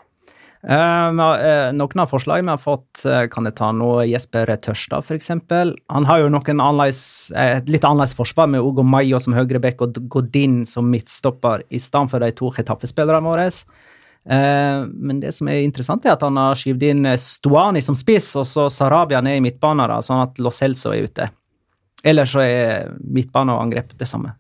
Ehm, 0.68 1.20
eh, 1.20 1.72
noen 1.74 2.00
av 2.04 2.10
forslagene 2.12 2.52
vi 2.52 2.52
har 2.54 2.58
fått, 2.62 3.02
eh, 3.10 3.26
kan 3.34 3.44
jeg 3.48 3.56
ta 3.58 3.72
nå 3.74 4.04
Jesper 4.08 4.46
Tørstad, 4.62 5.00
f.eks. 5.02 5.32
Han 5.90 6.06
har 6.06 6.20
jo 6.22 6.30
noen 6.30 6.62
annerledes, 6.62 7.32
eh, 7.36 7.58
et 7.58 7.70
litt 7.70 7.82
annerledes 7.84 8.14
forsvar, 8.14 8.48
med 8.48 8.62
Ogo 8.62 8.84
Mayo 8.84 9.18
som 9.20 9.34
høyreback 9.34 9.82
og 9.82 9.94
Godin 10.10 10.66
som 10.68 10.92
midtstopper, 10.92 11.64
i 11.72 11.78
stedet 11.80 12.10
for 12.12 12.20
de 12.20 12.32
to 12.32 12.52
Chetaffe-spillerne 12.52 13.24
våre. 13.24 13.50
Ehm, 14.30 14.94
men 15.00 15.20
det 15.20 15.34
som 15.34 15.48
er 15.48 15.64
interessant, 15.64 16.06
er 16.06 16.10
at 16.14 16.22
han 16.22 16.36
har 16.36 16.54
skyvd 16.54 16.84
inn 16.84 17.04
Stuani 17.18 17.82
som 17.82 17.96
spiss, 17.96 18.36
og 18.36 18.46
så 18.46 18.70
Sarabia 18.70 19.22
ned 19.24 19.38
i 19.38 19.42
midtbanen, 19.50 19.90
sånn 20.06 20.22
at 20.24 20.38
Lo 20.38 20.52
Celso 20.52 20.92
er 20.92 21.04
ute. 21.08 21.32
Ellers 22.04 22.30
så 22.34 22.42
er 22.42 22.92
midtbane 23.00 23.50
og 23.50 23.62
angrep 23.72 23.98
det 23.98 24.08
samme. 24.08 24.34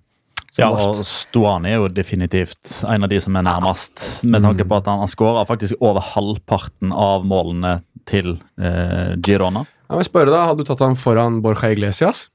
Ja, 0.60 0.68
og 0.76 0.97
Stuani 1.08 1.72
er 1.72 1.78
jo 1.80 1.88
definitivt 1.95 2.72
en 2.84 3.06
av 3.06 3.12
de 3.12 3.20
som 3.24 3.36
er 3.39 3.45
nærmest, 3.47 4.02
med 4.28 4.43
tanke 4.43 4.66
på 4.68 4.82
at 4.82 4.88
han, 4.91 4.99
har 4.99 5.12
skårer 5.12 5.45
faktisk 5.47 5.80
over 5.80 6.04
halvparten 6.04 6.91
av 6.91 7.24
målene 7.28 7.78
til 8.10 8.34
eh, 8.60 9.14
Girona. 9.24 9.64
Jeg 9.88 10.02
vil 10.02 10.10
spørre 10.10 10.34
deg, 10.34 10.49
Hadde 10.49 10.66
du 10.66 10.68
tatt 10.68 10.84
ham 10.84 10.97
foran 10.99 11.38
Borja 11.43 11.72
Iglesias? 11.72 12.26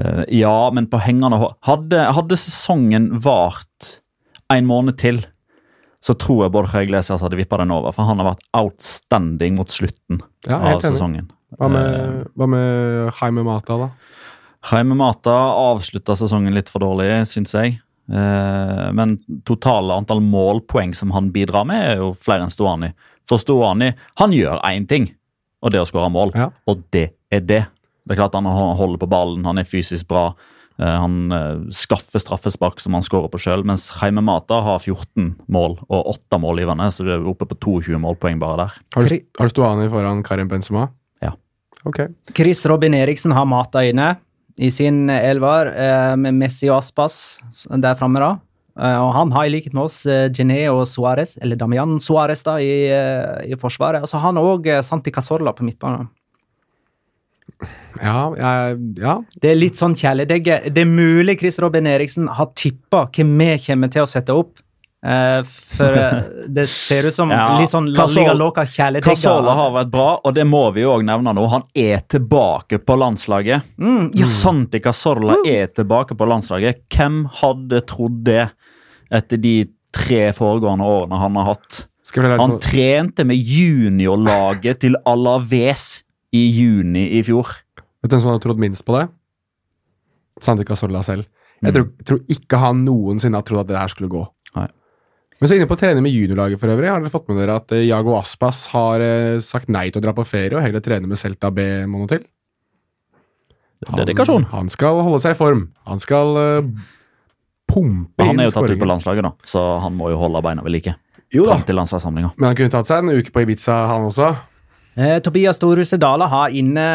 Eh, 0.00 0.24
ja, 0.38 0.54
men 0.72 0.88
på 0.88 1.02
hengende 1.04 1.42
hadde, 1.68 2.00
hadde, 2.16 2.40
sesongen 2.40 3.10
vart 3.26 3.90
en 4.52 4.64
måned 4.68 4.96
til, 5.02 5.20
så 6.04 6.16
tror 6.20 6.46
jeg 6.46 6.54
Borja 6.56 6.80
Iglesias 6.86 7.24
hadde 7.24 7.42
vippa 7.42 7.60
den 7.60 7.76
over. 7.76 7.92
For 7.96 8.08
han 8.08 8.20
har 8.22 8.30
vært 8.32 8.48
outstanding 8.56 9.60
mot 9.60 9.72
slutten 9.72 10.24
ja, 10.48 10.62
av 10.72 10.82
sesongen. 10.84 11.28
Hva 11.60 11.68
med, 11.68 12.00
eh, 12.00 12.20
hva 12.40 12.48
med 12.56 13.12
Jaime 13.20 13.44
Mata, 13.46 13.82
da? 13.84 13.92
Haime 14.70 14.94
Mata 14.96 15.32
avslutta 15.72 16.14
sesongen 16.16 16.54
litt 16.56 16.70
for 16.72 16.80
dårlig, 16.82 17.10
syns 17.28 17.52
jeg. 17.52 17.74
Eh, 18.08 18.86
men 18.96 19.16
totale 19.48 19.92
antall 20.00 20.22
målpoeng 20.24 20.94
som 20.96 21.12
han 21.12 21.28
bidrar 21.34 21.66
med, 21.68 21.82
er 21.90 22.00
jo 22.00 22.14
flere 22.16 22.46
enn 22.46 22.52
Stoani. 22.52 22.92
For 23.28 23.40
Stoani 23.40 23.90
han 24.22 24.32
gjør 24.36 24.60
én 24.70 24.86
ting, 24.88 25.10
og 25.64 25.72
det 25.72 25.80
er 25.80 25.84
å 25.84 25.88
skåre 25.90 26.08
mål. 26.12 26.32
Ja. 26.38 26.48
Og 26.70 26.82
det 26.96 27.10
er 27.32 27.44
det. 27.44 27.60
Det 28.04 28.16
er 28.16 28.22
klart 28.22 28.36
Han 28.36 28.46
holder 28.76 29.00
på 29.04 29.08
ballen, 29.10 29.44
han 29.48 29.56
er 29.60 29.68
fysisk 29.68 30.06
bra. 30.08 30.26
Eh, 30.80 30.96
han 31.04 31.16
eh, 31.32 31.60
skaffer 31.72 32.20
straffespark 32.24 32.80
som 32.82 32.96
han 32.96 33.04
skårer 33.04 33.28
på 33.32 33.40
sjøl. 33.44 33.66
Mens 33.68 33.90
Heime 34.00 34.24
Mata 34.24 34.62
har 34.64 34.80
14 34.82 35.42
mål 35.48 35.76
og 35.90 36.06
8 36.32 36.40
målgivende, 36.40 36.88
så 36.92 37.04
du 37.08 37.12
er 37.12 37.30
oppe 37.36 37.48
på 37.52 37.60
22 37.82 38.00
målpoeng 38.00 38.40
bare 38.40 38.64
der. 38.64 38.80
Har 38.96 39.08
du, 39.12 39.18
har 39.40 39.48
du 39.52 39.58
Stoani 39.58 39.92
foran 39.92 40.24
Karim 40.24 40.48
Benzema? 40.52 40.88
Ja. 41.24 41.34
Ok. 41.84 42.06
Chris 42.32 42.64
Robin 42.68 42.96
Eriksen 43.04 43.32
har 43.36 43.44
Mata 43.50 43.84
inne 43.88 44.14
i 44.56 44.70
sin 44.70 45.08
eh, 45.10 45.28
elver 45.30 45.66
eh, 45.78 46.14
med 46.20 46.34
Messi 46.38 46.68
og 46.70 46.78
Aspas 46.78 47.16
der 47.82 47.96
framme, 47.98 48.20
da. 48.22 48.32
Eh, 48.78 48.98
og 49.00 49.12
han 49.16 49.32
har 49.34 49.48
i 49.48 49.52
likhet 49.54 49.74
med 49.74 49.86
oss 49.88 50.02
Gené 50.36 50.60
og 50.72 50.84
Suárez, 50.90 51.36
eller 51.42 51.58
Damian 51.60 51.96
Suárez, 52.02 52.44
da, 52.46 52.56
i, 52.62 53.54
i 53.54 53.58
forsvaret. 53.60 54.02
Altså, 54.02 54.16
og 54.16 54.20
så 54.20 54.22
har 54.22 54.30
han 54.30 54.42
òg 54.42 54.68
Santi 54.86 55.14
Casorla 55.14 55.52
på 55.56 55.66
midtbanen. 55.66 56.10
Ja, 58.02 58.28
jeg, 58.34 58.78
ja, 58.98 59.12
Det 59.40 59.50
er 59.52 59.56
litt 59.56 59.78
sånn 59.80 59.94
kjærlighet. 59.96 60.66
Det 60.74 60.82
er 60.82 60.90
mulig 60.90 61.38
Chris 61.40 61.60
Robin 61.62 61.86
Eriksen 61.88 62.26
har 62.34 62.50
tippa 62.58 63.06
hvem 63.14 63.30
vi 63.40 63.50
kommer 63.68 63.92
til 63.94 64.02
å 64.04 64.10
sette 64.10 64.34
opp 64.36 64.58
Eh, 65.04 65.42
for 65.44 65.96
eh, 66.00 66.22
det 66.56 66.66
ser 66.70 67.06
ut 67.08 67.14
som 67.14 67.28
ja. 67.30 67.44
litt 67.60 67.72
sånn 67.72 67.90
La 67.92 68.06
Loca 68.32 68.64
kjæledigger. 68.64 69.12
Casola 69.12 69.52
har 69.58 69.72
vært 69.74 69.90
bra, 69.92 70.06
og 70.24 70.32
det 70.36 70.46
må 70.48 70.62
vi 70.72 70.80
jo 70.86 70.94
òg 70.96 71.04
nevne 71.04 71.34
nå. 71.36 71.44
Han 71.52 71.66
er 71.76 72.00
tilbake 72.10 72.78
på 72.80 72.96
landslaget. 73.02 73.66
Mm, 73.80 74.06
ja. 74.16 74.28
Santi 74.32 74.80
Casola 74.84 75.36
mm. 75.42 75.48
er 75.52 75.68
tilbake 75.76 76.16
på 76.16 76.28
landslaget. 76.30 76.84
Hvem 76.94 77.24
hadde 77.42 77.82
trodd 77.90 78.22
det 78.30 78.46
etter 79.14 79.42
de 79.44 79.56
tre 79.94 80.22
foregående 80.36 80.88
årene 80.88 81.18
han 81.20 81.36
har 81.40 81.50
hatt? 81.52 81.82
Han 82.14 82.56
trente 82.62 83.24
med 83.28 83.36
juniorlaget 83.48 84.82
til 84.84 84.96
Alaves 85.08 85.98
i 86.36 86.40
juni 86.52 87.06
i 87.18 87.22
fjor. 87.26 87.48
Vet 88.04 88.10
du 88.12 88.16
hvem 88.16 88.24
som 88.24 88.32
hadde 88.32 88.44
trodd 88.44 88.60
minst 88.60 88.84
på 88.86 88.96
det? 88.96 89.04
Santi 90.44 90.64
Casola 90.68 91.02
selv. 91.06 91.28
Jeg 91.64 91.72
mm. 91.72 91.76
tror, 91.78 91.86
tror, 92.08 92.22
ikke 92.36 92.58
han 92.60 92.82
noensinne 92.86 93.40
har 93.40 93.44
trodd 93.46 93.64
at 93.64 93.70
det 93.72 93.78
her 93.80 93.92
skulle 93.92 94.12
gå. 94.12 94.22
Men 95.44 95.48
så 95.52 95.58
inne 95.60 95.68
på 95.68 95.76
å 95.76 95.76
trene 95.82 96.00
med 96.00 96.14
juniorlaget 96.16 96.56
for 96.62 96.72
øvrig. 96.72 96.88
Har 96.88 97.02
dere 97.04 97.10
fått 97.12 97.26
med 97.28 97.36
dere 97.42 97.54
at 97.60 97.72
Jago 97.84 98.14
eh, 98.14 98.20
Aspas 98.22 98.62
har 98.72 99.02
eh, 99.04 99.40
sagt 99.44 99.68
nei 99.68 99.90
til 99.92 100.00
å 100.00 100.04
dra 100.06 100.14
på 100.16 100.24
ferie 100.24 100.56
og 100.56 100.64
heller 100.64 100.80
trene 100.80 101.04
med 101.10 101.20
Celta 101.20 101.50
B 101.52 101.60
en 101.82 101.90
måned 101.92 102.14
til? 102.14 102.22
Dedikasjon. 103.92 104.46
Han, 104.54 104.70
skal 104.72 105.02
holde 105.04 105.20
seg 105.20 105.36
i 105.36 105.38
form. 105.42 105.66
Han 105.92 106.00
skal 106.00 106.32
uh, 106.40 106.86
pumpe 107.68 107.76
han 107.76 107.92
inn 107.92 108.08
skåringer. 108.08 108.24
Han 108.24 108.40
er 108.40 108.48
jo 108.48 108.56
tatt 108.56 108.72
ut 108.72 108.80
på 108.86 108.88
landslaget, 108.88 109.26
da, 109.28 109.34
så 109.52 109.66
han 109.84 109.98
må 110.00 110.08
jo 110.14 110.22
holde 110.22 110.40
beina 110.48 110.64
ved 110.64 110.78
like. 110.78 110.96
Jo 111.36 111.44
da. 111.52 111.58
Til 111.68 111.76
Men 111.84 112.26
han 112.30 112.32
kunne 112.32 112.72
tatt 112.78 112.88
seg 112.88 113.04
en 113.04 113.12
uke 113.12 113.36
på 113.36 113.44
Ibiza, 113.44 113.82
han 113.92 114.08
også. 114.08 114.32
Eh, 114.96 115.18
Tobias 115.28 115.60
Storhuset 115.60 116.00
Dala 116.08 116.30
har 116.38 116.56
inne 116.56 116.88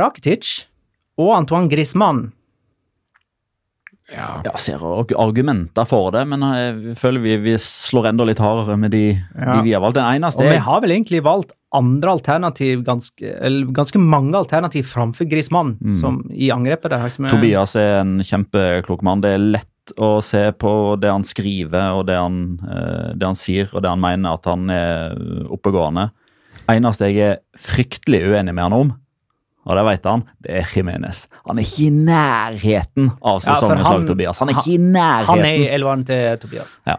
Rakitic 0.00 0.54
og 1.20 1.34
Antoine 1.36 1.68
Griezmann 1.68 2.30
ja. 4.16 4.42
ja, 4.44 4.52
ser 4.58 4.80
argumenter 5.20 5.86
for 5.88 6.10
det, 6.14 6.24
men 6.30 6.42
eh, 6.42 6.78
jeg 6.90 6.98
føler 7.00 7.22
vi, 7.24 7.34
vi 7.48 7.54
slår 7.62 8.08
enda 8.10 8.26
litt 8.28 8.40
hardere 8.42 8.76
med 8.80 8.92
de, 8.94 9.04
ja. 9.14 9.54
de 9.54 9.64
vi 9.66 9.74
har 9.74 9.82
valgt. 9.84 9.98
Den 10.00 10.08
eneste 10.10 10.44
Og 10.46 10.50
vi 10.50 10.60
har 10.66 10.82
vel 10.84 10.94
egentlig 10.94 11.22
valgt 11.26 11.54
andre 11.76 12.16
alternativ, 12.16 12.82
ganske, 12.86 13.34
ganske 13.76 14.00
mange 14.02 14.34
alternativ 14.38 14.88
framfor 14.90 15.28
Grismann 15.30 15.76
mm. 15.78 15.98
som 16.00 16.20
i 16.34 16.48
angrepet. 16.52 16.90
Der, 16.92 17.10
med... 17.22 17.30
Tobias 17.32 17.76
er 17.78 18.00
en 18.02 18.16
kjempeklok 18.26 19.04
mann. 19.06 19.22
Det 19.22 19.34
er 19.36 19.44
lett 19.58 19.68
å 20.02 20.16
se 20.22 20.42
på 20.58 20.72
det 21.02 21.10
han 21.10 21.24
skriver 21.26 21.98
og 22.00 22.04
det 22.10 22.16
han, 22.18 22.40
eh, 22.66 23.12
det 23.18 23.30
han 23.30 23.38
sier, 23.38 23.70
og 23.74 23.84
det 23.84 23.92
han 23.94 24.02
mener 24.02 24.34
at 24.36 24.50
han 24.50 24.66
er 24.74 25.14
oppegående. 25.54 26.08
Eneste 26.70 27.06
jeg 27.10 27.22
er 27.24 27.38
fryktelig 27.58 28.24
uenig 28.30 28.52
med 28.54 28.64
han 28.68 28.76
om, 28.76 28.90
og 29.68 29.76
det 29.76 29.82
vet 29.86 30.06
han. 30.08 30.22
Det 30.42 30.54
er 30.60 30.70
Jimenez. 30.74 31.24
Han 31.48 31.58
er 31.60 31.64
ikke 31.68 31.86
i 31.88 31.92
nærheten 31.92 33.10
av 33.20 33.42
sesongens 33.44 33.86
ja, 33.90 33.94
lag, 33.98 34.06
Tobias. 34.08 34.40
Han 34.42 34.50
er 34.52 34.56
ikke 34.58 34.72
i 34.72 34.80
nærheten. 34.80 35.30
Han 35.30 35.44
er 35.44 35.64
i 35.66 35.70
elveren 35.74 36.04
til 36.08 36.40
Tobias. 36.40 36.78
Ja. 36.88 36.96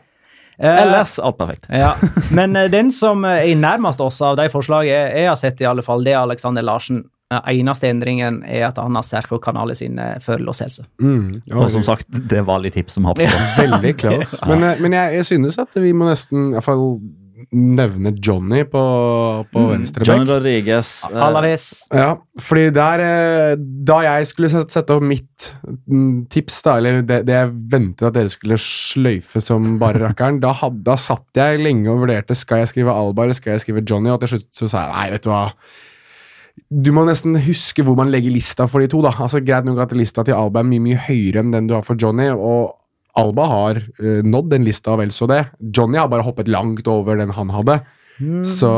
Eh, 0.62 0.84
Ellers 0.84 1.16
alt 1.26 1.39
perfekt. 1.39 1.66
Ja. 1.74 1.93
Men 2.38 2.53
eh, 2.59 2.68
den 2.70 2.91
som 2.93 3.26
eh, 3.26 3.47
er 3.49 3.57
nærmest 3.57 4.01
oss 4.05 4.20
av 4.22 4.38
de 4.38 4.45
forslagene 4.53 5.09
jeg 5.24 5.32
har 5.32 5.39
sett, 5.41 5.64
i 5.64 5.70
alle 5.70 5.82
fall, 5.86 6.05
det 6.05 6.14
er 6.16 6.22
Alexander 6.28 6.66
Larsen. 6.68 7.07
Eneste 7.47 7.88
endringen 7.88 8.41
er 8.43 8.66
at 8.68 8.80
han 8.84 8.97
har 8.99 9.05
Serco 9.07 9.38
Canale 9.39 9.72
sine 9.80 10.18
for 10.20 10.41
Los 10.43 10.59
Mm. 10.99 11.30
Og 11.55 11.70
som 11.72 11.82
sagt, 11.88 12.09
det 12.12 12.41
var 12.43 12.59
litt 12.59 12.76
hipp 12.76 12.89
som 12.91 13.05
happ. 13.07 13.22
Veldig 13.57 13.93
close. 14.01 14.38
Men, 14.51 14.66
men 14.84 14.93
jeg, 14.97 15.16
jeg, 15.22 15.26
synes 15.30 15.55
at 15.64 15.80
vi 15.80 15.93
må 15.95 16.09
nesten, 16.12 16.49
iallfall 16.51 16.89
nevne 17.51 18.11
Johnny 18.21 18.63
på, 18.63 18.81
på 19.53 19.59
mm. 19.63 19.67
venstre 19.71 20.05
Johnny 20.07 20.25
Rodriguez. 20.29 21.03
Eh. 21.11 21.19
Alaves. 21.21 21.65
Ja, 21.91 22.15
fordi 22.39 22.69
der 22.75 23.03
eh, 23.03 23.65
Da 23.87 23.99
jeg 24.07 24.27
skulle 24.31 24.49
sette 24.53 24.95
opp 24.95 25.03
mitt 25.03 25.51
mm, 25.91 26.25
tips, 26.31 26.61
da, 26.65 26.77
eller 26.79 27.01
det, 27.03 27.21
det 27.27 27.35
jeg 27.37 27.53
ventet 27.73 28.07
at 28.07 28.15
dere 28.15 28.31
skulle 28.31 28.57
sløyfe 28.61 29.43
som 29.43 29.75
bare 29.81 29.99
rakkeren, 30.05 30.39
da, 30.43 30.53
hadde 30.61 30.83
da, 30.87 30.97
satt 31.01 31.27
jeg 31.41 31.61
lenge 31.63 31.91
og 31.91 32.01
vurderte 32.07 32.37
skal 32.39 32.63
jeg 32.63 32.71
skrive 32.71 32.95
Alba 32.95 33.27
eller 33.27 33.37
skal 33.37 33.57
jeg 33.57 33.65
skrive 33.65 33.85
Johnny, 33.89 34.11
og 34.15 34.21
til 34.23 34.35
slutt 34.35 34.51
så 34.63 34.71
sa 34.71 34.87
jeg 34.87 34.97
nei, 34.97 35.07
vet 35.17 35.27
du 35.27 35.33
hva 35.35 35.45
du 36.67 36.89
må 36.91 37.05
nesten 37.07 37.31
huske 37.39 37.79
hvor 37.83 37.95
man 37.95 38.09
legger 38.11 38.31
lista 38.33 38.65
for 38.67 38.83
de 38.83 38.89
to. 38.91 38.99
da. 39.03 39.09
Altså, 39.23 39.39
Greit 39.43 39.63
nok 39.65 39.77
at 39.85 39.93
lista 39.95 40.23
til 40.27 40.35
Alba 40.35 40.59
er 40.59 40.67
mye 40.67 40.83
mye 40.83 40.97
høyere 41.05 41.39
enn 41.41 41.53
den 41.55 41.69
du 41.69 41.73
har 41.77 41.85
for 41.87 41.99
Johnny, 41.99 42.27
og 42.29 42.73
Alba 43.20 43.47
har 43.49 43.80
uh, 44.03 44.22
nådd 44.24 44.49
den 44.53 44.64
lista 44.68 44.95
vel 44.99 45.12
så 45.16 45.28
det. 45.30 45.41
Johnny 45.76 45.99
har 45.99 46.09
bare 46.12 46.24
hoppet 46.26 46.49
langt 46.51 46.88
over 46.91 47.20
den 47.20 47.34
han 47.36 47.49
hadde. 47.53 47.80
Mm. 48.22 48.43
Så, 48.45 48.70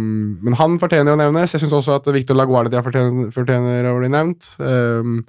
mm, 0.00 0.40
men 0.42 0.56
han 0.58 0.78
fortjener 0.82 1.14
å 1.14 1.20
nevnes. 1.20 1.54
Jeg 1.54 1.62
syns 1.62 1.76
også 1.76 1.98
at 2.00 2.10
Victor 2.12 2.36
Laguardia 2.38 2.82
fortjener, 2.84 3.30
fortjener 3.34 3.88
å 3.88 3.94
bli 4.00 4.10
nevnt. 4.12 4.48
Um, 4.60 5.20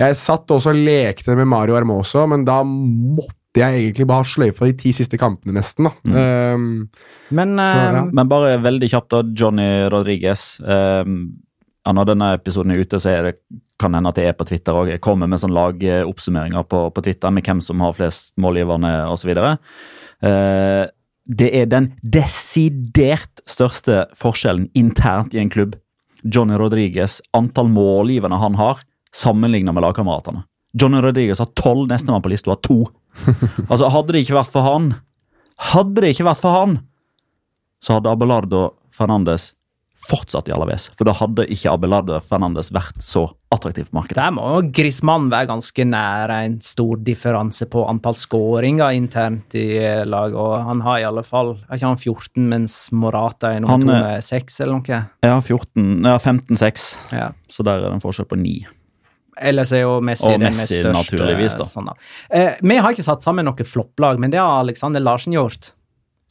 jeg 0.00 0.16
satt 0.18 0.50
også 0.50 0.72
og 0.74 0.80
lekte 0.82 1.36
med 1.38 1.46
Mario 1.46 1.76
Armoso, 1.78 2.24
men 2.26 2.42
da 2.48 2.60
måtte 2.66 3.38
jeg 3.60 3.84
egentlig 3.84 4.06
bare 4.10 4.24
ha 4.24 4.26
sløyfa 4.26 4.66
de 4.66 4.74
ti 4.80 4.90
siste 4.96 5.18
kampene, 5.20 5.54
nesten. 5.60 5.86
Mm. 6.02 6.18
Um, 6.18 7.24
men, 7.38 7.54
så, 7.60 7.70
ja. 7.70 7.88
Ehm, 8.00 8.10
men, 8.18 8.30
bare 8.32 8.56
veldig 8.64 8.88
kjapt, 8.90 9.12
da. 9.14 9.20
Johnny 9.38 9.70
Rodriguez. 9.94 10.42
Um 10.66 11.18
ja, 11.84 11.92
når 11.92 12.06
denne 12.14 12.30
episoden 12.38 12.72
er 12.72 12.80
ute, 12.80 12.98
så 13.00 13.10
er 13.12 13.26
det, 13.28 13.32
kan 13.80 13.92
hende 13.92 14.08
at 14.10 14.16
jeg 14.22 14.30
er 14.32 14.36
på 14.38 14.46
Twitter 14.48 14.76
òg. 14.78 14.88
Jeg 14.88 15.02
kommer 15.04 15.28
med 15.28 15.40
sånn 15.42 15.52
lagoppsummeringer 15.52 16.64
på, 16.70 16.80
på 16.96 17.02
Twitter 17.04 17.32
med 17.34 17.44
hvem 17.44 17.60
som 17.64 17.82
har 17.84 17.92
flest 17.96 18.32
målgiverne 18.40 18.92
osv. 19.12 19.32
Eh, 20.24 20.84
det 21.34 21.48
er 21.60 21.66
den 21.68 21.90
desidert 22.00 23.42
største 23.50 24.06
forskjellen 24.16 24.70
internt 24.78 25.36
i 25.36 25.42
en 25.42 25.52
klubb. 25.52 25.76
Johnny 26.24 26.56
Rodriguez, 26.56 27.18
antall 27.36 27.68
målgivende 27.68 28.38
han 28.40 28.56
har, 28.56 28.80
sammenlignet 29.14 29.76
med 29.76 29.84
lagkameratene. 29.84 30.46
Johnny 30.80 31.02
Rodriguez 31.04 31.42
har 31.42 31.50
tolv, 31.56 31.84
nestemann 31.92 32.24
på 32.24 32.32
lista 32.32 32.54
har 32.54 32.62
to. 32.64 32.78
Altså, 33.70 33.92
hadde 33.92 34.14
det 34.16 34.24
ikke 34.24 34.38
vært 34.40 34.54
for 34.56 34.64
han, 34.64 34.88
hadde 35.74 36.00
det 36.00 36.14
ikke 36.14 36.30
vært 36.30 36.40
for 36.40 36.56
han, 36.62 36.78
så 37.84 37.98
hadde 37.98 38.14
Abelardo 38.16 38.70
Fernandes 38.94 39.50
fortsatt 40.04 40.48
i 40.48 40.52
Alaves. 40.52 40.88
For 40.98 41.08
da 41.08 41.14
hadde 41.16 41.44
ikke 41.52 41.70
Abelade 41.72 42.18
Fernandes 42.24 42.68
vært 42.74 43.00
så 43.04 43.24
attraktiv 43.54 43.86
på 43.88 43.96
markedet. 44.00 44.18
Der 44.18 44.34
må 44.34 44.60
Griezmann 44.74 45.30
være 45.32 45.48
ganske 45.52 45.86
nær 45.86 46.32
en 46.34 46.56
stor 46.64 47.00
differanse 47.06 47.66
på 47.70 47.84
antall 47.90 48.16
skåringer 48.18 48.94
internt 48.96 49.54
i 49.58 49.64
eh, 49.80 50.04
laget. 50.08 50.36
Og 50.38 50.56
han 50.68 50.82
har 50.84 51.00
i 51.02 51.06
alle 51.08 51.24
fall 51.26 51.54
Er 51.62 51.78
ikke 51.78 51.92
han 51.92 52.00
14, 52.02 52.48
mens 52.50 52.76
Morata 52.92 53.54
er 53.56 53.64
nummer 53.64 53.84
eh, 53.84 54.08
med 54.08 54.26
6, 54.26 54.58
eller 54.66 54.80
noe? 54.80 55.02
Ja, 55.24 55.36
14, 55.38 55.84
ja 56.04 56.16
15-6. 56.20 56.86
Ja. 57.14 57.28
Så 57.50 57.66
der 57.66 57.78
er 57.80 57.86
det 57.88 57.96
en 57.98 58.04
forskjell 58.04 58.28
på 58.30 58.40
9. 58.40 58.54
Ellers 59.50 59.72
er 59.74 59.80
jo 59.82 59.96
Messi, 60.04 60.28
og 60.30 60.38
Messi 60.42 60.76
det 60.82 60.92
mest 60.94 61.10
største. 61.10 61.64
Sånn 61.70 61.90
eh, 62.30 62.52
vi 62.62 62.76
har 62.78 62.94
ikke 62.94 63.02
satt 63.06 63.24
sammen 63.26 63.48
noe 63.48 63.66
flopplag, 63.66 64.20
men 64.22 64.30
det 64.34 64.38
har 64.38 64.60
Alexander 64.62 65.02
Larsen 65.02 65.34
gjort. 65.34 65.72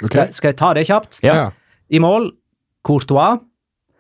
Okay. 0.04 0.30
Skal, 0.30 0.32
skal, 0.36 0.52
jeg 0.54 0.60
ta 0.62 0.70
det 0.78 0.86
kjapt? 0.90 1.20
Ja. 1.24 1.50
I 1.94 2.00
mål 2.04 2.30
Courtois. 2.84 3.42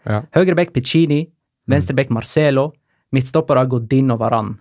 Høyre 0.05 0.23
Høyreback 0.35 0.71
Piccini, 0.75 1.21
Venstre 1.65 1.73
venstreback 2.03 2.09
Marcelo, 2.11 2.67
midtstoppere 3.15 3.63
Godin 3.71 4.11
og 4.11 4.19
Varan. 4.23 4.51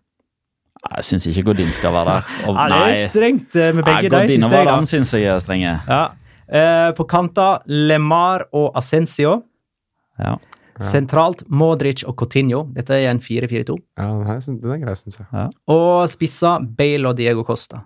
Ah, 0.85 0.97
jeg 1.01 1.05
syns 1.11 1.27
ikke 1.31 1.43
Godin 1.51 1.73
skal 1.75 1.93
være 1.95 2.05
der. 2.17 2.33
Og, 2.49 2.59
ja, 2.59 2.69
det 2.93 3.05
er 3.05 3.09
strengt 3.11 3.57
eh, 3.59 3.71
med 3.75 3.83
begge 3.87 4.03
ja, 4.03 4.09
Godin 4.15 4.43
og 4.47 4.53
jeg. 4.55 4.67
Godin 4.69 4.87
syns 4.91 5.15
jeg 5.19 5.23
er 5.31 5.39
strenge. 5.43 5.77
Ja. 5.89 6.03
Eh, 6.43 6.89
på 6.99 7.05
kanter 7.11 7.59
Lemar 7.67 8.47
og 8.53 8.71
Ascencio. 8.79 9.39
Ja. 10.23 10.35
Sentralt 10.83 11.45
Modric 11.51 12.03
og 12.09 12.15
Cotinho. 12.19 12.65
Dette 12.77 12.95
er 12.97 13.11
en 13.11 13.19
4-4-2. 13.23 13.77
Ja, 13.99 14.11
den, 14.47 14.75
er 14.75 14.83
grei, 14.87 14.95
syns 14.99 15.21
jeg. 15.33 15.47
Og 15.71 16.09
spissa 16.11 16.59
Bale 16.79 17.09
og 17.11 17.17
Diego 17.19 17.43
Costa. 17.47 17.77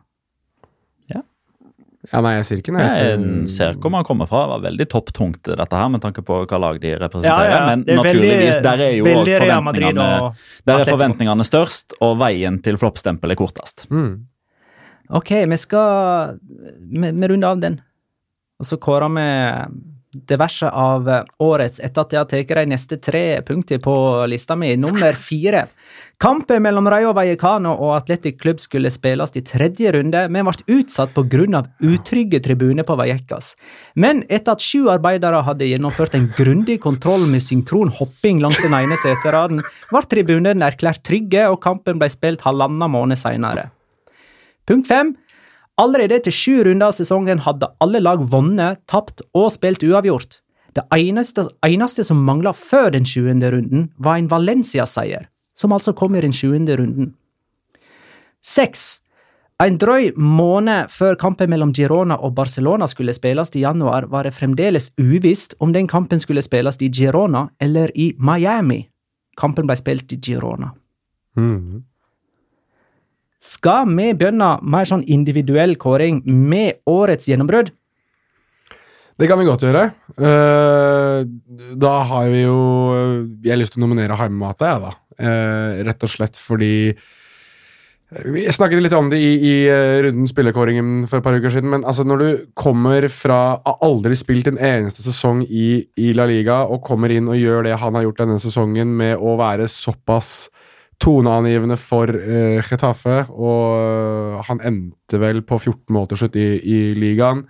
Ja, 2.14 2.20
nei, 2.24 2.34
jeg 2.38 2.46
ser 2.48 2.60
ikke 2.60 2.74
noe. 2.74 2.86
Jeg 2.94 3.50
ser 3.52 3.78
hvor 3.82 3.92
man 3.92 4.06
kommer 4.06 4.28
fra. 4.30 4.42
Det 4.46 4.52
var 4.52 4.62
veldig 4.66 4.86
topptungt, 4.92 5.48
dette 5.48 5.78
her, 5.80 5.90
med 5.92 6.02
tanke 6.04 6.22
på 6.26 6.40
hva 6.44 6.60
lag 6.62 6.78
de 6.82 6.94
representerer. 6.94 7.48
Ja, 7.48 7.56
ja. 7.56 7.64
Men 7.72 7.84
naturligvis, 7.88 8.58
der 8.64 8.84
er 8.86 8.94
jo 8.96 9.08
forventningene, 9.30 10.08
der 10.70 10.82
er 10.82 10.90
forventningene 10.92 11.46
størst, 11.46 11.96
og 12.04 12.16
veien 12.22 12.60
til 12.64 12.78
floppstempel 12.80 13.34
er 13.34 13.38
kortest. 13.40 13.86
Mm. 13.90 14.26
Ok, 15.16 15.32
vi 15.50 15.58
skal 15.58 16.38
Vi 16.38 17.32
runder 17.32 17.52
av 17.52 17.62
den, 17.62 17.80
og 18.58 18.66
så 18.66 18.78
kårer 18.82 19.10
vi 19.16 19.26
diverse 20.28 20.68
av 20.70 21.08
eh, 21.10 21.24
årets 21.42 21.80
etter 21.82 22.02
at 22.04 22.12
jeg 22.14 22.22
har 22.22 22.28
tatt 22.30 22.52
de 22.58 22.64
neste 22.70 22.98
tre 23.02 23.24
punktene 23.46 23.82
på 23.84 23.94
lista 24.30 24.56
mi. 24.58 24.72
Nummer 24.80 25.16
fire. 25.18 25.66
Kampen 26.22 26.62
mellom 26.64 26.88
Rayo 26.88 27.10
Vallecano 27.12 27.74
og 27.74 27.92
Atletic 27.98 28.38
Klubb 28.40 28.62
skulle 28.62 28.88
spilles 28.92 29.34
i 29.36 29.42
tredje 29.44 29.90
runde, 29.92 30.24
men 30.32 30.48
ble 30.48 30.78
utsatt 30.78 31.12
pga. 31.14 31.62
utrygge 31.84 32.40
tribuner 32.46 32.86
på 32.88 32.96
Vallecas. 32.96 33.52
Men 33.94 34.24
etter 34.28 34.56
at 34.56 34.64
sju 34.64 34.88
arbeidere 34.92 35.42
hadde 35.44 35.68
gjennomført 35.68 36.14
en 36.16 36.30
grundig 36.36 36.80
kontroll 36.80 37.26
med 37.28 37.42
synkron 37.44 37.92
hopping 37.98 38.40
langs 38.44 38.62
den 38.64 38.74
ene 38.76 38.96
seteraden, 39.02 39.60
ble 39.92 40.04
tribunene 40.08 40.64
erklært 40.72 41.02
trygge, 41.04 41.44
og 41.50 41.60
kampen 41.62 42.00
ble 42.00 42.08
spilt 42.10 42.44
halvannen 42.46 42.90
måned 42.94 43.20
senere. 43.20 43.70
Punkt 44.66 44.88
fem. 44.88 45.14
Allerede 45.80 46.14
etter 46.16 46.30
sju 46.32 46.64
runder 46.64 46.86
av 46.88 46.92
sesongen 46.96 47.38
hadde 47.44 47.68
alle 47.84 48.00
lag 48.00 48.22
vunnet, 48.32 48.78
tapt 48.88 49.20
og 49.36 49.50
spilt 49.52 49.82
uavgjort. 49.84 50.38
Det 50.76 50.84
eneste, 50.92 51.44
eneste 51.64 52.04
som 52.04 52.22
mangla 52.24 52.54
før 52.56 52.90
den 52.94 53.04
sjuende 53.08 53.50
runden, 53.52 53.90
var 54.00 54.16
en 54.16 54.30
Valencia-seier, 54.32 55.26
som 55.56 55.72
altså 55.76 55.92
kom 55.96 56.16
i 56.16 56.22
den 56.24 56.32
sjuende 56.36 56.76
runden. 56.80 57.12
Seks. 58.44 59.02
En 59.64 59.78
drøy 59.80 60.12
måned 60.20 60.90
før 60.92 61.16
kampen 61.20 61.48
mellom 61.52 61.72
Girona 61.76 62.18
og 62.24 62.34
Barcelona 62.36 62.86
skulle 62.88 63.14
spilles 63.16 63.52
i 63.56 63.62
januar, 63.64 64.08
var 64.12 64.28
det 64.28 64.34
fremdeles 64.36 64.90
uvisst 65.00 65.54
om 65.64 65.72
den 65.72 65.88
kampen 65.88 66.20
skulle 66.20 66.44
spilles 66.44 66.76
i 66.84 66.88
Girona 66.92 67.46
eller 67.60 67.92
i 67.96 68.10
Miami. 68.18 68.82
Kampen 69.40 69.68
ble 69.68 69.76
spilt 69.76 70.12
i 70.12 70.20
Girona. 70.20 70.70
Mm. 71.36 71.82
Skal 73.44 73.84
vi 73.96 74.12
begynne 74.16 74.52
mer 74.64 74.86
sånn 74.88 75.04
individuell 75.04 75.74
kåring 75.80 76.22
med 76.24 76.80
årets 76.88 77.28
gjennombrudd? 77.28 77.70
Det 79.16 79.28
kan 79.30 79.38
vi 79.40 79.46
godt 79.48 79.62
gjøre. 79.64 79.84
Eh, 80.28 81.18
da 81.80 81.92
har 82.10 82.26
vi 82.32 82.40
jo 82.44 82.56
Jeg 83.44 83.52
har 83.54 83.60
lyst 83.60 83.72
til 83.76 83.80
å 83.82 83.86
nominere 83.86 84.16
Heimemata, 84.16 84.72
jeg, 84.72 84.82
da. 84.82 84.92
Eh, 85.18 85.84
rett 85.88 86.02
og 86.04 86.10
slett 86.12 86.36
fordi 86.36 86.92
vi 88.06 88.44
snakket 88.54 88.84
litt 88.84 88.94
om 88.94 89.08
det 89.10 89.18
i, 89.18 89.30
i 89.42 89.54
eh, 89.66 89.96
runden 90.04 90.28
spillerkåringen 90.30 90.90
for 91.10 91.18
et 91.18 91.24
par 91.26 91.34
uker 91.34 91.50
siden, 91.50 91.72
men 91.72 91.82
altså 91.82 92.04
når 92.06 92.20
du 92.22 92.28
kommer 92.54 93.08
fra 93.10 93.58
aldri 93.82 94.14
spilt 94.16 94.46
en 94.46 94.60
eneste 94.62 95.02
sesong 95.02 95.40
i, 95.48 95.80
i, 95.98 96.12
La 96.14 96.28
Liga, 96.30 96.60
og 96.70 96.84
kommer 96.86 97.10
inn 97.10 97.26
og 97.32 97.40
gjør 97.40 97.66
det 97.66 97.74
han 97.82 97.98
har 97.98 98.06
gjort 98.06 98.22
denne 98.22 98.38
sesongen 98.40 98.92
med 99.00 99.18
å 99.18 99.34
være 99.40 99.66
såpass 99.72 100.36
toneangivende 100.98 101.76
for 101.78 102.08
uh, 102.08 102.60
Getafe, 102.64 103.18
og 103.30 103.64
eh, 103.76 104.44
han 104.48 104.60
endte 104.64 105.20
vel 105.20 105.42
på 105.46 105.58
14 105.60 105.94
måter 105.94 106.18
slutt 106.20 106.36
i, 106.40 106.46
i 106.62 106.78
ligaen. 106.96 107.44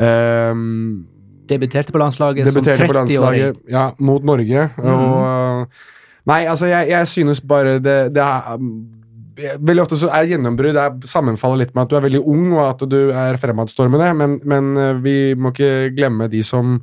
Um, 0.00 1.06
debuterte 1.50 1.90
på 1.92 1.98
landslaget 1.98 2.46
debuterte 2.46 2.86
som 2.88 2.96
30-åring. 2.96 3.58
Ja, 3.70 3.88
mot 3.98 4.24
Norge. 4.24 4.68
Mm. 4.76 4.84
Og 4.84 5.02
mhm. 5.06 5.66
eh, 5.70 5.98
Nei, 6.28 6.42
altså, 6.46 6.66
jeg, 6.68 6.90
jeg 6.92 7.08
synes 7.08 7.38
bare 7.48 7.78
det, 7.82 7.98
det 8.14 8.22
er 8.24 8.56
um, 8.60 8.96
Veldig 9.40 9.80
ofte 9.80 9.96
så 9.96 10.10
er 10.12 10.26
gjennombrudd 10.28 10.76
det 10.76 11.06
sammenfaller 11.08 11.62
litt 11.62 11.70
med 11.72 11.86
at 11.86 11.88
du 11.88 11.94
er 11.96 12.02
veldig 12.04 12.18
ung 12.28 12.50
og 12.58 12.58
at 12.66 12.82
du 12.92 12.96
er 13.16 13.38
fremadstormende, 13.40 14.10
men, 14.18 14.34
men 14.44 14.66
vi 15.00 15.14
må 15.32 15.48
ikke 15.54 15.70
glemme 15.96 16.26
de 16.28 16.42
som 16.44 16.74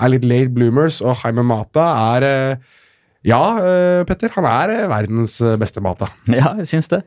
er 0.00 0.14
litt 0.14 0.24
late 0.24 0.48
bloomers, 0.56 1.02
og 1.04 1.18
Jaime 1.20 1.44
Mata 1.44 1.84
er 2.14 2.24
uh, 2.54 2.77
ja, 3.26 3.58
eh, 3.58 4.04
Petter. 4.06 4.30
Han 4.36 4.46
er 4.46 4.70
eh, 4.70 4.84
verdens 4.90 5.32
eh, 5.42 5.56
beste 5.60 5.82
mat. 5.84 5.98
Da. 6.00 6.06
Ja, 6.38 6.52
jeg 6.60 6.68
syns 6.70 6.86
det. 6.92 7.00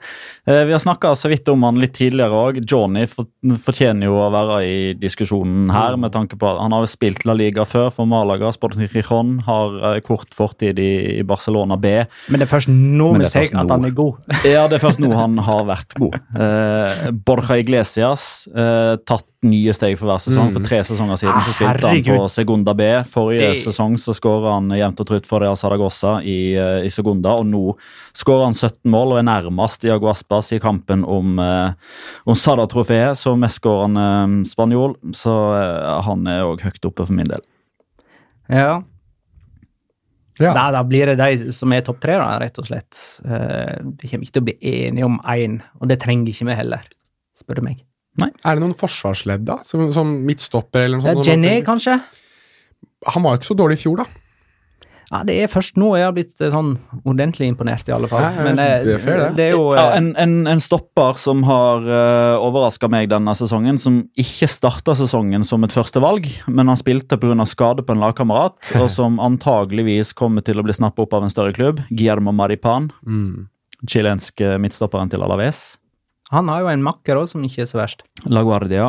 Vi 0.49 0.73
har 0.73 0.79
snakka 0.81 1.13
så 1.15 1.29
vidt 1.31 1.47
om 1.51 1.61
han 1.63 1.77
litt 1.79 1.93
tidligere 1.95 2.35
òg. 2.49 2.57
Johnny 2.67 3.05
fortjener 3.07 4.09
jo 4.09 4.17
å 4.25 4.31
være 4.33 4.57
i 4.65 4.79
diskusjonen 4.99 5.69
her. 5.71 5.95
med 6.01 6.11
tanke 6.13 6.35
på 6.41 6.49
at 6.49 6.59
Han 6.59 6.73
har 6.75 6.89
spilt 6.91 7.23
La 7.29 7.35
Liga 7.37 7.63
før 7.67 7.87
for 7.93 8.09
Malaga. 8.09 8.49
Sporting 8.55 8.89
Rijon 8.91 9.37
har 9.45 10.01
kort 10.03 10.35
fortid 10.35 10.81
i 10.83 11.21
Barcelona 11.27 11.77
B. 11.77 11.93
Men 12.31 12.41
det 12.43 12.47
er 12.49 12.53
først 12.57 12.73
nå 12.73 13.11
vi 13.21 13.29
ser 13.31 13.53
at 13.61 13.71
han 13.75 13.87
er 13.87 13.95
god. 13.95 14.19
ja, 14.55 14.65
det 14.71 14.81
er 14.81 14.83
først 14.83 15.03
nå 15.03 15.13
han 15.15 15.39
har 15.45 15.63
vært 15.69 15.95
god. 16.01 16.17
Borja 17.27 17.61
Iglesias 17.61 18.23
tatt 18.51 19.30
nye 19.47 19.73
steg 19.73 19.95
for 19.97 20.05
hver 20.09 20.19
sesong. 20.21 20.49
Mm. 20.49 20.53
For 20.55 20.67
tre 20.67 20.79
sesonger 20.85 21.17
siden 21.19 21.33
ah, 21.39 21.45
så 21.45 21.53
spilte 21.55 21.69
herregud. 21.89 22.09
han 22.11 22.19
på 22.21 22.27
Segunda 22.31 22.73
B. 22.77 22.83
Forrige 23.09 23.47
det... 23.53 23.61
sesong 23.63 23.95
så 23.99 24.13
skåra 24.15 24.55
han 24.59 24.67
jevnt 24.77 24.99
og 25.01 25.07
trutt 25.09 25.25
for 25.29 25.41
Real 25.43 25.57
Saragossa 25.57 26.17
i, 26.29 26.51
eh, 26.61 26.83
i 26.85 26.91
Segunda, 26.93 27.33
og 27.41 27.47
nå 27.49 27.63
skårer 28.17 28.49
han 28.51 28.57
17 28.57 28.91
mål 28.93 29.15
og 29.15 29.19
er 29.23 29.27
nærmest 29.29 29.81
Diago 29.85 30.11
Aspas 30.13 30.51
i 30.53 30.59
kampen 30.61 31.01
om, 31.09 31.39
eh, 31.41 32.29
om 32.29 32.37
Sada-trofeet 32.37 33.17
som 33.17 33.41
han 33.47 34.01
eh, 34.05 34.37
spanjol. 34.51 34.93
Så 35.17 35.33
eh, 35.57 36.03
han 36.05 36.29
er 36.29 36.45
òg 36.51 36.61
høyt 36.67 36.89
oppe 36.91 37.07
for 37.09 37.17
min 37.17 37.29
del. 37.33 37.41
Ja. 38.51 38.77
ja. 40.37 40.49
Da, 40.53 40.67
da, 40.77 40.81
blir 40.85 41.09
det 41.09 41.17
de 41.21 41.53
som 41.55 41.71
er 41.73 41.81
topp 41.87 42.01
tre, 42.03 42.19
da, 42.21 42.29
rett 42.43 42.59
og 42.61 42.67
slett. 42.69 42.97
Uh, 43.23 43.35
eh, 43.35 43.77
vi 44.03 44.09
kommer 44.13 44.27
ikke 44.27 44.35
til 44.37 44.43
å 44.45 44.49
bli 44.51 44.57
enige 44.91 45.07
om 45.09 45.17
én, 45.23 45.55
en, 45.55 45.79
og 45.81 45.89
det 45.89 46.01
trenger 46.03 46.29
ikke 46.33 46.49
vi 46.51 46.57
heller, 46.61 46.85
spør 47.41 47.61
du 47.63 47.69
meg. 47.69 47.81
Nei. 48.19 48.29
Er 48.43 48.57
det 48.59 48.63
noen 48.63 48.75
forsvarsledd, 48.77 49.45
da? 49.47 49.59
Som, 49.67 49.87
som 49.95 50.11
midtstopper 50.27 50.83
eller 50.87 50.99
noe 50.99 51.07
sånt? 51.15 51.27
Jenny, 51.29 51.47
noe? 51.61 51.65
kanskje? 51.67 51.95
Han 53.15 53.23
var 53.23 53.33
jo 53.33 53.39
ikke 53.41 53.49
så 53.53 53.57
dårlig 53.63 53.77
i 53.79 53.81
fjor, 53.85 54.01
da. 54.03 54.09
Ja, 55.11 55.19
det 55.27 55.33
er 55.43 55.49
først 55.51 55.75
nå 55.75 55.89
jeg 55.99 56.07
har 56.07 56.13
blitt 56.15 56.39
eh, 56.39 56.51
sånn 56.53 56.69
ordentlig 57.01 57.49
imponert, 57.51 57.87
i 57.91 57.93
alle 57.95 58.07
fall. 58.11 58.23
Men 58.45 58.55
det, 58.59 58.67
eh, 58.79 58.83
det, 58.85 58.93
er 58.95 59.01
fair, 59.03 59.19
det. 59.21 59.25
det 59.39 59.45
er 59.49 59.55
jo, 59.57 59.65
ja, 59.75 59.83
eh, 59.93 59.97
en, 59.99 60.05
en, 60.23 60.35
en, 60.53 60.61
stopper 60.63 61.17
som 61.19 61.41
har 61.47 61.83
uh, 61.87 62.45
overraska 62.47 62.87
meg 62.91 63.09
denne 63.11 63.33
sesongen, 63.35 63.75
som 63.81 63.97
ikke 64.23 64.47
starta 64.51 64.95
sesongen 64.95 65.43
som 65.47 65.67
et 65.67 65.75
førstevalg, 65.75 66.29
men 66.51 66.71
han 66.71 66.79
spilte 66.79 67.19
pga. 67.19 67.47
skade 67.51 67.83
på 67.87 67.95
en 67.95 68.05
lagkamerat, 68.05 68.71
og 68.81 68.87
som 68.91 69.19
antageligvis 69.23 70.13
kommer 70.19 70.47
til 70.47 70.59
å 70.63 70.67
bli 70.67 70.75
snappa 70.79 71.03
opp 71.03 71.19
av 71.19 71.27
en 71.27 71.33
større 71.35 71.55
klubb. 71.59 71.83
Guillermo 71.91 72.31
Maripan, 72.35 72.91
mm. 73.03 73.49
chilensk 73.91 74.43
midtstopperen 74.63 75.11
til 75.11 75.27
Alaves. 75.27 75.63
Han 76.31 76.47
har 76.49 76.63
jo 76.63 76.69
en 76.71 76.83
makker 76.85 77.19
òg 77.19 77.27
som 77.31 77.43
ikke 77.43 77.65
er 77.65 77.67
så 77.67 77.75
verst. 77.81 78.05
Laguardia. 78.31 78.85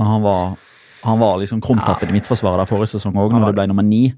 Han 0.00 0.24
var, 0.24 0.56
han 1.04 1.20
var 1.22 1.36
liksom 1.42 1.60
krumtappen 1.62 2.10
ja. 2.10 2.14
i 2.14 2.18
midtforsvaret 2.18 2.70
forrige 2.70 2.96
sesong 2.96 3.14
òg, 3.20 3.30
når 3.36 3.50
det 3.52 3.56
ble 3.60 3.68
nummer 3.70 3.86
ni. 3.86 4.08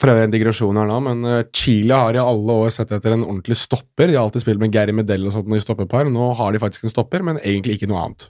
For 0.00 0.08
det 0.10 0.16
er 0.16 0.26
en 0.26 0.32
digresjon 0.34 0.78
her 0.80 0.88
nå, 0.88 0.96
men 1.04 1.22
eh, 1.28 1.44
Chile 1.54 1.94
har 1.94 2.16
i 2.16 2.22
alle 2.22 2.54
år 2.64 2.70
sett 2.74 2.90
etter 2.96 3.14
en 3.14 3.22
ordentlig 3.26 3.58
stopper. 3.60 4.10
De 4.10 4.16
har 4.18 4.24
alltid 4.26 4.42
spilt 4.46 4.62
med 4.62 4.72
Gary 4.74 4.94
Medell 4.96 5.28
og 5.28 5.34
sånt 5.36 5.50
når 5.50 5.60
de 5.60 5.64
stopper 5.66 5.90
par. 5.90 6.08
Nå 6.10 6.32
har 6.40 6.54
de 6.56 6.62
faktisk 6.62 6.86
en 6.88 6.94
stopper, 6.96 7.24
men 7.30 7.38
egentlig 7.44 7.78
ikke 7.78 7.90
noe 7.92 8.06
annet. 8.08 8.26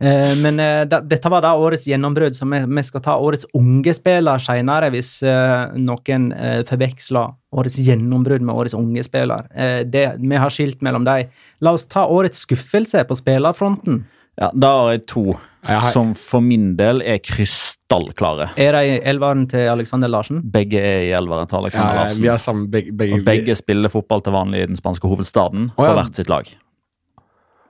Eh, 0.00 0.34
men 0.42 0.60
eh, 0.62 0.84
da, 0.88 1.00
dette 1.02 1.30
var 1.32 1.42
da 1.42 1.54
årets 1.58 1.88
gjennombrudd, 1.90 2.36
så 2.36 2.46
vi, 2.48 2.60
vi, 2.76 2.84
skal 2.86 3.02
ta 3.02 3.16
årets 3.18 3.48
unge 3.58 3.94
spiller 3.96 4.40
Seinere 4.42 4.92
hvis 4.94 5.14
eh, 5.26 5.72
noen 5.82 6.28
forveksler 6.68 7.32
årets 7.58 7.78
gjennombrudd 7.82 8.44
med 8.44 8.54
årets 8.58 8.76
unge 8.78 9.02
spiller. 9.06 9.46
Det, 9.88 10.04
vi 10.20 10.38
har 10.38 10.52
skilt 10.52 10.82
mellom 10.84 11.06
dem. 11.08 11.30
La 11.64 11.72
oss 11.74 11.86
ta 11.90 12.04
årets 12.12 12.44
skuffelse 12.44 13.02
på 13.08 13.16
spillerfronten. 13.18 14.02
Ja, 14.38 14.52
Da 14.54 14.68
har 14.78 14.92
jeg 14.98 15.06
to 15.10 15.24
jeg 15.68 15.90
som 15.92 16.12
for 16.16 16.40
min 16.44 16.68
del 16.78 17.00
er 17.02 17.18
krystallklare. 17.18 18.46
Er 18.62 18.76
de 18.78 18.82
i 18.94 19.00
elveren 19.10 19.42
til 19.50 19.66
Alexander 19.68 20.08
Larsen? 20.08 20.38
Begge 20.54 20.78
er 20.78 21.08
i 21.08 21.10
elveren 21.18 21.48
til 21.50 21.58
Alexander 21.58 21.96
Larsen. 22.04 22.24
Ja, 22.24 22.36
sammen, 22.40 22.70
begge, 22.72 22.94
begge, 22.96 23.18
og 23.18 23.26
begge 23.26 23.56
spiller 23.58 23.90
fotball 23.92 24.22
til 24.24 24.36
vanlig 24.38 24.62
i 24.64 24.68
den 24.70 24.78
spanske 24.78 25.10
hovedstaden 25.10 25.72
oh, 25.74 25.82
ja. 25.82 25.88
for 25.90 25.98
hvert 26.00 26.14
sitt 26.22 26.30
lag. 26.32 26.54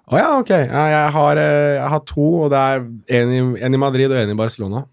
Å 0.08 0.14
oh, 0.14 0.18
ja, 0.24 0.28
ok. 0.40 0.50
Jeg 0.56 1.12
har, 1.12 1.36
eh, 1.36 1.74
jeg 1.76 1.90
har, 1.92 2.00
to, 2.08 2.28
og 2.46 2.52
det 2.52 2.60
er 2.72 2.84
en 3.20 3.32
i, 3.36 3.40
en 3.68 3.74
i 3.76 3.80
Madrid 3.82 4.08
og 4.08 4.16
en 4.22 4.30
i 4.32 4.36
Barcelona. 4.40 4.86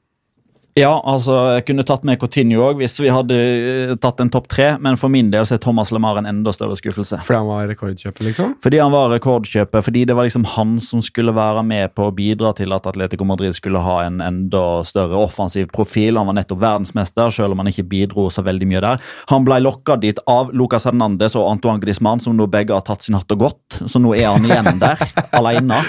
Ja, 0.76 0.92
altså, 1.08 1.32
jeg 1.56 1.62
kunne 1.70 1.84
tatt 1.88 2.04
med 2.04 2.18
Coutinho 2.20 2.58
òg 2.68 2.82
hvis 2.82 2.98
vi 3.00 3.08
hadde 3.08 3.36
eh, 3.40 3.92
tatt 4.04 4.20
en 4.20 4.28
topp 4.34 4.50
tre, 4.52 4.66
men 4.84 4.98
for 5.00 5.08
min 5.14 5.30
del 5.32 5.46
så 5.48 5.56
er 5.56 5.62
Thomas 5.64 5.88
Lemar 5.96 6.18
en 6.20 6.28
enda 6.28 6.52
større 6.52 6.76
skuffelse. 6.76 7.16
Fordi 7.24 7.38
han 7.40 7.48
var 7.62 7.70
rekordkjøpet, 7.72 8.20
liksom? 8.28 8.52
Fordi 8.60 8.82
han 8.84 8.92
var 8.92 9.08
rekordkjøpet, 9.14 9.86
fordi 9.88 10.02
det 10.10 10.18
var 10.18 10.28
liksom 10.28 10.44
han 10.58 10.74
som 10.84 11.00
skulle 11.06 11.32
være 11.38 11.64
med 11.64 11.94
på 11.96 12.10
å 12.10 12.16
bidra 12.18 12.52
til 12.60 12.76
at 12.76 12.90
Atletico 12.92 13.24
Madrid 13.24 13.56
skulle 13.56 13.80
ha 13.88 14.02
en 14.10 14.20
enda 14.26 14.66
større 14.92 15.16
offensiv 15.16 15.70
profil. 15.72 16.20
Han 16.20 16.28
var 16.28 16.36
nettopp 16.42 16.60
verdensmester, 16.66 17.32
selv 17.32 17.56
om 17.56 17.64
han 17.64 17.72
ikke 17.72 17.88
bidro 17.96 18.28
så 18.28 18.44
veldig 18.44 18.68
mye 18.74 18.84
der. 18.84 19.08
Han 19.32 19.48
ble 19.48 19.62
lokka 19.64 19.96
dit 20.04 20.20
av 20.28 20.52
Lucas 20.52 20.90
Hernandez 20.92 21.40
og 21.40 21.48
Antoine 21.54 21.80
Griezmann, 21.86 22.20
som 22.20 22.36
nå 22.36 22.52
begge 22.52 22.76
har 22.76 22.84
tatt 22.92 23.08
sin 23.08 23.16
hatt 23.16 23.32
og 23.32 23.46
gått, 23.48 23.80
så 23.88 24.04
nå 24.04 24.12
er 24.20 24.28
han 24.34 24.52
igjen 24.52 24.84
der, 24.84 25.08
aleine. 25.40 25.80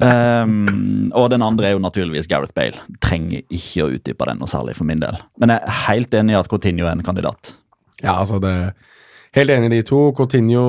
Um, 0.00 1.10
og 1.14 1.30
den 1.32 1.44
andre 1.44 1.70
er 1.70 1.74
jo 1.76 1.82
naturligvis 1.82 2.28
Gareth 2.30 2.54
Bale. 2.56 2.80
Trenger 3.04 3.42
ikke 3.52 3.84
å 3.84 3.90
utdype 3.96 4.28
den 4.30 4.40
noe 4.40 4.50
særlig 4.50 4.74
for 4.78 4.88
min 4.88 5.02
del. 5.02 5.18
Men 5.42 5.52
jeg 5.54 5.62
er 5.66 5.76
helt 5.88 6.14
enig 6.20 6.34
i 6.34 6.38
at 6.38 6.50
Coutinho 6.50 6.86
er 6.86 6.96
en 6.96 7.04
kandidat. 7.06 7.54
Ja, 8.04 8.16
altså 8.20 8.40
det 8.42 8.54
Helt 9.34 9.50
enig 9.50 9.68
i 9.72 9.80
de 9.80 9.82
to. 9.82 9.98
Coutinho 10.14 10.62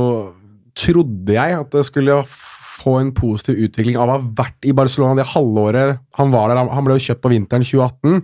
trodde 0.76 1.34
jeg 1.36 1.54
at 1.54 1.68
det 1.76 1.84
skulle 1.86 2.16
få 2.26 2.96
en 3.00 3.12
positiv 3.18 3.60
utvikling 3.68 4.00
av 4.02 4.10
å 4.10 4.16
ha 4.16 4.30
vært 4.40 4.66
i 4.66 4.74
Barcelona 4.76 5.20
det 5.20 5.28
halvåret 5.36 6.00
han 6.18 6.34
var 6.34 6.50
der. 6.50 6.64
Han 6.74 6.88
ble 6.88 6.96
jo 6.98 7.06
kjøpt 7.12 7.22
på 7.24 7.30
vinteren 7.36 7.62
2018. 7.62 8.24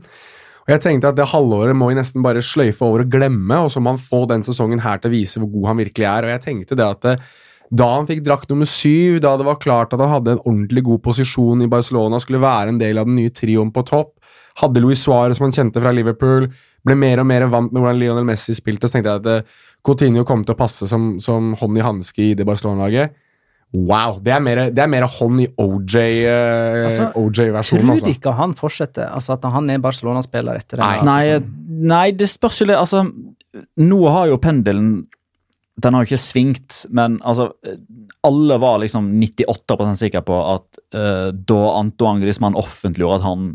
Og 0.65 0.73
jeg 0.75 0.81
tenkte 0.85 1.11
at 1.11 1.17
Det 1.19 1.29
halvåret 1.31 1.77
må 1.77 1.91
vi 1.91 1.97
nesten 1.99 2.25
bare 2.25 2.41
sløyfe 2.45 2.81
over 2.87 3.05
og 3.05 3.13
glemme, 3.13 3.57
og 3.65 3.69
så 3.73 3.77
må 3.81 3.93
han 3.95 4.01
få 4.01 4.23
den 4.33 4.41
sesongen 4.45 4.81
her 4.85 4.97
til 5.01 5.11
å 5.11 5.13
vise 5.13 5.41
hvor 5.43 5.53
god 5.53 5.69
han 5.73 5.79
virkelig 5.85 6.09
er. 6.09 6.25
Og 6.27 6.33
jeg 6.35 6.43
tenkte 6.47 6.77
det 6.79 6.89
at 6.89 7.07
da 7.71 7.87
han 7.95 8.07
fikk 8.09 8.19
drakt 8.25 8.49
nummer 8.51 8.67
syv, 8.67 9.21
da 9.23 9.37
det 9.39 9.45
var 9.47 9.55
klart 9.63 9.93
at 9.95 10.01
han 10.03 10.11
hadde 10.11 10.33
en 10.35 10.41
ordentlig 10.43 10.81
god 10.89 10.99
posisjon 11.05 11.63
i 11.63 11.69
Barcelona, 11.71 12.19
skulle 12.19 12.41
være 12.43 12.67
en 12.73 12.81
del 12.81 12.99
av 12.99 13.07
den 13.07 13.15
nye 13.15 13.31
trioen 13.31 13.71
på 13.71 13.85
topp, 13.87 14.11
hadde 14.59 14.83
Luis 14.83 14.99
Suárez, 15.05 15.39
som 15.39 15.47
han 15.47 15.55
kjente 15.55 15.79
fra 15.79 15.93
Liverpool, 15.95 16.49
ble 16.83 16.97
mer 16.99 17.21
og 17.23 17.29
mer 17.29 17.45
vant 17.47 17.71
med 17.71 17.79
hvordan 17.79 18.01
Lionel 18.01 18.27
Messi 18.27 18.57
spilte, 18.57 18.89
så 18.89 18.97
tenkte 18.97 19.13
jeg 19.13 19.23
at 19.23 19.29
eh, 19.31 19.69
Coutinho 19.87 20.25
kom 20.27 20.43
til 20.43 20.55
å 20.55 20.59
passe 20.59 20.89
som, 20.91 21.13
som 21.23 21.53
hånd 21.61 21.79
i 21.79 21.85
hanske 21.85 22.25
i 22.25 22.33
det 22.35 22.43
Barcelona-laget. 22.49 23.15
Wow! 23.77 24.17
Det 24.25 24.33
er 24.35 24.43
mer, 24.43 25.05
hånd 25.13 25.39
i 25.39 25.47
OJ-versjonen. 25.55 26.81
Eh, 26.81 26.89
altså, 26.91 27.07
OJ 27.15 27.55
tror 27.69 27.85
du 27.87 27.93
altså. 27.95 28.11
ikke 28.11 28.33
han 28.35 28.57
fortsetter? 28.59 29.07
Altså 29.13 29.37
At 29.37 29.47
han 29.55 29.71
er 29.71 29.79
Barcelona-spiller 29.79 30.59
etter 30.59 30.81
det? 30.81 30.83
Nei, 30.83 30.99
altså? 30.99 31.07
nei, 31.07 31.23
sånn. 31.29 31.55
eh, 31.55 31.81
nei, 31.95 32.03
det 32.19 32.29
spørs 32.33 32.59
jo 32.65 32.67
litt. 32.67 32.81
Altså, 32.81 33.05
nå 33.85 34.01
har 34.11 34.27
jo 34.33 34.41
pendelen 34.43 34.91
den 35.79 35.93
har 35.95 36.03
jo 36.03 36.09
ikke 36.11 36.19
svingt, 36.21 36.81
men 36.91 37.15
altså 37.25 37.45
Alle 38.27 38.55
var 38.59 38.81
liksom 38.83 39.05
98 39.23 39.77
sikre 40.01 40.21
på 40.27 40.35
at 40.35 40.79
uh, 40.97 41.29
da 41.31 41.59
Antoine 41.79 42.19
Griezmann 42.23 42.57
offentliggjorde 42.59 43.21
at 43.21 43.27
han 43.27 43.45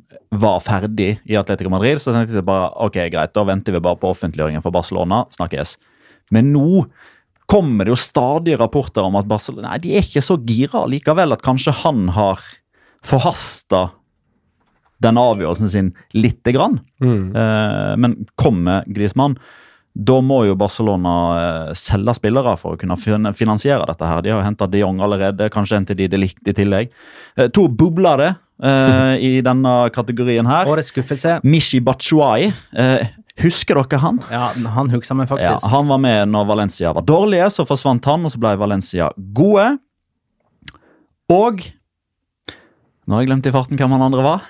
var 0.47 0.63
ferdig 0.65 1.11
i 1.29 1.37
Atletico 1.39 1.71
Madrid, 1.73 2.01
så 2.03 2.15
tenkte 2.15 2.39
jeg 2.41 2.47
bare 2.49 2.71
ok, 2.89 2.97
greit, 3.13 3.35
da 3.37 3.45
venter 3.47 3.77
vi 3.77 3.83
bare 3.85 4.01
på 4.01 4.09
offentliggjøringen 4.11 4.65
for 4.65 4.75
Barcelona. 4.75 5.25
Snakkes. 5.37 5.75
Men 6.35 6.51
nå 6.55 6.87
kommer 7.53 7.87
det 7.87 7.93
jo 7.95 8.01
stadig 8.01 8.57
rapporter 8.59 9.07
om 9.07 9.15
at 9.21 9.29
Barcelona 9.31 9.75
nei, 9.77 9.83
de 9.85 9.93
er 9.95 10.03
ikke 10.09 10.25
så 10.27 10.35
gira 10.49 10.83
likevel. 10.91 11.37
At 11.37 11.45
kanskje 11.47 11.77
han 11.85 12.09
har 12.17 12.43
forhasta 13.07 13.85
den 15.05 15.21
avgjørelsen 15.21 15.71
sin 15.71 15.93
lite 16.17 16.57
grann. 16.57 16.81
Mm. 17.05 17.23
Uh, 17.37 17.95
men 18.03 18.19
kommer 18.41 18.83
Griezmann? 18.89 19.39
Da 19.97 20.17
må 20.21 20.43
jo 20.45 20.55
Barcelona 20.61 21.13
eh, 21.35 21.77
selge 21.79 22.13
spillere 22.19 22.53
for 22.61 22.77
å 22.77 22.81
kunne 22.81 22.99
finansiere 23.33 23.87
dette. 23.89 24.05
her. 24.05 24.21
De 24.25 24.33
har 24.35 24.43
henta 24.45 24.69
de 24.69 24.83
Jong 24.83 25.01
allerede, 25.03 25.49
kanskje 25.53 25.79
en 25.79 25.87
til 25.89 25.97
de 26.03 26.09
de 26.13 26.21
likte 26.21 26.53
i 26.53 26.57
tillegg. 26.57 26.91
Eh, 27.39 27.49
to 27.55 27.65
bublere 27.69 28.35
eh, 28.63 29.15
i 29.17 29.31
denne 29.47 29.77
kategorien 29.95 30.47
her. 30.51 30.69
Årets 30.69 30.93
skuffelse. 30.93 31.39
Mishi 31.49 31.81
Bachuai. 31.81 32.51
Eh, 32.77 33.09
Husker 33.41 33.77
dere 33.81 34.01
han? 34.05 34.19
Ja, 34.33 34.51
Han 34.77 34.89
husker 34.93 35.17
meg 35.17 35.29
faktisk. 35.29 35.65
Ja, 35.65 35.73
han 35.73 35.89
var 35.89 36.01
med 36.01 36.31
når 36.33 36.47
Valencia 36.49 36.93
var 36.97 37.05
dårlige, 37.05 37.51
så 37.53 37.67
forsvant 37.69 38.05
han, 38.09 38.25
og 38.29 38.33
så 38.33 38.41
ble 38.41 38.55
Valencia 38.61 39.11
gode. 39.37 39.77
Og 41.33 41.65
Nå 43.07 43.15
har 43.15 43.21
jeg 43.23 43.29
glemt 43.29 43.47
i 43.47 43.53
farten 43.55 43.79
hvem 43.79 43.93
han 43.95 44.03
andre 44.09 44.23
var. 44.25 44.47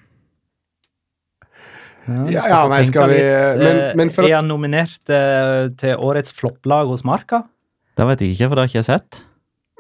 ja, 2.04 2.44
ja, 2.50 2.58
nei, 2.68 2.82
skal 2.90 3.14
vi 3.14 3.22
eh, 3.24 3.46
men, 3.62 3.70
eh, 3.88 3.94
men 4.02 4.12
for... 4.12 4.28
Er 4.28 4.36
han 4.42 4.50
nominert 4.52 5.00
uh, 5.14 5.70
til 5.80 5.96
årets 6.04 6.36
flopplag 6.36 6.92
hos 6.92 7.06
Marka? 7.08 7.46
Det 7.96 8.10
vet 8.12 8.26
jeg 8.26 8.36
ikke, 8.36 8.50
for 8.52 8.60
det 8.60 8.66
har 8.68 8.74
jeg 8.74 8.82
ikke 8.82 8.90
sett. 8.90 9.22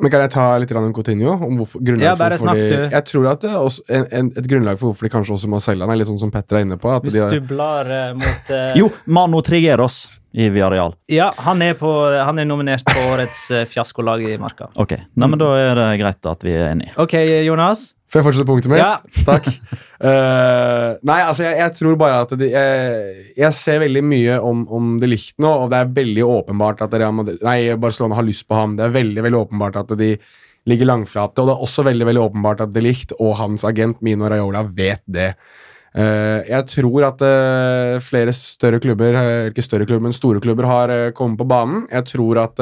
Men 0.01 0.11
Kan 0.15 0.23
jeg 0.23 0.33
ta 0.37 0.43
litt 0.63 0.71
om 0.79 0.87
Coutinho? 0.95 1.35
Om 1.35 1.59
ja, 2.01 2.15
bare 2.17 2.39
snakk, 2.41 2.63
du. 2.63 2.79
Jeg 2.95 3.05
tror 3.11 3.27
at 3.35 3.43
også, 3.49 3.83
en, 3.93 4.07
en, 4.09 4.31
Et 4.39 4.47
grunnlag 4.49 4.79
for 4.79 4.89
hvorfor 4.93 5.05
de 5.05 5.11
kanskje 5.13 5.35
også 5.35 5.51
må 5.51 5.59
selge 5.63 5.83
han, 5.83 5.91
er 5.93 5.99
litt 5.99 6.09
sånn 6.09 6.23
som 6.23 6.31
Petter 6.33 6.61
er 6.61 6.65
inne 6.69 6.79
på. 6.81 6.95
At 6.95 7.11
Vi 7.11 7.17
stubler 7.19 7.91
har... 7.91 8.15
mot 8.15 8.55
uh... 8.55 8.65
Jo, 8.79 8.87
Mano 9.19 9.43
Trigeros 9.45 10.05
i 10.33 10.49
Viareal. 10.49 10.95
Ja, 11.11 11.31
han 11.37 11.61
er, 11.61 11.75
på, 11.77 11.89
han 12.25 12.39
er, 12.41 12.47
nominert 12.49 12.83
på 12.87 12.97
årets 13.13 13.41
eh, 13.53 13.65
fiaskolag 13.69 14.23
i 14.25 14.35
Marka. 14.41 14.67
Ok, 14.81 14.95
Nei, 15.13 15.27
men 15.29 15.39
Da 15.43 15.49
er 15.59 15.75
det 15.77 15.87
greit 16.01 16.29
at 16.31 16.45
vi 16.45 16.55
er 16.57 16.71
enige. 16.71 16.93
Ok, 17.01 17.13
Jonas? 17.45 17.91
Får 18.13 18.19
jeg 18.21 18.27
fortsette 18.27 18.49
punktet 18.49 18.71
mitt? 18.71 18.81
Ja. 18.81 18.97
Takk. 19.29 19.49
Uh, 20.01 20.97
nei, 21.05 21.19
altså, 21.23 21.45
jeg, 21.47 21.59
jeg, 21.61 21.73
tror 21.77 21.99
bare 22.01 22.23
at 22.25 22.33
de, 22.37 22.49
jeg, 22.49 23.19
jeg, 23.37 23.57
ser 23.57 23.81
veldig 23.85 24.03
mye 24.09 24.35
om, 24.43 24.63
om 24.73 24.91
det 25.01 25.11
likt 25.11 25.37
nå, 25.41 25.51
og 25.65 25.69
det 25.73 25.79
er 25.81 25.91
veldig 25.95 26.23
åpenbart 26.25 26.81
at 26.85 26.95
Madrid, 27.13 27.37
nei, 27.45 27.71
Barcelona 27.81 28.17
har 28.19 28.25
lyst 28.27 28.47
på 28.49 28.57
ham. 28.57 28.73
Det 28.79 28.87
er 28.87 28.93
veldig 28.95 29.25
veldig 29.25 29.41
åpenbart 29.47 29.77
at 29.83 29.93
de 30.01 30.15
ligger 30.69 30.89
langflate, 30.89 31.41
og 31.43 31.49
det 31.49 31.53
er 31.57 31.65
også 31.67 31.85
veldig 31.89 32.09
veldig 32.09 32.23
åpenbart 32.25 32.61
at 32.65 32.73
de 32.77 32.81
likt 32.85 33.13
og 33.21 33.33
hans 33.41 33.65
agent 33.69 34.01
Mino 34.05 34.25
Raiola 34.33 34.65
vet 34.77 35.01
det. 35.09 35.33
Eh, 35.93 36.39
jeg 36.49 36.65
tror 36.71 37.05
at 37.05 37.19
eh, 37.21 37.97
flere 38.01 38.33
større 38.33 38.79
klubber, 38.81 39.13
eh, 39.19 39.49
ikke 39.51 39.65
større 39.65 39.85
klubber, 39.85 40.07
men 40.07 40.15
store 40.15 40.41
klubber, 40.41 40.65
har 40.65 40.93
kommet 41.15 41.37
på 41.37 41.45
banen. 41.49 41.83
Jeg 41.91 42.07
tror 42.15 42.39
at 42.47 42.61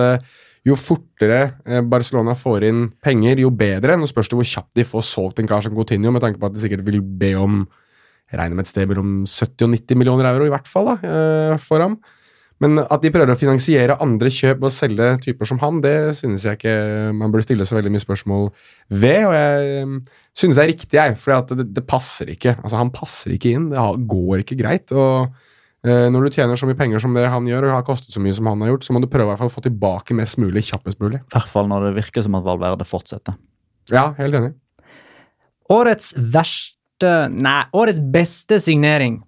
jo 0.67 0.75
fortere 0.77 1.57
Barcelona 1.89 2.35
får 2.37 2.67
inn 2.67 2.81
penger, 3.01 3.39
jo 3.45 3.49
bedre. 3.49 3.95
Nå 3.97 4.05
spørs 4.09 4.27
det 4.29 4.37
hvor 4.37 4.45
kjapt 4.47 4.69
de 4.77 4.83
får 4.87 5.01
solgt 5.07 5.39
en 5.41 5.47
kar 5.49 5.63
som 5.65 5.73
Coutinho, 5.75 6.11
med 6.13 6.21
tanke 6.21 6.37
på 6.39 6.49
at 6.51 6.55
de 6.55 6.61
sikkert 6.63 6.83
vil 6.87 6.99
be 7.01 7.31
om 7.39 7.63
jeg 8.31 8.37
regner 8.39 8.55
med 8.59 8.63
et 8.63 8.69
sted 8.71 8.85
mellom 8.87 9.23
70 9.27 9.63
og 9.65 9.73
90 9.75 9.97
millioner 9.99 10.27
euro, 10.29 10.45
i 10.47 10.51
hvert 10.53 10.67
fall, 10.69 10.87
da, 11.01 11.55
for 11.59 11.81
ham. 11.83 11.97
Men 12.61 12.75
at 12.83 13.01
de 13.01 13.09
prøver 13.09 13.31
å 13.33 13.39
finansiere 13.39 13.95
andre 14.03 14.29
kjøp 14.31 14.61
og 14.67 14.73
selge 14.73 15.09
typer 15.23 15.49
som 15.49 15.57
han, 15.63 15.79
det 15.81 15.95
synes 16.19 16.43
jeg 16.45 16.59
ikke 16.59 16.73
man 17.17 17.31
burde 17.33 17.45
stille 17.47 17.65
så 17.65 17.73
veldig 17.79 17.89
mye 17.93 18.03
spørsmål 18.03 18.51
ved. 18.93 19.23
Og 19.25 19.33
jeg 19.33 19.71
ehm, 19.81 19.95
synes 20.37 20.59
det 20.59 20.63
er 20.63 20.69
riktig, 20.69 20.91
jeg, 20.99 21.15
for 21.17 21.47
det, 21.51 21.65
det, 21.73 21.83
passer 21.89 22.29
ikke. 22.35 22.53
Altså, 22.61 22.77
han 22.77 22.91
passer 22.93 23.33
ikke 23.33 23.55
inn. 23.57 23.71
Det 23.73 23.85
går 24.11 24.43
ikke 24.43 24.59
greit. 24.59 24.93
og 24.93 25.31
eh, 25.89 26.05
når 26.13 26.27
du 26.27 26.37
tjener 26.37 26.59
så 26.61 26.69
mye 26.69 26.77
penger 26.77 27.01
som 27.01 27.17
det 27.17 27.25
han 27.33 27.49
gjør, 27.49 27.71
og 27.71 27.73
har 27.79 27.87
kostet 27.87 28.13
så 28.13 28.21
mye 28.21 28.37
som 28.37 28.51
han 28.51 28.61
har 28.61 28.75
gjort, 28.75 28.85
så 28.85 28.93
må 28.93 29.01
du 29.01 29.09
prøve 29.09 29.39
å 29.41 29.49
få 29.55 29.65
tilbake 29.65 30.19
mest 30.21 30.37
mulig 30.43 30.67
kjappest 30.69 31.01
mulig. 31.01 31.23
I 31.23 31.33
hvert 31.33 31.49
fall 31.49 31.65
når 31.71 31.87
det 31.89 31.95
virker 31.97 32.27
som 32.27 32.37
at 32.37 32.45
Valverde 32.45 32.85
fortsetter. 32.85 33.41
Ja, 33.89 34.11
helt 34.21 34.37
enig. 34.37 34.53
Årets 35.73 36.13
verste 36.17 36.77
Nei, 37.33 37.63
årets 37.73 37.97
beste 38.13 38.59
signering. 38.61 39.23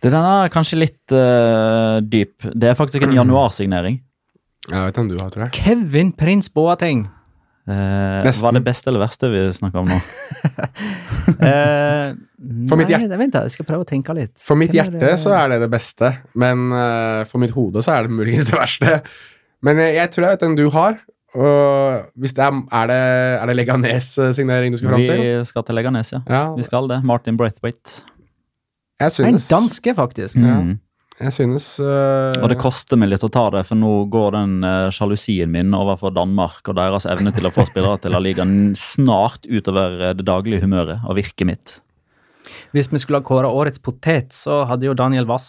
Den 0.00 0.14
er 0.16 0.48
kanskje 0.52 0.78
litt 0.80 1.12
uh, 1.12 1.98
dyp. 2.00 2.40
Det 2.56 2.70
er 2.70 2.74
faktisk 2.78 3.02
en 3.04 3.12
januarsignering. 3.18 3.98
Jeg 4.70 4.84
vet 4.86 4.96
hvem 4.96 5.08
du 5.10 5.14
har, 5.20 5.28
tror 5.32 5.44
jeg. 5.46 5.54
Kevin 5.56 6.12
Prins 6.16 6.48
Boateng. 6.52 7.00
Uh, 7.70 8.26
var 8.40 8.52
det 8.56 8.64
beste 8.66 8.88
eller 8.90 9.02
verste 9.04 9.26
vi 9.30 9.40
snakka 9.54 9.78
om 9.82 9.88
nå? 9.90 9.94
uh, 9.94 10.00
for 12.66 12.76
mitt 12.80 12.88
hjerte, 12.90 13.08
nei, 13.12 13.18
vent 13.20 13.34
da, 13.36 13.42
jeg 13.46 13.52
skal 13.54 13.66
prøve 13.68 13.84
å 13.84 13.88
tenke 13.88 14.14
litt. 14.16 14.32
For 14.42 14.56
mitt 14.58 14.72
hjerte 14.74 15.10
så 15.20 15.32
er 15.42 15.46
det 15.52 15.58
det 15.66 15.70
beste, 15.70 16.10
men 16.40 16.58
uh, 16.72 17.20
for 17.30 17.38
mitt 17.44 17.52
hode 17.54 17.78
så 17.84 17.90
er 17.98 18.02
det 18.08 18.12
muligens 18.16 18.46
det 18.48 18.56
verste. 18.58 18.92
Men 19.62 19.74
jeg, 19.84 19.90
jeg 20.00 20.06
tror 20.16 20.22
jeg 20.26 20.32
vet 20.38 20.44
den 20.48 20.56
du 20.62 20.66
har. 20.72 20.92
Og 21.30 22.08
hvis 22.18 22.32
det 22.34 22.42
er, 22.42 22.50
er 22.74 22.88
det, 22.90 23.00
er 23.38 23.44
det 23.46 23.54
Leganes-signering 23.60 24.74
du 24.74 24.78
skal 24.80 24.90
fram 24.96 25.04
til? 25.06 25.18
Vi 25.20 25.26
skal 25.46 25.62
til 25.68 25.76
Leganes, 25.78 26.08
ja. 26.16 26.20
ja. 26.26 26.40
Vi 26.56 26.64
skal 26.66 26.90
det. 26.90 26.96
Martin 27.06 27.38
Braithwaite 27.38 28.00
jeg 29.00 29.14
synes, 29.16 29.46
en 29.46 29.50
danske, 29.54 29.94
faktisk. 29.96 30.36
Mm. 30.36 30.72
Jeg 31.20 31.32
synes 31.36 31.64
uh, 31.84 32.32
Og 32.44 32.48
det 32.48 32.56
koster 32.60 32.96
meg 33.00 33.10
litt 33.12 33.24
å 33.24 33.28
ta 33.32 33.44
det, 33.52 33.62
for 33.68 33.76
nå 33.76 33.90
går 34.12 34.30
den 34.38 34.54
eh, 34.64 34.86
sjalusien 34.94 35.48
uh, 35.50 35.52
min 35.52 35.74
overfor 35.76 36.12
Danmark 36.16 36.64
og 36.72 36.76
deres 36.78 37.06
evne 37.10 37.32
til 37.36 37.44
å 37.48 37.52
få 37.52 37.66
spillere 37.68 38.00
til 38.00 38.14
La 38.16 38.20
Liga 38.24 38.46
snart 38.80 39.44
utover 39.48 39.98
eh, 40.10 40.14
det 40.16 40.24
daglige 40.28 40.64
humøret 40.64 41.04
og 41.04 41.16
virket 41.20 41.48
mitt. 41.48 41.74
Hvis 42.72 42.88
vi 42.92 43.00
skulle 43.02 43.20
ha 43.20 43.26
kåra 43.26 43.50
årets 43.52 43.82
potet, 43.84 44.32
så 44.36 44.62
hadde 44.70 44.88
jo 44.88 44.96
Daniel 44.96 45.28
Wass 45.28 45.48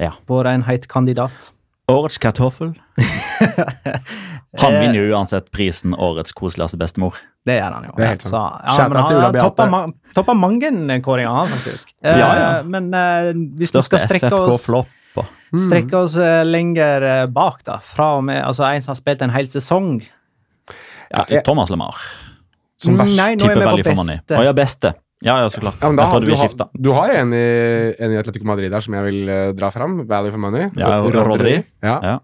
ja. 0.00 0.14
vært 0.32 0.52
en 0.54 0.64
heit 0.68 0.88
kandidat. 0.88 1.52
Årets 1.92 2.18
kartoffel. 2.18 2.74
han 4.58 4.72
vinner 4.72 4.94
jo 4.94 5.02
uansett 5.14 5.50
prisen 5.50 5.94
Årets 5.94 6.32
koseligste 6.34 6.76
bestemor. 6.80 7.14
Det 7.46 7.54
gjør 7.60 7.76
han 7.76 7.86
jo. 7.86 7.92
Det 7.94 8.06
er 8.06 8.10
helt 8.16 8.24
sant. 8.26 8.32
Så, 8.72 8.80
ja, 8.80 8.86
men 8.88 8.98
han 9.04 10.24
har 10.26 10.34
mange 10.40 10.72
eh, 10.94 11.02
kåringer, 11.04 11.30
han 11.36 11.48
faktisk. 11.52 11.92
ja, 12.02 12.16
ja. 12.18 12.30
Eh, 12.56 12.66
men 12.74 12.88
uh, 12.90 13.30
hvis 13.60 13.70
Største 13.70 14.00
skal 14.00 14.06
strekke 14.08 14.34
FFK 14.34 14.80
oss 14.82 14.94
Mm. 15.46 15.60
strekke 15.62 15.96
oss 15.96 16.16
lenger 16.44 17.00
bak, 17.32 17.60
da. 17.64 17.76
Fra 17.86 18.16
og 18.18 18.24
med 18.26 18.40
altså 18.44 18.66
en 18.66 18.82
som 18.84 18.90
har 18.92 18.98
spilt 18.98 19.22
en 19.24 19.30
hel 19.32 19.46
sesong. 19.48 20.00
Ja, 21.14 21.22
Thomas 21.46 21.70
LeMar. 21.72 22.00
Som 22.82 22.98
verst. 23.00 23.14
Nei, 23.16 23.30
nå 23.40 23.46
er 23.48 23.62
vi 23.62 23.62
på 23.86 23.94
beste. 24.02 24.36
Å, 24.36 24.42
ja, 24.44 24.52
beste. 24.58 24.92
Ja, 25.24 25.38
ja, 25.40 25.48
så 25.50 25.60
klart. 25.60 25.76
Ja, 25.80 25.88
da, 25.96 26.04
jeg 26.04 26.36
tror 26.36 26.58
det 26.58 26.66
Du 26.84 26.90
har 26.92 27.12
en 27.16 27.32
i, 27.32 27.44
en 28.04 28.12
i 28.12 28.18
Atletico 28.20 28.44
Madrid 28.48 28.70
der 28.72 28.84
som 28.84 28.94
jeg 28.98 29.04
vil 29.08 29.30
uh, 29.32 29.56
dra 29.56 29.68
fram. 29.72 29.98
Value 30.08 30.32
for 30.32 30.38
money. 30.40 30.66
Ja, 30.76 31.00
Rodri. 31.02 31.60
Ja. 31.82 32.18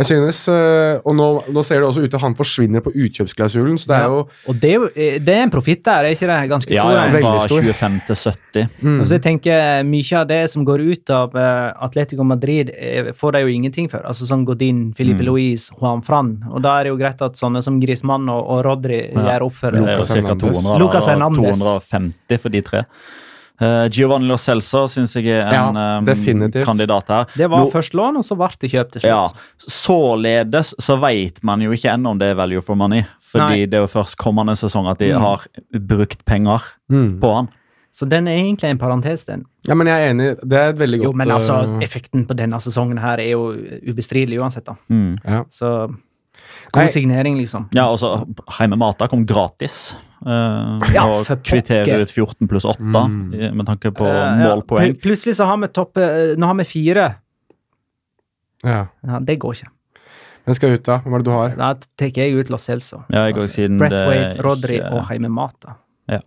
Jeg 0.00 0.08
synes, 0.08 0.38
eh, 0.48 1.02
og 1.04 1.12
nå, 1.18 1.24
nå, 1.52 1.62
ser 1.68 1.82
det 1.82 1.84
også 1.84 2.00
ut 2.00 2.06
til 2.06 2.16
at 2.16 2.22
han 2.24 2.34
forsvinner 2.38 2.80
på 2.84 2.92
utkjøpsklausulen. 2.94 3.74
så 3.78 3.90
det 3.90 3.96
er 3.98 4.06
jo... 4.08 4.20
Ja, 4.22 4.44
og 4.52 4.60
det 4.62 4.68
er, 4.70 4.76
jo, 4.78 4.86
eh, 4.96 5.16
det 5.20 5.34
er 5.36 5.42
en 5.44 5.52
profitt 5.52 5.82
der, 5.84 6.06
er 6.08 6.14
ikke 6.16 6.28
det? 6.30 6.36
Ganske 6.48 6.70
stor. 6.78 6.92
Ja, 6.96 7.02
ja 7.02 7.02
fra 7.12 7.32
stor. 7.44 7.62
25 7.68 7.98
til 8.08 8.22
70. 8.30 8.70
Mm. 8.80 8.94
Altså, 9.00 9.12
jeg 9.14 9.22
tenker, 9.26 9.60
Mye 9.92 10.14
av 10.22 10.26
det 10.30 10.40
som 10.48 10.64
går 10.64 10.84
ut 10.86 11.12
av 11.12 11.36
eh, 11.36 11.66
Atletico 11.88 12.24
Madrid, 12.24 12.72
får 13.20 13.36
de 13.36 13.42
jo 13.44 13.52
ingenting 13.52 13.90
for. 13.92 14.04
Altså 14.08 14.28
Sånn 14.32 14.46
Godin, 14.48 14.80
Filipe 14.96 15.20
mm. 15.20 15.28
Luis, 15.28 15.68
Juan 15.76 16.00
Fran. 16.06 16.32
Og 16.48 16.64
Da 16.64 16.78
er 16.78 16.88
det 16.88 16.94
jo 16.94 17.00
greit 17.02 17.20
at 17.28 17.36
sånne 17.40 17.60
som 17.64 17.76
Grismann 17.82 18.28
og, 18.32 18.46
og 18.48 18.64
Rodri 18.64 19.02
ja. 19.10 19.26
gjør 19.34 19.46
opp 19.50 19.60
for 19.60 19.76
Lucas 19.76 20.14
Hernandez. 20.16 20.64
Lucas 20.86 21.10
Hernandez. 21.12 21.60
250 21.68 22.40
for 22.46 22.56
de 22.58 22.64
tre. 22.70 22.86
Uh, 23.62 23.86
Giovanni 23.90 24.26
Lo 24.28 24.36
Celso 24.40 24.86
syns 24.90 25.12
jeg 25.16 25.28
er 25.36 25.44
en 25.52 25.76
ja, 25.76 26.14
eh, 26.14 26.64
kandidat 26.64 27.10
her. 27.12 27.28
Det 27.36 27.48
var 27.52 27.60
Nå, 27.62 27.66
først 27.70 27.94
lån, 27.94 28.16
og 28.18 28.24
så 28.26 28.34
ble 28.40 28.48
det 28.58 28.70
kjøpt 28.72 28.96
til 28.96 29.02
slutt. 29.04 29.10
Ja, 29.10 29.70
således 29.76 30.72
så 30.82 30.96
vet 31.02 31.42
man 31.46 31.60
jo 31.62 31.74
ikke 31.76 31.92
ennå 31.92 32.14
om 32.16 32.20
det 32.20 32.32
er 32.32 32.38
value 32.40 32.62
for 32.64 32.78
money, 32.80 33.04
fordi 33.20 33.44
Nei. 33.60 33.66
det 33.70 33.78
er 33.78 33.84
jo 33.84 33.90
først 33.92 34.16
kommende 34.18 34.56
sesong 34.58 34.88
at 34.90 35.02
de 35.02 35.12
mm. 35.12 35.20
har 35.26 35.44
brukt 35.92 36.24
penger 36.24 36.64
mm. 36.90 37.18
på 37.22 37.34
han. 37.38 37.50
Så 37.92 38.06
den 38.08 38.26
er 38.26 38.38
egentlig 38.40 38.70
en 38.72 38.78
parentes, 38.80 39.26
den. 39.28 39.42
Ja, 39.68 39.74
men 39.76 39.86
jeg 39.90 40.00
er 40.06 40.10
enig. 40.14 40.30
Det 40.40 40.56
er 40.56 40.70
et 40.72 40.78
veldig 40.80 41.02
godt 41.02 41.10
Jo, 41.10 41.16
men 41.20 41.30
altså, 41.36 41.58
eh, 41.68 41.82
effekten 41.84 42.24
på 42.26 42.34
denne 42.38 42.56
sesongen 42.64 43.02
her 43.04 43.20
er 43.20 43.34
jo 43.34 43.50
ubestridelig 43.92 44.40
uansett, 44.40 44.64
da. 44.70 44.78
Mm. 44.90 45.18
Ja. 45.28 45.42
Så 45.52 45.90
god 46.72 46.88
signering, 46.92 47.36
liksom. 47.40 47.66
Ja, 47.76 47.84
og 47.90 47.98
så 48.00 48.12
altså, 48.16 48.46
Heimemata 48.58 49.08
kom 49.12 49.26
gratis. 49.28 49.92
Uh, 50.22 50.80
ja, 50.94 51.04
og 51.10 51.26
kvitterer 51.44 52.04
ut 52.06 52.12
14 52.14 52.48
pluss 52.48 52.66
8 52.68 52.80
mm. 52.80 53.30
med 53.58 53.66
tanke 53.68 53.92
på 53.96 54.06
uh, 54.06 54.38
målpoeng. 54.40 54.94
Ja. 54.94 55.00
Plutselig 55.04 55.36
så 55.40 55.48
har 55.50 55.58
vi 55.60 55.68
topp 55.74 55.98
eh, 56.00 56.34
Nå 56.38 56.48
har 56.48 56.58
vi 56.60 56.66
fire. 56.74 57.08
Ja. 58.64 58.78
ja. 59.10 59.18
Det 59.26 59.38
går 59.42 59.58
ikke. 59.60 59.72
Hvem 60.42 60.56
skal 60.58 60.74
ut, 60.78 60.82
da? 60.86 60.98
Hva 61.04 61.14
er 61.18 61.22
det 61.22 61.26
du 61.28 61.32
har? 61.34 61.56
Da 61.58 61.72
tar 62.00 62.18
jeg 62.18 62.34
ut 62.38 62.48
Los 62.50 62.64
Celso. 62.66 63.02
Ja, 63.14 63.26
altså, 63.28 63.48
siden 63.52 63.82
Rodri 64.42 64.80
ikke... 64.80 64.88
og 64.90 65.08
Heimemata. 65.10 65.76
Ja. 66.10 66.20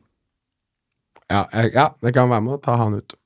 Ja, 1.32 1.42
ja, 1.66 1.88
jeg 2.06 2.14
kan 2.14 2.30
være 2.32 2.42
med 2.46 2.60
å 2.60 2.64
ta 2.64 2.78
han 2.80 2.94
ut. 3.02 3.18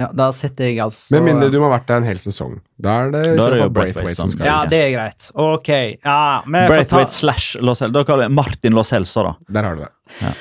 Ja, 0.00 0.08
da 0.14 0.30
setter 0.34 0.66
jeg 0.72 0.80
altså 0.82 1.14
Med 1.14 1.28
mindre 1.28 1.48
du 1.54 1.58
må 1.62 1.68
ha 1.68 1.76
vært 1.76 1.86
der 1.90 2.00
en 2.02 2.08
hel 2.08 2.18
sesong. 2.18 2.56
Da 2.82 2.94
er 3.04 3.12
det, 3.14 3.22
da 3.38 3.46
er 3.46 3.56
det 3.62 3.68
Braithwaite 3.76 4.16
som 4.18 4.32
skal 4.32 4.48
Ja, 4.48 4.56
det 4.66 4.80
er 4.88 4.90
greit. 4.96 5.28
Ok. 5.38 5.70
Ja, 6.00 6.16
Braithwaite 6.44 7.12
ta... 7.12 7.20
slash 7.20 7.60
Losell. 7.62 7.92
Da 7.94 8.02
kaller 8.08 8.26
jeg 8.26 8.34
Martin 8.34 8.74
Loselsa, 8.74 9.26
da. 9.28 9.34
Der 9.54 9.68
har 9.68 9.78
du 9.78 9.84
det. 9.84 9.92
Ja. 10.24 10.32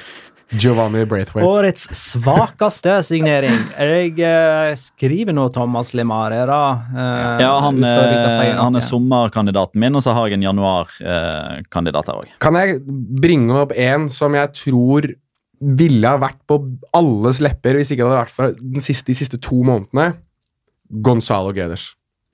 Giovanni 0.54 1.04
Braithwaite. 1.10 1.46
Årets 1.46 1.86
svakeste 1.98 2.96
signering. 3.06 3.54
Jeg 3.78 4.12
eh, 4.26 4.74
skriver 4.78 5.34
nå 5.38 5.48
Thomas 5.56 5.94
Lemare, 5.98 6.44
da. 6.50 6.60
Eh, 6.94 7.46
ja, 7.46 7.54
han, 7.64 7.80
er, 7.86 8.10
eh, 8.10 8.54
han 8.60 8.78
er 8.78 8.86
sommerkandidaten 8.86 9.82
min, 9.82 9.98
og 9.98 10.06
så 10.06 10.18
har 10.18 10.30
jeg 10.30 10.38
en 10.42 10.48
januarkandidat 10.50 12.10
eh, 12.10 12.12
her 12.12 12.22
òg. 12.26 12.36
Kan 12.46 12.58
jeg 12.62 12.82
bringe 13.24 13.64
opp 13.66 13.74
en 13.78 14.10
som 14.14 14.38
jeg 14.38 14.54
tror 14.62 15.14
ville 15.80 16.10
ha 16.10 16.18
vært 16.22 16.42
på 16.50 16.58
alles 16.98 17.40
lepper 17.44 17.78
hvis 17.80 17.94
ikke 17.94 18.04
det 18.04 18.12
hadde 18.12 18.22
vært 18.26 18.34
for 18.38 18.56
den 18.60 18.84
siste, 18.84 19.10
de 19.12 19.16
siste 19.18 19.40
to 19.42 19.62
månedene. 19.66 20.10
Gonzalo 21.06 21.54
Geders. 21.56 21.94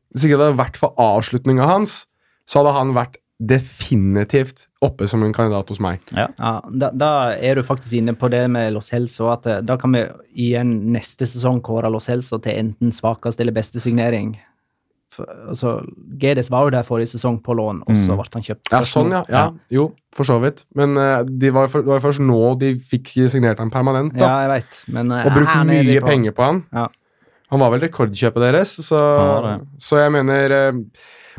Hvis 0.09 0.25
ikke 0.27 0.39
det 0.39 0.47
hadde 0.49 0.59
vært 0.63 0.79
for 0.81 0.97
avslutninga 0.99 1.67
hans, 1.69 2.01
så 2.49 2.61
hadde 2.63 2.77
han 2.79 2.95
vært 2.97 3.19
definitivt 3.39 4.65
oppe 4.83 5.07
som 5.07 5.21
en 5.23 5.33
kandidat 5.35 5.69
hos 5.71 5.79
meg. 5.83 6.01
Ja, 6.17 6.25
ja 6.35 6.55
da, 6.73 6.89
da, 6.91 7.09
er 7.39 7.55
du 7.55 7.63
faktisk 7.67 7.95
inne 8.01 8.11
på 8.19 8.27
det 8.33 8.41
med 8.51 8.73
Los 8.75 8.89
Helso, 8.91 9.29
eh, 9.31 9.61
da 9.63 9.77
kan 9.79 9.95
vi 9.95 10.01
igjen 10.47 10.73
neste 10.91 11.27
sesong 11.29 11.61
kåre 11.63 11.91
Los 11.93 12.09
Helso 12.11 12.39
til 12.43 12.57
enten 12.65 12.91
svakeste 12.95 13.45
eller 13.45 13.55
beste 13.55 13.79
signering. 13.79 14.33
For, 15.15 15.23
altså, 15.53 15.77
Gedes 16.21 16.51
var 16.51 16.67
jo 16.67 16.73
der 16.75 16.87
forrige 16.87 17.13
sesong 17.13 17.39
på 17.45 17.55
lån, 17.61 17.85
og 17.85 17.95
så 17.95 18.11
mm. 18.11 18.19
ble 18.19 18.35
han 18.41 18.47
kjøpt. 18.49 18.73
Ja, 18.73 18.81
sånn, 18.91 19.15
ja. 19.15 19.23
ja. 19.31 19.45
Jo. 19.77 19.87
For 20.17 20.23
så 20.27 20.39
vidt. 20.41 20.63
Men 20.75 20.97
eh, 20.97 21.21
de 21.41 21.51
var, 21.53 21.67
for, 21.69 21.79
det 21.85 21.91
var 21.93 22.01
først 22.03 22.21
nå 22.23 22.39
de 22.61 22.73
fikk 22.91 23.11
signert 23.29 23.59
ham 23.61 23.69
permanent. 23.73 24.15
Da. 24.17 24.25
Ja, 24.25 24.33
jeg 24.47 24.51
vet. 24.57 24.79
Men, 24.95 25.13
eh, 25.13 25.25
og 25.29 25.35
brukt 25.37 25.55
mye 25.69 25.85
på. 26.01 26.07
penger 26.09 26.35
på 26.37 26.47
han. 26.47 26.63
Ja. 26.73 26.87
Han 27.53 27.63
var 27.63 27.71
vel 27.73 27.81
rekordkjøpet 27.85 28.43
deres, 28.43 28.75
så, 28.85 28.97
ja, 29.17 29.53
så 29.81 29.97
jeg 30.03 30.11
mener 30.13 30.51
eh, 30.53 30.81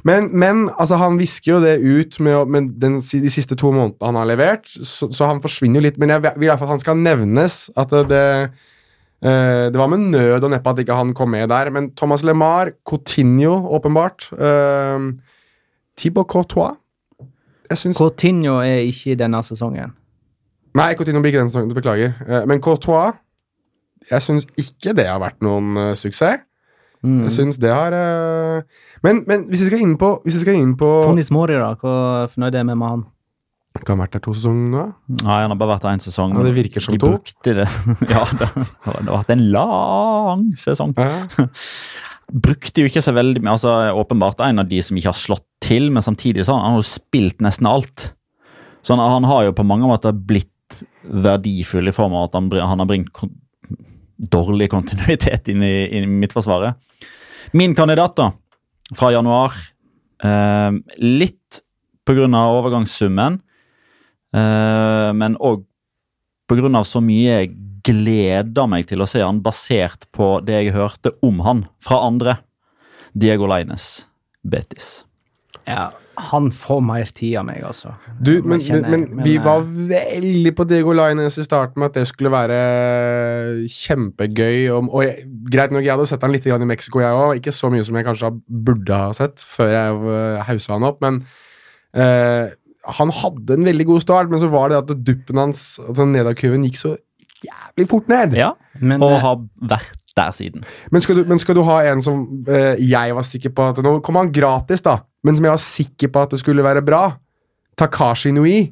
men, 0.02 0.26
men 0.32 0.64
altså, 0.80 0.96
han 0.96 1.18
visker 1.20 1.52
jo 1.52 1.60
det 1.60 1.74
ut 1.84 2.16
med, 2.24 2.38
med 2.48 2.68
den, 2.82 2.96
de 3.04 3.30
siste 3.30 3.54
to 3.58 3.68
månedene 3.74 4.08
han 4.08 4.16
har 4.18 4.28
levert, 4.30 4.66
så, 4.80 5.10
så 5.12 5.28
han 5.28 5.42
forsvinner 5.44 5.78
jo 5.78 5.84
litt. 5.84 5.98
Men 6.00 6.14
jeg 6.14 6.24
vil 6.24 6.48
iallfall 6.48 6.70
at 6.70 6.74
han 6.74 6.80
skal 6.82 7.02
nevnes. 7.04 7.58
At 7.78 7.92
det, 8.08 8.22
det 9.20 9.76
var 9.76 9.90
med 9.92 10.06
nød 10.14 10.46
og 10.48 10.54
neppe 10.54 10.72
at 10.72 10.80
ikke 10.80 10.96
han 10.96 11.12
kom 11.18 11.34
med 11.34 11.50
der. 11.52 11.68
Men 11.74 11.90
Thomas 12.00 12.24
LeMar, 12.24 12.70
Coutinho, 12.88 13.58
åpenbart. 13.76 14.30
Uh, 14.40 15.10
Tibo 16.00 16.24
Courtois 16.32 16.80
synes... 17.78 17.98
Coutinho 18.00 18.58
er 18.62 18.78
ikke 18.88 19.12
i 19.14 19.18
denne 19.18 19.42
sesongen. 19.46 19.92
Nei, 20.78 20.92
Coutinho 20.98 21.22
blir 21.22 21.32
ikke 21.34 21.42
denne 21.44 21.52
sesongen. 21.52 21.74
Beklager. 21.76 22.14
Eh, 22.26 22.46
men 22.50 22.62
Courtois 22.62 23.18
Jeg 24.10 24.22
syns 24.24 24.46
ikke 24.58 24.94
det 24.96 25.04
har 25.10 25.20
vært 25.22 25.42
noen 25.44 25.74
eh, 25.78 25.92
suksess. 25.98 26.42
Mm. 27.04 27.22
Jeg 27.26 27.32
syns 27.32 27.56
det 27.62 27.70
har 27.72 27.94
eh, 27.96 28.80
men, 29.04 29.22
men, 29.28 29.46
hvis 29.48 29.62
vi 29.66 29.70
skal 29.70 29.84
inn 29.86 29.94
på, 30.00 30.14
hvis 30.26 30.36
skal 30.42 30.58
inn 30.58 30.74
på 30.80 30.88
Tony 31.06 31.22
Smori, 31.24 31.56
da. 31.60 31.72
Hvor 31.80 32.28
fornøyd 32.34 32.58
er 32.60 32.66
vi 32.66 32.74
med 32.76 32.84
han? 32.90 33.04
Kan 33.80 33.94
han 33.94 33.94
ha 33.94 34.02
vært 34.04 34.16
der 34.18 34.22
to 34.26 34.34
sesonger 34.36 34.68
nå? 34.74 34.84
Nei, 35.22 35.38
han 35.44 35.54
har 35.54 35.60
bare 35.60 35.76
vært 35.78 35.86
der 35.86 35.96
én 35.96 36.02
sesong. 36.04 36.34
Ja, 36.36 36.44
det 36.44 36.52
virker 36.58 36.84
som 36.84 36.96
de 36.96 37.00
to. 37.00 37.12
Brukte 37.14 37.54
det. 37.62 37.66
ja, 38.12 38.24
det, 38.36 38.48
det 38.58 38.94
har 38.98 39.14
vært 39.14 39.32
en 39.38 39.44
lang 39.54 40.46
sesong. 40.60 40.90
Ja. 40.98 41.46
brukte 42.33 42.83
jo 42.83 42.91
ikke 42.91 43.03
så 43.03 43.12
veldig 43.14 43.43
mye. 43.43 43.55
altså 43.57 43.72
Åpenbart 43.97 44.41
en 44.45 44.62
av 44.62 44.68
de 44.70 44.81
som 44.83 44.97
ikke 44.97 45.11
har 45.11 45.18
slått 45.18 45.47
til, 45.62 45.91
men 45.93 46.03
samtidig 46.03 46.45
så 46.47 46.55
har 46.57 46.68
han 46.68 46.78
jo 46.78 46.87
spilt 46.87 47.41
nesten 47.45 47.68
alt. 47.68 48.12
Så 48.83 48.95
han, 48.97 49.03
han, 49.11 49.24
har 49.28 49.45
jo 49.49 49.55
på 49.57 49.64
mange 49.66 49.89
måter 49.89 50.14
blitt 50.14 50.49
verdifull 51.11 51.91
i 51.91 51.95
form 51.95 52.14
av 52.14 52.28
at 52.28 52.37
han, 52.39 52.51
han 52.51 52.81
har 52.85 52.89
bringt 52.89 53.12
kon 53.16 53.33
dårlig 54.20 54.68
kontinuitet 54.72 55.49
inn 55.49 55.62
i, 55.64 55.72
inn 55.97 56.05
i 56.07 56.11
Midtforsvaret. 56.20 56.76
Min 57.57 57.72
kandidat, 57.74 58.12
da, 58.20 58.28
fra 58.97 59.09
januar 59.14 59.55
eh, 60.22 60.76
Litt 61.01 61.62
pga. 62.07 62.26
overgangssummen, 62.28 63.41
eh, 64.37 65.11
men 65.16 65.39
òg 65.41 65.64
pga. 66.51 66.85
så 66.85 67.01
mye 67.01 67.39
jeg 67.41 67.53
gleder 67.87 68.68
meg 68.70 68.87
til 68.91 69.03
å 69.05 69.09
se 69.09 69.22
han 69.24 69.41
basert 69.45 70.07
på 70.14 70.39
det 70.45 70.64
jeg 70.64 70.74
hørte 70.76 71.12
om 71.24 71.41
han 71.47 71.64
fra 71.85 72.01
andre. 72.07 72.39
Diego 73.11 73.49
Laines, 73.51 74.07
Betis. 74.47 75.01
Ja, 75.66 75.89
han 76.31 76.51
får 76.53 76.81
mer 76.85 77.09
tid 77.14 77.39
av 77.41 77.47
meg, 77.49 77.62
altså. 77.66 77.93
Du, 78.22 78.37
men, 78.47 78.61
kjenner, 78.62 78.87
men, 78.93 79.05
men, 79.09 79.16
men 79.18 79.26
vi 79.26 79.35
var 79.43 79.64
eh, 79.64 79.89
veldig 79.91 80.53
på 80.59 80.66
Diego 80.70 80.95
Lines 80.95 81.39
i 81.41 81.45
starten 81.47 81.81
med 81.81 81.91
at 81.91 81.99
det 81.99 82.05
skulle 82.11 82.31
være 82.33 82.59
eh, 82.61 83.64
kjempegøy. 83.70 84.70
Og, 84.76 84.91
og 84.95 85.03
jeg, 85.07 85.24
greit 85.51 85.74
nok, 85.74 85.83
jeg 85.87 85.95
hadde 85.95 86.07
sett 86.11 86.26
han 86.26 86.35
litt 86.35 86.47
i 86.51 86.59
Mexico, 86.70 87.03
jeg 87.03 87.16
òg. 87.18 87.41
Ikke 87.41 87.55
så 87.57 87.70
mye 87.72 87.85
som 87.87 87.99
jeg 87.99 88.07
kanskje 88.07 88.31
burde 88.68 89.01
ha 89.05 89.11
sett 89.16 89.43
før 89.47 89.72
jeg 89.72 90.16
eh, 90.20 90.41
haussa 90.51 90.76
han 90.76 90.87
opp, 90.91 91.01
men 91.05 91.20
eh, 91.97 92.53
han 93.01 93.11
hadde 93.22 93.57
en 93.57 93.66
veldig 93.68 93.89
god 93.93 94.05
start, 94.05 94.31
men 94.33 94.41
så 94.43 94.51
var 94.53 94.70
det 94.72 94.83
at 94.83 94.93
duppen 95.07 95.41
hans, 95.41 95.64
altså 95.83 96.07
nedadkurven, 96.09 96.66
gikk 96.68 96.78
så 96.83 96.95
jævlig 97.45 97.88
fort 97.91 98.09
ned. 98.11 98.34
Ja, 98.43 98.51
men, 98.80 99.01
og 99.05 99.14
eh, 99.16 99.22
har 99.24 99.38
vært 99.76 99.95
der 100.18 100.32
siden. 100.36 100.64
Men 100.93 101.05
skal 101.05 101.20
du, 101.20 101.22
men 101.28 101.38
skal 101.43 101.57
du 101.59 101.62
ha 101.66 101.78
en 101.93 102.03
som 102.05 102.24
eh, 102.51 102.80
jeg 102.91 103.14
var 103.16 103.24
sikker 103.26 103.53
på 103.55 103.68
at 103.72 103.80
Nå 103.84 103.95
kom 104.05 104.18
han 104.20 104.32
gratis, 104.34 104.82
da, 104.86 104.99
men 105.26 105.38
som 105.38 105.47
jeg 105.49 105.57
var 105.57 105.62
sikker 105.66 106.12
på 106.14 106.24
at 106.26 106.34
det 106.36 106.43
skulle 106.43 106.64
være 106.66 106.82
bra. 106.86 107.05
Takashi 107.80 108.32
Nui. 108.36 108.70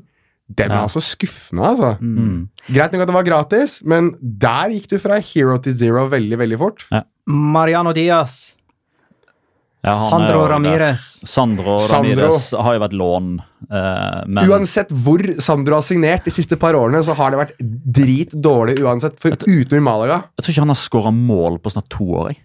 Den 0.48 0.72
ja. 0.72 0.78
var 0.80 0.88
så 0.88 1.00
skuffende, 1.04 1.60
altså. 1.74 1.90
Mm. 2.00 2.46
Greit 2.74 2.92
nok 2.94 3.02
at 3.04 3.08
det 3.10 3.14
var 3.18 3.24
gratis, 3.26 3.74
men 3.84 4.06
der 4.40 4.70
gikk 4.72 4.86
du 4.94 4.96
fra 5.02 5.18
hero 5.20 5.58
til 5.60 5.74
zero 5.76 6.06
veldig, 6.08 6.38
veldig 6.40 6.58
fort. 6.62 6.86
Ja. 6.92 7.02
Mariano 7.28 7.92
Diaz 7.92 8.38
ja, 9.80 9.92
Sandro 10.10 10.38
Ramires. 10.46 11.28
Sandro 11.28 11.78
Ramires 11.92 12.50
har 12.58 12.76
jo 12.76 12.80
vært 12.82 12.96
lån. 12.98 13.28
Eh, 13.70 14.24
men... 14.26 14.40
Uansett 14.50 14.90
hvor 14.90 15.22
Sandro 15.42 15.78
har 15.78 15.86
signert 15.86 16.26
de 16.26 16.32
siste 16.34 16.58
par 16.58 16.76
årene, 16.78 17.02
så 17.06 17.14
har 17.18 17.32
det 17.34 17.40
vært 17.44 17.54
drit 17.62 18.34
dårlig 18.42 18.78
uansett, 18.82 19.16
for 19.22 19.38
utenom 19.46 19.78
i 19.78 19.86
Malaga. 19.90 20.18
Jeg 20.36 20.44
tror 20.48 20.54
ikke 20.56 20.64
han 20.66 20.74
har 20.74 20.80
skåra 20.82 21.14
mål 21.14 21.60
på 21.62 21.72
snart 21.76 21.88
to 21.94 22.04
år. 22.24 22.34
Jeg. 22.34 22.40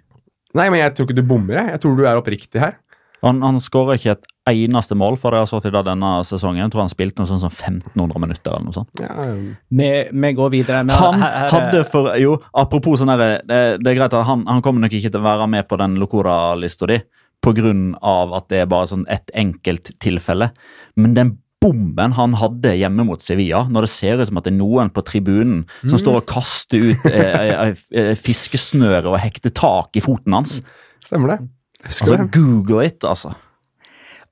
Nei, 0.54 0.68
men 0.70 0.84
jeg 0.84 0.94
tror 0.94 1.08
ikke 1.10 1.18
du 1.18 1.26
bommer. 1.32 1.58
Jeg. 1.58 1.74
jeg 1.74 1.84
tror 1.88 1.98
du 1.98 2.04
er 2.06 2.22
oppriktig 2.22 2.62
her. 2.62 2.78
Han, 3.24 3.38
han 3.40 3.58
skårer 3.64 3.96
ikke 3.98 4.18
et 4.18 4.26
eneste 4.52 4.98
mål 5.00 5.14
for 5.16 5.32
det 5.32 5.38
jeg 5.40 5.46
har 5.46 5.50
så 5.54 5.60
til 5.64 5.76
denne 5.88 6.08
sesongen. 6.28 6.60
Jeg 6.60 6.74
tror 6.74 6.84
han 6.84 6.92
spilte 6.92 7.22
noe 7.24 7.30
sånt 7.32 7.42
som 7.46 7.54
1500 7.56 8.20
minutter 8.20 8.52
eller 8.58 8.66
noe 8.68 8.76
sånt. 8.76 9.00
Ja, 9.00 9.14
um. 9.32 9.46
vi, 9.80 9.90
vi, 10.12 10.32
går 10.38 10.52
videre. 10.52 10.82
Vi 10.90 10.98
han 11.00 11.24
her, 11.24 11.48
hadde 11.54 11.86
for 11.88 12.12
Jo, 12.20 12.36
apropos 12.52 13.00
sånn 13.02 13.14
herre 13.16 13.38
eh, 13.38 13.40
det, 13.48 13.62
det, 13.80 13.90
er 13.94 14.00
greit 14.02 14.12
at 14.20 14.28
han, 14.28 14.44
han, 14.52 14.60
kommer 14.66 14.84
nok 14.84 14.98
ikke 15.00 15.14
til 15.16 15.24
å 15.24 15.26
være 15.26 15.48
med 15.56 15.70
på 15.72 15.80
den 15.80 15.96
Locora-lista 16.04 16.90
di 16.92 17.00
pga. 17.44 18.34
at 18.38 18.50
det 18.50 18.62
er 18.62 18.70
bare 18.70 18.88
sånn 18.90 19.04
et 19.12 19.32
enkelt 19.36 19.92
tilfelle. 20.02 20.52
Men 20.96 21.14
den 21.18 21.34
bomben 21.64 22.12
han 22.18 22.34
hadde 22.42 22.74
hjemme 22.76 23.06
mot 23.08 23.22
Sevilla, 23.24 23.64
når 23.72 23.86
det 23.86 23.92
ser 23.94 24.20
ut 24.20 24.28
som 24.28 24.38
at 24.40 24.44
det 24.46 24.52
er 24.54 24.58
noen 24.60 24.90
på 24.92 25.02
tribunen 25.08 25.64
som 25.82 25.94
mm. 25.96 26.02
står 26.02 26.18
og 26.22 26.26
kaster 26.28 26.82
ut 26.90 27.06
eh, 27.08 27.36
eh, 27.40 27.70
eh, 27.70 27.76
eh 28.02 28.16
fiskesnøre 28.20 29.08
og 29.14 29.20
hekter 29.24 29.54
tak 29.56 29.96
i 29.96 30.02
foten 30.04 30.36
hans 30.36 30.58
Stemmer 31.06 31.32
det. 31.32 31.38
altså, 31.86 32.18
Google 32.36 32.84
it, 32.88 33.04
altså. 33.08 33.32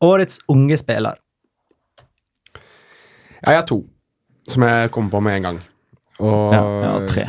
Årets 0.04 0.42
unge 0.52 0.76
spiller. 0.78 1.16
jeg 3.48 3.56
har 3.58 3.64
to 3.66 3.80
som 4.52 4.64
jeg 4.68 4.92
kommer 4.92 5.10
på 5.10 5.20
med 5.22 5.36
en 5.36 5.44
gang. 5.48 5.60
Og 6.20 6.54
ja, 6.54 6.62
jeg 6.64 6.92
har 6.92 7.06
tre. 7.08 7.26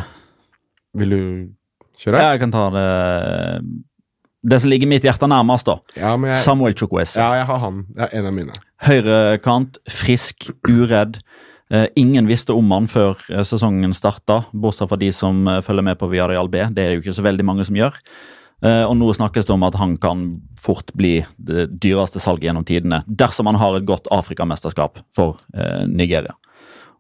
Vil 0.99 1.11
du 1.11 1.25
kjøre? 2.01 2.19
Ja, 2.23 2.31
jeg 2.35 2.41
kan 2.43 2.51
ta 2.51 2.69
det 2.75 2.89
det 4.43 4.59
som 4.63 4.71
ligger 4.73 4.87
mitt 4.91 5.05
hjerte 5.07 5.27
nærmest, 5.31 5.67
da. 5.69 5.79
Ja, 5.97 6.17
jeg, 6.27 6.39
Samuel 6.43 6.75
Chukwes 6.79 7.15
Ja, 7.19 7.31
jeg 7.39 7.47
har 7.47 7.61
han. 7.63 7.83
Det 7.97 8.09
en 8.19 8.29
av 8.29 8.35
mine. 8.37 8.55
Høyrekant, 8.83 9.79
frisk, 9.91 10.51
uredd. 10.69 11.21
Eh, 11.73 11.87
ingen 11.97 12.27
visste 12.29 12.53
om 12.55 12.71
han 12.75 12.89
før 12.91 13.15
eh, 13.31 13.45
sesongen 13.47 13.95
starta, 13.97 14.41
bortsett 14.53 14.91
fra 14.91 14.99
de 15.01 15.13
som 15.15 15.47
eh, 15.49 15.63
følger 15.65 15.87
med 15.87 16.01
på 16.01 16.11
Viareal 16.11 16.51
B. 16.51 16.59
Det 16.75 16.83
er 16.83 16.91
det 16.91 16.97
jo 16.99 17.05
ikke 17.05 17.17
så 17.21 17.25
veldig 17.29 17.47
mange 17.49 17.65
som 17.69 17.79
gjør. 17.79 17.95
Eh, 18.67 18.83
og 18.89 18.97
nå 18.99 19.13
snakkes 19.17 19.47
det 19.49 19.55
om 19.55 19.65
at 19.69 19.79
han 19.81 19.95
kan 20.03 20.27
fort 20.61 20.91
bli 20.99 21.21
det 21.39 21.69
dyreste 21.83 22.21
salget 22.23 22.45
gjennom 22.51 22.63
tidene 22.69 23.01
dersom 23.11 23.49
han 23.51 23.59
har 23.59 23.79
et 23.81 23.87
godt 23.89 24.11
Afrikamesterskap 24.15 25.01
for 25.17 25.39
eh, 25.55 25.87
Nigeria. 25.89 26.35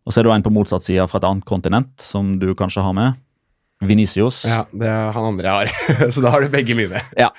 Og 0.06 0.10
Så 0.14 0.22
er 0.22 0.26
det 0.26 0.32
en 0.38 0.42
på 0.46 0.50
motsatt 0.54 0.82
side 0.86 1.04
fra 1.10 1.20
et 1.22 1.26
annet 1.28 1.46
kontinent 1.46 1.92
som 2.02 2.32
du 2.42 2.48
kanskje 2.58 2.82
har 2.86 2.94
med. 2.96 3.21
Venicius. 3.82 4.44
Ja, 4.46 4.64
det 4.82 4.88
er 4.88 5.10
han 5.14 5.26
andre 5.32 5.48
jeg 5.56 5.72
har, 5.72 6.10
så 6.14 6.22
da 6.24 6.30
har 6.34 6.44
du 6.44 6.48
begge 6.52 6.76
mye 6.78 6.88
med 6.92 7.18
Ja. 7.18 7.30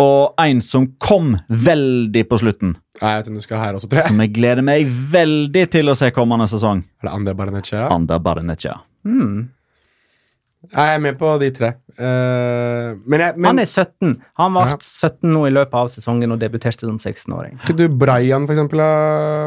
Og 0.00 0.32
en 0.40 0.62
som 0.64 0.88
kom 1.00 1.34
veldig 1.46 2.22
på 2.30 2.36
slutten. 2.40 2.72
Ja, 2.98 3.12
jeg 3.12 3.20
vet 3.20 3.26
om 3.28 3.34
du 3.38 3.42
skal 3.44 3.60
her 3.60 3.76
også, 3.76 3.90
tror 3.90 4.00
jeg. 4.00 4.08
Som 4.10 4.22
jeg 4.24 4.32
gleder 4.34 4.64
meg 4.64 4.88
veldig 5.12 5.66
til 5.70 5.92
å 5.92 5.94
se 5.94 6.08
kommende 6.16 6.48
sesong. 6.50 6.80
Er 6.98 7.10
det 7.10 7.12
Ander 7.14 7.36
Bareneccia? 7.38 7.84
Ander 7.92 8.18
Bareneccia. 8.24 8.72
Mm. 9.06 9.50
Jeg 10.70 10.94
er 10.96 11.00
med 11.02 11.16
på 11.18 11.28
de 11.42 11.48
tre. 11.54 11.70
Uh, 11.98 12.94
men 13.10 13.22
jeg, 13.24 13.34
men... 13.36 13.46
Han 13.50 13.60
er 13.62 13.66
17. 13.68 14.12
Han 14.38 14.54
ble 14.54 14.62
ja. 14.70 14.76
17 14.78 15.26
nå 15.34 15.40
i 15.48 15.50
løpet 15.52 15.74
av 15.78 15.90
sesongen 15.90 16.34
og 16.34 16.38
debuterte 16.40 16.86
som 16.86 17.00
16-åring. 17.02 17.56
Var 17.58 17.66
ikke 17.66 17.76
du 17.80 17.98
Brian, 18.00 18.46
for 18.46 18.54
eksempel, 18.54 18.82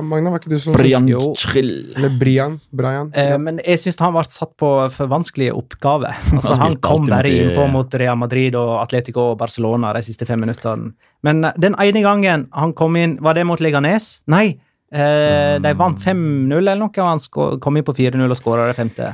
Magna? 0.10 0.34
Var 0.34 0.44
ikke 0.44 0.52
du 0.52 0.58
som 0.62 0.76
Brian 0.76 1.08
Trill. 1.40 1.72
Eller 1.96 2.20
Brian. 2.22 2.58
Brian. 2.76 3.14
Uh, 3.16 3.22
eh, 3.24 3.30
ja. 3.32 3.40
Men 3.48 3.62
jeg 3.64 3.82
syns 3.86 4.00
han 4.04 4.16
ble 4.18 4.26
satt 4.28 4.52
på 4.60 4.74
for 4.98 5.12
vanskelige 5.16 5.56
oppgaver. 5.56 6.12
Altså, 6.36 6.52
han, 6.60 6.68
han 6.68 6.80
kom 6.84 7.06
bare 7.08 7.30
innpå 7.32 7.64
mot 7.72 7.94
Real 7.98 8.18
Madrid 8.20 8.58
og 8.60 8.76
Atletico 8.82 9.30
og 9.32 9.38
Barcelona 9.40 9.94
de 9.96 10.04
siste 10.04 10.28
fem 10.28 10.42
minuttene. 10.44 10.92
Men 11.26 11.42
den 11.58 11.78
ene 11.82 12.04
gangen 12.04 12.48
han 12.54 12.74
kom 12.78 12.98
inn, 13.00 13.16
var 13.24 13.38
det 13.40 13.46
mot 13.48 13.62
Leganes? 13.64 14.18
Nei, 14.30 14.58
Eh, 14.96 15.58
de 15.62 15.74
vant 15.78 16.00
5-0 16.00 16.56
eller 16.62 16.78
noe, 16.80 16.88
og 16.88 17.10
han 17.10 17.60
kom 17.62 17.80
inn 17.80 17.84
på 17.86 17.94
4-0 17.98 18.30
og 18.32 18.38
skåra 18.40 18.70
det 18.70 18.78
femte. 18.78 19.10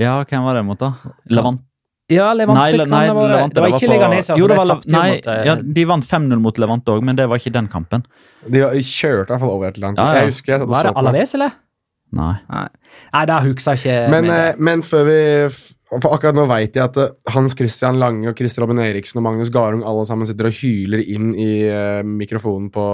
Ja, 0.00 0.14
hvem 0.24 0.46
var 0.48 0.56
det 0.56 0.62
mot, 0.64 0.80
da? 0.80 0.88
Levant? 1.30 1.60
Ja, 2.12 2.30
Levante 2.36 2.60
nei, 2.60 2.70
kan 2.76 2.90
nei, 2.92 3.04
det 3.10 3.26
være. 3.34 3.50
det 3.52 3.62
var 3.64 3.74
ikke 3.78 3.88
Leganes. 3.88 4.26
Altså. 4.28 4.34
jo, 4.40 4.48
det 4.50 4.56
var, 4.60 4.72
nei, 4.92 5.18
eh, 5.18 5.44
ja, 5.48 5.54
de 5.60 5.84
vant 5.88 6.04
5-0 6.08 6.40
mot 6.44 6.58
Levante 6.60 6.92
òg, 6.92 7.04
men 7.04 7.16
det 7.20 7.24
var 7.32 7.40
ikke 7.40 7.52
den 7.56 7.68
kampen. 7.72 8.04
De 8.44 8.60
kjørte 8.84 9.32
i 9.32 9.32
hvert 9.32 9.42
fall 9.42 9.52
over 9.54 9.70
et 9.70 9.78
eller 9.80 9.96
Ja, 9.98 10.06
ja. 10.12 10.22
Jeg 10.24 10.34
husker 10.34 10.54
jeg 10.54 10.68
Var 10.68 10.84
det 10.88 10.92
Alaves, 11.00 11.32
eller? 11.38 11.54
Nei. 12.14 12.34
Nei, 12.52 13.22
det 13.30 13.38
husker 13.48 13.72
jeg 13.72 13.82
ikke. 13.82 13.96
Men, 14.12 14.30
eh, 14.36 14.60
men 14.68 14.84
før 14.84 15.08
vi 15.08 15.20
for 15.94 16.16
akkurat 16.16 16.34
nå 16.36 16.44
veit 16.48 16.76
jeg 16.76 16.84
at 16.90 16.96
eh, 16.96 17.32
Hans 17.32 17.54
Christian 17.56 17.98
Lange 18.00 18.30
og 18.32 18.36
Christer 18.36 18.64
Robin 18.66 18.80
Eriksen 18.84 19.20
og 19.22 19.26
Magnus 19.28 19.52
Garung 19.54 19.84
alle 19.88 20.04
sammen 20.08 20.26
sitter 20.28 20.48
og 20.52 20.56
hyler 20.60 21.04
inn 21.08 21.32
i 21.38 21.50
uh, 21.72 22.04
mikrofonen 22.04 22.68
på 22.74 22.84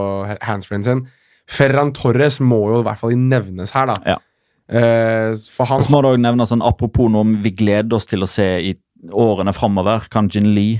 handsfree 0.42 0.84
sin. 0.86 1.06
Ferran 1.50 1.90
Torres 1.96 2.38
må 2.44 2.60
jo 2.70 2.80
i 2.82 2.86
hvert 2.86 3.00
fall 3.02 3.16
nevnes 3.18 3.72
her, 3.74 3.90
da. 3.90 3.98
Ja. 4.14 4.18
Uh, 4.70 5.34
for 5.50 5.66
han, 5.66 5.82
så 5.82 5.90
må 5.90 5.98
det 6.04 6.12
òg 6.14 6.20
nevne 6.22 6.46
sånn, 6.46 6.62
apropos 6.64 7.10
noe 7.10 7.26
om 7.26 7.32
vi 7.42 7.50
gleder 7.58 7.96
oss 7.98 8.06
til 8.10 8.22
å 8.22 8.28
se 8.30 8.46
i 8.68 8.76
årene 9.18 9.50
framover. 9.56 10.06
Kanjin 10.12 10.46
Lee. 10.54 10.78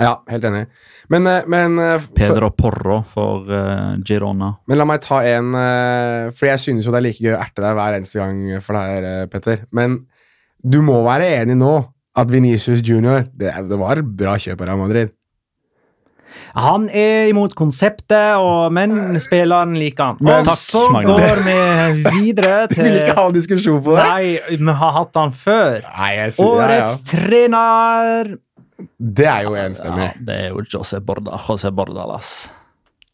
Ja, 0.00 0.16
helt 0.30 0.44
enig. 0.46 0.64
Men, 1.10 1.24
eh, 1.26 1.46
men 1.50 1.74
eh, 1.82 2.04
Pedro 2.14 2.52
Porro 2.54 3.00
for 3.10 3.46
uh, 3.50 3.98
Girona. 4.06 4.52
Men 4.70 4.78
la 4.78 4.84
meg 4.86 5.00
ta 5.02 5.18
en 5.26 5.48
uh, 5.50 6.28
For 6.30 6.46
jeg 6.46 6.60
synes 6.62 6.86
jo 6.86 6.92
det 6.94 7.00
er 7.00 7.04
like 7.08 7.24
gøy 7.24 7.32
å 7.34 7.40
erte 7.42 7.64
deg 7.64 7.74
hver 7.74 7.96
eneste 7.96 8.20
gang 8.20 8.42
for 8.62 8.78
deg, 8.78 9.08
uh, 9.08 9.24
Petter. 9.32 9.64
Men 9.74 9.96
du 10.62 10.78
må 10.86 11.00
være 11.06 11.26
enig 11.40 11.58
nå 11.58 11.72
at 12.22 12.30
Venicius 12.30 12.82
Junior 12.86 13.26
det, 13.34 13.50
det 13.66 13.78
var 13.82 14.00
bra 14.20 14.36
kjøp 14.42 14.62
av 14.62 14.70
Real 14.70 14.80
Madrid. 14.84 15.10
Han 16.58 16.86
er 16.94 17.28
imot 17.30 17.54
konseptet, 17.58 18.34
og, 18.38 18.70
men 18.74 19.18
spilleren 19.22 19.74
liker 19.78 20.10
han. 20.12 20.18
Men, 20.22 20.44
og 20.44 20.54
så 20.58 20.84
går 20.92 21.42
vi 21.46 21.56
videre 22.18 22.66
til 22.70 22.84
Vi 22.84 22.88
vil 22.88 23.00
ikke 23.04 23.16
ha 23.18 23.26
en 23.28 23.34
diskusjon 23.36 23.82
på 23.86 23.96
det. 23.96 24.06
Nei, 24.12 24.54
vi 24.60 24.76
har 24.82 24.94
hatt 24.98 25.20
han 25.20 25.34
før. 25.36 25.80
Nei, 25.88 26.14
Årets 26.46 26.98
trener 27.10 28.32
Det 28.98 29.28
er 29.30 29.44
jo 29.48 29.56
enstemmig. 29.60 30.10
Ja, 30.10 30.16
det 30.30 30.40
er 30.46 30.48
jo 30.54 30.64
José 30.76 31.02
Borda, 31.10 31.36
José 31.48 31.72
Bordalas. 31.76 32.32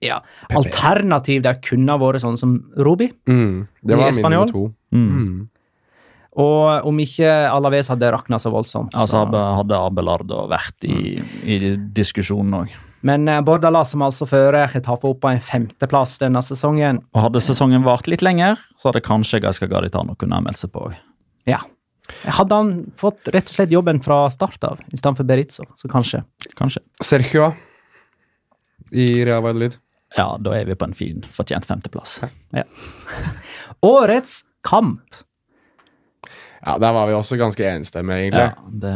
Ja. 0.04 0.18
Alternativ 0.52 1.40
der 1.46 1.56
kunne 1.64 1.96
vært 2.02 2.20
sånn 2.24 2.36
som 2.40 2.56
Rubi. 2.76 3.10
Mm. 3.32 3.62
Det 3.80 3.96
var 3.98 4.12
min 4.16 4.26
nummer 4.28 4.50
to. 4.50 4.66
Mm. 4.94 5.06
Mm. 5.06 6.08
Og 6.36 6.88
om 6.90 6.98
ikke 7.00 7.24
Alaves 7.48 7.88
hadde 7.88 8.10
rakna 8.12 8.36
så 8.42 8.50
voldsomt. 8.52 8.92
Så. 8.92 9.06
Altså 9.06 9.22
hadde 9.56 9.78
Abelardo 9.80 10.42
vært 10.52 10.84
i, 10.84 11.14
mm. 11.16 11.38
i 11.48 11.56
diskusjonen 11.96 12.58
òg. 12.60 12.74
Men 13.06 13.28
eh, 13.30 13.42
Bordala, 13.44 13.82
som 13.86 14.02
altså 14.06 14.26
fører 14.28 14.70
Chetaffe 14.72 15.08
opp 15.10 15.20
på 15.22 15.30
en 15.34 15.42
femteplass 15.42 16.16
denne 16.22 16.42
sesongen 16.44 16.98
Og 17.14 17.22
Hadde 17.28 17.42
sesongen 17.44 17.84
vart 17.86 18.08
litt 18.10 18.22
lenger, 18.26 18.58
så 18.80 18.90
hadde 18.90 19.02
kanskje 19.06 19.40
Gaiska 19.44 19.68
Garitano 19.70 20.16
kunnet 20.18 20.42
meldt 20.46 20.60
seg 20.60 20.72
på. 20.74 20.88
Ja. 21.48 21.60
Hadde 22.38 22.58
han 22.58 22.72
fått 22.98 23.30
rett 23.34 23.50
og 23.50 23.54
slett 23.58 23.74
jobben 23.74 24.00
fra 24.02 24.18
start 24.34 24.64
av 24.66 24.82
istedenfor 24.94 25.26
Berizzo, 25.26 25.66
så 25.78 25.90
kanskje. 25.90 26.22
kanskje. 26.58 26.82
Sergio 27.04 27.50
i 28.92 29.06
Real 29.26 29.42
Valladolid. 29.44 29.78
Ja, 30.16 30.28
da 30.40 30.54
er 30.56 30.66
vi 30.70 30.76
på 30.78 30.86
en 30.86 30.94
fin, 30.96 31.22
fortjent 31.38 31.66
femteplass. 31.66 32.20
Ja. 32.54 32.66
Årets 33.86 34.40
kamp. 34.66 35.22
Ja, 36.66 36.78
der 36.82 36.94
var 36.94 37.10
vi 37.10 37.18
også 37.18 37.38
ganske 37.38 37.66
enstemmige, 37.70 38.26
egentlig. 38.26 38.48
Ja, 38.48 38.78
det... 38.82 38.94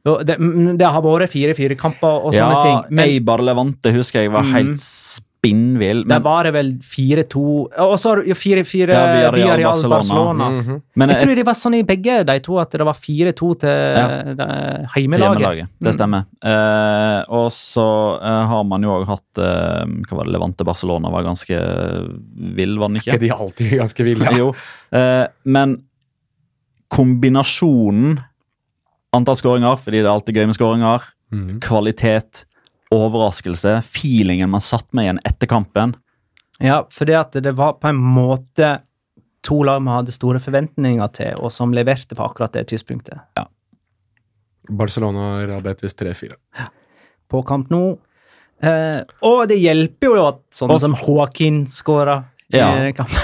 Det, 0.00 0.36
det, 0.80 0.84
har 0.86 1.02
vært 1.04 1.28
fire-fire 1.32 1.76
kamper 1.80 2.22
og 2.24 2.30
sånne 2.32 2.52
ja, 2.54 2.60
ting. 2.64 2.94
Men, 2.96 3.08
Eibar 3.10 3.42
Levante 3.44 3.90
husker 3.92 4.24
jeg 4.24 4.30
var 4.32 4.46
mm. 4.46 4.52
helt 4.54 4.80
spinnvill. 4.80 5.98
Men, 6.06 6.14
det 6.14 6.18
var 6.24 6.46
det 6.48 6.52
vel 6.54 6.70
4-2 6.88 7.42
Og 7.84 7.92
så 8.00 8.14
4-4 8.24 8.94
ja, 8.96 9.02
via 9.12 9.32
Real 9.34 9.60
Barcelona. 9.60 9.90
Barcelona. 9.98 10.46
Mm 10.46 10.62
-hmm. 10.70 10.78
men, 11.02 11.08
jeg 11.12 11.16
eh, 11.18 11.22
tror 11.26 11.36
det 11.40 11.44
var 11.50 11.58
sånn 11.60 11.74
i 11.76 11.82
begge 11.84 12.14
de 12.30 12.36
to 12.46 12.56
at 12.62 12.70
det 12.80 12.86
var 12.88 12.94
4-2 12.96 13.50
til 13.60 14.00
ja, 14.00 14.46
heimelaget. 14.94 15.68
Det 15.80 15.92
mm. 15.92 15.92
stemmer. 15.98 16.24
Mm. 16.24 16.48
Uh, 16.48 17.22
og 17.36 17.50
så 17.52 17.86
uh, 18.24 18.40
har 18.54 18.62
man 18.64 18.82
jo 18.82 18.90
òg 18.94 19.06
hatt 19.10 19.38
uh, 19.44 19.84
Hva 19.84 20.22
var 20.22 20.24
det 20.24 20.32
Levante 20.32 20.64
Barcelona 20.64 21.10
var 21.10 21.24
ganske 21.28 21.60
vill, 22.56 22.78
var 22.80 22.88
den 22.88 22.96
ikke? 23.02 23.10
Er 23.18 23.20
ikke 23.20 23.26
de 23.26 23.32
alltid 23.38 23.76
ganske 23.84 24.04
ville? 24.08 24.32
jo. 24.38 24.52
men 25.44 25.78
kombinasjonen 26.88 28.18
Antall 29.12 29.36
skåringer, 29.36 29.76
fordi 29.80 29.98
det 30.00 30.06
er 30.06 30.12
alltid 30.12 30.36
gøy 30.38 30.46
med 30.46 30.54
skåringer. 30.54 31.02
Mm. 31.34 31.54
Kvalitet, 31.64 32.44
overraskelse, 32.94 33.78
feelingen 33.86 34.50
man 34.52 34.62
satt 34.62 34.86
med 34.94 35.06
igjen 35.08 35.20
etter 35.26 35.50
kampen. 35.50 35.96
Ja, 36.62 36.82
fordi 36.94 37.16
at 37.18 37.34
det 37.42 37.56
var 37.58 37.74
på 37.82 37.90
en 37.90 37.98
måte 37.98 38.72
to 39.46 39.56
lag 39.66 39.80
vi 39.82 39.94
hadde 39.96 40.14
store 40.14 40.38
forventninger 40.42 41.10
til, 41.16 41.40
og 41.40 41.50
som 41.54 41.74
leverte 41.74 42.14
på 42.14 42.26
akkurat 42.28 42.54
det 42.54 42.66
tidspunktet. 42.70 43.16
Ja. 43.38 43.46
Barcelona 44.78 45.30
Real 45.48 45.64
Betis 45.64 45.96
3-4. 45.98 46.34
Ja. 46.60 46.68
På 47.30 47.40
kamp 47.48 47.70
nå. 47.72 47.80
Eh, 48.62 49.00
og 49.26 49.40
det 49.50 49.56
hjelper 49.62 50.06
jo 50.12 50.26
at 50.28 50.42
sånne 50.54 50.76
og, 50.76 50.82
som 50.84 50.94
Håkin 51.00 51.62
skåra. 51.70 52.18
Ja. 52.52 52.68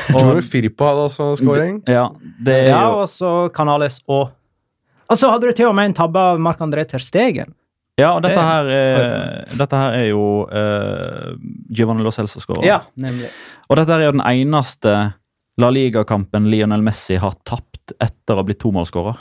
Tror 0.09 0.41
du 0.41 0.43
Firpo 0.47 0.89
hadde 0.89 1.07
også 1.13 1.31
scoring. 1.39 1.79
Ja, 1.93 2.07
ja 2.49 2.81
og 2.97 3.05
så 3.13 3.51
Canales 3.55 4.01
òg. 4.07 4.33
Og 5.07 5.19
så 5.21 5.29
hadde 5.31 5.51
du 5.51 5.55
til 5.55 5.69
og 5.71 5.77
med 5.79 5.91
en 5.93 5.97
tabbe 6.01 6.19
av 6.33 6.41
Marc-André 6.43 6.87
Ter 6.91 7.03
Stegen. 7.05 7.53
Ja, 7.97 8.11
og 8.19 8.25
dette 8.27 8.43
her 8.45 8.69
er, 8.73 9.05
eh, 9.05 9.53
dette 9.57 9.79
her 9.81 9.95
er 9.97 10.07
jo 10.11 10.25
uh, 10.51 11.31
Giovanni 11.73 12.05
Lo 12.05 12.11
Celso 12.13 12.43
skårer. 12.43 12.67
Ja, 12.67 12.81
nemlig. 13.01 13.31
og 13.73 13.79
dette 13.81 13.95
her 13.95 14.03
er 14.05 14.11
jo 14.11 14.17
den 14.19 14.25
eneste 14.29 14.97
La 15.63 15.71
Liga-kampen 15.73 16.51
Lionel 16.53 16.85
Messi 16.85 17.17
har 17.23 17.39
tapt 17.49 17.95
etter 18.03 18.35
å 18.37 18.43
ha 18.43 18.47
blitt 18.47 18.61
tomålsskårer. 18.65 19.17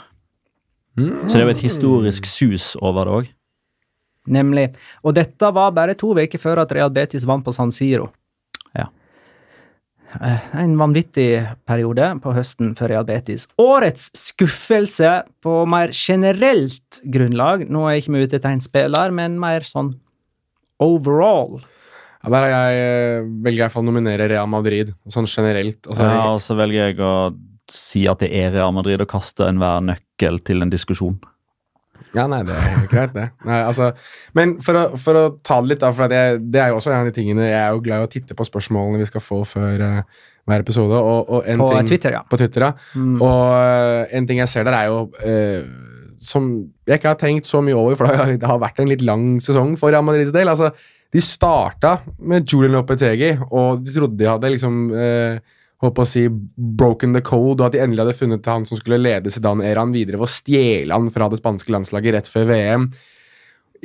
Mm. 0.98 1.14
Så 1.24 1.32
det 1.32 1.40
er 1.40 1.46
jo 1.46 1.54
et 1.54 1.64
historisk 1.64 2.28
sus 2.28 2.74
over 2.82 3.06
det 3.08 3.14
òg. 3.16 3.32
Nemlig. 4.36 4.66
Og 5.06 5.14
dette 5.16 5.52
var 5.54 5.70
bare 5.76 5.94
to 5.96 6.10
uker 6.16 6.40
før 6.42 6.64
at 6.64 6.72
Real 6.76 6.90
Betis 6.90 7.24
vant 7.28 7.46
på 7.46 7.54
San 7.54 7.72
Siro. 7.72 8.10
Eh, 10.12 10.56
en 10.62 10.76
vanvittig 10.78 11.30
periode 11.66 12.08
på 12.22 12.32
høsten 12.36 12.72
for 12.78 12.90
Real 12.90 13.06
Betis. 13.08 13.48
Årets 13.60 14.10
skuffelse 14.16 15.12
på 15.44 15.56
mer 15.68 15.92
generelt 15.96 17.00
grunnlag. 17.04 17.64
Nå 17.68 17.84
er 17.86 17.96
jeg 17.96 18.04
ikke 18.06 18.14
vi 18.16 18.26
ute 18.26 18.38
etter 18.40 18.54
en 18.54 18.64
spiller, 18.64 19.14
men 19.14 19.38
mer 19.42 19.66
sånn 19.66 19.90
overall. 20.82 21.58
Ja, 22.22 22.32
der 22.36 22.48
jeg, 22.52 22.86
eh, 22.86 23.28
velger 23.44 23.64
jeg 23.66 23.78
å 23.80 23.86
nominere 23.86 24.30
Real 24.30 24.48
Madrid, 24.50 24.94
sånn 25.10 25.28
generelt. 25.30 25.82
Altså, 25.88 26.06
ja, 26.08 26.22
og 26.32 26.40
så 26.42 26.56
velger 26.58 26.88
jeg 26.90 27.00
å 27.02 27.12
si 27.70 28.06
at 28.08 28.20
det 28.22 28.30
er 28.30 28.54
Real 28.54 28.74
Madrid, 28.76 29.02
å 29.02 29.10
kaste 29.10 29.48
enhver 29.48 29.82
nøkkel 29.82 30.38
til 30.46 30.62
en 30.62 30.70
diskusjon. 30.72 31.18
Ja, 32.16 32.24
nei, 32.30 32.40
det 32.46 32.54
er 32.56 32.86
greit, 32.90 33.12
det. 33.16 33.26
Nei, 33.46 33.58
altså, 33.66 33.90
men 34.36 34.56
for 34.64 34.78
å, 34.78 34.84
for 35.00 35.18
å, 35.18 35.24
ta 35.44 35.58
det 35.62 35.72
litt, 35.74 35.80
da, 35.82 35.90
for 35.94 36.12
jeg, 36.12 36.40
det 36.52 36.60
er 36.62 36.70
jo 36.72 36.78
også 36.78 36.92
en 36.92 37.00
av 37.02 37.08
de 37.10 37.14
tingene 37.18 37.44
Jeg 37.46 37.58
er 37.58 37.68
jo 37.76 37.82
glad 37.84 38.02
i 38.04 38.08
å 38.08 38.12
titte 38.12 38.36
på 38.38 38.46
spørsmålene 38.46 39.02
vi 39.02 39.08
skal 39.10 39.24
få 39.24 39.42
før 39.48 39.84
uh, 39.84 40.24
hver 40.46 40.64
episode. 40.64 41.00
Og, 41.00 41.28
og 41.40 41.48
på, 41.60 41.68
ting, 41.80 41.90
Twitter, 41.92 42.16
ja. 42.18 42.22
på 42.30 42.38
Twitter, 42.40 42.66
ja. 42.68 42.72
Mm. 42.96 43.16
Og 43.18 43.42
uh, 43.42 44.02
en 44.20 44.28
ting 44.30 44.42
jeg 44.42 44.52
ser 44.52 44.68
der, 44.68 44.78
er 44.80 44.92
jo 44.92 45.02
uh, 45.22 45.94
som 46.26 46.48
jeg 46.88 47.00
ikke 47.00 47.12
har 47.14 47.20
tenkt 47.20 47.48
så 47.50 47.60
mye 47.66 47.76
over, 47.76 47.98
for 47.98 48.32
det 48.32 48.52
har 48.52 48.62
vært 48.62 48.80
en 48.82 48.90
litt 48.90 49.02
lang 49.04 49.26
sesong 49.44 49.74
for 49.80 49.92
Real 49.92 50.06
Madrids 50.06 50.32
del. 50.34 50.48
Altså, 50.52 50.72
de 51.14 51.22
starta 51.22 51.98
med 52.28 52.48
Julian 52.50 52.74
Lopetegi, 52.80 53.34
og 53.50 53.84
de 53.86 53.94
trodde 53.94 54.18
de 54.20 54.26
hadde 54.30 54.50
liksom 54.56 54.80
eh, 54.90 55.36
håper 55.82 56.04
å 56.04 56.08
si, 56.08 56.24
broken 56.28 57.12
the 57.16 57.22
code, 57.24 57.60
og 57.60 57.66
at 57.68 57.74
de 57.76 57.82
endelig 57.82 58.04
hadde 58.04 58.16
funnet 58.20 58.48
han 58.48 58.64
som 58.68 58.78
skulle 58.78 59.00
lede 59.02 59.32
Zidane-æraen 59.32 59.92
videre 59.94 60.20
ved 60.20 60.26
å 60.28 60.30
stjele 60.32 60.94
han 60.96 61.10
fra 61.12 61.28
det 61.32 61.40
spanske 61.42 61.72
landslaget 61.74 62.16
rett 62.16 62.30
før 62.32 62.48
VM. 62.50 62.88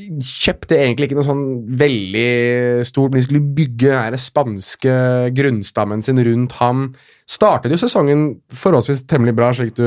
Kjøpte 0.01 0.77
egentlig 0.79 1.09
ikke 1.09 1.17
noe 1.19 1.27
sånn 1.27 1.41
veldig 1.81 2.31
stort, 2.87 3.11
men 3.11 3.19
de 3.21 3.25
skulle 3.27 3.55
bygge 3.59 3.89
den 4.15 4.23
spanske 4.23 4.93
grunnstammen 5.35 6.03
sin 6.05 6.21
rundt 6.23 6.55
ham. 6.61 6.87
Startet 7.29 7.75
jo 7.75 7.81
sesongen 7.81 8.25
forholdsvis 8.55 9.03
temmelig 9.11 9.35
bra, 9.39 9.51
slik 9.53 9.75
du 9.77 9.85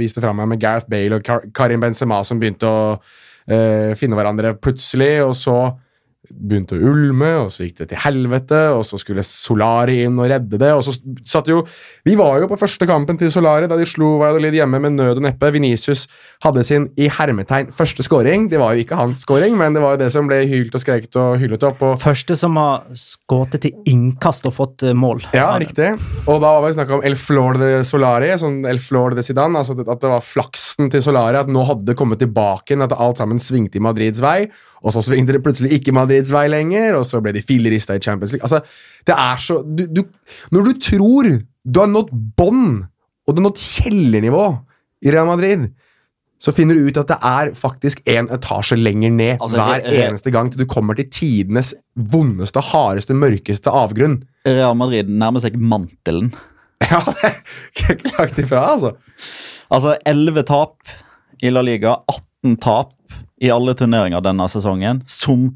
viste 0.00 0.22
fram 0.22 0.38
her, 0.42 0.48
med 0.52 0.62
Gareth 0.62 0.88
Bale 0.90 1.18
og 1.18 1.50
Karim 1.58 1.82
Benzema 1.82 2.22
som 2.26 2.40
begynte 2.40 2.70
å 2.70 2.80
øh, 3.50 3.96
finne 3.98 4.18
hverandre 4.20 4.54
plutselig, 4.62 5.16
og 5.26 5.34
så 5.38 5.60
begynte 6.30 6.76
å 6.76 6.90
ulme, 6.90 7.28
og 7.44 7.50
så 7.52 7.64
gikk 7.66 7.80
det 7.82 7.88
til 7.90 8.00
helvete, 8.04 8.58
og 8.76 8.84
så 8.86 8.98
skulle 9.00 9.22
Solari 9.26 9.98
inn 10.06 10.16
og 10.20 10.28
redde 10.30 10.60
det, 10.60 10.70
og 10.72 10.84
så 10.86 10.94
satt 11.28 11.48
jo 11.50 11.60
Vi 12.06 12.14
var 12.18 12.38
jo 12.40 12.48
på 12.50 12.58
første 12.60 12.86
kampen 12.88 13.18
til 13.20 13.32
Solari 13.34 13.68
da 13.70 13.78
de 13.80 13.86
slo 13.88 14.14
Valladolid 14.20 14.56
hjemme 14.56 14.80
med 14.82 14.94
nød 14.96 15.18
og 15.18 15.24
neppe. 15.26 15.50
Venicius 15.54 16.06
hadde 16.44 16.62
sin 16.64 16.88
i 17.00 17.10
hermetegn 17.12 17.68
første 17.76 18.02
scoring. 18.06 18.46
Det 18.48 18.60
var 18.60 18.74
jo 18.76 18.84
ikke 18.86 18.96
hans 19.00 19.20
scoring, 19.26 19.58
men 19.60 19.76
det 19.76 19.82
var 19.84 19.94
jo 19.96 20.00
det 20.04 20.08
som 20.14 20.30
ble 20.30 20.40
hylt 20.48 20.74
og 20.74 20.80
skreket 20.82 21.18
og 21.20 21.34
hyllet 21.42 21.66
opp. 21.68 21.82
Og 21.84 21.98
første 22.00 22.36
som 22.40 22.56
har 22.58 22.86
skutt 22.98 23.58
til 23.60 23.74
innkast 23.90 24.46
og 24.48 24.54
fått 24.56 24.86
eh, 24.88 24.94
mål. 24.96 25.22
Ja, 25.36 25.50
riktig. 25.60 25.90
Og 26.24 26.40
da 26.40 26.54
var 26.56 26.64
vi 26.64 26.72
snakka 26.78 26.98
om 27.00 27.04
El 27.06 27.18
Flor 27.20 27.58
de 27.60 27.72
Solari, 27.86 28.30
sånn 28.40 28.62
El 28.70 28.80
Flor 28.82 29.16
de 29.18 29.26
Zidane, 29.26 29.60
altså 29.60 29.76
at 29.76 30.02
det 30.06 30.14
var 30.14 30.24
flaksen 30.24 30.90
til 30.94 31.04
Solari, 31.04 31.40
at 31.44 31.50
nå 31.52 31.66
hadde 31.68 31.90
det 31.90 31.98
kommet 32.00 32.22
tilbake 32.22 32.72
igjen, 32.72 32.86
at 32.86 32.96
alt 32.96 33.20
sammen 33.20 33.42
svingte 33.42 33.78
i 33.80 33.84
Madrids 33.84 34.22
vei 34.24 34.46
og 34.80 34.94
så 34.94 35.02
svingte 35.04 35.34
det 35.36 35.42
plutselig 35.44 35.72
ikke 35.76 35.92
Madrids 35.96 36.30
vei 36.32 36.46
lenger, 36.50 36.96
og 37.00 37.04
så 37.08 37.20
ble 37.22 37.34
de 37.36 37.42
fillerista 37.44 37.96
i 37.98 38.02
Champions 38.04 38.32
League. 38.32 38.44
Altså, 38.46 38.62
det 39.08 39.16
er 39.16 39.42
så 39.42 39.58
du, 39.66 39.84
du, 39.98 40.02
Når 40.54 40.70
du 40.70 40.72
tror 40.88 41.28
du 41.68 41.80
har 41.82 41.90
nådd 41.92 42.14
bånd, 42.38 42.82
og 43.26 43.34
du 43.36 43.40
har 43.42 43.46
nådd 43.48 43.60
kjellernivå 43.60 44.44
i 45.04 45.12
Real 45.12 45.28
Madrid, 45.28 45.68
så 46.40 46.54
finner 46.56 46.78
du 46.78 46.86
ut 46.88 46.96
at 47.02 47.10
det 47.12 47.18
er 47.28 47.50
faktisk 47.58 48.00
en 48.08 48.30
etasje 48.32 48.78
lenger 48.80 49.12
ned 49.12 49.34
altså, 49.44 49.60
hver 49.60 49.84
Re 49.84 50.00
eneste 50.06 50.32
gang 50.32 50.48
til 50.54 50.62
du 50.62 50.70
kommer 50.72 50.96
til 50.96 51.10
tidenes 51.12 51.74
vondeste, 51.96 52.62
hardeste, 52.72 53.14
mørkeste 53.16 53.68
avgrunn. 53.70 54.16
Real 54.48 54.76
Madrid 54.80 55.10
nærmer 55.20 55.44
seg 55.44 55.58
mantelen. 55.60 56.32
Ja, 56.90 56.96
det 57.04 57.28
er 57.28 57.90
ikke 57.92 58.10
langt 58.14 58.38
ifra, 58.40 58.60
altså. 58.72 58.94
Altså, 59.70 59.98
11 60.08 60.40
tap 60.48 60.88
i 61.44 61.50
La 61.52 61.60
Liga, 61.62 61.92
18 62.08 62.54
tap 62.64 62.94
i 63.40 63.50
alle 63.52 63.72
turneringer 63.76 64.20
denne 64.22 64.46
sesongen 64.52 65.00
som 65.08 65.50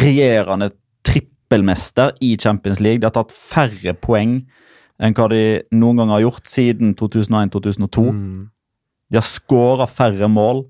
regjerende 0.00 0.70
trippelmester 1.06 2.14
i 2.24 2.34
Champions 2.40 2.80
League. 2.80 3.02
De 3.02 3.08
har 3.08 3.16
tatt 3.18 3.34
færre 3.36 3.92
poeng 3.94 4.38
enn 4.96 5.16
hva 5.18 5.26
de 5.30 5.42
noen 5.76 6.00
gang 6.00 6.14
har 6.14 6.22
gjort 6.24 6.48
siden 6.48 6.94
2001-2002. 6.98 8.06
Mm. 8.12 8.48
De 9.12 9.20
har 9.20 9.26
skåra 9.28 9.86
færre 9.88 10.28
mål 10.32 10.64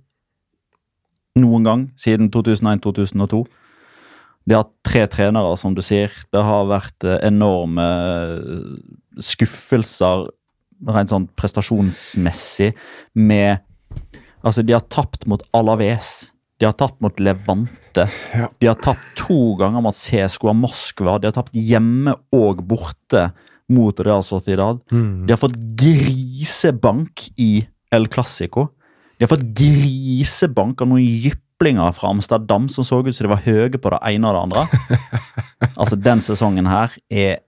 noen 1.38 1.68
gang 1.68 1.86
siden 2.00 2.30
2001-2002. 2.34 3.44
De 4.46 4.54
har 4.54 4.62
hatt 4.62 4.74
tre 4.86 5.04
trenere, 5.10 5.54
som 5.58 5.74
du 5.74 5.82
sier. 5.82 6.10
Det 6.34 6.42
har 6.46 6.66
vært 6.70 7.06
eh, 7.10 7.16
enorme 7.28 7.84
eh, 7.86 8.68
skuffelser 9.26 10.28
rent 10.90 11.12
sånn 11.14 11.30
prestasjonsmessig 11.38 12.74
med 13.30 13.62
Altså, 14.46 14.62
de 14.62 14.70
har 14.76 14.82
tapt 14.92 15.24
mot 15.26 15.40
Alaves. 15.58 16.28
De 16.58 16.64
har 16.64 16.72
tapt 16.72 17.00
mot 17.04 17.18
Levante. 17.20 18.06
Ja. 18.32 18.48
De 18.58 18.66
har 18.70 18.74
tapt 18.80 19.04
to 19.20 19.56
ganger 19.60 19.80
mot 19.84 19.94
CSKA 19.96 20.52
Moskva. 20.56 21.18
De 21.20 21.26
har 21.28 21.36
tapt 21.36 21.56
hjemme 21.56 22.14
og 22.34 22.62
borte 22.68 23.26
mot 23.68 24.00
Real 24.06 24.24
Sociedad. 24.24 24.78
Mm. 24.92 25.26
De 25.28 25.32
har 25.34 25.40
fått 25.40 25.58
grisebank 25.76 27.26
i 27.36 27.66
El 27.92 28.08
Clásico. 28.08 28.68
De 29.18 29.24
har 29.26 29.34
fått 29.34 29.44
grisebank 29.58 30.80
av 30.80 30.88
noen 30.94 31.04
jyplinger 31.04 31.92
fra 31.96 32.14
Amsterdam 32.14 32.68
som 32.72 32.84
så 32.88 33.02
ut 33.06 33.12
som 33.16 33.26
de 33.28 33.34
var 33.34 33.44
høye 33.44 33.76
på 33.80 33.92
det 33.92 34.00
ene 34.14 34.32
og 34.32 34.38
det 34.38 34.44
andre. 34.48 34.98
altså, 35.76 35.96
den 36.00 36.24
sesongen 36.24 36.72
her 36.72 36.96
er 37.10 37.42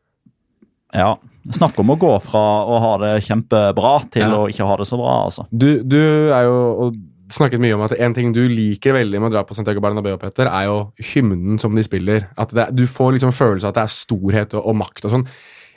Ja. 0.93 1.17
Snakk 1.53 1.77
om 1.81 1.91
å 1.95 1.95
gå 2.01 2.11
fra 2.21 2.41
å 2.69 2.77
ha 2.83 2.89
det 3.01 3.19
kjempebra 3.25 3.99
til 4.13 4.23
ja. 4.27 4.35
å 4.39 4.47
ikke 4.53 4.65
ha 4.69 4.75
det 4.81 4.87
så 4.89 4.97
bra, 5.01 5.15
altså. 5.31 5.45
Du, 5.53 5.81
du 5.85 5.97
er 6.33 6.43
jo 6.47 6.55
og 6.87 6.97
snakket 7.33 7.61
mye 7.61 7.75
om 7.77 7.83
at 7.85 7.95
en 8.01 8.15
ting 8.17 8.33
du 8.35 8.41
liker 8.49 8.97
veldig 8.97 9.21
med 9.21 9.29
å 9.31 9.35
dra 9.37 9.43
på 9.47 9.57
Santiago 9.57 9.83
Bernabeu, 9.85 10.15
Petter, 10.21 10.49
er 10.49 10.69
jo 10.69 10.79
hymnen 11.13 11.59
som 11.61 11.75
de 11.77 11.85
spiller. 11.85 12.29
At 12.41 12.53
det, 12.57 12.71
du 12.77 12.87
får 12.89 13.17
liksom 13.19 13.35
følelse 13.37 13.69
av 13.69 13.75
at 13.75 13.81
det 13.81 13.85
er 13.87 13.93
storhet 13.97 14.55
og, 14.57 14.63
og 14.73 14.79
makt 14.81 15.09
og 15.09 15.15
sånn. 15.17 15.27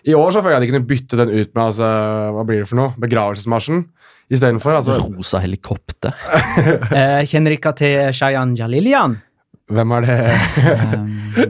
I 0.08 0.16
år 0.18 0.32
så 0.34 0.42
føler 0.42 0.58
jeg 0.58 0.66
de 0.66 0.70
kunne 0.72 0.90
bytte 0.90 1.18
den 1.20 1.32
ut 1.34 1.52
med 1.54 1.62
altså, 1.64 1.90
hva 2.34 2.46
blir 2.48 2.64
det 2.64 2.70
for 2.72 2.80
noe? 2.80 2.96
begravelsesmarsjen. 3.02 3.84
Istedenfor. 4.32 4.78
Altså. 4.80 4.96
Rosa 5.12 5.42
helikopter. 5.44 6.16
eh, 6.98 7.28
kjenner 7.30 7.58
ikke 7.58 7.76
til 7.82 8.14
Shayan 8.16 8.56
Jalilian? 8.56 9.20
Hvem 9.72 9.92
er 9.96 10.04
det? 10.04 10.16
Ehm, 10.66 11.06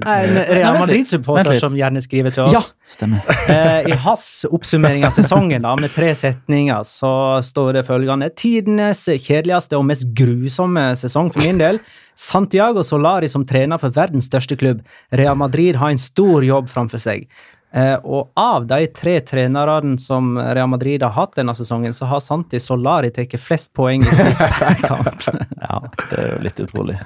en 0.05 0.35
Real 0.53 0.77
Madrid-supporter 0.79 1.57
som 1.61 1.73
gjerne 1.77 2.01
skriver 2.03 2.33
til 2.35 2.43
oss. 2.45 2.53
Ja, 2.53 2.61
stemmer. 2.95 3.21
Eh, 3.49 3.89
I 3.89 3.97
hans 4.03 4.25
oppsummering 4.49 5.03
av 5.07 5.15
sesongen 5.15 5.63
da, 5.65 5.73
med 5.81 5.93
tre 5.95 6.11
setninger 6.15 6.83
så 6.87 7.11
står 7.45 7.79
det 7.79 7.85
følgende 7.89 8.29
Tidenes 8.37 9.07
kjedeligste 9.23 9.79
og 9.79 9.87
mest 9.89 10.05
grusomme 10.17 10.91
sesong 11.01 11.31
for 11.33 11.45
min 11.47 11.59
del. 11.61 11.81
Santiago 12.17 12.83
Solari 12.85 13.29
som 13.31 13.45
trener 13.49 13.81
for 13.81 13.93
verdens 13.95 14.29
største 14.29 14.57
klubb. 14.59 14.83
Real 15.17 15.37
Madrid 15.41 15.81
har 15.81 15.89
en 15.95 16.01
stor 16.01 16.45
jobb 16.45 16.69
framfor 16.69 17.01
seg. 17.01 17.25
Eh, 17.73 17.95
og 18.03 18.33
av 18.37 18.65
de 18.67 18.81
tre 18.91 19.17
trenerne 19.23 19.95
som 20.03 20.33
Real 20.37 20.67
Madrid 20.69 21.01
har 21.07 21.13
hatt 21.15 21.37
denne 21.39 21.55
sesongen, 21.55 21.95
så 21.95 22.05
har 22.11 22.19
Santi 22.21 22.59
Solari 22.59 23.09
tatt 23.15 23.31
flest 23.39 23.71
poeng 23.73 24.03
i 24.05 24.11
sitt 24.17 24.35
per 24.35 24.83
kamp. 24.83 25.23
ja, 25.69 25.79
det 26.11 26.17
er 26.19 26.27
jo 26.33 26.41
litt 26.43 26.59
utrolig. 26.67 26.97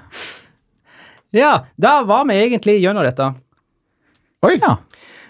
Ja, 1.36 1.66
da 1.82 2.00
var 2.08 2.24
vi 2.30 2.38
egentlig 2.40 2.78
gjennom 2.84 3.04
dette. 3.04 3.32
Oi! 4.46 4.56
Ja. 4.62 4.76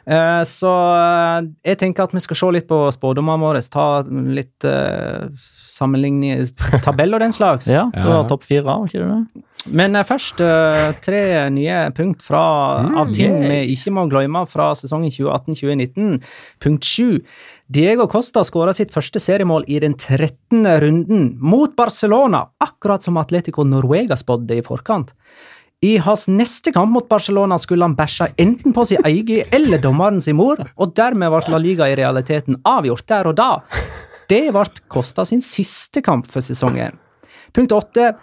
Eh, 0.06 0.44
så 0.46 0.70
eh, 1.00 1.48
jeg 1.66 1.80
tenker 1.82 2.06
at 2.06 2.14
vi 2.14 2.22
skal 2.22 2.38
se 2.38 2.52
litt 2.60 2.68
på 2.70 2.78
spådommene 2.94 3.42
våre. 3.42 3.64
Ta 3.74 3.88
litt 4.06 4.68
eh, 4.70 5.32
sammenligning 5.76 6.44
eh, 6.44 6.84
Tabell 6.86 7.16
og 7.18 7.24
den 7.26 7.34
slags. 7.34 7.66
ja, 7.74 7.88
du 7.96 8.12
har 8.12 8.28
topp 8.30 8.46
fire, 8.46 8.76
ikke 8.86 9.02
du 9.02 9.08
det? 9.10 9.42
Men 9.74 9.98
først 10.06 10.44
eh, 10.46 10.92
tre 11.02 11.24
nye 11.50 11.80
punkt 11.98 12.22
fra, 12.22 12.44
mm, 12.86 13.00
av 13.02 13.16
ting 13.18 13.40
vi 13.42 13.58
ikke 13.74 13.96
må 13.96 14.04
glemme 14.12 14.44
fra 14.52 14.74
sesongen 14.78 15.10
2018-2019. 15.16 16.14
Punkt 16.62 16.86
sju. 16.86 17.16
Diego 17.74 18.06
Costa 18.06 18.44
skåra 18.46 18.76
sitt 18.78 18.94
første 18.94 19.18
seriemål 19.24 19.66
i 19.74 19.80
den 19.82 19.96
13. 19.98 20.70
runden 20.86 21.24
mot 21.42 21.74
Barcelona, 21.74 22.44
akkurat 22.62 23.02
som 23.02 23.18
Atletico 23.18 23.66
Norvega 23.66 24.14
spådde 24.22 24.62
i 24.62 24.66
forkant. 24.68 25.16
I 25.84 25.98
hans 26.02 26.26
neste 26.32 26.72
kamp 26.74 26.92
mot 26.94 27.08
Barcelona 27.10 27.58
skulle 27.60 27.84
han 27.86 27.96
bæsja 27.96 28.28
enten 28.42 28.74
på 28.74 28.86
sin 28.88 29.04
egen 29.06 29.50
eller 29.54 29.82
dommeren 29.82 30.22
sin 30.24 30.38
mor, 30.40 30.62
og 30.78 30.94
dermed 30.96 31.32
ble 31.36 31.54
La 31.56 31.60
Liga 31.62 31.90
i 31.92 31.98
realiteten 32.00 32.60
avgjort 32.66 33.06
der 33.12 33.30
og 33.32 33.36
da. 33.38 33.50
Det 34.30 34.46
ble 34.56 34.66
Costa 34.92 35.26
sin 35.28 35.44
siste 35.46 36.02
kamp 36.06 36.30
for 36.32 36.46
sesongen. 36.46 36.98
Punkt 37.56 37.76
åtte. 37.76 38.14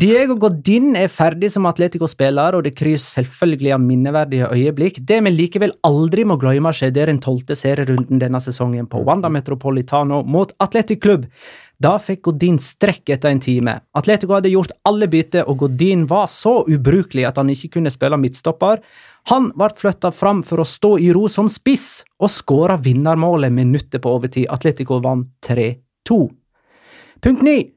Diego 0.00 0.34
Godin 0.40 0.96
er 0.98 1.10
ferdig 1.12 1.52
som 1.54 1.66
Atletico-spiller, 1.68 2.56
og 2.56 2.64
det 2.66 2.72
kryr 2.74 2.98
selvfølgelig 2.98 3.70
av 3.76 3.82
minneverdige 3.84 4.46
øyeblikk. 4.50 4.96
Det 5.06 5.20
vi 5.22 5.30
likevel 5.34 5.74
aldri 5.86 6.24
må 6.26 6.38
glemme, 6.40 6.72
skjedde 6.74 7.02
i 7.04 7.08
den 7.12 7.20
tolvte 7.22 7.54
serierunden 7.58 8.18
denne 8.18 8.40
sesongen 8.42 8.88
på 8.90 9.04
Wanda 9.06 9.30
Metropolitano 9.30 10.22
mot 10.26 10.54
Atletic 10.64 10.98
Klubb. 11.04 11.28
Da 11.84 11.94
fikk 12.02 12.24
Godin 12.26 12.56
strekk 12.62 13.12
etter 13.14 13.30
en 13.30 13.42
time. 13.44 13.76
Atletico 13.98 14.34
hadde 14.34 14.50
gjort 14.50 14.74
alle 14.88 15.06
bytter, 15.10 15.44
og 15.46 15.60
Godin 15.62 16.06
var 16.10 16.32
så 16.32 16.62
ubrukelig 16.64 17.28
at 17.28 17.38
han 17.38 17.52
ikke 17.54 17.70
kunne 17.76 17.92
spille 17.94 18.18
midtstopper. 18.22 18.82
Han 19.30 19.52
ble 19.58 19.70
flytta 19.78 20.10
fram 20.14 20.42
for 20.48 20.64
å 20.64 20.68
stå 20.68 20.96
i 21.06 21.12
ro 21.14 21.28
som 21.30 21.50
spiss, 21.50 22.00
og 22.18 22.32
skåra 22.34 22.80
vinnermålet 22.82 23.54
minuttet 23.54 24.02
på 24.02 24.16
overtid. 24.16 24.48
Atletico 24.54 24.98
vant 25.06 25.28
3-2. 25.46 26.24
Punkt 27.24 27.46
9. 27.46 27.73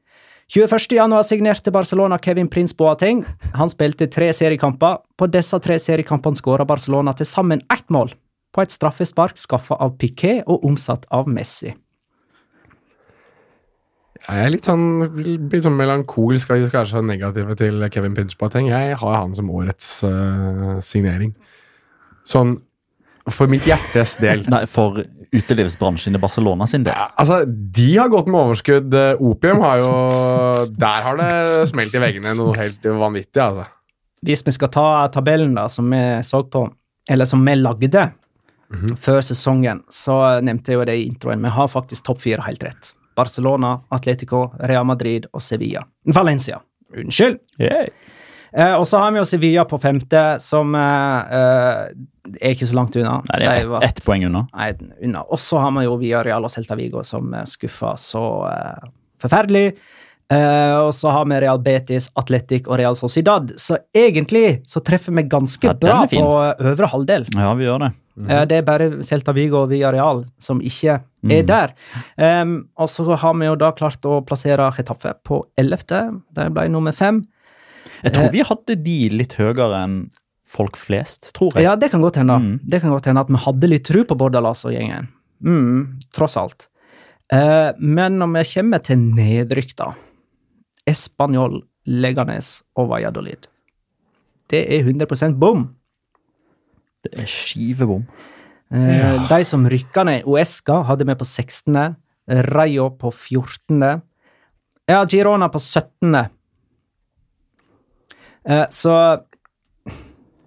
21.1 0.52 1.22
signerte 1.24 1.70
Barcelona 1.70 2.18
Kevin 2.18 2.48
Prince 2.48 2.72
Boateng. 2.76 3.20
Han 3.54 3.68
spilte 3.68 4.06
tre 4.08 4.30
seriekamper. 4.32 4.94
På 5.20 5.26
disse 5.28 5.58
tre 5.60 5.76
seriekampene 5.78 6.38
skåra 6.38 6.64
Barcelona 6.64 7.12
til 7.12 7.28
sammen 7.28 7.60
ett 7.74 7.84
mål, 7.92 8.14
på 8.56 8.64
et 8.64 8.72
straffespark 8.72 9.36
skaffa 9.36 9.76
av 9.76 9.96
Piquet 10.00 10.46
og 10.48 10.64
omsatt 10.64 11.04
av 11.12 11.28
Messi. 11.28 11.74
Jeg 14.28 14.44
er 14.44 14.50
litt 14.52 14.66
sånn, 14.66 14.86
litt 15.20 15.62
sånn 15.64 15.76
melankolsk 15.78 16.50
og 16.56 16.64
kanskje 16.72 16.98
så 16.98 17.02
negativ 17.06 17.52
til 17.60 17.84
Kevin 17.94 18.16
Prince 18.16 18.38
Boateng. 18.40 18.70
Jeg 18.72 18.96
har 19.00 19.18
han 19.20 19.36
som 19.36 19.52
årets 19.54 19.92
uh, 20.08 20.78
signering. 20.84 21.36
Sånn 22.28 22.56
for 23.30 23.48
mitt 23.50 23.66
hjertes 23.68 24.16
del. 24.22 24.44
Nei, 24.50 24.62
For 24.70 24.98
utelivsbransjen 25.32 26.16
i 26.16 26.20
Barcelona 26.22 26.66
sin 26.66 26.84
del. 26.86 26.94
Ja, 26.96 27.08
altså, 27.14 27.40
De 27.78 27.88
har 27.98 28.08
gått 28.12 28.28
med 28.32 28.40
overskudd. 28.40 28.94
Opium 29.20 29.60
har 29.66 29.78
jo 29.82 29.90
Der 30.82 31.06
har 31.06 31.20
det 31.20 31.66
smelt 31.72 31.94
i 31.98 32.02
veggene 32.02 32.36
noe 32.38 32.56
helt 32.58 32.86
vanvittig, 33.00 33.40
altså. 33.44 33.66
Hvis 34.26 34.42
vi 34.42 34.52
skal 34.56 34.70
ta 34.74 34.86
tabellen 35.14 35.54
da, 35.54 35.68
som 35.70 35.86
vi 35.94 35.98
så 36.26 36.40
på, 36.50 36.64
eller 37.10 37.28
som 37.30 37.44
vi 37.46 37.54
lagde 37.54 37.88
mm 37.88 38.78
-hmm. 38.80 38.96
før 38.96 39.20
sesongen, 39.20 39.82
så 39.90 40.40
nevnte 40.40 40.72
jeg 40.72 40.78
jo 40.78 40.84
det 40.84 40.94
i 40.96 41.04
introen. 41.06 41.42
Vi 41.42 41.48
har 41.48 41.66
faktisk 41.68 42.04
topp 42.04 42.20
fire 42.22 42.42
helt 42.46 42.64
rett. 42.64 42.94
Barcelona, 43.16 43.78
Atletico, 43.90 44.44
Real 44.60 44.84
Madrid 44.86 45.26
og 45.32 45.42
Sevilla. 45.42 45.82
Valencia. 46.14 46.58
Unnskyld. 46.98 47.36
Yeah. 47.60 47.86
Eh, 48.56 48.74
og 48.78 48.86
så 48.88 48.98
har 49.02 49.12
vi 49.12 49.20
jo 49.20 49.26
Sevilla 49.28 49.64
på 49.68 49.78
femte, 49.80 50.20
som 50.40 50.72
eh, 50.78 51.36
eh, 51.36 52.34
er 52.38 52.56
ikke 52.56 52.68
så 52.70 52.76
langt 52.78 52.96
unna. 52.96 53.18
Nei, 53.28 53.40
det 53.42 53.50
er 53.50 53.72
ett 53.84 53.88
et 54.00 54.04
poeng 54.06 54.24
unna. 54.30 54.46
Nei, 54.56 54.70
unna. 55.04 55.24
Og 55.28 55.40
så 55.42 55.60
har 55.60 55.72
vi 55.76 55.86
jo 55.88 55.96
Villarreal 56.00 56.48
og 56.48 56.52
Celta 56.52 56.76
Vigo, 56.78 57.04
som 57.04 57.34
skuffa 57.48 57.96
så 58.00 58.22
uh, 58.48 58.92
forferdelig. 59.24 59.72
Uh, 60.28 60.90
og 60.90 60.90
så 60.92 61.08
har 61.08 61.22
vi 61.24 61.38
Real 61.40 61.60
Betis, 61.64 62.10
Atletic 62.20 62.66
og 62.68 62.76
Real 62.80 62.96
Sociedad. 62.98 63.46
Så 63.56 63.78
egentlig 63.96 64.58
så 64.68 64.82
treffer 64.84 65.14
vi 65.16 65.22
ganske 65.28 65.70
ja, 65.70 65.76
bra 65.80 66.02
på 66.10 66.20
øvre 66.70 66.88
halvdel. 66.92 67.24
Ja, 67.36 67.54
vi 67.56 67.64
gjør 67.64 67.86
det. 67.86 67.94
Mm. 68.18 68.28
Uh, 68.32 68.42
det 68.50 68.58
er 68.58 68.66
bare 68.66 68.90
Celta 69.08 69.32
Vigo 69.36 69.62
og 69.62 69.72
Villarreal 69.72 70.24
som 70.44 70.60
ikke 70.68 70.98
mm. 71.24 71.32
er 71.38 71.48
der. 71.48 71.72
Um, 72.18 72.52
og 72.76 72.92
så 72.92 73.08
har 73.08 73.40
vi 73.40 73.48
jo 73.48 73.56
da 73.64 73.72
klart 73.78 74.04
å 74.10 74.18
plassere 74.28 74.68
Chetaffe 74.76 75.16
på 75.24 75.42
ellevte. 75.60 76.04
De 76.36 76.50
ble 76.52 76.68
nummer 76.76 76.96
fem. 76.98 77.22
Jeg 78.04 78.12
tror 78.14 78.28
eh. 78.28 78.32
vi 78.34 78.44
hadde 78.46 78.74
de 78.86 78.96
litt 79.14 79.34
høyere 79.38 79.80
enn 79.84 79.96
folk 80.48 80.78
flest, 80.80 81.32
tror 81.36 81.56
jeg. 81.58 81.66
Ja, 81.66 81.74
det 81.76 81.90
kan 81.92 82.02
godt 82.04 82.18
hende. 82.20 82.36
Mm. 82.40 82.52
Det 82.64 82.80
kan 82.84 82.92
godt 82.94 83.08
hende 83.10 83.22
at 83.24 83.30
vi 83.32 83.40
hadde 83.42 83.70
litt 83.70 83.86
tru 83.88 84.00
på 84.08 84.16
Bordalas 84.18 84.62
og 84.68 84.72
gjengen. 84.72 85.10
Mm, 85.44 85.98
tross 86.14 86.38
alt. 86.40 86.68
Eh, 87.32 87.74
men 87.82 88.20
når 88.20 88.30
vi 88.36 88.44
kommer 88.54 88.82
til 88.86 89.02
nedrykk, 89.18 89.74
da. 89.80 89.90
Español, 90.88 91.58
Leganes 91.88 92.60
og 92.80 92.88
Valladolid. 92.94 93.48
Det 94.48 94.62
er 94.72 94.86
100 94.88 95.34
bom. 95.36 95.66
Det 97.04 97.12
er 97.18 97.28
skivebom. 97.28 98.06
Eh, 98.72 98.94
ja. 99.00 99.10
De 99.30 99.40
som 99.48 99.66
rykka 99.70 100.06
ned, 100.08 100.24
Uesca 100.28 100.80
hadde 100.88 101.08
vi 101.08 101.18
på 101.20 101.26
16., 101.28 101.96
Rayo 102.52 102.90
på 102.96 103.08
14., 103.08 103.86
ja, 104.88 104.98
Girona 105.08 105.46
på 105.52 105.60
17. 105.60 106.14
Eh, 108.48 108.66
så 108.72 108.92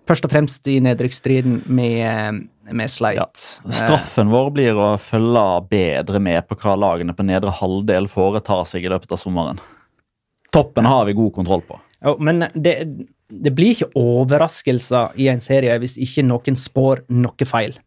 først 0.09 0.25
og 0.25 0.31
fremst 0.33 0.67
i 0.67 0.79
nedrykksstriden 0.83 1.59
med, 1.67 1.93
eh, 2.05 2.39
med 2.73 2.89
Sleit. 2.91 3.17
Ja. 3.17 3.69
Straffen 3.75 4.31
vår 4.33 4.49
blir 4.55 4.73
å 4.79 4.93
følge 4.99 5.43
bedre 5.69 6.19
med 6.21 6.47
på 6.49 6.57
hva 6.63 6.73
lagene 6.77 7.13
på 7.13 7.23
nedre 7.25 7.53
halvdel 7.59 8.09
foretar 8.09 8.65
seg 8.69 8.85
i 8.87 8.91
løpet 8.91 9.11
av 9.15 9.21
sommeren. 9.21 9.61
Toppen 10.51 10.85
har 10.89 11.05
vi 11.07 11.13
god 11.15 11.33
kontroll 11.37 11.61
på. 11.63 11.77
Jo, 12.01 12.15
men 12.19 12.47
det, 12.57 12.73
det 13.29 13.53
blir 13.55 13.75
ikke 13.75 13.91
overraskelser 13.95 15.13
i 15.21 15.29
en 15.31 15.41
serie 15.43 15.77
hvis 15.79 15.95
ikke 16.01 16.25
noen 16.25 16.57
spår 16.57 17.05
noe 17.13 17.47
feil. 17.47 17.77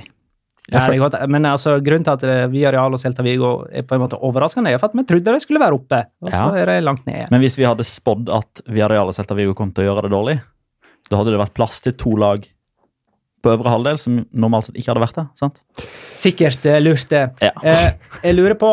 Ja, 0.71 0.79
det 0.87 0.95
er 0.95 1.01
godt. 1.01 1.15
Men 1.27 1.43
altså, 1.49 1.73
grunnen 1.83 2.05
til 2.07 2.13
at 2.15 2.23
eh, 2.23 2.45
Via 2.53 2.71
Real 2.71 2.95
og 2.95 2.99
Celta 3.01 3.23
Vigo 3.25 3.49
er 3.67 3.83
på 3.87 3.97
en 3.97 4.03
måte 4.05 4.19
overraskende, 4.23 4.71
er 4.71 4.79
for 4.79 4.91
at 4.91 4.95
vi 4.95 5.03
trodde 5.09 5.35
de 5.35 5.41
skulle 5.43 5.59
være 5.59 5.75
oppe, 5.75 5.99
og 6.23 6.29
så 6.31 6.39
ja. 6.53 6.61
er 6.61 6.71
det 6.71 6.77
langt 6.87 7.03
ned 7.07 7.17
igjen. 7.17 7.31
Men 7.33 7.43
hvis 7.43 7.57
vi 7.59 7.65
hadde 7.67 7.83
spådd 7.87 8.31
at 8.31 8.61
Via 8.71 8.87
Real 8.87 9.11
og 9.11 9.17
Celta 9.17 9.35
Vigo 9.35 9.55
kom 9.59 9.73
til 9.75 9.83
å 9.83 9.89
gjøre 9.89 10.05
det 10.05 10.13
dårlig, 10.13 10.37
da 11.09 11.19
hadde 11.19 11.33
det 11.35 11.41
vært 11.43 11.55
plass 11.59 11.83
til 11.83 11.97
to 11.99 12.15
lag 12.15 12.47
på 13.43 13.51
øvre 13.51 13.73
halvdel 13.73 13.97
som 13.99 14.21
normalt 14.39 14.69
sett 14.69 14.77
ikke 14.79 14.93
hadde 14.93 15.01
vært 15.03 15.17
det, 15.19 15.25
sant? 15.41 15.59
Sikkert 16.23 16.69
eh, 16.71 16.77
lurt, 16.79 17.03
det. 17.11 17.25
Eh. 17.43 17.51
Ja. 17.51 17.73
eh, 17.75 18.19
jeg 18.23 18.37
lurer 18.39 18.55
på 18.61 18.69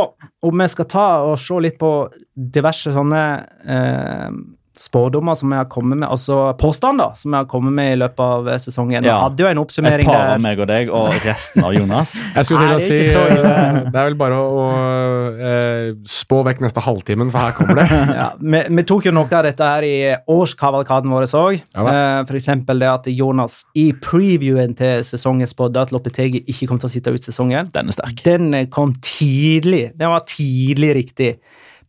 om 0.47 0.62
vi 0.62 0.69
skal 0.71 0.87
ta 0.95 1.09
og 1.27 1.35
se 1.43 1.59
litt 1.67 1.79
på 1.81 1.91
diverse 2.39 2.95
sånne 2.95 3.25
eh, 3.67 4.39
spådommer 4.79 5.35
som 5.35 5.51
jeg 5.53 5.59
har 5.63 5.69
kommet 5.71 5.99
med, 5.99 6.07
altså 6.11 6.35
påstander 6.61 7.15
som 7.19 7.33
jeg 7.35 7.41
har 7.43 7.49
kommet 7.51 7.73
med 7.75 7.93
i 7.93 7.97
løpet 7.99 8.21
av 8.23 8.49
eh, 8.49 8.59
sesongen. 8.63 9.05
Ja. 9.09 9.17
hadde 9.25 9.43
jo 9.43 9.49
en 9.51 9.61
oppsummering 9.61 10.07
der. 10.07 10.13
Et 10.13 10.21
par 10.21 10.35
av 10.37 10.43
meg 10.45 10.61
og 10.63 10.69
deg 10.71 10.91
og 10.95 11.27
resten 11.27 11.65
av 11.67 11.75
Jonas. 11.75 12.13
jeg 12.37 12.47
skulle 12.49 12.61
til 12.63 12.77
å 12.77 12.83
si 12.85 13.49
Det 13.81 13.91
er 13.91 13.91
vel 13.95 14.17
bare 14.21 14.39
å, 14.39 14.45
å 14.47 15.49
eh, 15.51 15.91
spå 16.19 16.43
vekk 16.47 16.63
neste 16.67 16.85
halvtimen, 16.85 17.33
for 17.35 17.43
her 17.43 17.57
kommer 17.59 17.81
det. 17.81 17.89
ja, 18.23 18.29
vi, 18.39 18.63
vi, 18.79 18.87
tok 18.91 19.11
jo 19.11 19.15
noe 19.19 19.29
av 19.41 19.47
dette 19.49 19.69
her 19.73 19.89
i 19.89 19.97
årskavalkaden 20.39 21.13
vår 21.19 21.29
òg. 21.43 21.61
Ja, 21.75 21.87
eh, 21.95 22.21
F.eks. 22.31 22.49
det 22.81 22.91
at 22.93 23.11
Jonas 23.11 23.63
i 23.79 23.89
previewen 24.05 24.77
til 24.79 25.03
sesongen 25.07 25.51
spådde 25.51 25.83
at 25.89 25.95
Loppetegi 25.95 26.45
ikke 26.47 26.71
kom 26.71 26.81
til 26.81 26.89
å 26.89 26.95
sitte 26.95 27.15
ut 27.17 27.27
sesongen. 27.27 27.69
Den 27.75 27.91
er 27.91 27.99
sterk. 27.99 28.23
Den 28.27 28.51
kom 28.71 28.95
tidlig. 29.05 29.89
Den 29.99 30.15
var 30.15 30.25
tidlig 30.31 30.95
riktig. 31.01 31.35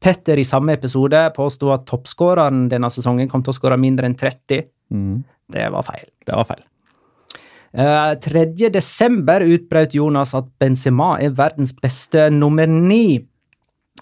Petter 0.02 0.40
i 0.40 0.44
samme 0.45 0.73
episode 0.73 1.19
påsto 1.36 1.69
at 1.76 1.86
toppskåreren 1.90 2.64
denne 2.72 2.90
sesongen 2.91 3.30
kom 3.30 3.44
til 3.45 3.53
å 3.53 3.57
skåre 3.60 3.78
mindre 3.80 4.10
enn 4.10 4.15
30. 4.18 4.64
Mm. 4.90 5.19
Det 5.53 5.65
var 5.76 5.86
feil. 5.86 6.06
Det 6.26 6.34
var 6.38 6.48
feil. 6.49 6.61
Uh, 7.72 8.10
eh, 8.10 8.14
3.12. 8.23 9.49
utbrøt 9.60 9.94
Jonas 9.95 10.34
at 10.36 10.48
Benzema 10.60 11.14
er 11.22 11.36
verdens 11.38 11.76
beste 11.78 12.26
nummer 12.34 12.68
ni. 12.69 13.19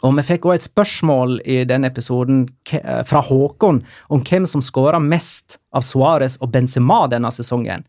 Og 0.05 0.13
vi 0.15 0.23
fikk 0.23 0.47
òg 0.47 0.55
et 0.55 0.63
spørsmål 0.69 1.33
i 1.43 1.59
den 1.67 1.83
episoden 1.83 2.45
eh, 2.47 3.03
fra 3.09 3.19
Håkon 3.27 3.81
om 4.13 4.23
hvem 4.23 4.45
som 4.47 4.63
skåra 4.63 5.01
mest 5.03 5.57
av 5.75 5.83
Suárez 5.83 6.37
og 6.39 6.53
Benzema 6.53 7.01
denne 7.11 7.33
sesongen. 7.35 7.83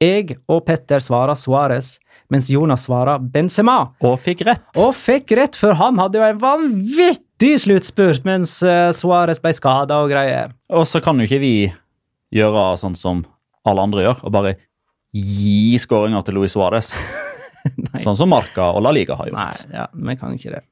Jeg 0.00 0.36
og 0.48 0.62
Petter 0.68 1.02
svarer 1.02 1.34
Suárez, 1.36 1.96
mens 2.30 2.46
Jonas 2.52 2.86
svarer 2.86 3.18
Benzema. 3.18 3.80
Og 4.06 4.14
fikk 4.22 4.46
rett. 4.46 4.62
Og 4.78 4.94
fikk 4.96 5.34
rett, 5.40 5.58
for 5.58 5.74
han 5.80 5.98
hadde 6.00 6.22
jo 6.22 6.28
en 6.30 6.40
vanvittig 6.46 7.26
viktig 7.40 7.58
sluttspurt 7.60 8.24
mens 8.28 8.50
eh, 8.68 8.90
Suárez 8.92 9.38
ble 9.40 9.52
skada 9.56 10.02
og 10.02 10.10
greier. 10.12 10.50
Og 10.70 10.84
så 10.86 11.00
kan 11.00 11.16
jo 11.16 11.24
ikke 11.24 11.38
vi 11.40 11.52
gjøre 12.36 12.74
sånn 12.76 12.94
som 13.00 13.22
alle 13.64 13.80
andre 13.86 14.02
gjør, 14.04 14.18
og 14.24 14.30
bare 14.34 14.52
gi 15.16 15.76
skåringer 15.80 16.20
til 16.26 16.34
Luis 16.36 16.52
Suárez. 16.54 16.90
sånn 18.04 18.16
som 18.18 18.28
Marca 18.28 18.66
og 18.76 18.82
La 18.84 18.92
Liga 18.92 19.16
har 19.16 19.26
gjort. 19.26 19.40
Nei, 19.40 19.74
ja, 19.74 19.86
vi 19.96 20.16
kan 20.20 20.36
ikke 20.36 20.52
det. 20.58 20.66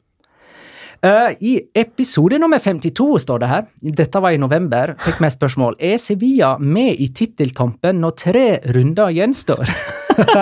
Uh, 0.99 1.31
I 1.41 1.55
episode 1.79 2.37
nummer 2.43 2.59
52 2.61 3.15
står 3.25 3.41
det 3.41 3.49
her, 3.49 3.65
dette 4.03 4.21
var 4.21 4.35
i 4.35 4.39
november, 4.43 4.93
fikk 5.07 5.21
vi 5.25 5.29
spørsmål 5.33 5.77
Er 5.89 5.97
Sevilla 6.03 6.57
med 6.59 6.99
i 7.01 7.09
tittelkampen 7.17 8.03
når 8.05 8.17
tre 8.27 8.47
runder 8.75 9.15
gjenstår. 9.17 9.65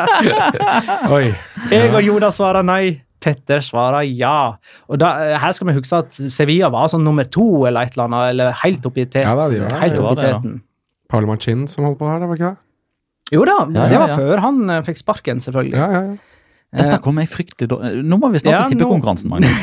Oi. 1.17 1.27
Jeg 1.71 1.93
og 1.93 2.01
Jonas 2.09 2.41
svarer 2.41 2.65
nei. 2.67 2.97
Petter 3.27 3.63
svarer 3.65 4.07
ja. 4.09 4.55
Og 4.91 5.01
da, 5.03 5.09
eh, 5.33 5.41
her 5.43 5.57
skal 5.57 5.71
vi 5.71 5.75
huske 5.81 5.99
at 6.05 6.21
Sevilla 6.33 6.69
var 6.73 6.87
sånn 6.93 7.03
nummer 7.07 7.27
to 7.35 7.47
eller 7.67 7.89
et 7.89 7.97
eller 7.97 8.07
annet, 8.07 8.29
eller 8.37 8.55
helt 8.63 8.87
oppi 8.87 9.05
teten. 9.07 9.27
Ja, 9.27 9.35
da, 9.39 9.49
de 9.51 9.65
var, 9.65 9.81
helt 9.83 9.99
oppi 10.03 10.21
teten. 10.23 10.55
Ja. 10.63 10.67
Paolo 11.11 11.31
Manchin 11.33 11.67
som 11.71 11.87
holdt 11.89 12.01
på 12.01 12.09
her, 12.11 12.23
det 12.23 12.29
var 12.31 12.39
ikke 12.41 12.53
det? 12.55 12.65
Jo 13.35 13.41
da, 13.47 13.57
ja, 13.75 13.87
det 13.91 13.99
var 14.03 14.13
før 14.15 14.43
han 14.45 14.61
eh, 14.73 14.83
fikk 14.87 15.01
sparken, 15.03 15.41
selvfølgelig. 15.43 15.81
Ja, 15.81 15.89
ja, 15.91 16.05
ja. 16.13 16.35
Dette 16.77 16.99
kom 17.01 17.17
jeg 17.23 17.31
fryktelig 17.31 17.67
dårlig 17.71 18.01
Nå 18.05 18.17
må 18.21 18.29
vi 18.35 18.41
starte 18.43 18.57
ja, 18.57 18.65
tippekonkurransen, 18.73 19.31
Magnus. 19.31 19.63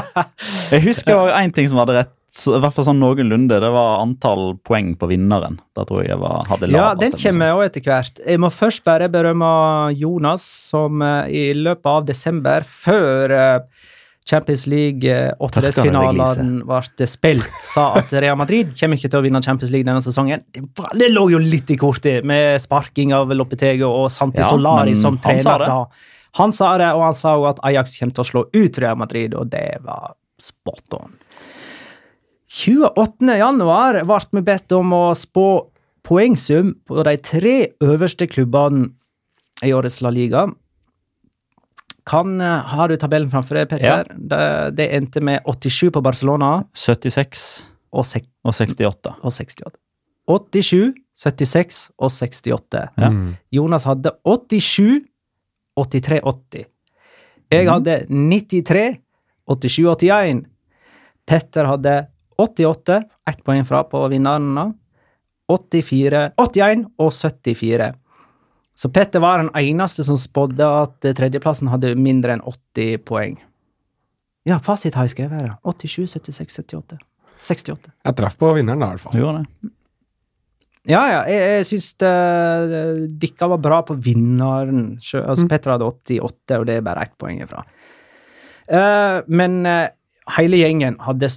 jeg 0.74 0.82
husker 0.84 1.32
én 1.38 1.50
ting 1.56 1.66
som 1.70 1.80
hadde 1.80 1.96
rett 1.96 2.12
i 2.34 2.60
hvert 2.60 2.74
fall 2.74 2.86
sånn 2.88 2.98
noenlunde. 3.02 3.58
Det 3.62 3.68
var 3.74 4.00
antall 4.02 4.54
poeng 4.66 4.92
på 4.98 5.06
vinneren. 5.10 5.60
Da 5.78 5.84
tror 5.86 6.02
jeg 6.04 6.16
var, 6.20 6.42
hadde 6.50 6.66
lavest. 6.70 6.80
Ja, 6.80 6.98
den 6.98 7.18
kommer 7.18 7.54
òg 7.58 7.66
etter 7.68 7.84
hvert. 7.86 8.22
Jeg 8.24 8.40
må 8.42 8.50
først 8.52 8.82
bare 8.86 9.06
berømme 9.12 9.48
Jonas, 9.96 10.46
som 10.72 11.02
eh, 11.04 11.28
i 11.34 11.44
løpet 11.56 11.86
av 11.90 12.08
desember, 12.08 12.66
før 12.66 13.34
eh, 13.34 13.90
Champions 14.26 14.64
League-åttedelsfinalen 14.72 16.64
eh, 16.64 16.74
ble 16.96 17.08
spilt, 17.08 17.46
sa 17.62 17.86
at 18.00 18.14
Real 18.24 18.38
Madrid 18.40 18.72
kommer 18.80 18.96
ikke 18.98 19.10
til 19.12 19.20
å 19.20 19.26
vinne 19.26 19.42
Champions 19.44 19.70
League 19.74 19.86
denne 19.86 20.02
sesongen. 20.04 20.42
Det, 20.58 21.10
lå 21.12 21.28
jo 21.36 21.42
litt 21.44 21.70
i 21.70 21.78
kortet, 21.80 22.26
med 22.26 22.58
sparking 22.64 23.14
av 23.14 23.30
Loppetego 23.36 23.92
og 24.00 24.10
Santi 24.12 24.42
ja, 24.42 24.48
Solari 24.50 24.96
som 24.98 25.20
trener. 25.22 25.68
Han 25.68 25.86
sa, 25.86 26.24
han 26.40 26.56
sa 26.56 26.74
det, 26.82 26.90
og 26.96 27.06
han 27.06 27.18
sa 27.20 27.36
òg 27.38 27.46
at 27.52 27.62
Ajax 27.70 27.94
kommer 28.00 28.16
til 28.16 28.24
å 28.26 28.30
slå 28.32 28.46
ut 28.58 28.80
Real 28.82 28.98
Madrid, 29.04 29.36
og 29.38 29.52
det 29.54 29.66
var 29.86 30.16
spot 30.42 30.96
on. 30.98 31.12
28. 32.54 33.34
januar 33.40 33.96
ble 34.06 34.20
vi 34.38 34.42
bedt 34.46 34.72
om 34.76 34.92
å 34.94 35.04
spå 35.16 35.46
poengsum 36.06 36.68
på 36.86 37.02
de 37.06 37.14
tre 37.26 37.54
øverste 37.82 38.28
klubbene 38.30 38.92
i 39.66 39.72
årets 39.74 39.98
La 40.06 40.12
Liga. 40.14 40.44
Kan, 42.06 42.36
eh, 42.44 42.58
har 42.76 42.88
du 42.92 42.96
tabellen 43.00 43.30
framfor 43.32 43.56
deg, 43.62 43.70
Petter? 43.72 44.04
Ja. 44.04 44.04
Det, 44.14 44.42
det, 44.76 44.86
endte 44.94 45.22
med 45.24 45.40
87 45.48 45.88
på 45.96 46.02
Barcelona. 46.04 46.66
76 46.76 47.42
og, 47.94 48.04
sek, 48.06 48.28
og 48.44 48.52
68. 48.54 49.16
Og 49.24 49.32
68. 49.34 49.74
87, 50.28 50.92
76 51.24 51.82
og 51.96 52.10
68. 52.12 52.84
Ja. 53.00 53.10
Mm. 53.10 53.32
Jonas 53.56 53.88
hadde 53.88 54.14
87, 54.30 55.00
83, 55.80 56.20
80. 56.22 56.68
Jeg 57.54 57.64
mm. 57.66 57.70
hadde 57.72 57.98
93, 58.10 58.88
87, 59.48 59.86
81. 59.96 60.44
Petter 61.24 61.64
hadde 61.64 62.02
88, 62.36 63.02
ett 63.30 63.44
poeng 63.44 63.64
fra 63.64 63.84
på 63.84 64.00
vinnerne. 64.08 64.72
84, 65.48 66.30
81 66.40 66.86
og 66.98 67.12
74. 67.12 67.92
Så 68.74 68.88
Petter 68.90 69.20
var 69.22 69.42
den 69.42 69.52
eneste 69.54 70.02
som 70.06 70.16
spådde 70.18 70.66
at 70.80 71.04
tredjeplassen 71.14 71.68
hadde 71.70 71.92
mindre 72.00 72.32
enn 72.34 72.42
80 72.48 72.96
poeng. 73.06 73.36
Ja, 74.48 74.56
fasit 74.60 74.96
har 74.96 75.06
jeg 75.06 75.14
skrevet 75.14 75.42
her. 75.44 75.52
87, 75.62 76.06
76, 76.16 76.56
78. 76.68 76.98
68. 77.44 77.92
Jeg 78.08 78.16
traff 78.18 78.38
på 78.40 78.50
vinneren 78.56 78.80
da, 78.80 78.88
i 78.94 78.96
hvert 78.96 79.04
fall. 79.04 79.20
Gjorde 79.20 79.44
det. 79.44 79.70
Ja, 80.88 81.02
ja. 81.12 81.20
Jeg, 81.28 81.50
jeg 81.58 81.66
syns 81.68 81.90
eh, 82.04 82.78
dere 83.20 83.46
var 83.54 83.60
bra 83.64 83.78
på 83.88 83.96
vinneren. 84.04 84.84
Altså, 84.96 85.44
mm. 85.44 85.48
Petter 85.52 85.74
hadde 85.74 85.88
88, 85.90 86.58
og 86.62 86.66
det 86.72 86.78
er 86.80 86.88
bare 86.88 87.04
ett 87.08 87.14
poeng 87.20 87.44
ifra. 87.44 87.60
Uh, 88.64 89.20
men 89.28 89.58
uh, 89.68 89.90
hele 90.32 90.58
gjengen 90.60 90.96
hadde 91.04 91.28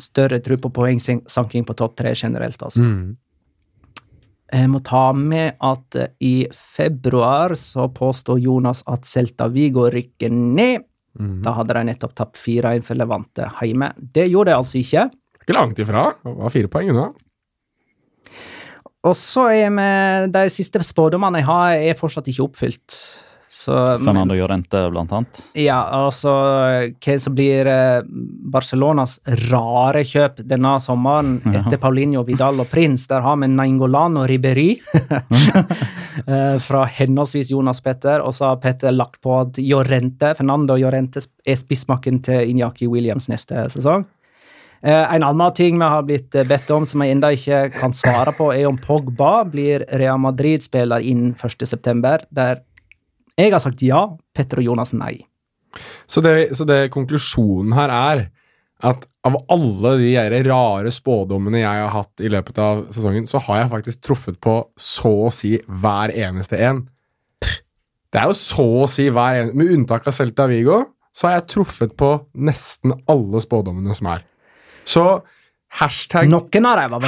større 0.00 0.40
tro 0.44 0.58
på 0.60 0.70
poengsanking 0.74 1.64
på 1.68 1.76
topp 1.78 1.96
tre 2.02 2.12
generelt, 2.16 2.60
altså. 2.62 2.84
Mm. 2.84 3.16
Jeg 4.52 4.68
må 4.68 4.82
ta 4.84 5.04
med 5.16 5.56
at 5.64 5.96
eh, 5.96 6.10
i 6.20 6.34
februar 6.52 7.54
så 7.56 7.86
påstod 7.96 8.42
Jonas 8.44 8.82
at 8.88 9.06
Celta 9.08 9.46
Vigo 9.48 9.86
rykker 9.94 10.28
ned. 10.34 10.84
Mm. 11.16 11.38
Da 11.44 11.54
hadde 11.56 11.78
de 11.78 11.84
nettopp 11.88 12.12
tapt 12.20 12.36
4-1 12.36 12.84
for 12.84 13.00
Levante 13.00 13.46
hjemme. 13.62 13.88
Det 13.96 14.26
gjorde 14.28 14.50
de 14.52 14.58
altså 14.58 14.82
ikke. 14.82 15.06
Ikke 15.42 15.56
langt 15.56 15.80
ifra. 15.80 16.04
Det 16.20 16.36
var 16.36 16.52
fire 16.52 16.68
poeng 16.74 16.92
unna. 16.92 17.06
Og 19.08 19.16
så 19.18 19.46
er 19.56 19.72
vi 19.72 20.30
De 20.36 20.44
siste 20.52 20.82
spådommene 20.84 21.38
jeg 21.40 21.48
har, 21.48 21.72
er 21.88 21.96
fortsatt 21.98 22.28
ikke 22.28 22.44
oppfylt. 22.44 22.98
Fernando 24.04 24.34
Llorente, 24.34 24.80
blant 24.94 25.12
annet. 25.12 25.38
Ja, 25.58 25.82
altså 25.92 26.32
hva 26.96 27.16
som 27.20 27.34
blir 27.36 27.68
eh, 27.68 28.00
Barcelonas 28.54 29.18
rare 29.50 30.00
kjøp 30.08 30.40
denne 30.48 30.76
sommeren 30.80 31.34
etter 31.60 31.78
Paulinho, 31.82 32.24
Vidal 32.26 32.62
og 32.64 32.70
Prins. 32.72 33.04
Der 33.10 33.20
har 33.24 33.36
vi 33.42 33.50
Naingolan 33.52 34.16
og 34.22 34.26
Ribery 34.32 34.70
eh, 34.94 36.56
fra 36.64 36.86
henholdsvis 36.96 37.52
Jonas 37.52 37.82
Petter, 37.84 38.24
og 38.24 38.32
så 38.38 38.50
har 38.54 38.62
Petter 38.64 38.96
lagt 38.96 39.20
på 39.22 39.36
at 39.42 39.60
Llorente, 39.60 40.32
Fernando 40.40 40.78
Llorente 40.80 41.20
er 41.44 41.60
spissmakken 41.60 42.22
til 42.24 42.54
Inyaki 42.54 42.88
Williams 42.88 43.28
neste 43.30 43.68
sesong. 43.76 44.08
Eh, 44.80 45.14
en 45.14 45.22
annen 45.28 45.54
ting 45.54 45.76
vi 45.78 45.92
har 45.92 46.08
blitt 46.08 46.40
bedt 46.48 46.72
om, 46.74 46.88
som 46.88 47.04
jeg 47.04 47.18
ennå 47.18 47.34
ikke 47.36 47.66
kan 47.76 47.92
svare 47.94 48.32
på, 48.34 48.48
er 48.56 48.66
om 48.72 48.80
Pogba 48.82 49.42
blir 49.52 49.84
Real 49.92 50.18
Madrid-spiller 50.24 51.04
innen 51.06 51.34
1.9. 51.36 52.18
Der 52.32 52.62
jeg 53.40 53.52
har 53.54 53.62
sagt 53.64 53.82
ja, 53.86 54.02
Petter 54.36 54.60
og 54.62 54.66
Jonas 54.68 54.92
nei. 54.96 55.16
Så 56.10 56.20
det, 56.24 56.50
så 56.56 56.66
det 56.68 56.82
konklusjonen 56.94 57.72
her 57.76 57.92
er 57.96 58.24
at 58.82 59.04
av 59.22 59.36
alle 59.52 59.92
de 60.00 60.14
rare 60.48 60.90
spådommene 60.92 61.60
jeg 61.62 61.82
har 61.84 61.92
hatt 61.94 62.22
i 62.22 62.28
løpet 62.32 62.58
av 62.60 62.80
sesongen, 62.92 63.28
så 63.30 63.38
har 63.46 63.60
jeg 63.60 63.70
faktisk 63.76 64.00
truffet 64.02 64.40
på 64.42 64.56
så 64.82 65.12
å 65.28 65.30
si 65.32 65.54
hver 65.68 66.10
eneste 66.12 66.58
en. 66.66 66.82
Det 67.46 68.20
er 68.20 68.26
jo 68.28 68.36
så 68.36 68.66
å 68.82 68.88
si 68.90 69.06
hver 69.08 69.38
eneste 69.38 69.56
Med 69.56 69.70
unntak 69.72 70.08
av 70.10 70.12
Celta 70.12 70.44
Vigo, 70.50 70.82
så 71.16 71.28
har 71.30 71.38
jeg 71.38 71.46
truffet 71.54 71.94
på 72.00 72.10
nesten 72.44 72.96
alle 73.08 73.40
spådommene 73.44 73.94
som 73.96 74.10
er. 74.16 74.26
Så 74.88 75.06
Hashtag, 75.74 76.28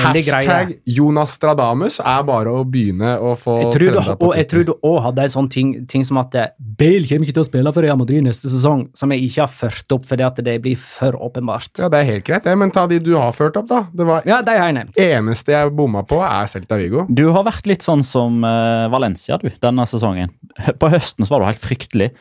hashtag 0.01 0.71
Jonas 0.89 1.35
Stradamus 1.37 1.99
er 2.01 2.23
bare 2.25 2.55
å 2.63 2.63
begynne 2.65 3.11
å 3.21 3.35
få 3.37 3.59
jeg 3.61 3.75
tror, 3.75 3.91
du, 3.93 4.09
og 4.25 4.33
jeg 4.39 4.47
tror 4.49 4.65
du 4.65 4.73
òg 4.79 4.95
hadde 5.11 5.27
en 5.29 5.33
sånn 5.35 5.51
ting, 5.53 5.73
ting, 5.91 6.05
som 6.09 6.17
at 6.23 6.33
eh, 6.41 6.49
Bale 6.79 7.05
kommer 7.11 7.29
ikke 7.29 7.37
til 7.37 7.43
å 7.45 7.51
spille 7.51 7.73
for 7.77 7.85
Real 7.85 7.99
Madrid 8.01 8.25
neste 8.25 8.49
sesong, 8.49 8.87
som 8.97 9.13
jeg 9.13 9.27
ikke 9.27 9.45
har 9.45 9.53
ført 9.53 9.93
opp 9.99 10.09
fordi 10.09 10.25
at 10.25 10.41
det 10.47 10.55
blir 10.65 10.81
for 10.81 11.19
åpenbart. 11.29 11.75
Ja, 11.77 11.91
Det 11.93 12.01
er 12.01 12.09
helt 12.15 12.25
greit, 12.31 12.49
det, 12.49 12.57
men 12.63 12.73
ta 12.73 12.87
de 12.89 13.03
du 13.05 13.13
har 13.21 13.37
ført 13.37 13.61
opp, 13.61 13.69
da. 13.69 13.83
Det 13.93 14.09
var 14.09 14.25
ja, 14.29 14.41
de 14.47 14.57
har 14.57 14.65
jeg 14.73 14.79
nevnt. 14.81 14.97
eneste 15.11 15.59
jeg 15.59 15.77
bomma 15.77 16.07
på, 16.09 16.23
er 16.25 16.49
Celta 16.55 16.81
Vigo. 16.81 17.05
Du 17.13 17.27
har 17.37 17.45
vært 17.45 17.69
litt 17.69 17.85
sånn 17.85 18.03
som 18.07 18.41
eh, 18.49 18.89
Valencia 18.95 19.37
du, 19.45 19.51
denne 19.61 19.85
sesongen. 19.93 20.33
På 20.81 20.89
høsten 20.89 21.29
så 21.29 21.37
var 21.37 21.45
du 21.45 21.51
helt 21.53 21.61
fryktelig, 21.61 22.15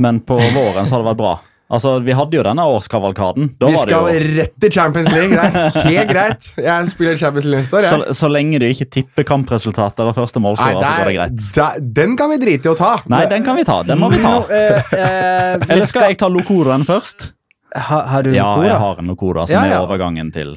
men 0.00 0.24
på 0.24 0.40
våren 0.48 0.88
så 0.88 0.96
har 0.96 1.04
det 1.04 1.12
vært 1.12 1.20
bra. 1.26 1.36
Altså, 1.74 1.90
Vi 2.06 2.14
hadde 2.14 2.36
jo 2.38 2.42
denne 2.46 2.64
årskavalkaden. 2.70 3.48
Da 3.58 3.66
vi 3.70 3.78
skal 3.82 4.08
jo... 4.14 4.18
rett 4.38 4.52
til 4.62 4.70
Champions 4.72 5.08
League! 5.10 5.32
Det 5.34 5.62
er 5.64 5.88
helt 5.88 6.12
greit. 6.14 6.48
Jeg 6.62 6.90
spiller 6.92 7.16
Champions 7.18 7.48
League 7.48 7.62
neste 7.64 7.80
år. 7.80 7.86
Så, 7.88 8.14
så, 8.20 8.30
lenge 8.30 8.60
du 8.62 8.66
ikke 8.68 8.86
tipper 8.98 9.26
kampresultater 9.26 10.06
og 10.06 10.14
første 10.14 10.42
målskårer, 10.44 10.78
så 10.78 10.92
går 11.00 11.10
det 11.12 11.16
greit. 11.18 11.48
Der, 11.56 11.80
den 12.00 12.14
kan 12.20 12.30
vi 12.30 12.38
drite 12.44 12.70
i 12.70 12.72
å 12.76 12.76
ta. 12.78 12.92
Nei, 13.10 13.24
den 13.32 13.42
kan 13.46 13.58
vi 13.58 13.66
ta. 13.66 13.80
Den 13.88 13.98
må 14.04 14.12
vi 14.12 14.20
ta. 14.22 14.34
eh, 14.54 14.94
eh, 14.94 15.66
Eller 15.72 15.82
skal 15.90 16.12
jeg 16.12 16.20
ta 16.22 16.30
Locoraen 16.30 16.86
først? 16.86 17.32
Ha, 17.74 18.00
har 18.14 18.22
du 18.22 18.30
Locora? 18.30 18.62
Ja, 18.62 18.70
jeg 18.70 18.78
har 18.84 19.02
en 19.02 19.10
Locora 19.10 19.48
som 19.50 19.56
ja, 19.58 19.64
ja. 19.66 19.80
er 19.82 19.88
overgangen 19.88 20.30
til 20.34 20.54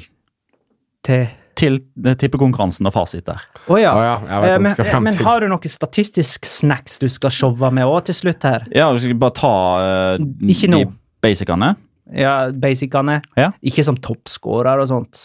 Til 1.02 1.26
til 1.58 1.80
eh, 2.06 2.14
tippekonkurransen 2.14 2.86
og 2.86 2.92
fasit 2.94 3.24
der. 3.26 3.40
Oh, 3.66 3.80
ja. 3.82 3.90
Oh, 3.90 4.04
ja. 4.04 4.12
Eh, 4.46 4.60
men, 4.62 4.70
eh, 4.78 4.92
men, 5.02 5.16
har 5.26 5.42
du 5.42 5.48
noe 5.50 5.66
statistisk 5.66 6.46
snacks 6.46 7.00
du 7.02 7.08
skal 7.10 7.32
showe 7.34 7.70
med 7.74 7.82
òg 7.82 8.06
til 8.06 8.14
slutt 8.14 8.46
her? 8.46 8.68
Ja, 8.70 8.84
du 8.94 9.00
skal 9.02 9.16
bare 9.18 9.34
ta 9.40 9.50
uh, 9.82 10.22
Ikke 10.46 10.70
nå. 10.70 10.84
De 10.84 10.92
Basicene? 11.22 11.72
Ja, 12.14 12.50
basicene. 12.54 13.20
Ja. 13.36 13.50
Ikke 13.66 13.84
som 13.84 13.98
toppscorer 14.02 14.80
og 14.82 14.90
sånt. 14.90 15.18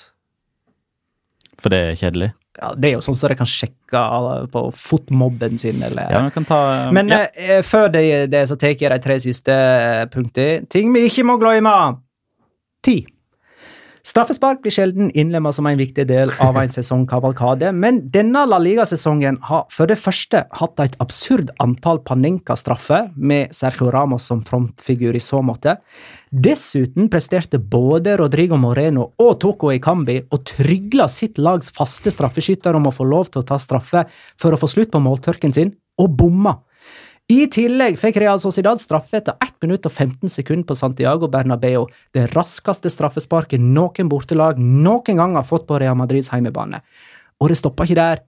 For 1.62 1.72
det 1.74 1.80
er 1.94 2.00
kjedelig? 2.00 2.32
Ja, 2.60 2.72
det 2.78 2.90
er 2.90 2.94
jo 2.98 3.02
sånn 3.02 3.16
som 3.16 3.28
så 3.28 3.32
de 3.32 3.38
kan 3.40 3.50
sjekke 3.50 4.02
på 4.54 4.62
fotmobben 4.78 5.56
sin, 5.58 5.80
eller 5.86 6.12
ja, 6.14 6.20
kan 6.36 6.46
ta, 6.46 6.58
um, 6.90 6.98
men 6.98 7.10
ja. 7.10 7.18
eh, 7.34 7.62
før 7.66 7.88
det, 7.94 8.04
det 8.30 8.44
så 8.52 8.58
tar 8.62 8.76
jeg 8.76 8.90
de 8.94 9.00
tre 9.02 9.16
siste 9.24 9.56
eh, 9.56 10.04
punktene. 10.14 10.68
Ting 10.70 10.94
vi 10.94 11.08
ikke 11.10 11.26
må 11.30 11.40
glemme. 11.42 11.72
Ti. 12.86 12.98
Straffespark 14.06 14.60
blir 14.62 14.72
sjelden 14.76 15.08
innlemmet 15.16 15.56
som 15.56 15.66
en 15.70 15.78
viktig 15.80 16.04
del 16.10 16.32
av 16.44 16.58
en 16.60 16.72
sesongkavalkade, 16.76 17.70
men 17.72 18.02
denne 18.12 18.42
La 18.52 18.58
Liga-sesongen 18.60 19.38
har 19.48 19.62
for 19.72 19.88
det 19.88 19.96
første 20.04 20.42
hatt 20.60 20.82
et 20.84 20.98
absurd 21.02 21.54
antall 21.64 22.02
Panenka-straffer, 22.04 23.14
med 23.16 23.56
Sergio 23.56 23.88
Ramos 23.96 24.28
som 24.28 24.42
frontfigur 24.44 25.16
i 25.16 25.22
så 25.24 25.40
måte. 25.42 25.78
Dessuten 26.36 27.08
presterte 27.14 27.62
både 27.64 28.18
Rodrigo 28.20 28.60
Moreno 28.60 29.08
og 29.24 29.40
Toko 29.46 29.72
Ikambi 29.72 30.18
å 30.36 30.42
trygle 30.52 31.08
sitt 31.10 31.40
lags 31.40 31.72
faste 31.72 32.12
straffeskytter 32.12 32.76
om 32.76 32.92
å 32.92 32.96
få 32.98 33.08
lov 33.08 33.32
til 33.32 33.46
å 33.46 33.50
ta 33.56 33.56
straffe 33.60 34.04
for 34.36 34.52
å 34.52 34.60
få 34.60 34.68
slutt 34.74 34.92
på 34.94 35.00
måltørken 35.06 35.56
sin, 35.56 35.72
og 35.96 36.12
bomma. 36.20 36.58
I 37.32 37.46
tillegg 37.48 37.96
fikk 38.00 38.18
Real 38.20 38.40
Sociedad 38.42 38.80
straffe 38.82 39.16
etter 39.22 39.38
1 39.42 39.56
minutt 39.64 39.86
og 39.88 39.94
15 39.96 40.30
sekunder 40.32 40.68
på 40.68 40.76
Santiago 40.76 41.30
Bernabeu. 41.32 41.86
Det 42.14 42.26
raskeste 42.36 42.92
straffesparket 42.92 43.62
noen 43.64 44.10
bortelag 44.12 44.60
noen 44.60 45.18
gang 45.22 45.38
har 45.38 45.46
fått 45.48 45.66
på 45.70 45.78
Real 45.80 45.96
Madrids 45.96 46.30
heimebane. 46.34 46.82
Og 47.40 47.52
det 47.54 47.60
stoppa 47.62 47.88
ikke 47.88 47.96
der. 48.00 48.22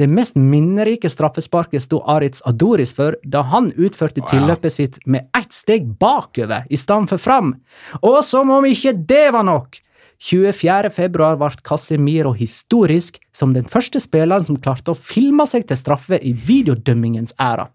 Det 0.00 0.06
mest 0.08 0.38
minnerike 0.40 1.10
straffesparket 1.12 1.84
sto 1.84 1.98
Aritz 2.08 2.40
Adoris 2.48 2.94
for 2.96 3.18
da 3.28 3.42
han 3.50 3.68
utførte 3.76 4.24
tilløpet 4.30 4.72
sitt 4.72 4.96
med 5.04 5.28
ett 5.36 5.52
steg 5.52 5.84
bakover 6.00 6.64
i 6.72 6.78
stedet 6.80 7.10
for 7.12 7.20
fram. 7.20 7.52
Og 8.00 8.22
som 8.24 8.48
om 8.56 8.64
ikke 8.70 8.96
det 9.02 9.26
var 9.36 9.44
nok! 9.44 9.76
24. 10.20 10.88
februar 10.92 11.36
ble 11.40 11.48
Casemiro 11.64 12.32
historisk 12.36 13.16
som 13.36 13.52
den 13.56 13.68
første 13.72 14.00
spilleren 14.04 14.44
som 14.44 14.58
klarte 14.60 14.92
å 14.92 14.96
filme 14.96 15.46
seg 15.48 15.64
til 15.70 15.80
straffe 15.80 16.18
i 16.24 16.32
videodømmingens 16.36 17.32
æra. 17.40 17.68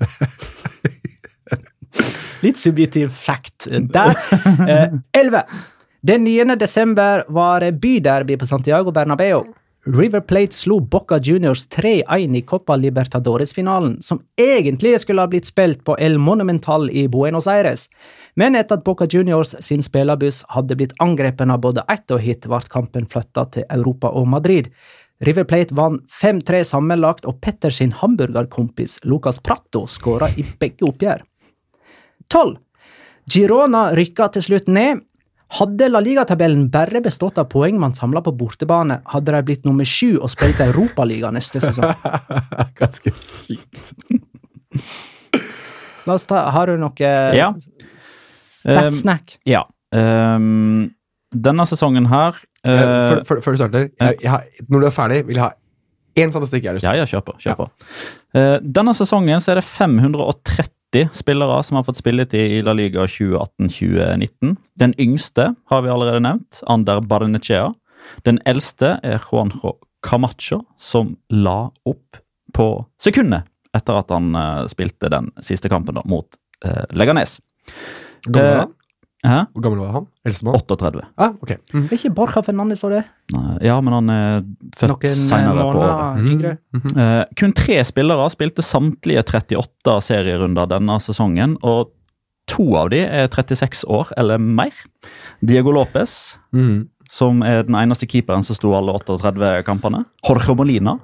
Litt 2.42 2.58
subjektiv 2.58 3.08
fact 3.10 3.68
der. 3.92 4.16
Eh, 4.68 4.88
elleve. 5.20 5.38
Eh, 5.38 5.44
Den 6.00 6.22
9. 6.24 6.44
desember 6.56 7.24
var 7.28 7.60
byderby 7.76 8.36
på 8.40 8.46
Santiago 8.48 8.88
Bernabeu. 8.90 9.42
River 9.86 10.20
Plate 10.20 10.52
slo 10.56 10.78
Boca 10.80 11.18
Juniors 11.18 11.66
3-1 11.68 12.36
i 12.36 12.40
Copa 12.42 12.76
Libertadores-finalen, 12.76 13.98
som 14.04 14.20
egentlig 14.40 14.94
skulle 15.00 15.22
ha 15.22 15.26
blitt 15.28 15.46
spilt 15.48 15.84
på 15.84 15.98
El 16.04 16.16
Monumental 16.18 16.88
i 16.90 17.04
Buenos 17.08 17.46
Aires. 17.48 17.88
Men 18.36 18.56
etter 18.56 18.74
at 18.78 18.84
Boca 18.84 19.06
Juniors 19.12 19.48
sin 19.64 19.82
spillerbuss 19.84 20.42
hadde 20.52 20.76
blitt 20.76 20.92
angrepet 21.04 21.50
av 21.52 21.60
både 21.64 21.80
ett 21.92 22.10
og 22.12 22.20
hit, 22.24 22.46
ble 22.48 22.60
kampen 22.72 23.06
flytta 23.12 23.44
til 23.56 23.64
Europa 23.76 24.08
og 24.16 24.28
Madrid. 24.36 24.66
River 25.24 25.44
Plate 25.44 25.74
vant 25.74 26.02
5-3 26.22 26.62
sammenlagt, 26.64 27.26
og 27.28 27.40
Petters 27.44 27.78
sin 27.80 27.92
hamburgerkompis 27.92 28.98
Lucas 29.04 29.38
Prato 29.44 29.84
skåra 29.88 30.28
i 30.38 30.44
begge 30.58 30.86
oppgjør. 30.88 31.22
12. 32.30 32.56
Girona 33.30 33.84
rykka 33.98 34.30
til 34.36 34.42
slutt 34.48 34.70
ned. 34.72 35.02
Hadde 35.58 35.88
La 35.90 35.98
Liga-tabellen 36.00 36.68
bare 36.72 37.00
bestått 37.02 37.38
av 37.42 37.48
poeng 37.52 37.76
man 37.82 37.92
samla 37.94 38.22
på 38.22 38.32
bortebane, 38.38 39.00
hadde 39.12 39.34
de 39.34 39.40
blitt 39.48 39.64
nummer 39.66 39.84
sju 39.86 40.16
og 40.22 40.30
spilt 40.30 40.62
Europaliga 40.64 41.32
neste 41.34 41.60
sesong. 41.60 41.90
Ganske 42.80 43.12
sykt. 43.18 43.96
La 46.06 46.14
oss 46.16 46.24
ta 46.30 46.46
Har 46.54 46.70
du 46.70 46.78
noe 46.80 47.10
ja. 47.36 47.50
snack? 48.94 49.36
Um, 49.42 49.50
ja. 49.50 49.64
Um, 49.90 50.94
denne 51.34 51.66
sesongen 51.68 52.06
her 52.10 52.38
Uh, 52.68 53.22
før, 53.24 53.40
du 53.54 53.56
starter, 53.56 53.86
jeg, 54.00 54.16
jeg 54.20 54.30
har, 54.30 54.44
når 54.68 54.82
du 54.82 54.86
er 54.90 54.92
ferdig, 54.92 55.22
vil 55.30 55.38
jeg 55.40 55.44
ha 55.44 55.56
én 56.20 56.32
statistikk 56.34 56.64
jeg 56.66 56.70
har 56.72 56.76
lyst 56.76 56.84
til. 56.84 56.92
Ja, 56.92 57.00
ja, 57.00 57.08
kjør 57.08 57.22
på. 57.30 57.36
Kjør 57.40 57.56
på. 57.60 57.68
Uh, 58.36 58.58
denne 58.76 58.92
sesongen 58.98 59.40
så 59.40 59.54
er 59.54 59.60
det 59.60 59.64
530 59.64 61.08
spillere 61.16 61.60
som 61.64 61.78
har 61.78 61.86
fått 61.86 62.00
spilletid 62.00 62.58
i 62.58 62.58
La 62.66 62.74
Liga 62.76 63.06
2018-2019. 63.08 64.56
Den 64.82 64.96
yngste 65.00 65.46
har 65.72 65.84
vi 65.86 65.92
allerede 65.94 66.20
nevnt, 66.26 66.60
Ander 66.68 67.00
Barnechea 67.08 67.70
Den 68.28 68.40
eldste 68.48 68.96
er 69.06 69.22
Juanjo 69.28 69.76
Camacho, 70.04 70.60
som 70.80 71.14
la 71.32 71.62
opp 71.88 72.20
på 72.56 72.68
sekundet 73.04 73.46
etter 73.76 74.00
at 74.02 74.10
han 74.12 74.32
uh, 74.36 74.66
spilte 74.68 75.08
den 75.14 75.32
siste 75.46 75.70
kampen 75.72 75.96
da, 75.96 76.02
mot 76.10 76.36
Leganes. 76.92 77.38
Gammel, 78.26 78.66
Hæ? 79.26 79.40
Hvor 79.52 79.64
gammel 79.66 79.80
var 79.84 79.92
han? 79.98 80.04
Eldstemann? 80.24 80.56
38. 80.56 81.02
Ah, 81.20 81.34
ok. 81.44 81.50
Mm. 81.74 81.82
Er 81.82 81.92
ikke 81.98 82.10
Borja 82.16 82.40
Fernandez 82.46 82.80
òg 82.86 82.92
det? 82.96 83.00
Nei, 83.34 83.56
ja, 83.68 83.74
men 83.84 83.92
han 83.98 84.12
er 84.14 84.38
født 84.78 85.04
eh, 85.10 85.16
seinere 85.16 85.66
på 85.68 85.82
året. 85.82 86.22
Yngre. 86.30 86.52
Mm 86.74 86.80
-hmm. 86.84 86.96
uh, 86.96 87.34
kun 87.36 87.52
tre 87.52 87.76
spillere 87.84 88.30
spilte 88.32 88.62
samtlige 88.62 89.18
38 89.26 90.00
serierunder 90.00 90.68
denne 90.68 91.00
sesongen. 91.00 91.58
og 91.62 91.92
To 92.50 92.74
av 92.76 92.88
de 92.90 92.96
er 92.98 93.28
36 93.28 93.84
år 93.88 94.10
eller 94.16 94.36
mer. 94.38 94.72
Diego 95.44 95.70
Lopez, 95.70 96.34
mm. 96.52 96.88
som 97.10 97.42
er 97.42 97.62
den 97.62 97.74
eneste 97.76 98.06
keeperen 98.10 98.42
som 98.42 98.56
sto 98.56 98.74
alle 98.74 98.90
38 98.92 99.62
kampene. 99.62 100.04
Jorge 100.28 100.56
Molina 100.56 100.98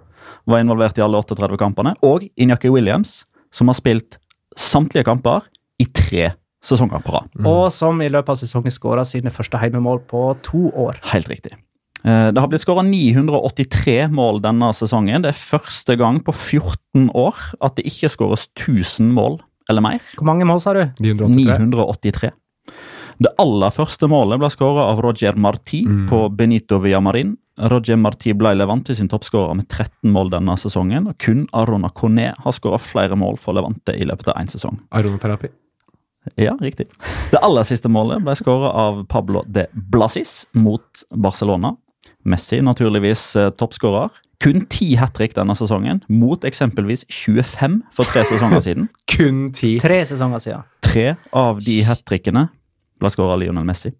var 0.47 0.59
involvert 0.59 0.99
i 0.99 1.03
alle 1.03 1.17
38 1.19 1.57
kampene. 1.57 1.95
Og 2.03 2.23
Inyaki 2.37 2.69
Williams, 2.69 3.25
som 3.53 3.69
har 3.69 3.75
spilt 3.75 4.19
samtlige 4.59 5.05
kamper 5.05 5.41
i 5.79 5.85
tre 5.85 6.17
kamper 6.17 6.41
sesonger 6.67 7.03
på 7.05 7.15
rad. 7.15 7.29
Mm. 7.39 7.47
Og 7.51 7.69
som 7.75 8.03
i 8.03 8.09
løpet 8.13 8.35
av 8.35 8.41
sesongen 8.41 8.75
skåra 8.75 9.05
sine 9.07 9.33
første 9.35 9.61
heimemål 9.63 10.03
på 10.11 10.25
to 10.47 10.65
år. 10.75 10.99
Helt 11.13 11.31
riktig. 11.31 11.55
Eh, 12.07 12.31
det 12.33 12.43
har 12.43 12.51
blitt 12.51 12.65
skåra 12.65 12.85
983 12.85 14.11
mål 14.15 14.43
denne 14.45 14.73
sesongen. 14.77 15.23
Det 15.25 15.33
er 15.33 15.39
første 15.39 15.97
gang 15.99 16.21
på 16.27 16.35
14 16.35 17.09
år 17.15 17.47
at 17.63 17.79
det 17.79 17.87
ikke 17.89 18.11
skåres 18.17 18.49
1000 18.55 19.13
mål 19.17 19.39
eller 19.71 19.83
mer. 19.83 20.03
Hvor 20.19 20.29
mange 20.29 20.47
mål, 20.49 20.61
sa 20.63 20.75
du? 20.77 20.85
983. 21.03 21.49
983. 21.67 22.35
Det 23.17 23.31
aller 23.41 23.73
første 23.73 24.05
målet 24.13 24.37
ble 24.43 24.49
skåra 24.53 24.91
av 24.91 24.99
Roger 25.01 25.39
Marti 25.41 25.85
mm. 25.89 26.03
på 26.11 26.19
Benito 26.37 26.77
Villamarin. 26.85 27.31
Roger 27.73 27.97
Marti 27.97 28.35
ble 28.37 28.51
Levante 28.53 28.93
sin 28.95 29.09
toppskårer 29.09 29.57
med 29.57 29.71
13 29.73 30.11
mål 30.13 30.29
denne 30.35 30.53
sesongen. 30.61 31.09
og 31.09 31.17
Kun 31.25 31.47
Arona 31.57 31.89
Coné 31.97 32.35
har 32.45 32.53
skåra 32.55 32.77
flere 32.77 33.17
mål 33.17 33.39
for 33.41 33.57
Levante 33.57 33.97
i 33.97 34.05
løpet 34.05 34.29
av 34.29 34.37
én 34.43 34.53
sesong. 34.53 34.77
Aronaterapi. 34.93 35.49
Ja, 36.35 36.57
riktig. 36.61 36.87
Det 37.31 37.39
aller 37.39 37.65
siste 37.67 37.89
målet 37.93 38.25
ble 38.27 38.35
skåra 38.37 38.73
av 38.75 39.05
Pablo 39.11 39.45
de 39.47 39.67
Blasis 39.93 40.45
mot 40.59 41.05
Barcelona. 41.15 41.75
Messi 42.27 42.59
naturligvis 42.65 43.29
eh, 43.39 43.51
toppskårer. 43.55 44.09
Kun 44.43 44.67
ti 44.69 44.91
hat 45.01 45.15
trick 45.17 45.37
denne 45.39 45.55
sesongen, 45.57 46.03
mot 46.13 46.43
eksempelvis 46.45 47.07
25 47.09 47.79
for 47.97 48.05
tre 48.13 48.25
sesonger 48.29 48.61
siden. 48.67 48.91
Kun 49.15 49.47
ti? 49.57 49.77
Tre 49.81 50.01
sesonger 50.09 50.43
siden. 50.45 50.67
Tre 50.85 51.07
av 51.33 51.63
de 51.65 51.79
hat 51.89 52.03
trickene 52.07 52.49
ble 53.01 53.11
skåra 53.15 53.39
av 53.39 53.41
Lionel 53.41 53.65
Messi. 53.69 53.95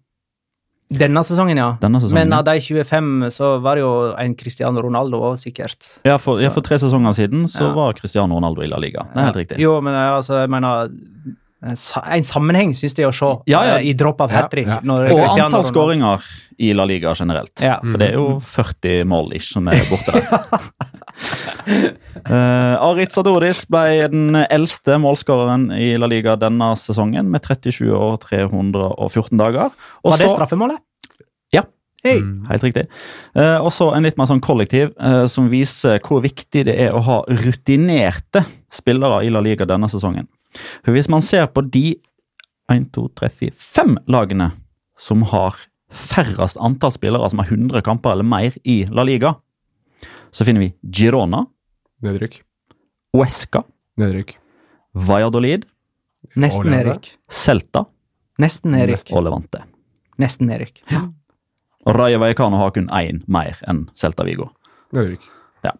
Denne 0.87 1.19
sesongen, 1.25 1.57
ja. 1.59 1.71
Denne 1.81 1.99
sesongen. 1.99 2.29
Men 2.29 2.37
av 2.37 2.45
de 2.47 2.59
25 2.63 3.27
så 3.35 3.49
var 3.59 3.75
det 3.75 3.81
jo 3.83 3.89
en 4.23 4.37
Cristiano 4.39 4.79
Ronaldo 4.85 5.17
òg, 5.19 5.35
sikkert. 5.41 5.89
Ja 6.07 6.15
for, 6.21 6.39
ja 6.39 6.51
for, 6.53 6.63
tre 6.63 6.77
sesonger 6.79 7.15
siden 7.17 7.43
så 7.51 7.65
ja. 7.65 7.73
var 7.75 7.97
Cristiano 7.97 8.37
Ronaldo 8.37 8.63
i 8.63 8.69
La 8.71 8.79
Liga. 8.79 9.03
Det 9.13 9.19
er 9.19 9.27
helt 9.27 9.41
riktig. 9.41 9.59
Jo, 9.65 9.73
men 9.83 9.97
eh, 9.99 10.13
altså, 10.13 10.37
jeg 10.45 10.53
mener 10.53 10.87
Eh, 11.65 11.73
en 12.11 12.23
sammenheng, 12.25 12.73
syns 12.77 12.93
de, 12.93 13.01
å 13.07 13.09
se 13.15 13.25
ja, 13.49 13.63
ja. 13.65 13.75
Eh, 13.79 13.87
i 13.89 13.93
drop 13.97 14.19
av 14.21 14.29
hat 14.29 14.51
trick. 14.53 14.67
Ja, 14.69 14.77
og 14.77 15.39
antall 15.41 15.63
skåringer 15.65 16.27
i 16.61 16.69
La 16.77 16.85
Liga 16.85 17.15
generelt. 17.17 17.53
For 17.57 17.95
det 17.97 18.11
er 18.11 18.17
jo 18.19 18.35
40 18.37 18.93
mhm. 19.01 19.09
mål 19.09 19.33
ish 19.39 19.53
som 19.55 19.69
er 19.71 19.81
borte 19.89 20.13
der. 20.13 20.27
uh, 20.27 20.59
eh, 22.35 22.87
Arit 22.91 23.15
Sadoris 23.15 23.63
ble 23.73 24.05
den 24.13 24.37
eldste 24.43 24.99
målskåreren 25.01 25.71
i 25.79 25.95
La 25.97 26.09
Liga 26.11 26.37
denne 26.37 26.75
sesongen 26.77 27.31
med 27.33 27.41
37 27.41 27.81
år 27.89 28.21
314 28.27 29.41
dager. 29.41 29.73
Og 30.05 30.13
Var 30.13 30.21
det 30.21 30.29
straffemålet? 30.29 31.11
Ja. 31.57 31.65
Hey. 32.05 32.21
Mm, 32.21 32.43
helt 32.51 32.67
riktig. 32.69 32.85
Uh, 33.33 33.57
og 33.65 33.73
så 33.73 33.89
en 33.97 34.05
litt 34.05 34.19
mer 34.21 34.29
sånn 34.29 34.43
kollektiv 34.45 34.93
uh, 35.01 35.23
som 35.27 35.49
viser 35.51 35.97
hvor 36.05 36.21
viktig 36.23 36.67
det 36.69 36.77
er 36.85 36.93
å 36.93 37.01
ha 37.01 37.17
rutinerte 37.41 38.45
spillere 38.69 39.23
i 39.25 39.33
La 39.33 39.41
Liga 39.41 39.65
denne 39.65 39.89
sesongen. 39.89 40.29
For 40.85 40.91
hvis 40.95 41.09
man 41.11 41.21
ser 41.23 41.45
på 41.51 41.61
de 41.67 41.95
1, 42.73 42.87
2, 42.95 43.07
3, 43.19 43.29
4, 43.51 43.55
5 43.81 43.97
lagene 44.11 44.51
som 44.99 45.21
har 45.31 45.59
færrest 45.91 46.57
antall 46.61 46.91
spillere 46.95 47.29
som 47.31 47.39
har 47.41 47.49
100 47.51 47.81
kamper 47.85 48.11
eller 48.15 48.25
mer 48.27 48.57
i 48.67 48.81
La 48.91 49.03
Liga, 49.07 49.31
så 50.31 50.45
finner 50.47 50.61
vi 50.65 50.71
Girona. 50.83 51.45
Nedrykk. 52.05 52.41
Uesca. 53.15 53.61
Nedrykk. 53.99 54.35
Valladolid. 55.07 55.63
Nesten 56.37 56.73
Erik 56.75 57.13
Celta. 57.31 57.85
Nesten 58.41 58.75
nedrykk. 58.75 59.09
Og 59.15 59.23
Levante. 59.25 59.63
Nesten 60.21 60.49
nedrykk. 60.51 60.81
Ja. 60.91 61.05
Og 61.87 61.95
Raja 61.95 62.19
Vallecano 62.21 62.59
har 62.59 62.73
kun 62.75 62.89
én 62.93 63.21
mer 63.31 63.57
enn 63.71 63.85
Celta 63.97 64.25
Vigo. 64.27 64.49
Nedrykk. 64.97 65.23
Ja. 65.65 65.71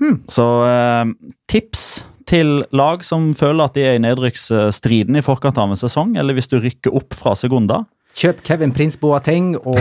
Hmm. 0.00 0.20
Så 0.32 0.46
eh, 0.68 1.12
tips 1.52 2.04
til 2.32 2.52
lag 2.72 3.02
som 3.04 3.32
føler 3.36 3.68
at 3.68 3.74
de 3.76 3.82
er 3.86 3.98
i 3.98 4.04
nedrykksstriden 4.04 5.18
i 5.20 5.24
forkant 5.24 5.58
av 5.60 5.72
en 5.74 5.80
sesong, 5.80 6.14
eller 6.16 6.36
hvis 6.36 6.48
du 6.50 6.56
rykker 6.62 6.94
opp 6.96 7.12
fra 7.18 7.34
sekunder. 7.38 7.84
Kjøp 8.18 8.42
Kevin 8.44 8.72
Prins 8.76 8.98
Boateng 9.00 9.54
og 9.56 9.76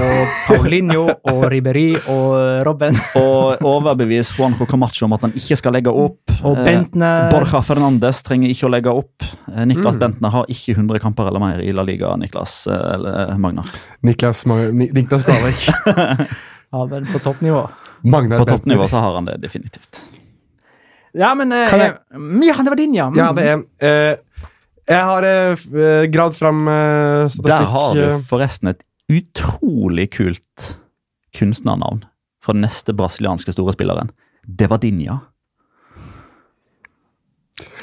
Paulinho 0.47 1.01
og 1.11 1.39
Ribery 1.51 1.93
og 2.07 2.61
Robben. 2.63 2.95
og 3.19 3.63
overbevis 3.67 4.31
Juanjo 4.37 4.63
Camacho 4.71 5.03
om 5.07 5.15
at 5.17 5.25
han 5.27 5.33
ikke 5.35 5.57
skal 5.59 5.75
legge 5.75 5.91
opp. 5.91 6.31
Og 6.41 6.59
eh, 6.61 6.61
Bentner. 6.65 7.27
Borja 7.33 7.59
Fernandes 7.67 8.21
trenger 8.23 8.53
ikke 8.53 8.69
å 8.69 8.71
legge 8.71 8.93
opp. 9.01 9.25
Eh, 9.51 9.65
Niklas 9.67 9.99
mm. 9.99 9.99
Bentner 10.05 10.33
har 10.37 10.51
ikke 10.55 10.75
100 10.77 11.03
kamper 11.03 11.27
eller 11.31 11.43
mer 11.43 11.63
i 11.65 11.75
La 11.75 11.83
Liga, 11.87 12.13
Niklas 12.23 12.61
eh, 12.71 12.79
eller 12.97 13.35
Magnar. 13.39 13.67
Niklas, 14.07 14.45
Mag 14.47 14.73
Niklas 14.79 15.27
Kvalvik. 15.27 15.67
ja, 16.71 16.87
vel 16.97 17.07
på 17.13 17.23
toppnivå. 17.29 17.65
Magnar 18.15 18.43
på 18.45 18.49
toppnivå 18.55 18.87
så 18.91 19.03
har 19.03 19.19
han 19.19 19.27
det 19.31 19.41
definitivt. 19.43 19.91
Ja, 21.17 21.33
men 21.35 21.51
eh, 21.53 21.57
jeg... 21.75 21.97
Ja, 22.41 22.57
det 22.63 22.71
var 22.73 22.77
din, 22.79 22.93
ja. 22.95 23.07
Mm. 23.09 23.19
Ja, 23.19 23.31
det 23.35 23.47
er 23.47 23.57
eh, 23.79 24.45
Jeg 24.89 25.01
har 25.09 25.27
eh, 25.27 26.07
gravd 26.11 26.37
fram 26.37 26.61
eh, 26.67 27.25
statistikk. 27.27 27.51
Der 27.51 27.71
har 27.71 27.97
du 27.97 28.03
eh, 28.05 28.21
forresten 28.27 28.71
et 28.73 28.85
utrolig 29.11 30.09
kult 30.15 30.69
kunstnernavn 31.35 32.05
fra 32.43 32.55
den 32.55 32.63
neste 32.65 32.95
brasilianske 32.97 33.53
store 33.55 33.75
spilleren. 33.75 34.11
Det 34.47 34.69
var 34.71 34.79
Devadinha. 34.81 35.19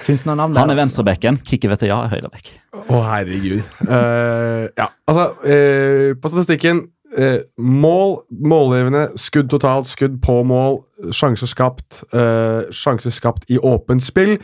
Kunstnernavn 0.08 0.56
Han 0.56 0.62
er 0.70 0.74
altså. 0.74 1.02
venstrebekken, 1.04 1.42
Kikki 1.46 1.68
Veteja 1.68 1.98
er 2.06 2.14
høyrebekk. 2.14 2.48
Å, 2.78 2.80
oh, 2.88 3.02
herregud. 3.04 3.60
uh, 3.84 4.64
ja, 4.78 4.86
altså 5.04 5.24
uh, 5.44 6.06
På 6.16 6.30
statistikken 6.32 6.86
eh, 7.18 7.40
mål, 7.60 8.20
målgivende, 8.46 9.06
skudd 9.18 9.50
totalt, 9.52 9.90
skudd 9.90 10.18
på 10.24 10.38
mål, 10.46 10.78
sjanser 11.14 11.50
skapt. 11.50 12.02
Eh, 12.14 12.68
sjanser 12.74 13.14
skapt 13.14 13.48
i 13.50 13.58
åpent 13.58 14.04
spill. 14.06 14.36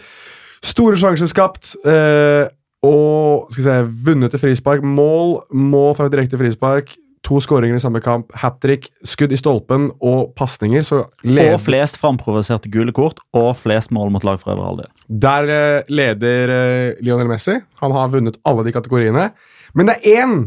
Store 0.65 0.99
sjanser 1.01 1.31
skapt. 1.31 1.75
Eh, 1.87 2.49
og 2.85 3.49
skal 3.55 3.65
si, 3.65 3.95
vunnet 4.11 4.35
til 4.35 4.43
frispark. 4.43 4.85
Mål, 4.85 5.39
mål 5.57 5.95
fra 6.01 6.11
direkte 6.13 6.39
frispark. 6.41 6.93
To 7.25 7.39
skåringer 7.41 7.79
i 7.79 7.81
samme 7.81 8.03
kamp, 8.05 8.35
hat 8.37 8.59
trick, 8.61 8.91
skudd 9.09 9.33
i 9.33 9.39
stolpen 9.41 9.87
og 10.05 10.35
pasninger. 10.37 10.85
Og 10.93 11.55
flest 11.63 11.97
framprovoserte 11.97 12.69
gule 12.69 12.93
kort 12.93 13.23
og 13.33 13.55
flest 13.57 13.95
mål 13.97 14.13
mot 14.13 14.27
lag 14.29 14.43
for 14.43 14.53
øvre 14.53 14.69
halvdel. 14.69 14.91
Der 15.23 15.53
eh, 15.55 15.89
leder 15.89 16.53
eh, 16.59 16.91
Lionel 17.01 17.31
Messi. 17.33 17.57
Han 17.81 17.97
har 17.97 18.13
vunnet 18.13 18.37
alle 18.45 18.67
de 18.69 18.77
kategoriene. 18.77 19.31
Men 19.75 19.89
det 19.89 19.97
er 20.03 20.19
én 20.29 20.45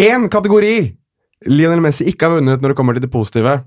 én 0.00 0.28
kategori 0.32 0.76
Lionel 1.48 1.80
Messi 1.82 2.04
ikke 2.10 2.26
har 2.28 2.34
vunnet 2.38 2.60
når 2.60 2.72
det 2.74 2.78
kommer 2.78 2.96
til 2.98 3.04
det 3.06 3.10
positive. 3.12 3.58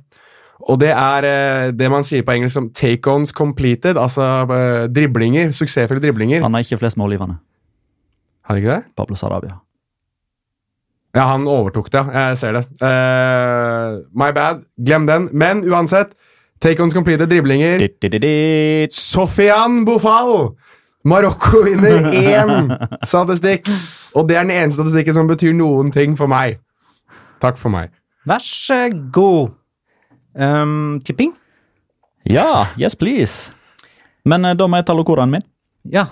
Og 0.64 0.78
det 0.80 0.92
er 0.94 1.26
eh, 1.28 1.72
det 1.76 1.90
man 1.92 2.06
sier 2.08 2.24
på 2.26 2.36
engelsk 2.38 2.56
som 2.56 2.68
take-ons 2.78 3.34
completed, 3.36 3.98
altså 3.98 4.24
eh, 4.46 4.84
driblinger. 4.94 5.50
Suksessfulle 5.58 6.02
driblinger. 6.04 6.44
Han 6.46 6.54
har 6.56 6.64
ikke 6.66 6.78
flest 6.84 7.00
målgivende. 7.02 7.40
Har 8.48 8.60
ikke 8.60 8.76
det? 8.76 8.86
Pablo 8.98 9.18
Sarabia. 9.18 9.58
Ja, 11.14 11.28
han 11.30 11.44
overtok 11.48 11.90
det, 11.94 12.02
ja. 12.06 12.24
Jeg 12.32 12.38
ser 12.42 12.54
det. 12.58 12.64
Eh, 12.82 13.98
my 14.24 14.30
bad. 14.38 14.62
Glem 14.80 15.08
den. 15.10 15.28
Men 15.38 15.66
uansett, 15.74 16.14
take-ons 16.64 16.94
completed 16.96 17.28
driblinger. 17.30 17.82
Sofian 18.94 19.82
Bofal! 19.86 20.52
Marokko 21.06 21.66
vinner 21.66 22.06
én 22.14 22.70
statistikk! 23.04 23.68
Og 24.16 24.30
det 24.30 24.38
er 24.38 24.46
den 24.46 24.54
eneste 24.56 24.78
statistikken 24.80 25.18
som 25.18 25.28
betyr 25.28 25.52
noen 25.58 25.90
ting 25.92 26.16
for 26.18 26.32
meg. 26.32 26.62
Takk 27.44 27.60
for 27.60 27.74
meg. 27.76 27.92
Vær 28.28 28.40
så 28.44 28.78
god. 29.12 29.52
Um, 30.34 31.00
tipping? 31.04 31.34
Ja, 32.30 32.72
yes 32.80 32.96
please. 32.96 33.52
Men 34.24 34.48
eh, 34.48 34.54
da 34.56 34.70
må 34.70 34.80
jeg 34.80 34.88
ta 34.88 34.96
lokoren 34.96 35.34
min. 35.34 35.44
Ja. 35.92 36.06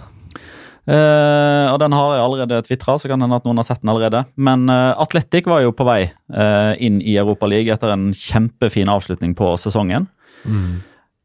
Uh, 0.82 1.70
og 1.72 1.78
den 1.80 1.94
har 1.94 2.16
jeg 2.18 2.24
allerede 2.26 2.60
tvitra, 2.66 2.98
så 3.00 3.08
kan 3.08 3.22
hende 3.22 3.38
at 3.38 3.46
noen 3.48 3.62
har 3.62 3.68
sett 3.70 3.80
den 3.84 3.94
allerede. 3.94 4.26
Men 4.44 4.66
uh, 4.68 4.92
eh, 4.92 5.00
Atletic 5.00 5.48
var 5.48 5.62
jo 5.64 5.72
på 5.78 5.86
vei 5.88 6.02
uh, 6.10 6.74
inn 6.84 6.98
i 7.00 7.14
Europaligaen 7.22 7.78
etter 7.80 7.94
en 7.94 8.10
kjempefin 8.18 8.92
avslutning 8.92 9.36
på 9.40 9.54
sesongen. 9.62 10.10
Mm. 10.44 10.82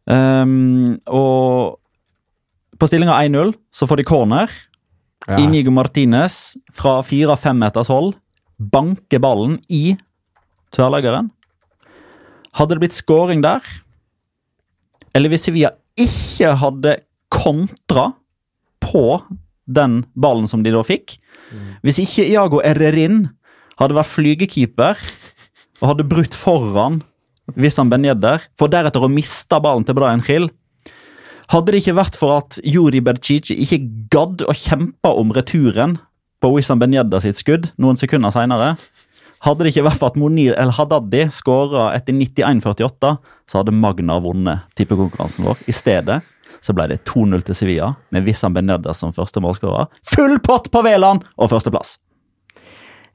Um, 0.06 0.92
og 1.10 1.80
på 2.78 2.86
stillinga 2.90 3.16
1-0 3.26 3.56
så 3.74 3.90
får 3.90 3.98
de 3.98 4.06
corner. 4.06 4.54
Ja. 5.26 5.40
Inigo 5.42 5.74
Martinez 5.74 6.52
fra 6.76 7.00
4-5 7.02 7.58
meters 7.66 7.90
hold 7.90 8.14
banke 8.58 9.18
ballen 9.20 9.58
i 9.68 9.96
tverrleggeren. 10.74 11.30
Hadde 12.56 12.76
det 12.76 12.84
blitt 12.86 12.96
scoring 12.96 13.42
der, 13.44 13.60
eller 15.14 15.32
hvis 15.32 15.44
Sevilla 15.48 15.74
ikke 15.96 16.54
hadde 16.60 16.94
kontra 17.32 18.10
på 18.84 19.04
den 19.66 20.04
ballen 20.14 20.46
som 20.46 20.62
de 20.62 20.70
da 20.70 20.82
fikk 20.86 21.16
Hvis 21.82 21.96
ikke 21.98 22.26
Iago 22.30 22.60
Ererin 22.62 23.24
hadde 23.80 23.96
vært 23.96 24.06
flygekeeper 24.12 25.00
og 25.80 25.86
hadde 25.90 26.06
brutt 26.08 26.36
foran 26.38 27.00
hvis 27.56 27.76
han 27.80 27.88
Yedder, 28.02 28.42
for 28.58 28.66
deretter 28.68 29.02
å 29.02 29.08
miste 29.10 29.58
ballen 29.62 29.84
til 29.88 29.96
Brian 29.96 30.22
Hill 30.26 30.48
hadde 31.50 31.72
det 31.74 31.80
ikke 31.82 31.96
vært 31.98 32.18
for 32.18 32.36
at 32.38 32.60
Juri 32.62 33.02
Bercici 33.02 33.56
ikke 33.58 33.82
gadd 34.14 34.46
å 34.46 34.54
kjempe 34.54 35.10
om 35.10 35.34
returen 35.34 35.98
på 36.46 36.54
Wissam 36.56 36.78
Benyedda 36.78 37.18
sitt 37.20 37.36
skudd 37.40 37.72
noen 37.82 37.98
sekunder 37.98 38.30
seinere. 38.30 38.76
Hadde 39.42 39.64
det 39.66 39.72
ikke 39.74 39.82
vært 39.88 39.98
for 39.98 40.12
at 40.14 40.18
Monir 40.20 40.54
El 40.60 40.70
Hadaddi 40.74 41.24
skåra 41.34 41.88
etter 41.96 42.14
91,48, 42.14 43.10
så 43.50 43.60
hadde 43.60 43.74
Magna 43.74 44.20
vunnet 44.22 44.62
tippekonkurransen 44.78 45.46
vår. 45.48 45.58
I 45.66 45.74
stedet 45.74 46.20
så 46.64 46.74
ble 46.74 46.86
det 46.92 47.00
2-0 47.08 47.42
til 47.46 47.58
Sevilla, 47.58 47.90
med 48.14 48.24
Wissam 48.26 48.54
Benyedda 48.56 48.94
som 48.96 49.12
første 49.14 49.42
målskårer. 49.42 49.90
Full 50.14 50.38
pott 50.46 50.70
på 50.74 50.82
Veland 50.86 51.26
og 51.34 51.50
førsteplass! 51.52 51.96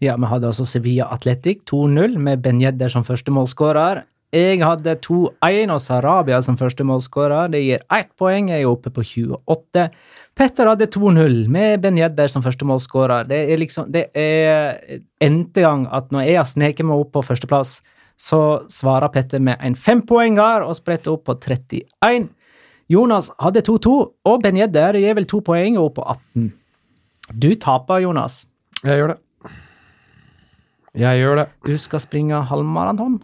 Ja, 0.01 0.15
vi 0.19 0.29
hadde 0.31 0.49
altså 0.51 0.65
Sevilla 0.67 1.07
Athletic 1.13 1.63
2-0, 1.71 2.15
med 2.21 2.43
Benjedder 2.45 2.89
som 2.93 3.03
første 3.07 3.31
målskårer. 3.35 4.03
Jeg 4.35 4.61
hadde 4.63 4.93
2-1 5.03 5.73
og 5.75 5.81
Sarabia 5.83 6.39
som 6.45 6.55
første 6.59 6.85
målskårer. 6.87 7.51
Det 7.51 7.59
gir 7.61 7.81
ett 7.91 8.11
poeng. 8.17 8.47
Jeg 8.53 8.63
er 8.63 8.71
oppe 8.71 8.91
på 8.95 9.03
28. 9.03 9.89
Petter 10.37 10.65
hadde 10.69 10.85
2-0 10.91 11.47
med 11.51 11.81
Ben 11.83 11.97
Jedder 11.99 12.29
som 12.31 12.43
førstemålsskårer. 12.45 13.25
Det 13.27 13.39
er 13.51 13.59
liksom 13.59 13.89
Det 13.91 14.05
er 14.15 14.99
endte 15.21 15.61
gang 15.65 15.87
at 15.91 16.11
når 16.11 16.23
jeg 16.25 16.37
har 16.39 16.45
sneket 16.47 16.87
meg 16.87 17.01
opp 17.03 17.11
på 17.17 17.23
førsteplass, 17.25 17.79
så 18.21 18.63
svarer 18.71 19.09
Petter 19.11 19.39
med 19.41 19.57
en 19.65 19.75
fempoenger 19.75 20.63
og 20.63 20.75
spretter 20.77 21.11
opp 21.15 21.25
på 21.25 21.35
31. 21.35 22.29
Jonas 22.91 23.31
hadde 23.39 23.61
2-2, 23.63 23.93
og 24.25 24.41
Ben 24.43 24.57
Jedder 24.59 24.95
gir 24.99 25.15
vel 25.17 25.27
to 25.31 25.41
poeng 25.41 25.77
og 25.79 25.89
opp 25.91 25.95
på 26.01 26.07
18. 26.11 26.49
Du 27.41 27.49
taper, 27.63 28.01
Jonas. 28.03 28.41
Jeg 28.85 28.99
gjør 28.99 29.15
det. 29.15 29.19
Jeg 30.99 31.19
gjør 31.21 31.35
det. 31.39 31.45
Du 31.65 31.77
skal 31.79 31.99
springe 32.03 32.41
halvmaraton? 32.49 33.21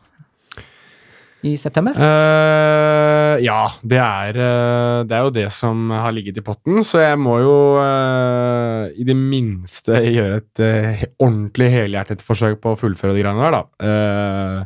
i 1.47 1.55
september? 1.59 1.93
Uh, 1.97 3.37
ja, 3.45 3.63
det 3.87 3.99
er, 4.01 4.39
eh, 4.41 4.99
det 5.07 5.17
er, 5.17 5.27
jo 5.27 5.33
det 5.33 5.47
som 5.53 5.89
har 5.93 6.13
ligget 6.15 6.39
i 6.41 6.45
potten. 6.45 6.79
Så 6.87 7.01
jeg 7.03 7.19
må 7.21 7.37
jo 7.43 7.53
uh, 7.77 8.87
i 8.97 9.05
det 9.07 9.15
minste 9.17 9.99
gjøre 10.03 10.41
et 10.41 10.63
uh, 10.63 11.05
ordentlig 11.23 11.69
helhjertet 11.73 12.23
forsøk 12.25 12.59
på 12.63 12.73
å 12.73 12.79
fullføre 12.79 13.15
de 13.15 13.23
greiene 13.23 13.47
der, 13.47 13.53
da. 13.53 14.65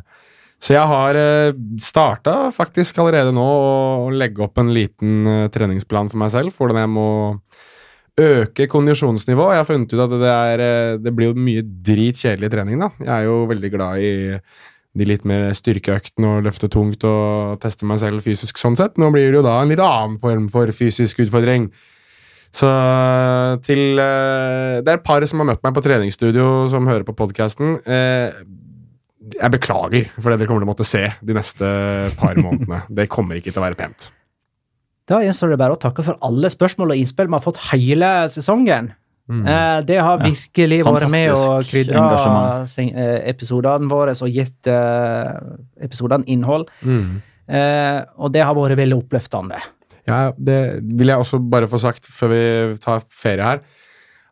så 0.62 0.74
jeg 0.76 0.88
har 0.88 1.16
uh, 1.18 1.60
starta 1.82 2.36
faktisk 2.54 2.98
allerede 3.02 3.34
nå 3.36 3.44
å 3.44 4.08
legge 4.14 4.46
opp 4.46 4.58
en 4.62 4.72
liten 4.74 5.48
treningsplan 5.54 6.10
for 6.12 6.24
meg 6.24 6.34
selv, 6.34 6.56
hvordan 6.58 6.82
jeg 6.86 6.92
må 6.96 7.06
øke 8.22 8.66
kondisjonsnivået. 8.68 9.54
Jeg 9.54 9.62
har 9.62 9.66
funnet 9.70 9.94
ut 9.94 10.02
at 10.04 10.16
det, 10.20 10.32
er, 10.32 11.00
det 11.00 11.14
blir 11.16 11.30
jo 11.30 11.38
mye 11.40 11.62
dritkjedelig 11.64 12.50
trening, 12.52 12.82
da. 12.84 12.90
Jeg 13.00 13.12
er 13.14 13.24
jo 13.24 13.38
veldig 13.48 13.70
glad 13.72 14.02
i 14.04 14.10
de 14.98 15.06
litt 15.08 15.24
mer 15.28 15.48
styrkeøktene 15.56 16.34
og 16.36 16.42
løfte 16.46 16.68
tungt 16.72 17.04
og 17.08 17.56
teste 17.62 17.86
meg 17.88 18.00
selv 18.02 18.24
fysisk 18.24 18.58
sånn 18.60 18.76
sett. 18.78 18.98
Nå 19.00 19.08
blir 19.14 19.30
det 19.30 19.38
jo 19.40 19.44
da 19.46 19.58
en 19.62 19.70
litt 19.72 19.80
annen 19.82 20.18
form 20.22 20.48
for 20.52 20.72
fysisk 20.76 21.22
utfordring. 21.24 21.70
Så 22.52 22.68
til 23.64 23.96
eh, 23.96 24.82
Det 24.84 24.90
er 24.92 24.98
et 24.98 25.04
par 25.06 25.24
som 25.24 25.40
har 25.40 25.48
møtt 25.48 25.62
meg 25.64 25.76
på 25.78 25.82
treningsstudio, 25.86 26.44
som 26.68 26.84
hører 26.90 27.06
på 27.08 27.14
podkasten. 27.16 27.78
Eh, 27.88 28.36
jeg 29.32 29.54
beklager 29.54 30.10
for 30.18 30.28
det 30.34 30.42
dere 30.42 30.50
kommer 30.50 30.60
til 30.60 30.68
å 30.68 30.72
måtte 30.74 30.88
se 30.88 31.06
de 31.24 31.36
neste 31.38 31.70
par 32.20 32.36
månedene. 32.42 32.82
Det 32.92 33.08
kommer 33.12 33.40
ikke 33.40 33.54
til 33.54 33.62
å 33.62 33.64
være 33.64 33.78
pent. 33.80 34.10
Da 35.08 35.22
gjenstår 35.24 35.50
det 35.50 35.56
bare 35.58 35.74
å 35.74 35.80
takke 35.82 36.04
for 36.06 36.14
alle 36.24 36.46
spørsmål 36.52 36.92
og 36.94 37.00
innspill 37.00 37.26
vi 37.30 37.34
har 37.38 37.42
fått 37.42 37.62
hele 37.72 38.10
sesongen. 38.30 38.92
Mm. 39.32 39.44
Eh, 39.78 39.84
det 39.86 40.00
har 40.02 40.18
virkelig 40.20 40.78
ja. 40.82 40.88
vært 40.92 41.08
med 41.12 41.32
og 41.32 41.68
krydra 41.70 42.00
eh, 42.66 43.12
episodene 43.30 43.88
våre 43.90 44.14
og 44.20 44.34
gitt 44.40 44.70
eh, 44.70 45.36
episodene 45.82 46.28
innhold. 46.30 46.66
Mm. 46.84 47.20
Eh, 47.48 48.00
og 48.18 48.32
det 48.34 48.42
har 48.44 48.56
vært 48.58 48.76
veldig 48.80 48.98
oppløftende. 49.00 49.62
Ja, 50.10 50.30
det 50.36 50.58
vil 50.82 51.12
jeg 51.12 51.22
også 51.22 51.38
bare 51.52 51.68
få 51.70 51.78
sagt 51.80 52.08
før 52.12 52.32
vi 52.34 52.42
tar 52.82 53.04
ferie 53.06 53.46
her. 53.46 53.62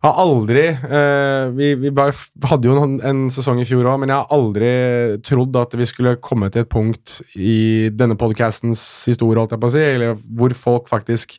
Jeg 0.00 0.08
har 0.14 0.18
aldri 0.24 0.62
eh, 0.64 1.50
vi, 1.52 1.66
vi 1.76 1.90
hadde 2.48 2.64
jo 2.70 2.76
en, 2.80 2.94
en 3.04 3.18
sesong 3.30 3.58
i 3.60 3.66
fjor 3.68 3.84
òg, 3.92 3.98
men 4.00 4.08
jeg 4.08 4.16
har 4.16 4.32
aldri 4.32 4.70
trodd 5.28 5.58
at 5.60 5.76
vi 5.76 5.84
skulle 5.90 6.14
komme 6.24 6.48
til 6.52 6.62
et 6.64 6.70
punkt 6.72 7.18
i 7.36 7.90
denne 7.92 8.16
podkastens 8.20 8.80
historie, 9.10 9.36
holdt 9.42 9.52
jeg 9.54 9.60
på 9.62 9.68
å 9.68 9.74
si, 9.74 9.82
eller 9.92 10.16
hvor 10.40 10.56
folk 10.56 10.88
faktisk 10.90 11.36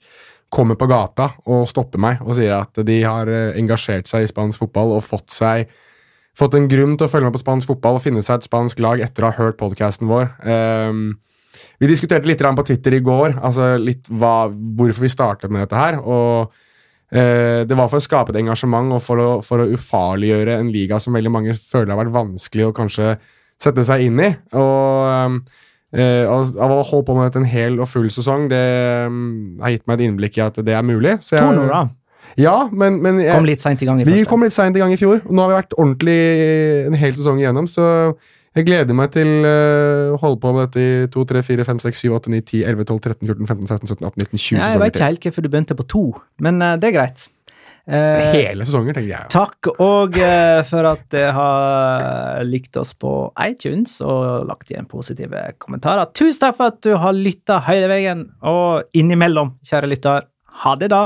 kommer 0.52 0.76
på 0.78 0.88
gata 0.92 1.30
og 1.50 1.64
stopper 1.72 2.02
meg 2.02 2.22
og 2.26 2.36
sier 2.36 2.58
at 2.60 2.80
de 2.88 2.98
har 3.08 3.30
eh, 3.32 3.56
engasjert 3.60 4.10
seg 4.10 4.26
i 4.26 4.30
spansk 4.30 4.62
fotball 4.66 4.96
og 4.98 5.04
fått, 5.06 5.32
seg, 5.34 5.72
fått 6.38 6.58
en 6.60 6.68
grunn 6.72 6.98
til 7.00 7.08
å 7.08 7.12
følge 7.12 7.30
med 7.30 7.38
på 7.38 7.42
spansk 7.44 7.72
fotball 7.72 7.98
og 7.98 8.04
finne 8.04 8.24
seg 8.26 8.40
et 8.44 8.50
spansk 8.50 8.82
lag 8.84 9.02
etter 9.06 9.24
å 9.24 9.32
ha 9.32 9.38
hørt 9.40 9.58
podkasten 9.62 10.12
vår. 10.12 10.28
Um, 10.44 11.04
vi 11.82 11.88
diskuterte 11.92 12.28
litt 12.30 12.42
på 12.44 12.66
Twitter 12.68 12.96
i 12.98 13.04
går 13.04 13.38
altså 13.44 13.74
litt 13.80 14.08
hva, 14.12 14.48
hvorfor 14.52 15.06
vi 15.08 15.12
startet 15.12 15.52
med 15.52 15.64
dette 15.66 15.80
her. 15.80 16.00
og 16.00 16.54
eh, 17.16 17.64
Det 17.68 17.78
var 17.80 17.88
for 17.92 18.02
å 18.02 18.06
skape 18.08 18.32
et 18.36 18.42
engasjement 18.44 18.92
og 18.96 19.02
for 19.04 19.20
å, 19.24 19.30
for 19.46 19.64
å 19.64 19.70
ufarliggjøre 19.72 20.60
en 20.62 20.72
liga 20.72 21.00
som 21.04 21.16
veldig 21.16 21.32
mange 21.32 21.56
føler 21.60 21.96
har 21.96 22.04
vært 22.04 22.16
vanskelig 22.20 22.68
å 22.70 22.76
kanskje 22.76 23.16
sette 23.62 23.88
seg 23.88 24.08
inn 24.08 24.20
i. 24.26 24.34
og 24.58 25.08
ehm, 25.16 25.42
Eh, 25.92 26.24
av 26.24 26.72
å 26.72 26.78
holde 26.88 27.04
på 27.10 27.14
med 27.18 27.26
dette 27.28 27.42
en 27.42 27.50
hel 27.52 27.80
og 27.84 27.90
full 27.92 28.08
sesong, 28.14 28.46
det 28.52 28.60
um, 29.12 29.58
har 29.60 29.74
gitt 29.74 29.84
meg 29.90 29.98
et 30.00 30.06
innblikk 30.06 30.38
i 30.40 30.44
at 30.46 30.60
det 30.64 30.72
er 30.78 30.86
mulig. 30.88 31.18
Så 31.26 31.36
jeg, 31.36 31.44
Torno, 31.44 31.66
da. 31.68 32.32
Ja, 32.40 32.54
men, 32.72 33.02
men 33.04 33.20
jeg, 33.20 33.34
kom 33.36 33.48
litt 33.50 33.60
seint 33.64 33.82
i 33.84 33.88
gang 33.90 34.00
i 34.00 34.06
Vi 34.08 34.22
kom 34.28 34.46
litt 34.46 34.56
seint 34.56 34.78
i 34.78 34.80
gang 34.80 34.94
i 34.96 35.00
fjor. 35.00 35.20
Nå 35.28 35.44
har 35.44 35.52
vi 35.52 35.58
vært 35.58 35.76
ordentlig 35.76 36.14
en 36.88 36.96
hel 37.02 37.18
sesong 37.18 37.42
igjennom, 37.44 37.68
så 37.68 37.84
jeg 38.56 38.68
gleder 38.68 38.96
meg 38.96 39.12
til 39.12 39.28
eh, 39.48 40.12
å 40.12 40.16
uh, 40.16 40.22
holde 40.24 40.42
på 40.44 40.54
med 40.56 40.66
dette 40.70 40.86
i 40.86 41.12
2, 41.12 41.26
3, 41.28 41.44
4, 41.64 41.68
5, 41.72 41.84
6, 41.90 42.02
7, 42.08 42.10
8, 42.22 42.34
9, 42.38 42.42
10, 42.44 42.64
11, 42.72 42.88
12, 42.94 43.04
13, 43.10 43.34
14, 43.36 43.52
15, 43.52 43.68
16, 43.92 43.92
17, 43.92 44.08
18, 44.08 44.16
19, 44.36 44.42
20 44.48 44.60
ja, 44.64 44.72
Jeg 44.76 44.84
vet 44.86 44.96
ikke 44.96 45.06
helt 45.10 45.28
hvorfor 45.28 45.44
du 45.44 45.52
begynte 45.58 45.78
på 45.80 45.90
to, 45.96 46.06
men 46.44 46.60
uh, 46.64 46.74
det 46.80 46.92
er 46.94 46.98
greit. 47.02 47.28
Eh, 47.88 48.32
Hele 48.36 48.66
sesonger, 48.68 48.94
tenker 48.94 49.10
jeg. 49.16 49.30
Takk 49.34 49.72
òg 49.82 50.18
eh, 50.22 50.62
for 50.70 50.92
at 50.94 51.06
dere 51.14 51.32
har 51.34 52.46
likt 52.48 52.78
oss 52.82 52.94
på 53.00 53.14
iTunes 53.48 53.98
og 54.06 54.46
lagt 54.50 54.70
igjen 54.72 54.90
positive 54.92 55.48
kommentarer. 55.62 56.12
Tusen 56.16 56.46
takk 56.46 56.60
for 56.62 56.74
at 56.76 56.82
du 56.86 56.94
har 57.02 57.18
lytta 57.18 57.62
hele 57.66 57.90
veien, 57.92 58.28
og 58.46 58.98
innimellom, 58.98 59.56
kjære 59.68 59.96
lytter, 59.96 60.28
ha 60.62 60.76
det, 60.78 60.92
da! 60.94 61.06